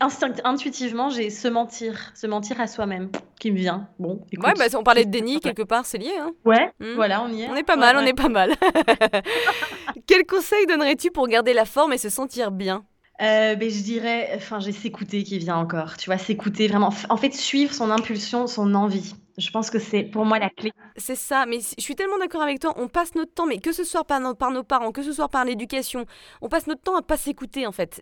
intuitivement, 0.45 1.09
j'ai 1.09 1.29
se 1.29 1.49
mentir, 1.49 2.13
se 2.15 2.25
mentir 2.25 2.61
à 2.61 2.67
soi-même 2.67 3.09
qui 3.37 3.51
me 3.51 3.57
vient. 3.57 3.89
Bon, 3.99 4.25
écoute, 4.31 4.47
Ouais, 4.47 4.53
bah, 4.57 4.77
on 4.77 4.83
parlait 4.83 5.03
de 5.03 5.11
déni 5.11 5.39
quelque 5.41 5.63
part, 5.63 5.85
c'est 5.85 5.97
lié. 5.97 6.13
Hein. 6.17 6.31
Ouais, 6.45 6.71
hmm. 6.79 6.93
voilà, 6.95 7.21
on 7.21 7.27
y 7.27 7.41
est. 7.41 7.49
On 7.49 7.55
est 7.57 7.63
pas 7.63 7.75
mal, 7.75 7.97
on 7.97 8.05
est 8.05 8.13
pas 8.13 8.29
mal. 8.29 8.55
Quel 10.07 10.25
conseil 10.25 10.65
donnerais-tu 10.67 11.11
pour 11.11 11.27
garder 11.27 11.51
la 11.51 11.65
forme 11.65 11.91
et 11.91 11.97
se 11.97 12.07
sentir 12.07 12.49
bien? 12.49 12.85
Euh, 13.21 13.55
ben, 13.55 13.69
je 13.69 13.83
dirais, 13.83 14.31
enfin, 14.35 14.61
j'ai 14.61 14.71
s'écouter 14.71 15.23
qui 15.23 15.37
vient 15.37 15.57
encore. 15.57 15.97
Tu 15.97 16.09
vois, 16.09 16.17
s'écouter 16.17 16.69
vraiment. 16.69 16.93
En 17.09 17.17
fait, 17.17 17.33
suivre 17.33 17.73
son 17.73 17.91
impulsion, 17.91 18.47
son 18.47 18.73
envie. 18.73 19.15
Je 19.37 19.51
pense 19.51 19.69
que 19.69 19.79
c'est 19.79 20.03
pour 20.03 20.23
moi 20.23 20.39
la 20.39 20.49
clé. 20.49 20.71
C'est 20.95 21.15
ça, 21.17 21.45
mais 21.45 21.59
je 21.59 21.83
suis 21.83 21.95
tellement 21.95 22.19
d'accord 22.19 22.41
avec 22.41 22.59
toi. 22.61 22.73
On 22.77 22.87
passe 22.87 23.15
notre 23.15 23.33
temps, 23.33 23.47
mais 23.47 23.59
que 23.59 23.73
ce 23.73 23.83
soit 23.83 24.05
par 24.05 24.21
nos, 24.21 24.33
par 24.33 24.51
nos 24.51 24.63
parents, 24.63 24.93
que 24.93 25.03
ce 25.03 25.11
soit 25.11 25.27
par 25.27 25.43
l'éducation, 25.43 26.05
on 26.41 26.47
passe 26.47 26.67
notre 26.67 26.81
temps 26.81 26.95
à 26.95 27.01
pas 27.01 27.17
s'écouter 27.17 27.67
en 27.67 27.73
fait. 27.73 28.01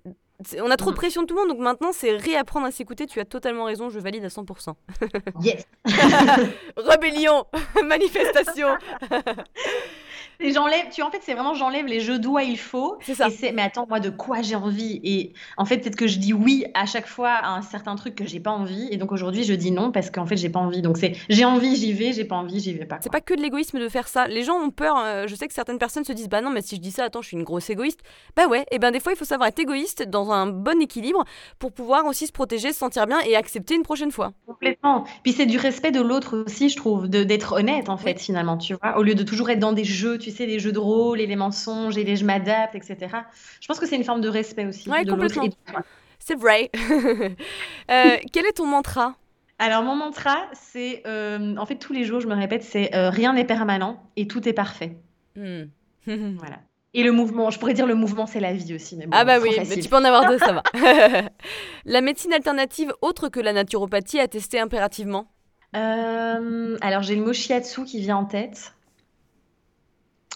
On 0.62 0.70
a 0.70 0.78
trop 0.78 0.92
de 0.92 0.96
mm. 0.96 1.00
pression 1.00 1.22
de 1.24 1.28
tout 1.28 1.34
le 1.34 1.42
monde, 1.42 1.50
donc 1.50 1.60
maintenant 1.60 1.92
c'est 1.92 2.16
réapprendre 2.16 2.68
à 2.68 2.72
s'écouter. 2.72 3.08
Tu 3.08 3.20
as 3.20 3.26
totalement 3.26 3.64
raison, 3.64 3.90
je 3.90 4.00
valide 4.00 4.24
à 4.24 4.28
100%. 4.28 4.74
yes. 5.42 5.66
Rébellion, 6.78 7.46
manifestation. 7.84 8.68
j'enlève, 10.40 10.90
tu 10.92 11.02
en 11.02 11.12
fait, 11.12 11.20
c'est 11.22 11.34
vraiment 11.34 11.54
j'enlève 11.54 11.86
les 11.86 12.00
je 12.00 12.14
dois, 12.14 12.44
il 12.44 12.58
faut. 12.58 12.98
C'est 13.02 13.16
ça. 13.16 13.28
mais 13.54 13.62
attends, 13.62 13.86
moi, 13.88 14.00
de 14.00 14.10
quoi 14.10 14.42
j'ai 14.42 14.56
envie? 14.56 15.00
Et 15.04 15.34
en 15.58 15.66
fait, 15.66 15.78
peut-être 15.78 15.96
que 15.96 16.08
je 16.08 16.20
dis 16.20 16.34
oui 16.34 16.66
à 16.74 16.86
chaque 16.86 17.08
fois 17.08 17.32
à 17.32 17.52
un 17.52 17.62
certain 17.62 17.96
truc 17.96 18.16
que 18.16 18.26
j'ai 18.26 18.40
pas 18.40 18.52
envie. 18.52 18.88
Et 18.92 18.98
donc 18.98 19.12
aujourd'hui, 19.12 19.44
je 19.44 19.54
dis 19.54 19.72
non 19.72 19.92
parce 19.92 20.10
qu'en 20.10 20.26
fait, 20.26 20.38
j'ai 20.38 20.50
pas 20.50 20.60
envie. 20.60 20.82
Donc 20.82 20.98
c'est 20.98 21.14
j'ai 21.30 21.46
envie, 21.46 21.76
j'y 21.76 21.94
vais, 21.94 22.14
j'ai 22.14 22.26
pas 22.26 22.36
envie, 22.36 22.60
j'y 22.60 22.74
vais 22.74 22.86
pas. 22.86 23.00
C'est 23.02 23.12
pas 23.12 23.22
que 23.22 23.34
de 23.34 23.42
l'égoïsme 23.42 23.80
de 23.80 23.90
faire 23.90 24.08
ça. 24.08 24.28
Les 24.28 24.44
gens 24.44 24.56
ont 24.56 24.70
peur. 24.70 24.98
Euh, 24.98 25.28
je 25.28 25.36
sais 25.36 25.48
que 25.48 25.54
certaines 25.54 25.80
personnes 25.80 26.06
se 26.06 26.14
disent 26.14 26.30
bah 26.30 26.42
non, 26.42 26.50
mais 26.50 26.62
si 26.62 26.76
je 26.76 26.82
dis 26.82 26.92
ça, 26.92 27.06
attends, 27.06 27.22
je 27.22 27.28
suis 27.28 27.38
une 27.38 27.44
grosse 27.44 27.70
égoïste. 27.70 28.02
Bah 28.36 28.48
ouais, 28.48 28.66
et 28.72 28.80
ben 28.80 28.92
des 28.92 29.00
fois, 29.00 29.14
il 29.14 29.16
faut 29.16 29.26
savoir 29.26 29.50
être 29.50 29.60
égoïste 29.60 30.04
dans 30.04 30.32
un 30.32 30.48
bon 30.48 30.82
équilibre 30.82 31.24
pour 31.60 31.72
pouvoir 31.72 32.06
aussi 32.06 32.28
se 32.28 32.32
protéger, 32.32 32.74
se 32.74 32.80
sentir 32.80 33.08
bien 33.08 33.20
et 33.22 33.36
accepter 33.36 33.76
une 33.76 33.84
prochaine 33.84 34.12
fois. 34.12 34.34
Complètement. 34.46 35.06
Puis 35.24 35.34
c'est 35.34 35.46
du 35.46 35.58
respect 35.58 35.92
de 35.92 36.02
l'autre 36.02 36.44
aussi, 36.46 36.70
je 36.70 36.76
trouve, 36.76 37.08
d'être 37.08 37.54
honnête 37.54 37.90
en 37.90 37.98
fait, 37.98 38.20
finalement, 38.20 38.58
tu 38.58 38.76
vois, 38.76 38.98
au 38.98 39.04
lieu 39.04 39.16
de 39.16 39.24
toujours 39.24 39.50
être 39.50 39.60
dans 39.60 39.74
des 39.74 39.84
jeux, 39.84 40.18
tu 40.18 40.27
sais, 40.32 40.46
les 40.46 40.60
jeux 40.60 40.72
de 40.72 40.80
rôle 40.80 41.22
et 41.22 41.28
les 41.28 41.36
mensonges 41.36 41.98
et 41.98 42.04
les 42.04 42.16
je 42.16 42.26
m'adapte, 42.26 42.76
etc. 42.76 42.98
Je 43.62 43.68
pense 43.68 43.80
que 43.80 43.86
c'est 43.86 43.96
une 43.96 44.04
forme 44.04 44.22
de 44.22 44.30
respect 44.30 44.66
aussi 44.66 44.90
ouais, 44.90 45.06
de 45.06 45.14
l'autre 45.14 45.40
C'est 46.20 46.36
vrai. 46.36 46.72
Euh, 47.90 48.18
quel 48.34 48.46
est 48.46 48.58
ton 48.58 48.66
mantra? 48.66 49.16
Alors 49.60 49.82
mon 49.82 49.96
mantra, 49.96 50.36
c'est 50.52 51.04
euh, 51.08 51.56
en 51.56 51.66
fait 51.66 51.78
tous 51.78 51.94
les 51.94 52.04
jours 52.04 52.20
je 52.20 52.28
me 52.28 52.36
répète, 52.36 52.64
c'est 52.64 52.94
euh, 52.94 53.10
rien 53.10 53.32
n'est 53.32 53.46
permanent 53.46 54.04
et 54.18 54.28
tout 54.28 54.48
est 54.48 54.54
parfait. 54.54 54.98
Hmm. 55.38 55.64
voilà. 56.06 56.60
Et 56.94 57.04
le 57.04 57.14
mouvement, 57.14 57.50
je 57.50 57.58
pourrais 57.58 57.74
dire 57.74 57.88
le 57.88 57.96
mouvement 57.96 58.26
c'est 58.26 58.42
la 58.42 58.52
vie 58.52 58.76
aussi. 58.76 58.98
Mais 58.98 59.08
ah 59.12 59.24
bah 59.24 59.40
oui, 59.40 59.52
mais 59.70 59.78
tu 59.78 59.88
peux 59.88 59.96
en 59.96 60.04
avoir 60.04 60.28
deux, 60.28 60.38
ça 60.38 60.52
va. 60.52 60.64
la 61.86 62.02
médecine 62.02 62.34
alternative 62.34 62.94
autre 63.02 63.30
que 63.30 63.40
la 63.40 63.54
naturopathie 63.54 64.20
à 64.20 64.28
tester 64.28 64.60
impérativement? 64.60 65.32
Alors 65.74 67.04
j'ai 67.04 67.16
le 67.16 67.24
mot 67.24 67.34
shiatsu 67.34 67.86
qui 67.86 68.02
vient 68.02 68.18
en 68.18 68.26
tête 68.26 68.74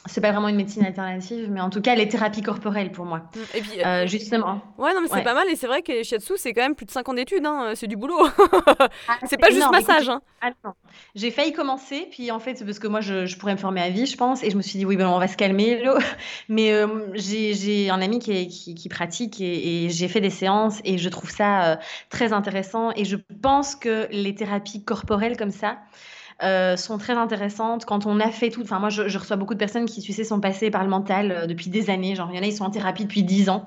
c'est 0.08 0.22
pas 0.22 0.32
vraiment 0.32 0.47
une 0.47 0.56
médecine 0.56 0.84
alternative, 0.84 1.47
mais 1.52 1.62
en 1.62 1.70
tout 1.70 1.82
cas, 1.82 1.93
les 1.95 2.08
thérapies 2.08 2.41
corporelles 2.41 2.91
pour 2.91 3.06
moi. 3.06 3.20
Mm. 3.20 3.39
Et 3.58 3.62
puis, 3.62 3.86
euh, 3.86 4.08
justement. 4.08 4.62
Ouais, 4.78 4.93
non, 4.93 5.02
mais 5.02 5.08
c'est 5.08 5.24
pas 5.24 5.34
mal. 5.34 5.47
Et 5.49 5.56
c'est 5.56 5.68
vrai 5.68 5.84
que 5.84 6.04
shiatsu, 6.04 6.34
c'est 6.38 6.54
quand 6.54 6.62
même 6.62 6.76
plus 6.76 6.86
de 6.86 6.91
5 6.91 7.08
ans 7.10 7.14
d'études. 7.14 7.45
Hein, 7.45 7.74
c'est 7.76 7.88
du 7.88 7.97
boulot. 7.97 8.20
Ah, 9.08 9.18
c'est 9.26 9.38
pas 9.38 9.49
juste 9.49 9.70
massage. 9.72 10.10
Hein. 10.10 10.22
J'ai 11.16 11.32
failli 11.32 11.54
commencer, 11.54 12.08
puis 12.12 12.32
en 12.32 12.39
fait, 12.39 12.64
parce 12.66 12.80
que 12.80 12.88
moi, 12.88 13.02
je, 13.02 13.38
pourrais 13.38 13.54
me 13.54 13.58
former 13.58 13.82
à 13.82 13.89
vie, 13.89 14.06
je 14.06 14.16
pense. 14.16 14.43
Et 14.43 14.49
je 14.49 14.58
me 14.58 14.62
suis 14.62 14.80
dit, 14.80 14.86
oui, 14.86 14.95
ben, 14.95 15.08
on 15.08 15.20
va 15.20 15.28
se 15.28 15.38
calmer. 15.38 15.84
Mais 16.49 16.72
euh, 16.72 16.88
j'ai 17.14 17.89
un 17.89 18.02
ami 18.02 18.20
qui, 18.20 18.47
qui, 18.47 18.89
pratique 18.89 19.39
et, 19.41 19.89
j'ai 19.89 20.08
fait 20.08 20.22
des 20.22 20.30
séances 20.30 20.80
et 20.84 20.97
je 20.97 21.10
trouve 21.10 21.30
ça 21.30 21.72
euh, 21.72 21.76
très 22.10 22.34
intéressant. 22.34 22.91
Et 22.95 23.06
je 23.06 23.18
pense 23.41 23.76
que 23.76 24.08
les 24.12 24.36
thérapies 24.36 24.84
corporelles 24.84 25.38
comme 25.38 25.52
ça, 25.52 25.78
euh, 26.43 26.75
sont 26.77 26.97
très 26.97 27.13
intéressantes. 27.13 27.85
Quand 27.85 28.05
on 28.05 28.19
a 28.19 28.29
fait 28.29 28.49
tout, 28.49 28.61
enfin 28.61 28.79
moi 28.79 28.89
je, 28.89 29.17
reçois 29.17 29.35
beaucoup 29.35 29.53
de 29.53 29.59
personnes 29.59 29.85
qui, 29.85 30.01
tu 30.01 30.13
sais, 30.13 30.23
sont 30.23 30.39
passées 30.39 30.71
par 30.71 30.83
le 30.83 30.89
mental 30.89 31.31
euh, 31.31 31.45
depuis 31.45 31.69
des 31.69 31.89
années. 31.89 32.15
Genre 32.15 32.29
il 32.31 32.35
y 32.35 32.39
en 32.39 32.43
a, 32.43 32.45
ils 32.45 32.53
sont 32.53 32.63
en 32.63 32.71
thérapie 32.71 33.03
depuis 33.03 33.23
10 33.23 33.49
ans 33.49 33.65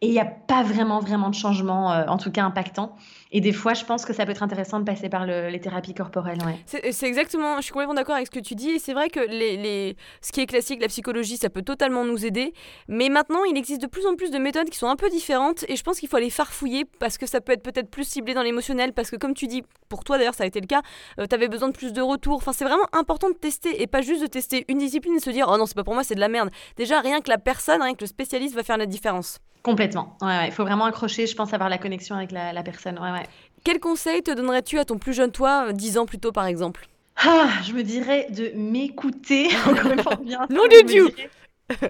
et 0.00 0.08
il 0.08 0.12
n'y 0.12 0.20
a 0.20 0.24
pas 0.24 0.62
vraiment, 0.62 1.00
vraiment 1.00 1.30
de 1.30 1.34
changement, 1.34 1.92
euh, 1.92 2.04
en 2.06 2.18
tout 2.18 2.30
cas 2.30 2.44
impactant. 2.44 2.96
Et 3.36 3.40
des 3.40 3.52
fois, 3.52 3.74
je 3.74 3.84
pense 3.84 4.04
que 4.04 4.12
ça 4.12 4.24
peut 4.24 4.30
être 4.30 4.44
intéressant 4.44 4.78
de 4.78 4.84
passer 4.84 5.08
par 5.08 5.26
les 5.26 5.60
thérapies 5.60 5.92
corporelles. 5.92 6.38
Ouais. 6.46 6.92
C'est 6.92 7.06
exactement, 7.06 7.56
je 7.56 7.62
suis 7.62 7.72
complètement 7.72 7.94
d'accord 7.94 8.14
avec 8.14 8.28
ce 8.28 8.30
que 8.30 8.38
tu 8.38 8.54
dis. 8.54 8.70
Et 8.70 8.78
c'est 8.78 8.92
vrai 8.94 9.10
que 9.10 9.20
ce 9.26 10.32
qui 10.32 10.40
est 10.40 10.46
classique, 10.46 10.80
la 10.80 10.86
psychologie, 10.86 11.36
ça 11.36 11.50
peut 11.50 11.62
totalement 11.62 12.04
nous 12.04 12.24
aider. 12.24 12.54
Mais 12.86 13.08
maintenant, 13.08 13.42
il 13.42 13.56
existe 13.58 13.82
de 13.82 13.88
plus 13.88 14.06
en 14.06 14.14
plus 14.14 14.30
de 14.30 14.38
méthodes 14.38 14.70
qui 14.70 14.78
sont 14.78 14.86
un 14.86 14.94
peu 14.94 15.10
différentes. 15.10 15.64
Et 15.68 15.74
je 15.74 15.82
pense 15.82 15.98
qu'il 15.98 16.08
faut 16.08 16.16
aller 16.16 16.30
farfouiller 16.30 16.84
parce 17.00 17.18
que 17.18 17.26
ça 17.26 17.40
peut 17.40 17.50
être 17.50 17.64
peut-être 17.64 17.90
plus 17.90 18.04
ciblé 18.04 18.34
dans 18.34 18.42
l'émotionnel. 18.42 18.92
Parce 18.92 19.10
que 19.10 19.16
comme 19.16 19.34
tu 19.34 19.48
dis, 19.48 19.64
pour 19.88 20.04
toi 20.04 20.16
d'ailleurs, 20.16 20.34
ça 20.34 20.44
a 20.44 20.46
été 20.46 20.60
le 20.60 20.68
cas, 20.68 20.82
euh, 21.18 21.26
tu 21.26 21.34
avais 21.34 21.48
besoin 21.48 21.70
de 21.70 21.76
plus 21.76 21.92
de 21.92 22.02
retours. 22.02 22.36
Enfin, 22.36 22.52
c'est 22.52 22.64
vraiment 22.64 22.86
important 22.92 23.28
de 23.30 23.34
tester 23.34 23.82
et 23.82 23.88
pas 23.88 24.00
juste 24.00 24.22
de 24.22 24.28
tester 24.28 24.64
une 24.68 24.78
discipline 24.78 25.16
et 25.16 25.20
se 25.20 25.30
dire, 25.30 25.48
oh 25.52 25.58
non, 25.58 25.66
c'est 25.66 25.74
pas 25.74 25.82
pour 25.82 25.94
moi, 25.94 26.04
c'est 26.04 26.14
de 26.14 26.20
la 26.20 26.28
merde. 26.28 26.50
Déjà, 26.76 27.00
rien 27.00 27.20
que 27.20 27.30
la 27.30 27.38
personne, 27.38 27.82
rien 27.82 27.94
que 27.94 28.02
le 28.02 28.06
spécialiste 28.06 28.54
va 28.54 28.62
faire 28.62 28.78
la 28.78 28.86
différence. 28.86 29.40
Complètement. 29.64 30.16
Ouais, 30.20 30.46
Il 30.46 30.52
faut 30.52 30.62
vraiment 30.62 30.84
accrocher, 30.84 31.26
je 31.26 31.34
pense, 31.34 31.52
avoir 31.52 31.68
la 31.68 31.78
connexion 31.78 32.14
avec 32.14 32.30
la, 32.30 32.52
la 32.52 32.62
personne. 32.62 32.98
Ouais, 32.98 33.10
ouais. 33.10 33.26
Quel 33.64 33.80
conseil 33.80 34.22
te 34.22 34.30
donnerais-tu 34.30 34.78
à 34.78 34.84
ton 34.84 34.98
plus 34.98 35.14
jeune 35.14 35.32
toi, 35.32 35.72
10 35.72 35.98
ans 35.98 36.06
plus 36.06 36.18
tôt 36.18 36.30
par 36.30 36.44
exemple? 36.46 36.86
Ah, 37.16 37.48
Je 37.66 37.72
me 37.72 37.82
dirais 37.82 38.28
de 38.30 38.52
m'écouter. 38.54 39.48
Encore 39.66 40.18
bien. 40.18 40.46
non, 40.50 40.64
Dieu 40.86 41.08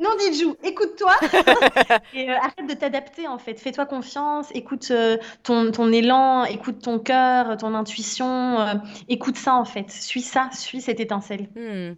non, 0.00 0.10
Didjou, 0.18 0.56
écoute-toi 0.62 1.12
et 2.14 2.30
euh, 2.30 2.36
arrête 2.36 2.68
de 2.68 2.74
t'adapter 2.74 3.26
en 3.26 3.38
fait. 3.38 3.58
Fais-toi 3.58 3.86
confiance, 3.86 4.46
écoute 4.54 4.86
euh, 4.92 5.16
ton, 5.42 5.72
ton, 5.72 5.90
élan, 5.90 6.44
écoute 6.44 6.80
ton 6.80 7.00
cœur, 7.00 7.56
ton 7.56 7.74
intuition, 7.74 8.60
euh, 8.60 8.74
écoute 9.08 9.36
ça 9.36 9.54
en 9.54 9.64
fait. 9.64 9.90
Suis 9.90 10.22
ça, 10.22 10.48
suis 10.52 10.80
cette 10.80 11.00
étincelle. 11.00 11.48
Hmm. 11.56 11.94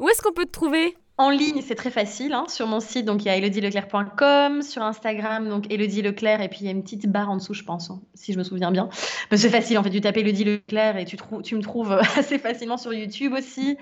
Où 0.00 0.08
est-ce 0.08 0.20
qu'on 0.20 0.32
peut 0.32 0.46
te 0.46 0.50
trouver? 0.50 0.96
En 1.22 1.30
ligne, 1.30 1.62
c'est 1.66 1.74
très 1.74 1.90
facile. 1.90 2.32
Hein. 2.32 2.44
Sur 2.48 2.66
mon 2.66 2.80
site, 2.80 3.04
donc 3.04 3.22
il 3.22 3.26
y 3.26 3.30
a 3.30 3.36
elodieleclerc.com. 3.36 4.62
Sur 4.62 4.82
Instagram, 4.82 5.48
donc 5.48 5.70
Elodie 5.70 6.02
Leclerc. 6.02 6.40
Et 6.40 6.48
puis 6.48 6.60
il 6.62 6.66
y 6.66 6.68
a 6.68 6.72
une 6.72 6.82
petite 6.82 7.06
barre 7.06 7.30
en 7.30 7.36
dessous, 7.36 7.54
je 7.54 7.62
pense, 7.62 7.90
hein, 7.90 8.00
si 8.14 8.32
je 8.32 8.38
me 8.38 8.44
souviens 8.44 8.70
bien. 8.70 8.88
c'est 9.30 9.48
facile, 9.48 9.78
en 9.78 9.82
fait. 9.82 9.90
Tu 9.90 10.00
tapes 10.00 10.16
Elodie 10.16 10.44
Leclerc 10.44 10.96
et 10.96 11.04
tu, 11.04 11.16
tu 11.44 11.54
me 11.54 11.62
trouves 11.62 11.92
assez 12.16 12.38
facilement 12.38 12.76
sur 12.76 12.92
YouTube 12.92 13.32
aussi. 13.32 13.76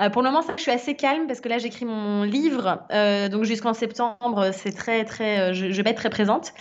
Euh, 0.00 0.10
pour 0.10 0.22
le 0.22 0.28
moment, 0.28 0.42
ça, 0.42 0.54
je 0.56 0.62
suis 0.62 0.70
assez 0.70 0.94
calme 0.94 1.26
parce 1.26 1.40
que 1.40 1.48
là, 1.48 1.58
j'écris 1.58 1.84
mon 1.84 2.22
livre. 2.22 2.84
Euh, 2.92 3.28
donc 3.28 3.44
jusqu'en 3.44 3.74
septembre, 3.74 4.50
c'est 4.52 4.72
très, 4.72 5.04
très, 5.04 5.50
euh, 5.50 5.52
je, 5.52 5.82
vais 5.82 5.90
être 5.90 5.96
très 5.96 6.10
présente. 6.10 6.52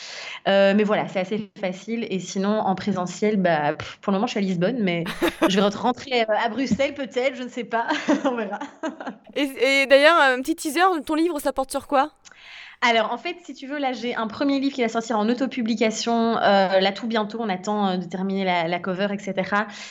mais 0.47 0.83
voilà, 0.83 1.07
c'est 1.07 1.19
assez 1.19 1.51
facile. 1.59 2.07
Et 2.09 2.19
sinon, 2.19 2.59
en 2.59 2.75
présentiel, 2.75 3.37
bah, 3.37 3.75
pour 4.01 4.11
le 4.11 4.17
moment, 4.17 4.27
je 4.27 4.31
suis 4.31 4.39
à 4.39 4.41
Lisbonne, 4.41 4.77
mais 4.81 5.03
je 5.49 5.59
vais 5.59 5.67
rentrer 5.67 6.21
à 6.21 6.49
Bruxelles 6.49 6.93
peut-être, 6.93 7.35
je 7.35 7.43
ne 7.43 7.49
sais 7.49 7.63
pas. 7.63 7.87
On 8.25 8.35
verra. 8.35 8.59
et 9.35 9.85
d'ailleurs, 9.87 10.17
un 10.31 10.41
petit 10.41 10.55
teaser, 10.55 10.81
ton 11.05 11.15
livre, 11.15 11.39
ça 11.39 11.53
porte 11.53 11.71
sur 11.71 11.87
quoi? 11.87 12.11
Alors, 12.85 13.13
en 13.13 13.17
fait, 13.17 13.37
si 13.45 13.53
tu 13.53 13.65
veux, 13.65 13.79
là, 13.79 13.93
j'ai 13.93 14.13
un 14.13 14.27
premier 14.27 14.59
livre 14.59 14.75
qui 14.75 14.81
va 14.81 14.89
sortir 14.89 15.17
en 15.17 15.29
autopublication, 15.29 16.37
euh, 16.37 16.81
là, 16.81 16.91
tout 16.91 17.07
bientôt. 17.07 17.37
On 17.39 17.47
attend 17.47 17.87
euh, 17.87 17.97
de 17.97 18.03
terminer 18.03 18.43
la, 18.43 18.79
cover, 18.79 19.07
etc. 19.13 19.33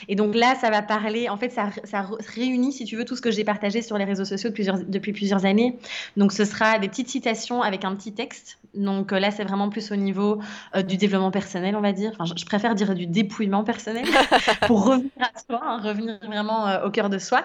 Et 0.09 0.15
donc 0.15 0.35
là, 0.35 0.55
ça 0.61 0.69
va 0.69 0.83
parler, 0.83 1.31
en 1.31 1.39
fait, 1.39 1.49
ça, 1.49 1.71
ça 1.85 2.07
réunit, 2.35 2.71
si 2.71 2.85
tu 2.85 2.97
veux, 2.97 3.07
tout 3.07 3.17
ce 3.17 3.23
que 3.23 3.31
j'ai 3.31 3.45
partagé 3.45 3.81
sur 3.81 3.97
les 3.97 4.05
réseaux 4.05 4.27
sociaux 4.27 4.51
depuis 4.51 5.13
plusieurs 5.15 5.47
années. 5.47 5.79
Donc, 6.19 6.33
ce 6.33 6.45
sera 6.45 6.79
des 6.79 6.89
petites 6.89 7.09
citations 7.09 7.63
avec 7.63 7.87
un 7.87 7.97
petit 7.97 8.13
texte. 8.13 8.59
Donc 8.75 9.13
euh, 9.13 9.21
là, 9.21 9.31
c'est 9.31 9.45
vraiment 9.45 9.69
plus 9.69 9.93
au 9.93 9.97
niveau 9.97 10.41
du 10.87 10.97
développement 10.97 11.31
personnel, 11.31 11.77
on 11.77 11.83
va 11.83 11.93
dire. 11.93 12.13
Enfin, 12.19 12.25
je, 12.25 12.45
préfère 12.47 12.75
dire 12.75 12.95
du 12.95 13.07
dépouillement 13.07 13.65
personnel 13.65 14.07
pour 14.67 14.87
revenir 14.87 15.11
à 15.19 15.39
soi, 15.39 15.61
hein, 15.63 15.81
revenir 15.83 16.19
vraiment 16.27 16.83
au 16.83 16.91
cœur 16.91 17.11
de 17.11 17.19
soi. 17.19 17.45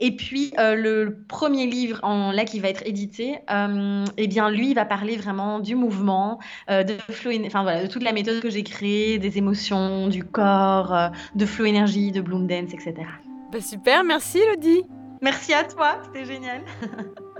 Et 0.00 0.16
puis, 0.16 0.52
le 0.58 1.24
premier 1.28 1.66
livre, 1.66 2.00
en, 2.02 2.32
là, 2.32 2.44
qui 2.44 2.60
va 2.60 2.68
être 2.68 2.82
édité, 2.86 3.38
eh 4.16 4.26
bien, 4.26 4.50
lui, 4.50 4.70
il 4.70 4.74
va 4.74 4.81
parler 4.84 5.16
vraiment 5.16 5.60
du 5.60 5.74
mouvement, 5.74 6.38
euh, 6.70 6.82
de 6.82 6.94
flow, 7.10 7.32
enfin 7.46 7.62
voilà, 7.62 7.82
de 7.82 7.88
toute 7.88 8.02
la 8.02 8.12
méthode 8.12 8.40
que 8.40 8.50
j'ai 8.50 8.62
créée, 8.62 9.18
des 9.18 9.38
émotions, 9.38 10.08
du 10.08 10.24
corps, 10.24 10.94
euh, 10.94 11.08
de 11.34 11.46
flow 11.46 11.64
énergie, 11.64 12.12
de 12.12 12.20
bloom 12.20 12.46
dance, 12.46 12.72
etc. 12.72 12.94
Bah 13.50 13.60
super, 13.60 14.04
merci 14.04 14.38
Elodie. 14.38 14.82
Merci 15.20 15.52
à 15.54 15.64
toi, 15.64 15.98
c'était 16.04 16.24
génial. 16.24 16.62